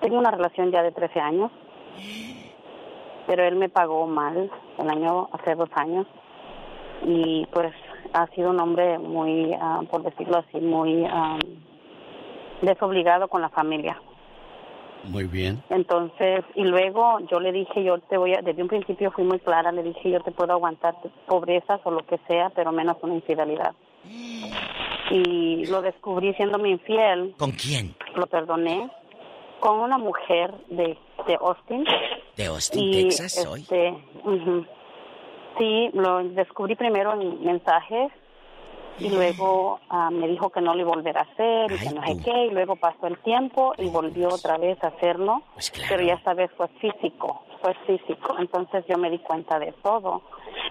tengo 0.01 0.19
una 0.19 0.31
relación 0.31 0.71
ya 0.71 0.83
de 0.83 0.93
13 0.93 1.21
años, 1.21 1.51
pero 3.27 3.45
él 3.45 3.57
me 3.57 3.69
pagó 3.69 4.07
mal 4.07 4.51
el 4.79 4.91
año, 4.91 5.29
hace 5.33 5.55
dos 5.55 5.69
años, 5.75 6.07
y 7.05 7.47
pues 7.53 7.73
ha 8.13 8.27
sido 8.29 8.51
un 8.51 8.61
hombre 8.61 8.99
muy, 8.99 9.55
ah, 9.61 9.81
por 9.91 10.03
decirlo 10.03 10.39
así, 10.39 10.59
muy 10.59 11.05
ah, 11.07 11.39
desobligado 12.63 13.29
con 13.29 13.43
la 13.43 13.49
familia. 13.51 14.01
Muy 15.05 15.25
bien. 15.25 15.63
Entonces, 15.71 16.45
y 16.55 16.65
luego 16.65 17.19
yo 17.31 17.39
le 17.39 17.53
dije, 17.53 17.85
yo 17.85 17.99
te 17.99 18.17
voy 18.17 18.35
a, 18.35 18.43
desde 18.43 18.63
un 18.63 18.69
principio 18.69 19.13
fui 19.13 19.25
muy 19.25 19.39
clara, 19.39 19.71
le 19.71 19.83
dije, 19.83 20.11
yo 20.11 20.21
te 20.21 20.33
puedo 20.33 20.53
aguantar 20.53 20.97
pobrezas 21.27 21.81
o 21.85 21.91
lo 21.91 22.05
que 22.05 22.19
sea, 22.27 22.51
pero 22.51 22.73
menos 22.73 22.97
una 23.03 23.15
infidelidad. 23.15 23.75
Y 25.11 25.67
lo 25.67 25.83
descubrí 25.83 26.35
siéndome 26.35 26.71
infiel, 26.71 27.35
¿Con 27.39 27.53
quién? 27.53 27.95
lo 28.17 28.27
perdoné, 28.27 28.91
con 29.61 29.81
una 29.81 29.99
mujer 29.99 30.55
de, 30.69 30.97
de 31.27 31.35
Austin. 31.41 31.85
De 32.37 32.47
Austin, 32.47 32.85
y, 32.85 33.03
Texas, 33.05 33.47
hoy. 33.47 33.61
este, 33.63 33.91
ujú. 34.25 34.65
Sí, 35.59 35.91
lo 35.93 36.23
descubrí 36.23 36.77
primero 36.77 37.13
en 37.21 37.45
mensajes 37.45 38.13
y 38.99 39.09
luego 39.11 39.81
ah, 39.89 40.11
me 40.11 40.29
dijo 40.29 40.51
que 40.51 40.61
no 40.61 40.75
lo 40.75 40.81
iba 40.81 40.93
a 40.93 40.95
volver 40.97 41.19
a 41.19 41.23
hacer 41.23 41.73
y 41.73 41.79
que 41.79 41.95
no 41.95 42.03
sé 42.03 42.17
qué, 42.25 42.47
y 42.47 42.51
luego 42.51 42.77
pasó 42.77 43.07
el 43.07 43.19
tiempo 43.19 43.73
y 43.79 43.89
volvió 43.89 44.29
otra 44.29 44.59
vez 44.59 44.83
a 44.83 44.89
hacerlo, 44.89 45.43
Pues 45.55 45.73
pero 45.89 46.03
ya 46.03 46.15
esta 46.15 46.35
vez 46.35 46.51
fue 46.57 46.69
físico, 46.81 47.43
fue 47.61 47.75
físico, 47.87 48.37
entonces 48.39 48.85
yo 48.89 48.99
me 48.99 49.11
di 49.11 49.19
cuenta 49.19 49.59
de 49.59 49.73
todo 49.83 50.23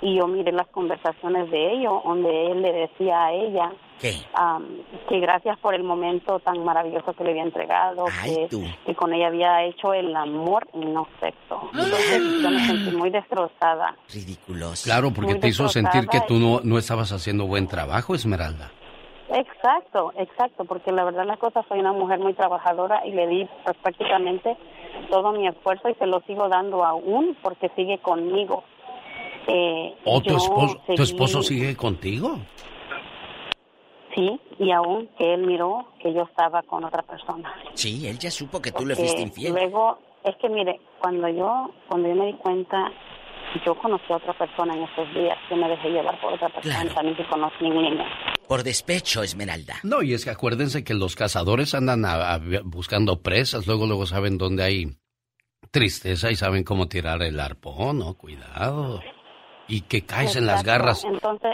y 0.01 0.15
yo 0.15 0.27
miré 0.27 0.51
las 0.51 0.67
conversaciones 0.67 1.49
de 1.51 1.73
ellos 1.73 2.03
donde 2.03 2.51
él 2.51 2.61
le 2.61 2.71
decía 2.73 3.25
a 3.25 3.33
ella 3.33 3.71
que 3.99 5.19
gracias 5.19 5.57
por 5.59 5.73
el 5.73 5.83
momento 5.83 6.39
tan 6.39 6.63
maravilloso 6.63 7.13
que 7.13 7.23
le 7.23 7.31
había 7.31 7.43
entregado, 7.43 8.05
que, 8.23 8.47
que 8.85 8.95
con 8.95 9.13
ella 9.13 9.27
había 9.27 9.63
hecho 9.63 9.93
el 9.93 10.15
amor 10.15 10.67
y 10.73 10.85
no 10.85 11.07
sexo. 11.19 11.69
Entonces 11.73 12.41
yo 12.41 12.49
me 12.49 12.59
sentí 12.65 12.95
muy 12.95 13.09
destrozada. 13.09 13.95
Ridículos. 14.13 14.83
Claro, 14.83 15.11
porque 15.11 15.31
Muy 15.31 15.39
te 15.39 15.47
hizo 15.47 15.67
sentir 15.67 16.07
que 16.07 16.21
tú 16.27 16.35
no, 16.35 16.61
no 16.63 16.77
estabas 16.77 17.11
haciendo 17.11 17.47
buen 17.47 17.67
trabajo, 17.67 18.13
Esmeralda. 18.13 18.71
Exacto, 19.29 20.13
exacto, 20.17 20.63
porque 20.63 20.91
la 20.91 21.03
verdad 21.03 21.25
la 21.25 21.35
cosa 21.35 21.63
soy 21.67 21.79
una 21.79 21.91
mujer 21.91 22.19
muy 22.19 22.33
trabajadora 22.33 23.05
y 23.05 23.11
le 23.11 23.27
di 23.27 23.49
pues, 23.65 23.75
prácticamente 23.83 24.55
todo 25.09 25.31
mi 25.31 25.47
esfuerzo 25.47 25.89
y 25.89 25.93
se 25.95 26.05
lo 26.07 26.21
sigo 26.21 26.47
dando 26.49 26.83
aún 26.83 27.35
porque 27.41 27.69
sigue 27.75 27.97
conmigo. 27.99 28.63
Eh, 29.47 29.95
¿O 30.05 30.21
tu 30.21 30.31
yo 30.31 30.37
esposo, 30.37 30.75
tu 30.77 30.85
seguí- 30.93 31.01
esposo 31.03 31.41
sigue 31.43 31.75
contigo? 31.75 32.37
Sí, 34.15 34.39
y 34.59 34.71
aún 34.71 35.07
que 35.17 35.33
él 35.35 35.45
miró 35.45 35.85
que 35.99 36.11
yo 36.13 36.23
estaba 36.23 36.63
con 36.63 36.83
otra 36.83 37.03
persona. 37.03 37.53
Sí, 37.75 38.07
él 38.07 38.17
ya 38.17 38.31
supo 38.31 38.59
que 38.61 38.71
tú 38.71 38.85
le 38.85 38.95
Porque 38.95 39.09
fuiste 39.09 39.21
infiel. 39.21 39.53
Luego, 39.53 39.99
es 40.23 40.35
que 40.37 40.49
mire, 40.49 40.79
cuando 40.99 41.27
yo, 41.29 41.69
cuando 41.87 42.09
yo 42.09 42.15
me 42.15 42.25
di 42.27 42.33
cuenta, 42.33 42.91
yo 43.65 43.75
conocí 43.75 44.11
a 44.11 44.15
otra 44.17 44.33
persona 44.37 44.75
en 44.75 44.83
estos 44.83 45.07
días, 45.13 45.37
yo 45.49 45.55
me 45.55 45.67
dejé 45.69 45.89
llevar 45.89 46.19
por 46.21 46.33
otra 46.33 46.49
persona, 46.49 46.93
también 46.93 47.15
que 47.17 47.25
conocí 47.27 47.65
en 47.65 47.81
línea. 47.81 48.05
Por 48.47 48.63
despecho, 48.63 49.23
Esmeralda. 49.23 49.75
No, 49.83 50.01
y 50.01 50.13
es 50.13 50.23
que 50.23 50.31
acuérdense 50.31 50.83
que 50.83 50.93
los 50.93 51.15
cazadores 51.15 51.73
andan 51.75 52.05
a- 52.05 52.33
a- 52.35 52.39
buscando 52.63 53.21
presas, 53.21 53.67
luego 53.67 53.85
luego 53.85 54.05
saben 54.05 54.37
dónde 54.37 54.63
hay 54.63 54.85
tristeza 55.71 56.31
y 56.31 56.35
saben 56.35 56.63
cómo 56.63 56.87
tirar 56.87 57.21
el 57.23 57.39
arpón, 57.39 57.99
¿no? 57.99 58.13
Cuidado. 58.13 59.01
Y 59.67 59.81
que 59.81 60.05
caes 60.05 60.35
en 60.37 60.45
las 60.45 60.61
Exacto. 60.61 60.71
garras. 60.83 61.03
Entonces, 61.03 61.51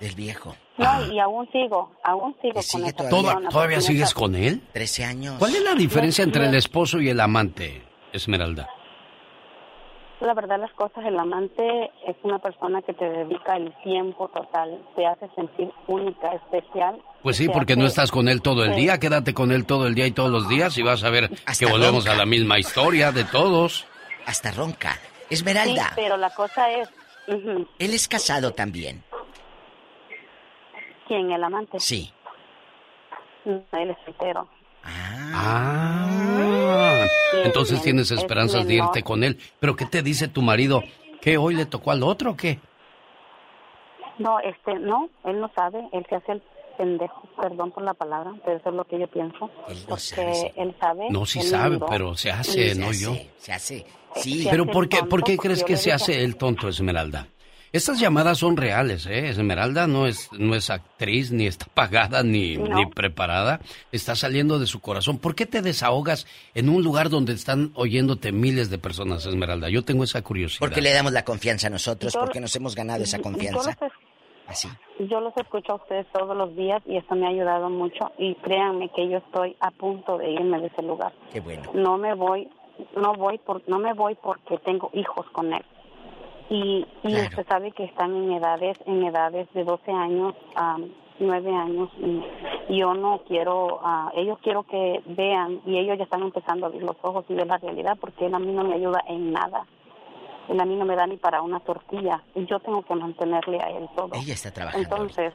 Del 0.00 0.14
viejo. 0.14 0.54
No, 0.76 1.12
y 1.12 1.18
aún 1.18 1.48
sigo, 1.50 1.90
aún 2.04 2.32
sigo 2.40 2.54
con 2.54 2.84
esa 2.84 2.92
¿Toda- 3.08 3.32
persona, 3.32 3.48
¿Todavía 3.48 3.76
porque 3.78 3.80
sigues 3.80 4.14
con 4.14 4.36
él? 4.36 4.62
13 4.72 5.04
años. 5.04 5.34
¿Cuál 5.40 5.56
es 5.56 5.62
la 5.64 5.74
diferencia 5.74 6.24
No, 6.24 6.28
entre 6.28 6.42
no. 6.44 6.48
el 6.50 6.54
esposo 6.54 7.00
y 7.00 7.08
el 7.08 7.18
amante, 7.18 7.82
Esmeralda? 8.12 8.68
La 10.20 10.34
verdad 10.34 10.58
las 10.58 10.72
cosas, 10.72 11.04
el 11.06 11.16
amante 11.16 11.90
es 12.06 12.16
una 12.24 12.40
persona 12.40 12.82
que 12.82 12.92
te 12.92 13.04
dedica 13.08 13.56
el 13.56 13.72
tiempo 13.84 14.26
total, 14.28 14.80
te 14.96 15.06
hace 15.06 15.28
sentir 15.36 15.70
única, 15.86 16.32
especial. 16.34 17.00
Pues 17.22 17.36
sí, 17.36 17.48
porque 17.48 17.76
no 17.76 17.82
hace- 17.82 17.90
estás 17.90 18.10
con 18.10 18.28
él 18.28 18.42
todo 18.42 18.64
el 18.64 18.74
Sí. 18.74 18.80
día. 18.80 18.98
Quédate 18.98 19.32
con 19.32 19.52
él 19.52 19.64
todo 19.64 19.86
el 19.86 19.94
día 19.94 20.06
y 20.06 20.10
todos 20.10 20.30
los 20.30 20.48
días 20.48 20.76
y 20.76 20.82
vas 20.82 21.04
a 21.04 21.10
ver 21.10 21.30
que 21.58 21.66
volvemos 21.66 22.04
ronca. 22.04 22.12
a 22.12 22.16
la 22.16 22.26
misma 22.26 22.58
historia 22.58 23.12
de 23.12 23.24
todos. 23.24 23.86
Hasta 24.26 24.50
ronca. 24.50 24.94
Sí, 25.28 25.34
Esmeralda, 25.34 25.92
pero 25.94 26.16
la 26.16 26.30
cosa 26.30 26.68
es, 26.72 26.88
él 27.28 27.68
es 27.78 28.08
casado 28.08 28.52
también. 28.52 29.04
¿quién? 31.06 31.30
El 31.30 31.42
amante. 31.44 31.78
Sí. 31.80 32.12
No, 33.44 33.62
Él 33.72 33.90
es 33.90 33.96
soltero. 34.04 34.46
Ah, 34.84 36.07
entonces 37.44 37.78
es 37.78 37.82
tienes 37.82 38.10
esperanzas 38.10 38.66
de 38.66 38.74
irte 38.74 39.02
con 39.02 39.24
él. 39.24 39.38
¿Pero 39.60 39.76
qué 39.76 39.86
te 39.86 40.02
dice 40.02 40.28
tu 40.28 40.42
marido? 40.42 40.82
¿Que 41.20 41.36
hoy 41.38 41.54
le 41.54 41.66
tocó 41.66 41.90
al 41.90 42.02
otro 42.02 42.32
o 42.32 42.36
qué? 42.36 42.58
No, 44.18 44.40
este, 44.40 44.74
no, 44.74 45.08
él 45.24 45.40
no 45.40 45.50
sabe, 45.54 45.80
él 45.92 46.04
se 46.08 46.16
hace 46.16 46.32
el 46.32 46.42
pendejo, 46.76 47.22
perdón 47.40 47.70
por 47.70 47.82
la 47.84 47.94
palabra, 47.94 48.32
pero 48.44 48.56
eso 48.58 48.68
es 48.70 48.74
lo 48.74 48.84
que 48.84 48.98
yo 48.98 49.06
pienso. 49.08 49.50
porque 49.88 50.52
él 50.56 50.74
sabe. 50.80 51.06
No, 51.10 51.24
sí 51.26 51.38
él 51.40 51.46
sabe, 51.46 51.74
miró. 51.76 51.86
pero 51.86 52.16
se 52.16 52.30
hace, 52.30 52.70
Se 52.74 52.80
no 52.80 52.88
hace, 52.90 53.00
yo. 53.04 53.14
Se 53.38 53.52
hace. 53.52 53.86
Sí. 54.16 54.46
Pero 54.50 54.64
hace 54.64 54.72
¿por 54.72 54.88
qué, 54.88 54.96
tonto 54.98 55.10
¿por 55.10 55.22
qué 55.24 55.36
crees 55.36 55.62
que 55.62 55.76
se 55.76 55.90
dije- 55.90 55.92
hace 55.94 56.24
el 56.24 56.36
tonto, 56.36 56.68
Esmeralda? 56.68 57.28
Estas 57.72 58.00
llamadas 58.00 58.38
son 58.38 58.56
reales, 58.56 59.06
¿eh? 59.06 59.28
Esmeralda 59.28 59.86
no 59.86 60.06
es, 60.06 60.30
no 60.32 60.54
es 60.54 60.70
actriz, 60.70 61.30
ni 61.32 61.46
está 61.46 61.66
pagada, 61.74 62.22
ni, 62.22 62.56
No. 62.56 62.76
ni 62.76 62.86
preparada. 62.86 63.60
Está 63.92 64.14
saliendo 64.16 64.58
de 64.58 64.66
su 64.66 64.80
corazón. 64.80 65.18
¿Por 65.18 65.34
qué 65.34 65.44
te 65.46 65.60
desahogas 65.60 66.26
en 66.54 66.68
un 66.70 66.82
lugar 66.82 67.10
donde 67.10 67.34
están 67.34 67.70
oyéndote 67.74 68.32
miles 68.32 68.70
de 68.70 68.78
personas, 68.78 69.26
Esmeralda? 69.26 69.68
Yo 69.68 69.84
tengo 69.84 70.04
esa 70.04 70.22
curiosidad. 70.22 70.60
Porque 70.60 70.80
le 70.80 70.92
damos 70.92 71.12
la 71.12 71.24
confianza 71.24 71.66
a 71.66 71.70
nosotros, 71.70 72.14
Yo- 72.14 72.20
porque 72.20 72.40
nos 72.40 72.54
hemos 72.56 72.74
ganado 72.74 73.02
esa 73.02 73.18
Yo 73.18 73.22
confianza. 73.24 73.76
los, 73.80 73.92
Así. 74.46 74.68
yo 75.00 75.20
los 75.20 75.36
escucho 75.36 75.72
a 75.72 75.74
ustedes 75.76 76.06
todos 76.12 76.34
los 76.34 76.56
días 76.56 76.82
y 76.86 76.96
eso 76.96 77.14
me 77.14 77.26
ha 77.26 77.30
ayudado 77.30 77.68
mucho 77.68 78.12
y 78.18 78.34
créanme 78.36 78.88
que 78.96 79.06
yo 79.10 79.18
estoy 79.18 79.54
a 79.60 79.70
punto 79.72 80.16
de 80.16 80.30
irme 80.30 80.58
de 80.60 80.68
ese 80.68 80.82
lugar. 80.82 81.12
Qué 81.30 81.40
bueno. 81.40 81.70
No 81.74 81.98
me 81.98 82.14
voy, 82.14 82.48
no 82.96 83.12
voy 83.12 83.36
por, 83.36 83.62
no 83.68 83.78
me 83.78 83.92
voy 83.92 84.14
porque 84.22 84.56
tengo 84.64 84.90
hijos 84.94 85.26
con 85.32 85.52
él. 85.52 85.62
Y, 86.50 86.86
y 87.02 87.14
usted 87.14 87.46
sabe 87.46 87.72
que 87.72 87.84
están 87.84 88.14
en 88.14 88.32
edades, 88.32 88.78
en 88.86 89.04
edades 89.04 89.52
de 89.52 89.64
12 89.64 89.92
años 89.92 90.34
a 90.54 90.78
9 91.20 91.54
años 91.54 91.90
y 92.68 92.78
yo 92.78 92.94
no 92.94 93.22
quiero, 93.26 93.80
ah, 93.82 94.10
ellos 94.14 94.38
quiero 94.42 94.62
que 94.62 95.02
vean 95.06 95.60
y 95.66 95.78
ellos 95.78 95.98
ya 95.98 96.04
están 96.04 96.22
empezando 96.22 96.66
a 96.66 96.68
abrir 96.68 96.82
los 96.82 96.96
ojos 97.02 97.24
y 97.28 97.34
ver 97.34 97.46
la 97.46 97.58
realidad 97.58 97.96
porque 98.00 98.26
él 98.26 98.34
a 98.34 98.38
mí 98.38 98.52
no 98.52 98.64
me 98.64 98.74
ayuda 98.74 99.02
en 99.08 99.32
nada. 99.32 99.66
Él 100.48 100.58
a 100.58 100.64
mí 100.64 100.76
no 100.76 100.86
me 100.86 100.96
da 100.96 101.06
ni 101.06 101.16
para 101.16 101.42
una 101.42 101.60
tortilla 101.60 102.22
y 102.34 102.46
yo 102.46 102.58
tengo 102.60 102.82
que 102.82 102.94
mantenerle 102.94 103.60
a 103.60 103.70
él 103.70 103.88
todo. 103.94 104.10
Ella 104.14 104.34
está 104.34 104.50
trabajando. 104.50 104.88
Entonces, 104.88 105.34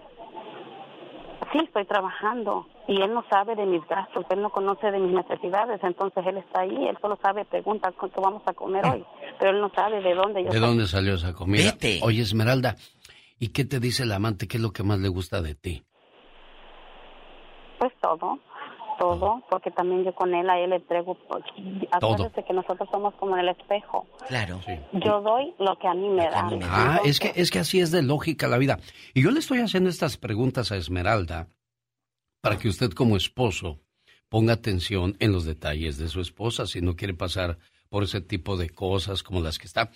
sí, 1.53 1.59
estoy 1.63 1.85
trabajando 1.85 2.67
y 2.87 3.01
él 3.01 3.13
no 3.13 3.23
sabe 3.29 3.55
de 3.55 3.65
mis 3.65 3.85
gastos, 3.87 4.25
él 4.29 4.41
no 4.41 4.49
conoce 4.49 4.91
de 4.91 4.99
mis 4.99 5.13
necesidades, 5.13 5.79
entonces 5.83 6.25
él 6.25 6.37
está 6.37 6.61
ahí, 6.61 6.87
él 6.87 6.97
solo 6.99 7.17
sabe, 7.21 7.45
pregunta 7.45 7.91
cuánto 7.97 8.21
vamos 8.21 8.41
a 8.45 8.53
comer 8.53 8.85
hoy, 8.85 9.05
pero 9.39 9.51
él 9.51 9.61
no 9.61 9.71
sabe 9.73 10.01
de 10.01 10.13
dónde 10.15 10.43
yo 10.43 10.49
¿De 10.49 10.59
dónde 10.59 10.87
salió 10.87 11.13
esa 11.13 11.33
comida? 11.33 11.73
Oye, 12.01 12.21
Esmeralda, 12.21 12.75
¿y 13.39 13.49
qué 13.49 13.63
te 13.63 13.79
dice 13.79 14.03
el 14.03 14.11
amante? 14.11 14.47
¿Qué 14.47 14.57
es 14.57 14.63
lo 14.63 14.71
que 14.71 14.83
más 14.83 14.99
le 14.99 15.07
gusta 15.07 15.41
de 15.41 15.55
ti? 15.55 15.83
Pues 17.79 17.93
todo, 18.01 18.39
todo, 19.03 19.43
porque 19.49 19.71
también 19.71 20.03
yo 20.05 20.13
con 20.15 20.33
él, 20.33 20.49
a 20.49 20.59
él 20.59 20.69
le 20.69 20.77
entrego, 20.77 21.15
pues, 21.27 21.43
acuérdese 21.91 22.43
que 22.43 22.53
nosotros 22.53 22.87
somos 22.91 23.13
como 23.15 23.35
en 23.37 23.41
el 23.41 23.49
espejo, 23.49 24.07
Claro. 24.27 24.59
yo 24.93 25.21
doy 25.21 25.53
lo 25.59 25.77
que 25.77 25.87
a 25.87 25.93
mí 25.93 26.07
me 26.09 26.29
dan. 26.29 26.59
Ah, 26.63 26.99
es 27.03 27.19
que, 27.19 27.33
es 27.35 27.51
que 27.51 27.59
así 27.59 27.79
es 27.81 27.91
de 27.91 28.01
lógica 28.01 28.47
la 28.47 28.57
vida. 28.57 28.79
Y 29.13 29.23
yo 29.23 29.31
le 29.31 29.39
estoy 29.39 29.59
haciendo 29.59 29.89
estas 29.89 30.17
preguntas 30.17 30.71
a 30.71 30.77
Esmeralda 30.77 31.47
para 32.41 32.57
que 32.57 32.69
usted 32.69 32.91
como 32.91 33.17
esposo 33.17 33.79
ponga 34.29 34.53
atención 34.53 35.15
en 35.19 35.31
los 35.31 35.45
detalles 35.45 35.97
de 35.97 36.07
su 36.07 36.21
esposa 36.21 36.65
si 36.65 36.81
no 36.81 36.95
quiere 36.95 37.13
pasar 37.13 37.57
por 37.89 38.03
ese 38.03 38.21
tipo 38.21 38.57
de 38.57 38.69
cosas 38.69 39.21
como 39.21 39.41
las 39.41 39.59
que 39.59 39.67
está 39.67 39.91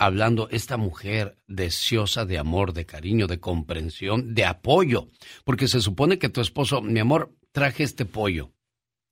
hablando 0.00 0.48
esta 0.50 0.76
mujer 0.76 1.36
deseosa 1.48 2.24
de 2.24 2.38
amor, 2.38 2.72
de 2.72 2.86
cariño, 2.86 3.26
de 3.26 3.40
comprensión, 3.40 4.34
de 4.34 4.44
apoyo. 4.44 5.08
Porque 5.44 5.66
se 5.68 5.80
supone 5.80 6.18
que 6.18 6.28
tu 6.28 6.40
esposo, 6.40 6.80
mi 6.82 7.00
amor, 7.00 7.30
traje 7.52 7.84
este 7.84 8.04
pollo. 8.04 8.52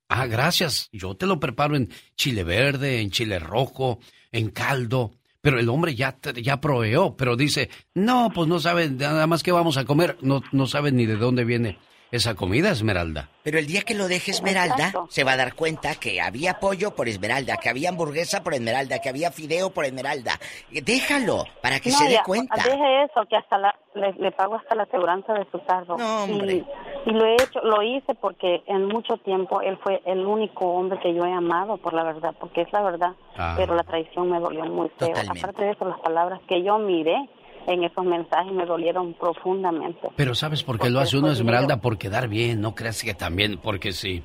Ah, 0.09 0.25
gracias. 0.25 0.89
Yo 0.91 1.15
te 1.15 1.25
lo 1.25 1.39
preparo 1.39 1.75
en 1.75 1.89
chile 2.15 2.43
verde, 2.43 3.01
en 3.01 3.11
chile 3.11 3.39
rojo, 3.39 3.99
en 4.31 4.49
caldo. 4.49 5.11
Pero 5.41 5.59
el 5.59 5.69
hombre 5.69 5.95
ya, 5.95 6.17
ya 6.41 6.59
proveó, 6.59 7.15
pero 7.15 7.35
dice, 7.35 7.69
no, 7.93 8.31
pues 8.33 8.47
no 8.47 8.59
sabe 8.59 8.89
nada 8.89 9.27
más 9.27 9.43
que 9.43 9.51
vamos 9.51 9.77
a 9.77 9.85
comer. 9.85 10.17
No, 10.21 10.43
no 10.51 10.67
sabe 10.67 10.91
ni 10.91 11.05
de 11.05 11.15
dónde 11.15 11.45
viene 11.45 11.77
esa 12.11 12.35
comida, 12.35 12.71
Esmeralda. 12.71 13.29
Pero 13.43 13.59
el 13.59 13.67
día 13.67 13.81
que 13.81 13.95
lo 13.95 14.07
deje 14.07 14.31
Esmeralda, 14.31 14.91
se 15.09 15.23
va 15.23 15.33
a 15.33 15.37
dar 15.37 15.55
cuenta 15.55 15.95
que 15.95 16.21
había 16.21 16.59
pollo 16.59 16.95
por 16.95 17.07
Esmeralda, 17.07 17.57
que 17.57 17.69
había 17.69 17.89
hamburguesa 17.89 18.43
por 18.43 18.53
Esmeralda, 18.53 18.99
que 18.99 19.09
había 19.09 19.31
fideo 19.31 19.69
por 19.71 19.85
Esmeralda. 19.85 20.33
Déjalo, 20.71 21.45
para 21.61 21.79
que 21.79 21.89
No, 21.89 21.97
se 21.97 22.05
dé 22.05 22.13
ya, 22.13 22.23
cuenta. 22.23 22.55
Deje 22.55 23.03
eso, 23.03 23.25
que 23.29 23.35
hasta 23.37 23.57
la, 23.57 23.75
le, 23.95 24.13
le 24.13 24.31
pago 24.31 24.55
hasta 24.55 24.75
la 24.75 24.83
aseguranza 24.83 25.33
de 25.33 25.45
su 25.51 25.63
carro. 25.63 25.97
No, 25.97 26.23
hombre. 26.23 26.65
Y, 27.05 27.09
y 27.09 27.13
lo 27.13 27.25
he 27.25 27.33
hecho, 27.35 27.59
lo 27.61 27.81
hice 27.81 28.13
porque 28.15 28.63
en 28.67 28.85
mucho 28.85 29.17
tiempo 29.17 29.61
él 29.61 29.77
fue 29.83 30.01
el 30.05 30.25
único 30.25 30.65
hombre 30.65 30.99
que 30.99 31.13
yo 31.13 31.25
he 31.25 31.31
amado, 31.33 31.77
por 31.77 31.93
la 31.93 32.03
verdad, 32.03 32.35
porque 32.39 32.61
es 32.61 32.71
la 32.73 32.81
verdad. 32.81 33.11
Ah. 33.37 33.53
Pero 33.57 33.75
la 33.75 33.83
traición 33.83 34.29
me 34.29 34.39
dolió 34.39 34.65
muy 34.65 34.89
feo. 34.97 35.13
Aparte 35.29 35.63
de 35.63 35.71
eso, 35.71 35.85
las 35.85 35.99
palabras 35.99 36.41
que 36.47 36.63
yo 36.63 36.77
miré 36.79 37.29
en 37.67 37.83
esos 37.83 38.03
mensajes 38.05 38.51
me 38.53 38.65
dolieron 38.65 39.13
profundamente. 39.13 40.07
Pero 40.15 40.33
¿sabes 40.35 40.63
por 40.63 40.79
qué 40.79 40.89
lo 40.89 40.99
hace 40.99 41.17
uno, 41.17 41.29
Esmeralda? 41.31 41.79
Por 41.81 41.97
quedar 41.97 42.27
bien, 42.27 42.61
no 42.61 42.73
creas 42.75 43.03
que 43.03 43.13
también, 43.13 43.57
porque 43.61 43.91
si, 43.91 44.23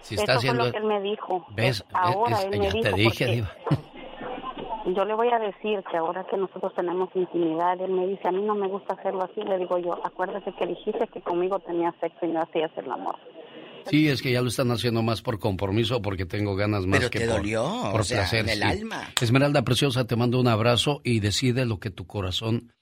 si 0.00 0.14
está 0.14 0.32
eso 0.32 0.38
haciendo... 0.38 0.60
fue 0.62 0.66
lo 0.68 0.72
que 0.72 0.78
él 0.78 0.84
me 0.84 1.00
dijo. 1.02 1.46
¿Ves? 1.54 1.84
Ahora 1.92 2.36
Es- 2.38 2.44
él 2.44 2.50
me 2.58 2.66
ya 2.66 2.72
dijo 2.72 2.82
te 2.82 2.92
dije, 2.96 3.08
porque- 3.26 3.34
Diva. 3.34 3.52
Yo 4.94 5.04
le 5.04 5.14
voy 5.14 5.28
a 5.32 5.38
decir 5.40 5.82
que 5.90 5.96
ahora 5.96 6.24
que 6.30 6.36
nosotros 6.36 6.72
tenemos 6.76 7.08
intimidad, 7.16 7.80
él 7.80 7.90
me 7.90 8.06
dice, 8.06 8.28
a 8.28 8.30
mí 8.30 8.40
no 8.42 8.54
me 8.54 8.68
gusta 8.68 8.94
hacerlo 8.94 9.24
así. 9.24 9.40
Le 9.42 9.58
digo 9.58 9.78
yo, 9.78 9.94
acuérdese 10.06 10.52
que 10.56 10.64
dijiste 10.64 11.08
que 11.08 11.20
conmigo 11.22 11.58
tenía 11.58 11.92
sexo 12.00 12.24
y 12.24 12.28
no 12.28 12.40
hacías 12.42 12.70
el 12.76 12.88
amor. 12.92 13.16
Sí, 13.86 14.08
es 14.08 14.22
que 14.22 14.30
ya 14.32 14.42
lo 14.42 14.48
están 14.48 14.70
haciendo 14.70 15.02
más 15.02 15.22
por 15.22 15.38
compromiso 15.40 16.00
porque 16.02 16.24
tengo 16.24 16.54
ganas 16.54 16.86
más 16.86 16.98
Pero 17.00 17.10
que 17.10 17.18
te 17.20 17.26
por, 17.26 17.36
dolió, 17.38 17.64
por 17.90 18.00
o 18.02 18.04
sea, 18.04 18.18
placer. 18.18 18.40
en 18.40 18.48
el 18.48 18.58
sí. 18.58 18.62
alma. 18.64 19.08
Esmeralda 19.20 19.62
Preciosa, 19.62 20.06
te 20.06 20.14
mando 20.16 20.38
un 20.40 20.46
abrazo 20.48 21.00
y 21.02 21.18
decide 21.18 21.66
lo 21.66 21.78
que 21.80 21.90
tu 21.90 22.06
corazón 22.06 22.72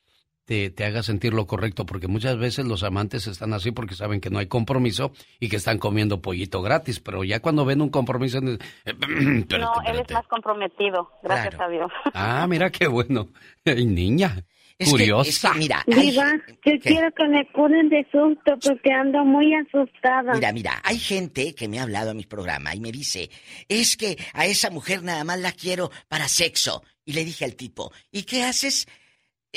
te, 0.44 0.70
te 0.70 0.84
haga 0.84 1.02
sentir 1.02 1.32
lo 1.34 1.46
correcto, 1.46 1.86
porque 1.86 2.06
muchas 2.08 2.36
veces 2.38 2.66
los 2.66 2.82
amantes 2.82 3.26
están 3.26 3.52
así 3.54 3.70
porque 3.70 3.94
saben 3.94 4.20
que 4.20 4.30
no 4.30 4.38
hay 4.38 4.46
compromiso 4.46 5.12
y 5.40 5.48
que 5.48 5.56
están 5.56 5.78
comiendo 5.78 6.20
pollito 6.20 6.60
gratis, 6.62 7.00
pero 7.00 7.24
ya 7.24 7.40
cuando 7.40 7.64
ven 7.64 7.80
un 7.80 7.88
compromiso... 7.90 8.38
espérate, 8.84 9.58
no, 9.58 9.72
él 9.86 10.00
es 10.06 10.12
más 10.12 10.26
comprometido, 10.26 11.10
gracias 11.22 11.58
a 11.60 11.68
Dios. 11.68 11.90
Ah, 12.12 12.46
mira 12.48 12.70
qué 12.70 12.86
bueno. 12.86 13.28
Ay, 13.64 13.86
niña, 13.86 14.44
Es 14.78 14.86
que- 14.88 14.90
curiosa. 14.90 15.30
es 15.30 15.52
que, 15.52 15.58
mira, 15.58 15.82
hay- 15.86 16.10
Diva, 16.10 16.32
yo 16.32 16.54
¿Qué? 16.62 16.78
quiero 16.80 17.08
que 17.12 17.28
me 17.28 17.46
curen 17.52 17.88
de 17.88 18.06
susto 18.12 18.52
porque 18.62 18.92
ando 18.92 19.24
muy 19.24 19.54
asustada. 19.54 20.34
Mira, 20.34 20.52
mira, 20.52 20.80
hay 20.84 20.98
gente 20.98 21.54
que 21.54 21.68
me 21.68 21.78
ha 21.78 21.84
hablado 21.84 22.10
a 22.10 22.14
mi 22.14 22.24
programa 22.24 22.74
y 22.74 22.80
me 22.80 22.92
dice, 22.92 23.30
es 23.68 23.96
que 23.96 24.18
a 24.34 24.46
esa 24.46 24.70
mujer 24.70 25.02
nada 25.02 25.24
más 25.24 25.38
la 25.40 25.52
quiero 25.52 25.90
para 26.08 26.28
sexo. 26.28 26.82
Y 27.06 27.12
le 27.12 27.24
dije 27.24 27.44
al 27.44 27.54
tipo, 27.54 27.92
¿y 28.10 28.22
qué 28.22 28.44
haces 28.44 28.86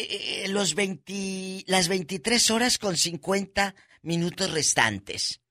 eh, 0.03 0.48
los 0.49 0.76
20, 0.76 1.64
las 1.68 1.88
23 1.88 2.52
horas 2.52 2.78
con 2.78 2.95
50 2.95 3.76
minutos 4.03 4.52
restantes? 4.52 5.41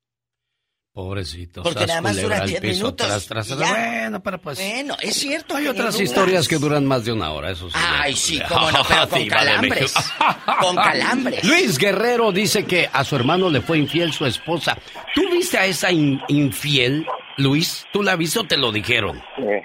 Pobrecito. 0.93 1.63
Porque 1.63 1.85
nada 1.85 2.01
más 2.01 2.17
al 2.17 2.47
10 2.49 2.61
piso, 2.63 2.75
minutos 2.85 3.07
tras, 3.07 3.27
tras, 3.27 3.49
tras. 3.49 3.59
Bueno, 3.59 4.23
pero 4.23 4.41
pues... 4.41 4.59
Bueno, 4.59 4.97
es 5.03 5.15
cierto. 5.15 5.55
Hay 5.55 5.67
otras 5.67 6.01
historias 6.01 6.49
que 6.49 6.57
duran 6.57 6.87
más 6.87 7.05
de 7.05 7.13
una 7.13 7.33
hora, 7.33 7.51
eso 7.51 7.69
sí. 7.69 7.77
Ay, 7.79 8.17
sí, 8.17 8.41
cómo 8.49 8.71
no, 8.73 8.83
pero 8.89 9.07
con 9.11 9.27
calambres. 9.27 9.93
Con 10.63 10.75
calambres. 10.75 11.45
Luis 11.45 11.77
Guerrero 11.77 12.33
dice 12.33 12.65
que 12.65 12.89
a 12.91 13.05
su 13.05 13.15
hermano 13.15 13.51
le 13.51 13.61
fue 13.61 13.77
infiel 13.77 14.11
su 14.15 14.25
esposa. 14.25 14.79
¿Tú 15.15 15.29
viste 15.31 15.59
a 15.59 15.67
esa 15.67 15.93
in- 15.93 16.19
infiel, 16.29 17.07
Luis? 17.37 17.85
¿Tú 17.93 18.03
la 18.03 18.17
viste 18.17 18.39
o 18.39 18.45
te 18.45 18.57
lo 18.57 18.73
dijeron? 18.73 19.19
Eh, 19.37 19.63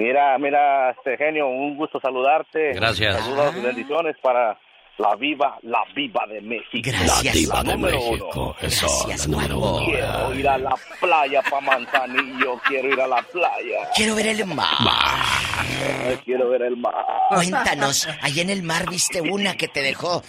mira, 0.00 0.38
mira, 0.38 0.90
este 0.90 1.16
genio, 1.16 1.48
un 1.48 1.76
gusto 1.76 2.00
saludarte. 2.00 2.72
Gracias. 2.72 3.22
Saludos 3.22 3.54
y 3.56 3.60
bendiciones 3.60 4.16
para 4.22 4.58
la 4.98 5.14
viva, 5.16 5.58
la 5.62 5.82
viva 5.94 6.26
de 6.28 6.40
México. 6.40 6.90
La 7.06 7.32
diva 7.32 7.62
de 7.62 7.72
número 7.72 8.00
uno. 8.02 8.10
México. 8.10 8.56
Eso, 8.60 9.08
la 9.08 9.16
número 9.26 9.58
uno. 9.58 9.84
Quiero 9.86 10.34
ir 10.34 10.48
a 10.48 10.58
la 10.58 10.74
playa 11.00 11.42
pa' 11.48 11.60
Manzanillo, 11.60 12.58
quiero 12.66 12.88
ir 12.92 13.00
a 13.00 13.06
la 13.06 13.22
playa. 13.22 13.90
Quiero 13.94 14.14
ver 14.14 14.26
el 14.26 14.46
mar. 14.46 14.66
Quiero 16.24 16.50
ver 16.50 16.62
el 16.62 16.76
mar. 16.76 16.94
Cuéntanos, 17.30 18.08
ahí 18.22 18.40
en 18.40 18.50
el 18.50 18.62
mar 18.62 18.88
viste 18.90 19.20
una 19.20 19.56
que 19.56 19.68
te 19.68 19.82
dejó. 19.82 20.22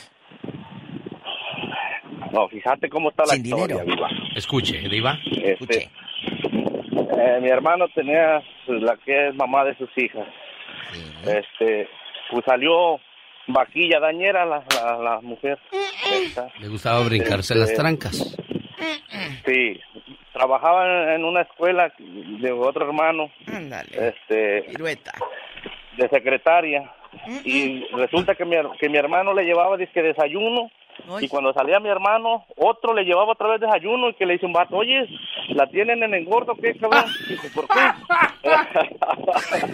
No, 2.32 2.48
fíjate 2.48 2.88
cómo 2.88 3.10
está 3.10 3.24
la 3.26 3.34
Sin 3.34 3.46
historia, 3.46 3.82
dinero. 3.84 3.96
Diva. 3.96 4.10
Escuche, 4.36 4.80
Diva. 4.88 5.18
Este, 5.44 5.90
eh, 6.92 7.40
mi 7.42 7.50
hermano 7.50 7.88
tenía 7.96 8.42
pues, 8.66 8.82
la 8.82 8.98
que 8.98 9.30
es 9.30 9.36
mamá 9.36 9.64
de 9.66 9.76
sus 9.78 9.90
hijas. 9.98 10.28
Este, 11.26 11.88
pues 12.30 12.44
salió 12.46 13.00
vaquilla 13.48 14.00
dañera 14.00 14.46
la, 14.46 14.64
la, 14.76 14.98
la 14.98 15.22
mujer. 15.22 15.58
Esta. 16.14 16.48
Le 16.60 16.68
gustaba 16.68 17.04
brincarse 17.06 17.56
las 17.56 17.70
Este, 17.70 17.82
trancas. 17.82 18.38
Sí, 19.46 19.80
trabajaba 20.34 21.16
en- 21.16 21.24
una 21.26 21.42
escuela 21.42 21.92
de 21.98 22.52
otro 22.52 22.86
hermano. 22.86 23.30
Este, 23.92 24.66
de 25.98 26.10
secretaria. 26.10 26.92
Y 27.44 27.86
resulta 27.94 28.36
que 28.36 28.46
mi, 28.46 28.56
que 28.80 28.90
mi 28.90 28.98
hermano 28.98 29.34
le 29.34 29.44
llevaba 29.44 29.78
disque 29.78 30.02
desayuno. 30.02 30.72
Y 31.20 31.28
cuando 31.28 31.54
salía 31.54 31.80
mi 31.80 31.90
hermano, 31.90 32.46
otro 32.58 32.94
le 32.94 33.04
llevaba 33.04 33.34
otra 33.34 33.50
vez 33.50 33.62
desayuno 33.62 34.10
y 34.10 34.14
que 34.14 34.26
le 34.26 34.34
dice 34.34 34.46
un 34.46 34.54
vato, 34.54 34.78
oye, 34.78 35.08
¿la 35.50 35.68
tienen 35.68 36.04
en 36.04 36.14
engordo 36.14 36.56
qué, 36.56 36.76
cabrón? 36.78 37.06
Dijo, 37.30 37.48
¿por 37.54 37.68
qué? 37.68 37.80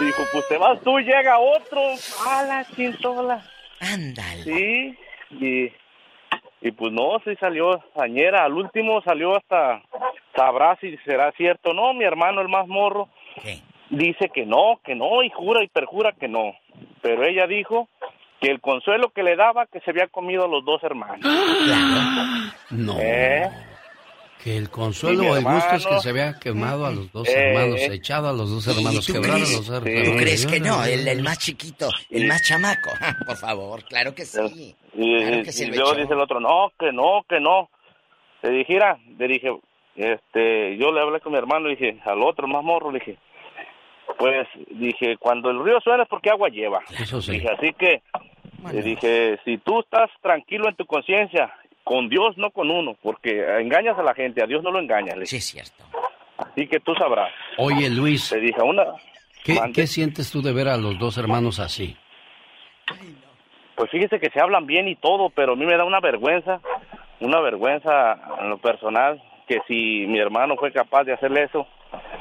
Dijo, 0.00 0.22
pues 0.32 0.48
te 0.48 0.58
vas 0.58 0.80
tú, 0.82 0.98
llega 0.98 1.38
otro. 1.38 1.80
A 2.28 2.42
la 2.42 2.66
chintola. 2.74 3.44
Ándale. 3.80 4.42
Sí, 4.42 4.98
y, 5.30 5.72
y 6.60 6.70
pues 6.72 6.92
no, 6.92 7.20
sí 7.24 7.36
salió 7.36 7.82
añera. 7.94 8.44
Al 8.44 8.54
último 8.54 9.02
salió 9.02 9.36
hasta, 9.36 9.82
sabrá 10.34 10.76
si 10.80 10.96
será 10.98 11.32
cierto. 11.32 11.72
No, 11.74 11.92
mi 11.94 12.04
hermano, 12.04 12.40
el 12.40 12.48
más 12.48 12.66
morro, 12.66 13.08
dice 13.90 14.30
que 14.34 14.46
no, 14.46 14.80
que 14.84 14.94
no, 14.94 15.22
y 15.22 15.30
jura 15.30 15.62
y 15.62 15.68
perjura 15.68 16.12
que 16.12 16.28
no. 16.28 16.54
Pero 17.02 17.24
ella 17.24 17.46
dijo 17.46 17.88
que 18.44 18.50
el 18.50 18.60
consuelo 18.60 19.10
que 19.10 19.22
le 19.22 19.36
daba 19.36 19.66
que 19.66 19.80
se 19.80 19.90
había 19.90 20.06
comido 20.08 20.44
a 20.44 20.48
los 20.48 20.64
dos 20.64 20.82
hermanos. 20.82 21.18
No. 22.70 22.96
¿Eh? 23.00 23.48
Que 24.42 24.58
el 24.58 24.68
consuelo 24.68 25.30
o 25.30 25.36
el 25.36 25.42
gusto 25.44 25.74
es 25.76 25.86
que 25.86 26.00
se 26.00 26.10
había 26.10 26.38
quemado 26.38 26.84
a 26.84 26.90
los 26.90 27.10
dos 27.12 27.26
Eh, 27.28 27.32
hermanos, 27.34 27.80
echado 27.80 28.28
a 28.28 28.32
los 28.34 28.50
dos 28.50 28.66
hermanos, 28.66 29.08
¿Y 29.08 29.12
tú 29.12 29.18
quebrado 29.20 29.36
a 29.36 29.38
crees, 29.38 29.56
los 29.56 29.66
dos 29.66 29.80
¿Tú 29.82 29.88
hermanos. 29.88 30.22
crees 30.22 30.46
que 30.46 30.60
no? 30.60 30.84
El, 30.84 31.08
el 31.08 31.22
más 31.22 31.38
chiquito, 31.38 31.88
el 32.10 32.26
más 32.26 32.42
chamaco. 32.42 32.90
Por 33.26 33.36
favor, 33.36 33.82
claro 33.84 34.14
que 34.14 34.26
sí. 34.26 34.74
Y, 34.92 35.18
Claro 35.24 35.42
que 35.44 35.50
y 35.64 35.66
luego 35.70 35.94
dice 35.94 36.12
el 36.12 36.20
otro, 36.20 36.40
no, 36.40 36.70
que 36.78 36.92
no, 36.92 37.24
que 37.28 37.40
no. 37.40 37.70
Le 38.42 38.50
dije, 38.50 38.74
"Mira", 38.74 38.98
le 39.18 39.28
dije, 39.28 39.48
este, 39.96 40.76
yo 40.76 40.92
le 40.92 41.00
hablé 41.00 41.20
con 41.20 41.32
mi 41.32 41.38
hermano, 41.38 41.68
le 41.68 41.76
dije, 41.76 41.98
al 42.04 42.22
otro 42.22 42.46
más 42.46 42.62
morro, 42.62 42.92
le 42.92 42.98
dije, 42.98 43.16
pues, 44.18 44.46
dije, 44.70 45.16
cuando 45.18 45.48
el 45.50 45.64
río 45.64 45.80
suena 45.80 46.02
es 46.02 46.08
porque 46.10 46.28
agua 46.28 46.50
lleva. 46.50 46.80
Eso 47.00 47.22
sí. 47.22 47.32
Dije, 47.32 47.48
así 47.50 47.72
que, 47.72 48.02
le 48.72 48.82
dije, 48.82 49.38
si 49.44 49.58
tú 49.58 49.80
estás 49.80 50.10
tranquilo 50.22 50.68
en 50.68 50.76
tu 50.76 50.86
conciencia, 50.86 51.52
con 51.82 52.08
Dios, 52.08 52.36
no 52.38 52.50
con 52.50 52.70
uno, 52.70 52.96
porque 53.02 53.44
engañas 53.60 53.98
a 53.98 54.02
la 54.02 54.14
gente, 54.14 54.42
a 54.42 54.46
Dios 54.46 54.62
no 54.62 54.70
lo 54.70 54.80
engañas. 54.80 55.16
Sí, 55.28 55.36
es 55.36 55.44
cierto. 55.44 55.84
Así 56.38 56.66
que 56.66 56.80
tú 56.80 56.94
sabrás. 56.94 57.30
Oye, 57.58 57.90
Luis. 57.90 58.32
Le 58.32 58.40
dije, 58.40 58.62
una, 58.62 58.84
¿Qué, 59.44 59.58
qué 59.74 59.86
sientes 59.86 60.32
tú 60.32 60.40
de 60.40 60.54
ver 60.54 60.68
a 60.68 60.78
los 60.78 60.98
dos 60.98 61.18
hermanos 61.18 61.60
así? 61.60 61.96
Pues 63.76 63.90
fíjese 63.90 64.18
que 64.18 64.30
se 64.30 64.40
hablan 64.40 64.66
bien 64.66 64.88
y 64.88 64.96
todo, 64.96 65.28
pero 65.30 65.52
a 65.52 65.56
mí 65.56 65.66
me 65.66 65.76
da 65.76 65.84
una 65.84 66.00
vergüenza, 66.00 66.60
una 67.20 67.40
vergüenza 67.40 68.18
en 68.40 68.48
lo 68.48 68.58
personal, 68.58 69.22
que 69.46 69.60
si 69.68 70.06
mi 70.06 70.18
hermano 70.18 70.56
fue 70.56 70.72
capaz 70.72 71.04
de 71.04 71.12
hacerle 71.12 71.44
eso 71.44 71.66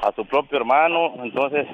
a 0.02 0.12
su 0.14 0.26
propio 0.26 0.58
hermano, 0.58 1.14
entonces, 1.24 1.66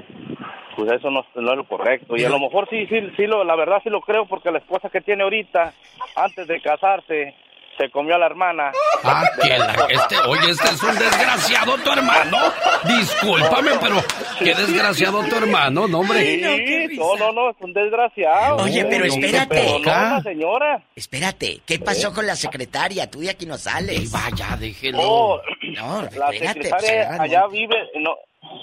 pues 0.86 0.92
eso 1.00 1.10
no, 1.12 1.26
no 1.36 1.52
es 1.52 1.58
lo 1.58 1.64
correcto. 1.68 2.16
Y 2.18 2.24
a 2.24 2.30
lo 2.30 2.40
mejor 2.40 2.68
sí, 2.70 2.86
sí, 2.88 2.96
sí, 3.18 3.26
lo, 3.28 3.44
la 3.44 3.56
verdad 3.56 3.80
sí 3.84 3.90
lo 3.90 4.02
creo, 4.02 4.26
porque 4.26 4.52
la 4.52 4.60
esposa 4.60 4.90
que 4.90 5.02
tiene 5.02 5.24
ahorita, 5.24 5.74
antes 6.16 6.48
de 6.48 6.62
casarse, 6.62 7.36
se 7.78 7.90
comió 7.92 8.16
a 8.16 8.18
la 8.18 8.26
hermana. 8.26 8.72
Ah, 9.04 9.24
que 9.42 9.58
la- 9.58 9.88
este, 9.90 10.18
oye, 10.28 10.52
este 10.52 10.68
es 10.68 10.84
un 10.84 10.98
desgraciado 11.00 11.78
tu 11.78 11.92
hermano. 11.92 12.38
Discúlpame, 12.84 13.72
pero 13.82 13.96
qué 14.40 14.54
desgraciado 14.54 15.24
tu 15.24 15.36
hermano, 15.38 15.88
no, 15.88 16.00
hombre. 16.00 16.20
Sí, 16.20 16.98
no, 16.98 17.16
no, 17.16 17.32
no, 17.32 17.50
es 17.52 17.56
un 17.62 17.72
desgraciado. 17.74 18.58
Oye, 18.64 18.84
pero 18.86 19.06
espérate. 19.06 19.48
pero 19.50 19.80
no, 19.80 19.86
la 19.86 20.22
señora. 20.24 20.82
Espérate, 20.96 21.62
¿qué 21.66 21.80
pasó 21.80 22.14
con 22.14 22.26
la 22.28 22.36
secretaria? 22.36 23.10
Tú 23.10 23.20
de 23.20 23.30
aquí 23.30 23.46
no 23.46 23.58
sales. 23.58 24.12
Vaya, 24.12 24.58
déjelo. 24.60 24.98
Oh, 25.02 25.42
No, 25.78 26.02
la 26.02 26.30
espérate. 26.32 26.64
secretaria 26.64 27.22
allá 27.22 27.48
vive, 27.48 27.78
no, 28.00 28.12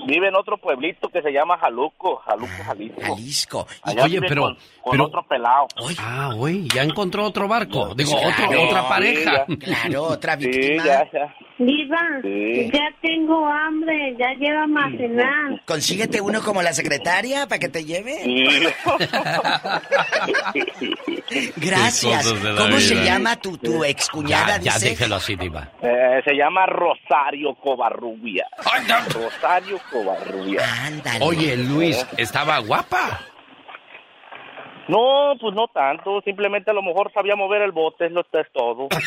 vive 0.07 0.28
en 0.28 0.36
otro 0.36 0.57
pueblito 0.59 1.09
que 1.09 1.23
se 1.23 1.31
llama 1.32 1.59
Jaluco, 1.59 2.16
Jaluco, 2.16 2.53
Jalisco. 2.65 3.01
Jalisco. 3.03 3.66
Allá 3.82 4.05
Oye, 4.05 4.15
vive 4.16 4.28
pero- 4.28 4.43
con, 4.43 4.55
con 4.82 4.90
pero- 4.93 5.05
otro 5.07 5.23
pelado. 5.28 5.66
Ah, 5.98 6.31
güey, 6.35 6.69
ya 6.69 6.82
encontró 6.82 7.24
otro 7.24 7.48
barco. 7.48 7.94
Digo, 7.94 8.12
Claro. 8.12 8.28
otro, 8.47 8.62
otra 8.65 8.89
pareja. 8.89 9.47
Claro, 9.47 10.03
otra 10.05 10.36
Sí, 10.39 10.47
víctima. 10.47 10.85
ya, 10.85 11.11
ya. 11.12 11.35
Diva, 11.59 12.20
Sí. 12.23 12.70
ya 12.70 12.87
tengo 13.01 13.47
hambre, 13.47 14.15
ya 14.19 14.35
llévame 14.35 14.78
a 14.81 14.91
cenar. 14.99 15.62
Consíguete 15.65 16.20
uno 16.20 16.43
como 16.43 16.61
la 16.61 16.74
secretaria 16.74 17.47
para 17.47 17.59
que 17.59 17.69
te 17.70 17.83
lleve. 17.85 18.19
Gracias. 21.57 22.31
¿Cómo 22.59 22.78
se 22.78 22.95
vida. 22.95 23.05
llama 23.05 23.37
tu, 23.37 23.57
tu 23.57 23.83
excuñada? 23.85 24.59
Ya, 24.59 24.77
ya 24.78 25.16
así, 25.16 25.35
Diva. 25.37 25.69
Eh, 25.83 26.20
se 26.24 26.35
llama 26.35 26.66
Rosario 26.66 27.55
Covarrubia. 27.55 28.47
Rosario 29.15 29.81
Covarrubia. 29.91 30.61
Oye, 31.23 31.57
Luis, 31.57 32.07
¿estaba 32.19 32.59
guapa? 32.59 33.20
No, 34.89 35.35
pues 35.41 35.55
no 35.55 35.66
tanto, 35.69 36.20
simplemente 36.20 36.70
a 36.70 36.74
lo 36.74 36.83
mejor 36.83 37.11
sabía 37.12 37.35
mover 37.35 37.62
el 37.62 37.73
bote, 37.73 38.09
lo 38.11 38.20
es 38.20 38.47
todo. 38.53 38.89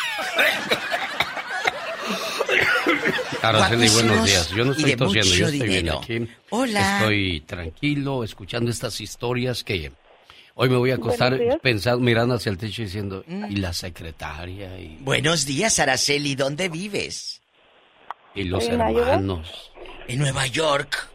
Araceli, 3.41 3.89
buenos 3.89 4.25
días. 4.25 4.49
Yo 4.49 4.65
no 4.65 4.71
estoy 4.71 4.95
tosiendo, 4.95 5.33
yo 5.33 5.47
estoy 5.47 5.67
bien 5.67 5.89
aquí. 5.89 6.27
Hola. 6.49 6.99
Estoy 6.99 7.41
tranquilo, 7.41 8.23
escuchando 8.23 8.69
estas 8.69 8.99
historias 8.99 9.63
que 9.63 9.91
hoy 10.55 10.69
me 10.69 10.77
voy 10.77 10.91
a 10.91 10.95
acostar 10.95 11.39
pensando, 11.61 11.99
mirando 11.99 12.35
hacia 12.35 12.49
el 12.51 12.57
techo 12.57 12.81
y 12.81 12.85
diciendo, 12.85 13.23
¿y 13.27 13.55
la 13.55 13.73
secretaria? 13.73 14.77
¿Y, 14.79 14.97
Buenos 15.01 15.45
días, 15.45 15.79
Araceli. 15.79 16.35
¿Dónde 16.35 16.69
vives? 16.69 17.39
y 18.35 18.43
los 18.43 18.67
hermanos? 18.67 19.71
En 20.07 20.19
Nueva 20.19 20.47
York. 20.47 21.09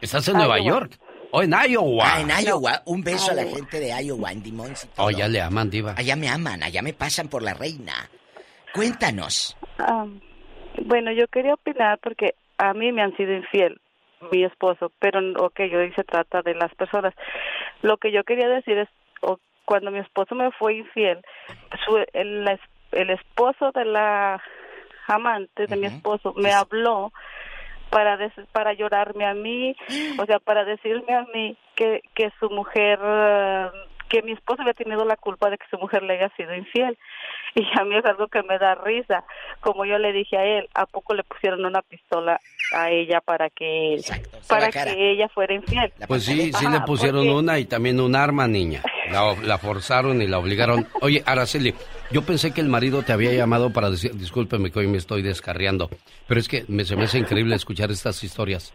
¿Estás 0.00 0.28
en 0.28 0.34
Nueva. 0.36 0.58
York? 0.60 0.98
¿O 1.32 1.42
en 1.42 1.52
Iowa? 1.52 2.14
Ah, 2.14 2.20
en 2.20 2.46
Iowa. 2.46 2.82
Un 2.86 3.02
beso 3.02 3.32
a 3.32 3.34
la 3.34 3.44
gente 3.44 3.80
de 3.80 3.88
Iowa, 4.04 4.32
en 4.32 4.42
Dimons. 4.42 4.86
Oh, 4.96 5.10
ya 5.10 5.28
le 5.28 5.40
aman, 5.40 5.70
Diva. 5.70 5.94
Allá 5.96 6.14
me 6.16 6.28
aman, 6.28 6.62
allá 6.62 6.82
me 6.82 6.92
pasan 6.92 7.28
por 7.28 7.42
la 7.42 7.54
reina. 7.54 8.08
Cuéntanos. 8.72 9.56
Ah, 9.78 10.06
bueno, 10.84 11.12
yo 11.12 11.26
quería 11.28 11.54
opinar 11.54 11.98
porque 12.02 12.34
a 12.58 12.72
mí 12.74 12.92
me 12.92 13.02
han 13.02 13.16
sido 13.16 13.32
infiel 13.32 13.80
mi 14.32 14.44
esposo, 14.44 14.90
pero 14.98 15.20
ok, 15.44 15.60
hoy 15.60 15.92
se 15.94 16.04
trata 16.04 16.42
de 16.42 16.54
las 16.54 16.74
personas. 16.74 17.14
Lo 17.82 17.98
que 17.98 18.10
yo 18.12 18.24
quería 18.24 18.48
decir 18.48 18.78
es, 18.78 18.88
cuando 19.64 19.90
mi 19.90 19.98
esposo 19.98 20.34
me 20.34 20.50
fue 20.52 20.74
infiel, 20.74 21.20
su, 21.84 21.96
el, 22.12 22.58
el 22.92 23.10
esposo 23.10 23.72
de 23.72 23.84
la 23.84 24.42
amante 25.08 25.66
de 25.66 25.76
mi 25.76 25.86
esposo 25.86 26.32
me 26.36 26.52
habló 26.52 27.12
para 27.90 28.16
des- 28.16 28.48
para 28.52 28.72
llorarme 28.72 29.24
a 29.26 29.34
mí, 29.34 29.76
o 30.18 30.24
sea, 30.26 30.38
para 30.38 30.64
decirme 30.64 31.14
a 31.14 31.24
mí 31.34 31.56
que 31.74 32.00
que 32.14 32.30
su 32.40 32.48
mujer 32.50 32.98
que 34.08 34.22
mi 34.22 34.32
esposo 34.32 34.62
había 34.62 34.74
tenido 34.74 35.04
la 35.04 35.16
culpa 35.16 35.50
de 35.50 35.58
que 35.58 35.66
su 35.70 35.78
mujer 35.78 36.02
le 36.02 36.14
haya 36.14 36.28
sido 36.36 36.54
infiel. 36.54 36.96
Y 37.54 37.64
a 37.80 37.84
mí 37.84 37.96
es 37.96 38.04
algo 38.04 38.28
que 38.28 38.42
me 38.42 38.58
da 38.58 38.74
risa. 38.74 39.24
Como 39.60 39.84
yo 39.86 39.98
le 39.98 40.12
dije 40.12 40.36
a 40.36 40.44
él, 40.44 40.68
¿a 40.74 40.84
poco 40.86 41.14
le 41.14 41.22
pusieron 41.24 41.64
una 41.64 41.80
pistola 41.82 42.38
a 42.74 42.90
ella 42.90 43.20
para 43.24 43.48
que 43.48 43.98
para 44.46 44.70
que 44.70 45.12
ella 45.12 45.28
fuera 45.30 45.54
infiel? 45.54 45.90
Pues 46.06 46.24
sí, 46.24 46.52
sí 46.52 46.66
Ajá, 46.66 46.78
le 46.78 46.80
pusieron 46.84 47.22
porque- 47.26 47.38
una 47.38 47.58
y 47.58 47.64
también 47.64 47.98
un 48.00 48.14
arma, 48.14 48.46
niña. 48.46 48.82
La, 49.10 49.34
la 49.42 49.56
forzaron 49.56 50.20
y 50.20 50.26
la 50.26 50.38
obligaron. 50.38 50.86
Oye, 51.00 51.22
Araceli, 51.24 51.74
yo 52.10 52.22
pensé 52.22 52.52
que 52.52 52.60
el 52.60 52.68
marido 52.68 53.02
te 53.02 53.12
había 53.12 53.32
llamado 53.32 53.72
para 53.72 53.88
decir, 53.88 54.12
discúlpeme 54.14 54.70
que 54.70 54.80
hoy 54.80 54.88
me 54.88 54.98
estoy 54.98 55.22
descarriando, 55.22 55.88
pero 56.28 56.38
es 56.40 56.48
que 56.48 56.64
me, 56.68 56.84
se 56.84 56.96
me 56.96 57.04
hace 57.04 57.18
increíble 57.18 57.54
escuchar 57.56 57.90
estas 57.90 58.22
historias. 58.22 58.74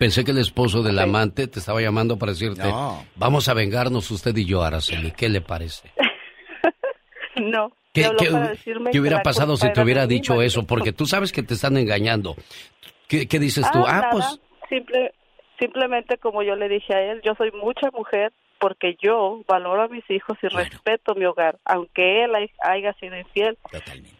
Pensé 0.00 0.24
que 0.24 0.30
el 0.30 0.38
esposo 0.38 0.82
del 0.82 0.98
amante 0.98 1.46
te 1.46 1.58
estaba 1.58 1.82
llamando 1.82 2.18
para 2.18 2.32
decirte, 2.32 2.62
No. 2.62 3.04
vamos 3.16 3.50
a 3.50 3.52
vengarnos 3.52 4.10
usted 4.10 4.34
y 4.34 4.46
yo, 4.46 4.62
Araceli. 4.62 5.10
¿Qué 5.12 5.28
le 5.28 5.42
parece? 5.42 5.92
No. 7.36 7.70
¿Qué, 7.92 8.08
hubiera 8.98 9.22
pasado 9.22 9.56
si 9.56 9.66
te 9.66 9.72
era 9.72 9.82
hubiera 9.82 10.06
dicho 10.06 10.42
eso? 10.42 10.66
Porque 10.66 10.92
tú 10.92 11.06
sabes 11.06 11.32
que 11.32 11.42
te 11.42 11.54
están 11.54 11.76
engañando. 11.76 12.34
¿Qué, 13.08 13.28
qué 13.28 13.38
dices 13.38 13.70
tú? 13.72 13.78
Ah, 13.86 13.92
nada, 13.92 14.10
pues 14.10 14.40
simple, 14.68 15.12
simplemente 15.58 16.18
como 16.18 16.42
yo 16.42 16.54
le 16.56 16.68
dije 16.68 16.94
a 16.94 17.12
él, 17.12 17.20
yo 17.22 17.34
soy 17.36 17.50
mucha 17.52 17.90
mujer 17.92 18.32
porque 18.60 18.96
yo 19.02 19.42
valoro 19.48 19.82
a 19.82 19.88
mis 19.88 20.08
hijos 20.10 20.36
y 20.42 20.48
respeto 20.48 21.14
mi 21.14 21.24
hogar, 21.24 21.56
aunque 21.64 22.24
él 22.24 22.34
hay- 22.34 22.50
haya 22.62 22.92
sido 22.94 23.16
infiel. 23.18 23.58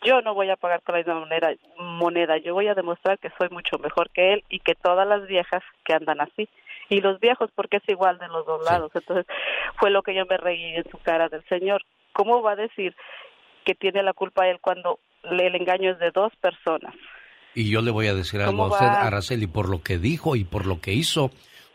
Yo 0.05 0.23
no 0.23 0.35
voy 0.35 0.51
a 0.51 0.57
pagar 0.57 0.83
con 0.83 0.95
la 0.95 0.99
misma 1.01 1.21
moneda, 1.21 1.53
moneda, 1.79 2.39
yo 2.39 2.55
voy 2.55 2.67
a 2.67 2.75
demostrar 2.75 3.19
que 3.19 3.31
soy 3.39 3.49
mucho 3.51 3.79
mejor 3.79 4.11
que 4.11 4.33
él 4.33 4.45
y 4.49 4.59
que 4.61 4.75
todas 4.75 5.07
las 5.07 5.27
viejas 5.29 5.63
que 5.85 5.93
andan 5.93 6.21
así 6.21 6.49
y 6.89 7.01
los 7.01 7.21
viejos 7.21 7.51
porque 7.55 7.77
es 7.77 7.89
igual 7.89 8.19
de 8.19 8.29
los 8.29 8.45
dos 8.47 8.65
lados. 8.65 8.91
Entonces 8.95 9.27
fue 9.79 9.91
lo 9.91 10.03
que 10.03 10.15
yo 10.15 10.25
me 10.27 10.39
reí 10.39 10.75
en 10.75 10.91
su 10.91 10.99
cara 10.99 11.29
del 11.29 11.45
señor. 11.49 11.83
¿Cómo 12.13 12.43
va 12.43 12.53
a 12.53 12.57
decir 12.57 12.97
que 13.65 13.75
tiene 13.75 14.03
la 14.03 14.15
culpa 14.15 14.49
él 14.49 14.59
cuando 14.61 14.99
el 15.23 15.55
engaño 15.55 15.91
es 15.91 15.99
de 15.99 16.11
dos 16.13 16.33
personas. 16.41 16.95
Y 17.55 17.71
yo 17.71 17.83
le 17.83 17.91
voy 17.91 18.07
a 18.07 18.15
decir 18.15 18.41
algo 18.41 18.65
a 18.65 18.69
usted, 18.69 18.87
Araceli, 18.87 19.47
por 19.47 19.69
lo 19.69 19.83
que 19.83 19.99
dijo 19.99 20.35
y 20.37 20.45
por 20.45 20.67
lo 20.67 20.81
que 20.81 20.93
hizo, 20.93 21.31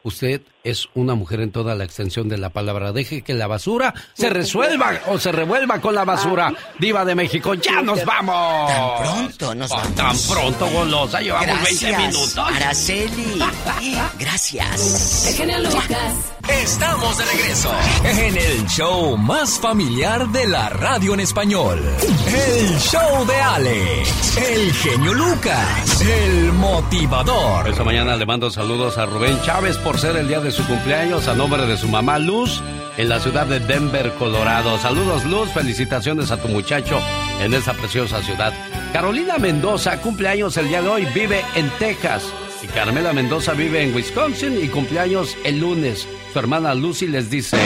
Usted 0.05 0.43
es 0.63 0.87
una 0.93 1.15
mujer 1.15 1.39
en 1.41 1.51
toda 1.51 1.73
la 1.73 1.83
extensión 1.83 2.29
de 2.29 2.37
la 2.37 2.51
palabra. 2.51 2.91
Deje 2.91 3.23
que 3.23 3.33
la 3.33 3.47
basura 3.47 3.91
se 4.13 4.29
resuelva 4.29 5.01
o 5.07 5.17
se 5.17 5.31
revuelva 5.31 5.81
con 5.81 5.95
la 5.95 6.05
basura. 6.05 6.53
Diva 6.77 7.03
de 7.03 7.15
México, 7.15 7.55
ya 7.55 7.81
nos 7.81 8.05
vamos. 8.05 8.69
Tan 8.69 9.01
pronto 9.01 9.55
nos 9.55 9.69
vamos. 9.71 9.95
Tan 9.95 10.15
pronto, 10.29 10.67
golosa. 10.67 11.21
Llevamos 11.21 11.63
20 11.63 11.97
minutos. 11.97 12.37
Araceli. 12.37 13.39
Gracias. 14.19 15.35
Lucas. 15.63 16.35
Estamos 16.47 17.17
de 17.17 17.25
regreso 17.25 17.71
en 18.03 18.37
el 18.37 18.65
show 18.67 19.17
más 19.17 19.59
familiar 19.59 20.27
de 20.29 20.47
la 20.47 20.69
radio 20.69 21.15
en 21.15 21.19
español. 21.19 21.81
El 22.27 22.79
show 22.79 23.25
de 23.25 23.35
Alex, 23.35 24.37
el 24.37 24.73
genio 24.73 25.13
Lucas, 25.13 26.01
el 26.01 26.53
motivador. 26.53 27.67
Esta 27.67 27.83
mañana 27.83 28.15
le 28.15 28.27
mando 28.27 28.51
saludos 28.51 28.97
a 28.99 29.07
Rubén 29.07 29.41
Chávez 29.41 29.77
por 29.77 29.97
ser 29.97 30.17
el 30.17 30.27
día 30.27 30.39
de 30.39 30.51
su 30.51 30.65
cumpleaños 30.67 31.27
a 31.27 31.33
nombre 31.33 31.65
de 31.65 31.77
su 31.77 31.87
mamá 31.87 32.19
Luz 32.19 32.61
en 32.97 33.09
la 33.09 33.19
ciudad 33.19 33.47
de 33.47 33.59
Denver, 33.59 34.13
Colorado. 34.13 34.77
Saludos 34.77 35.25
Luz, 35.25 35.49
felicitaciones 35.51 36.29
a 36.29 36.37
tu 36.37 36.47
muchacho 36.47 36.99
en 37.41 37.55
esa 37.55 37.73
preciosa 37.73 38.21
ciudad. 38.21 38.53
Carolina 38.93 39.39
Mendoza, 39.39 39.99
cumpleaños 39.99 40.55
el 40.57 40.67
día 40.67 40.81
de 40.83 40.89
hoy, 40.89 41.05
vive 41.13 41.43
en 41.55 41.69
Texas. 41.79 42.23
Carmela 42.75 43.13
Mendoza 43.13 43.53
vive 43.53 43.83
en 43.83 43.95
Wisconsin 43.95 44.61
y 44.61 44.67
cumpleaños 44.67 45.37
el 45.45 45.61
lunes. 45.61 46.05
Su 46.33 46.39
hermana 46.39 46.75
Lucy 46.75 47.07
les 47.07 47.29
dice... 47.29 47.57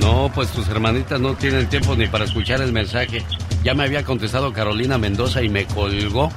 No, 0.00 0.32
pues 0.34 0.48
tus 0.48 0.66
hermanitas 0.70 1.20
no 1.20 1.34
tienen 1.34 1.68
tiempo 1.68 1.94
ni 1.94 2.06
para 2.06 2.24
escuchar 2.24 2.62
el 2.62 2.72
mensaje. 2.72 3.22
Ya 3.62 3.74
me 3.74 3.84
había 3.84 4.02
contestado 4.02 4.54
Carolina 4.54 4.96
Mendoza 4.96 5.42
y 5.42 5.50
me 5.50 5.66
colgó. 5.66 6.32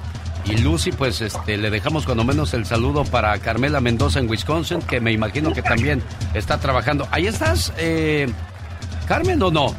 Y 0.45 0.57
Lucy, 0.57 0.91
pues 0.91 1.21
este, 1.21 1.57
le 1.57 1.69
dejamos 1.69 2.05
cuando 2.05 2.23
menos 2.23 2.53
el 2.53 2.65
saludo 2.65 3.03
para 3.03 3.37
Carmela 3.39 3.79
Mendoza 3.79 4.19
en 4.19 4.29
Wisconsin, 4.29 4.81
que 4.81 4.99
me 4.99 5.11
imagino 5.11 5.53
que 5.53 5.61
también 5.61 6.01
está 6.33 6.57
trabajando. 6.57 7.07
¿Ahí 7.11 7.27
estás, 7.27 7.71
eh, 7.77 8.27
Carmen, 9.07 9.41
o 9.43 9.51
no? 9.51 9.75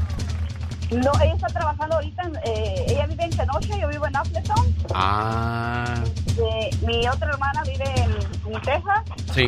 No, 0.93 1.11
ella 1.23 1.35
está 1.35 1.47
trabajando 1.49 1.97
ahorita, 1.97 2.23
eh, 2.45 2.85
ella 2.89 3.07
vive 3.07 3.25
en 3.25 3.31
Kenosha, 3.31 3.79
yo 3.79 3.89
vivo 3.89 4.07
en 4.07 4.17
Appleton. 4.17 4.75
Ah. 4.95 5.95
Eh, 6.39 6.71
mi 6.87 7.09
otra 7.09 7.31
hermana 7.31 7.63
vive 7.63 7.85
en, 7.97 8.61
Texas. 8.61 9.03
Sí. 9.35 9.47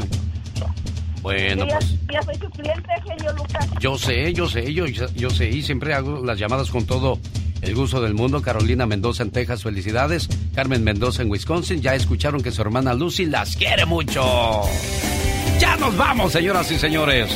Bueno, 1.24 1.66
ya, 1.66 1.78
pues. 1.78 1.94
Ya 2.12 2.22
soy 2.22 2.34
su 2.34 2.51
cliente, 2.51 2.88
genio 3.02 3.32
Lucas. 3.32 3.66
Yo 3.80 3.96
sé, 3.96 4.34
yo 4.34 4.46
sé, 4.46 4.74
yo, 4.74 4.84
yo 4.86 5.30
sé, 5.30 5.48
y 5.48 5.62
siempre 5.62 5.94
hago 5.94 6.22
las 6.22 6.38
llamadas 6.38 6.68
con 6.70 6.84
todo 6.84 7.18
el 7.62 7.74
gusto 7.74 8.02
del 8.02 8.12
mundo. 8.12 8.42
Carolina 8.42 8.84
Mendoza 8.84 9.22
en 9.22 9.30
Texas, 9.30 9.62
felicidades. 9.62 10.28
Carmen 10.55 10.84
Mendoza 10.84 11.22
en 11.22 11.30
Wisconsin. 11.30 11.80
Ya 11.80 11.94
escucharon 11.94 12.42
que 12.42 12.51
su 12.51 12.60
hermana 12.60 12.92
Lucy 12.92 13.24
las 13.24 13.56
quiere 13.56 13.86
mucho. 13.86 14.22
Ya 15.59 15.76
nos 15.76 15.96
vamos, 15.96 16.30
señoras 16.30 16.70
y 16.70 16.78
señores. 16.78 17.34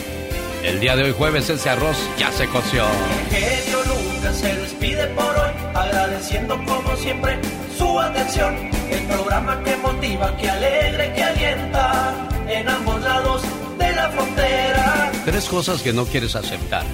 El 0.63 0.81
día 0.81 0.95
de 0.95 1.05
hoy 1.05 1.15
jueves 1.17 1.49
ese 1.49 1.71
arroz 1.71 1.97
ya 2.19 2.31
se 2.31 2.47
coció. 2.49 2.85
Genio 3.31 3.79
Lucas 3.85 4.37
se 4.37 4.55
despide 4.55 5.07
por 5.15 5.35
hoy, 5.35 5.51
agradeciendo 5.75 6.63
como 6.67 6.95
siempre 6.97 7.39
su 7.79 7.99
atención. 7.99 8.55
El 8.91 9.03
programa 9.07 9.63
que 9.65 9.77
motiva, 9.79 10.37
que 10.37 10.51
alegra, 10.51 11.15
que 11.15 11.23
alienta 11.23 12.29
en 12.51 12.69
ambos 12.69 13.01
lados 13.01 13.43
de 13.79 13.93
la 13.93 14.11
frontera. 14.11 15.13
Tres 15.25 15.45
cosas 15.47 15.83
que 15.83 15.93
no 15.93 16.05
quieres 16.05 16.37
aceptar. 16.37 16.85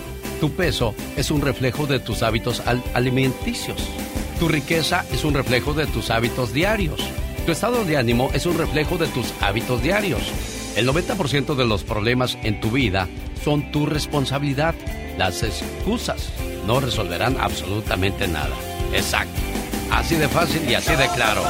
Tu 0.40 0.50
peso 0.50 0.94
es 1.16 1.30
un 1.30 1.40
reflejo 1.40 1.86
de 1.86 2.00
tus 2.00 2.22
hábitos 2.22 2.62
alimenticios. 2.94 3.88
Tu 4.38 4.48
riqueza 4.48 5.04
es 5.12 5.24
un 5.24 5.34
reflejo 5.34 5.72
de 5.72 5.86
tus 5.86 6.10
hábitos 6.10 6.52
diarios. 6.52 7.00
Tu 7.46 7.52
estado 7.52 7.84
de 7.84 7.96
ánimo 7.96 8.30
es 8.34 8.46
un 8.46 8.58
reflejo 8.58 8.98
de 8.98 9.06
tus 9.08 9.32
hábitos 9.40 9.82
diarios. 9.82 10.22
El 10.76 10.88
90% 10.88 11.54
de 11.54 11.64
los 11.64 11.84
problemas 11.84 12.36
en 12.42 12.60
tu 12.60 12.70
vida 12.70 13.08
son 13.44 13.70
tu 13.70 13.86
responsabilidad. 13.86 14.74
Las 15.16 15.42
excusas 15.42 16.30
no 16.66 16.80
resolverán 16.80 17.36
absolutamente 17.40 18.26
nada. 18.26 18.54
Exacto. 18.92 19.40
Así 19.90 20.16
de 20.16 20.28
fácil 20.28 20.68
y 20.68 20.74
así 20.74 20.94
de 20.96 21.06
claro. 21.08 21.42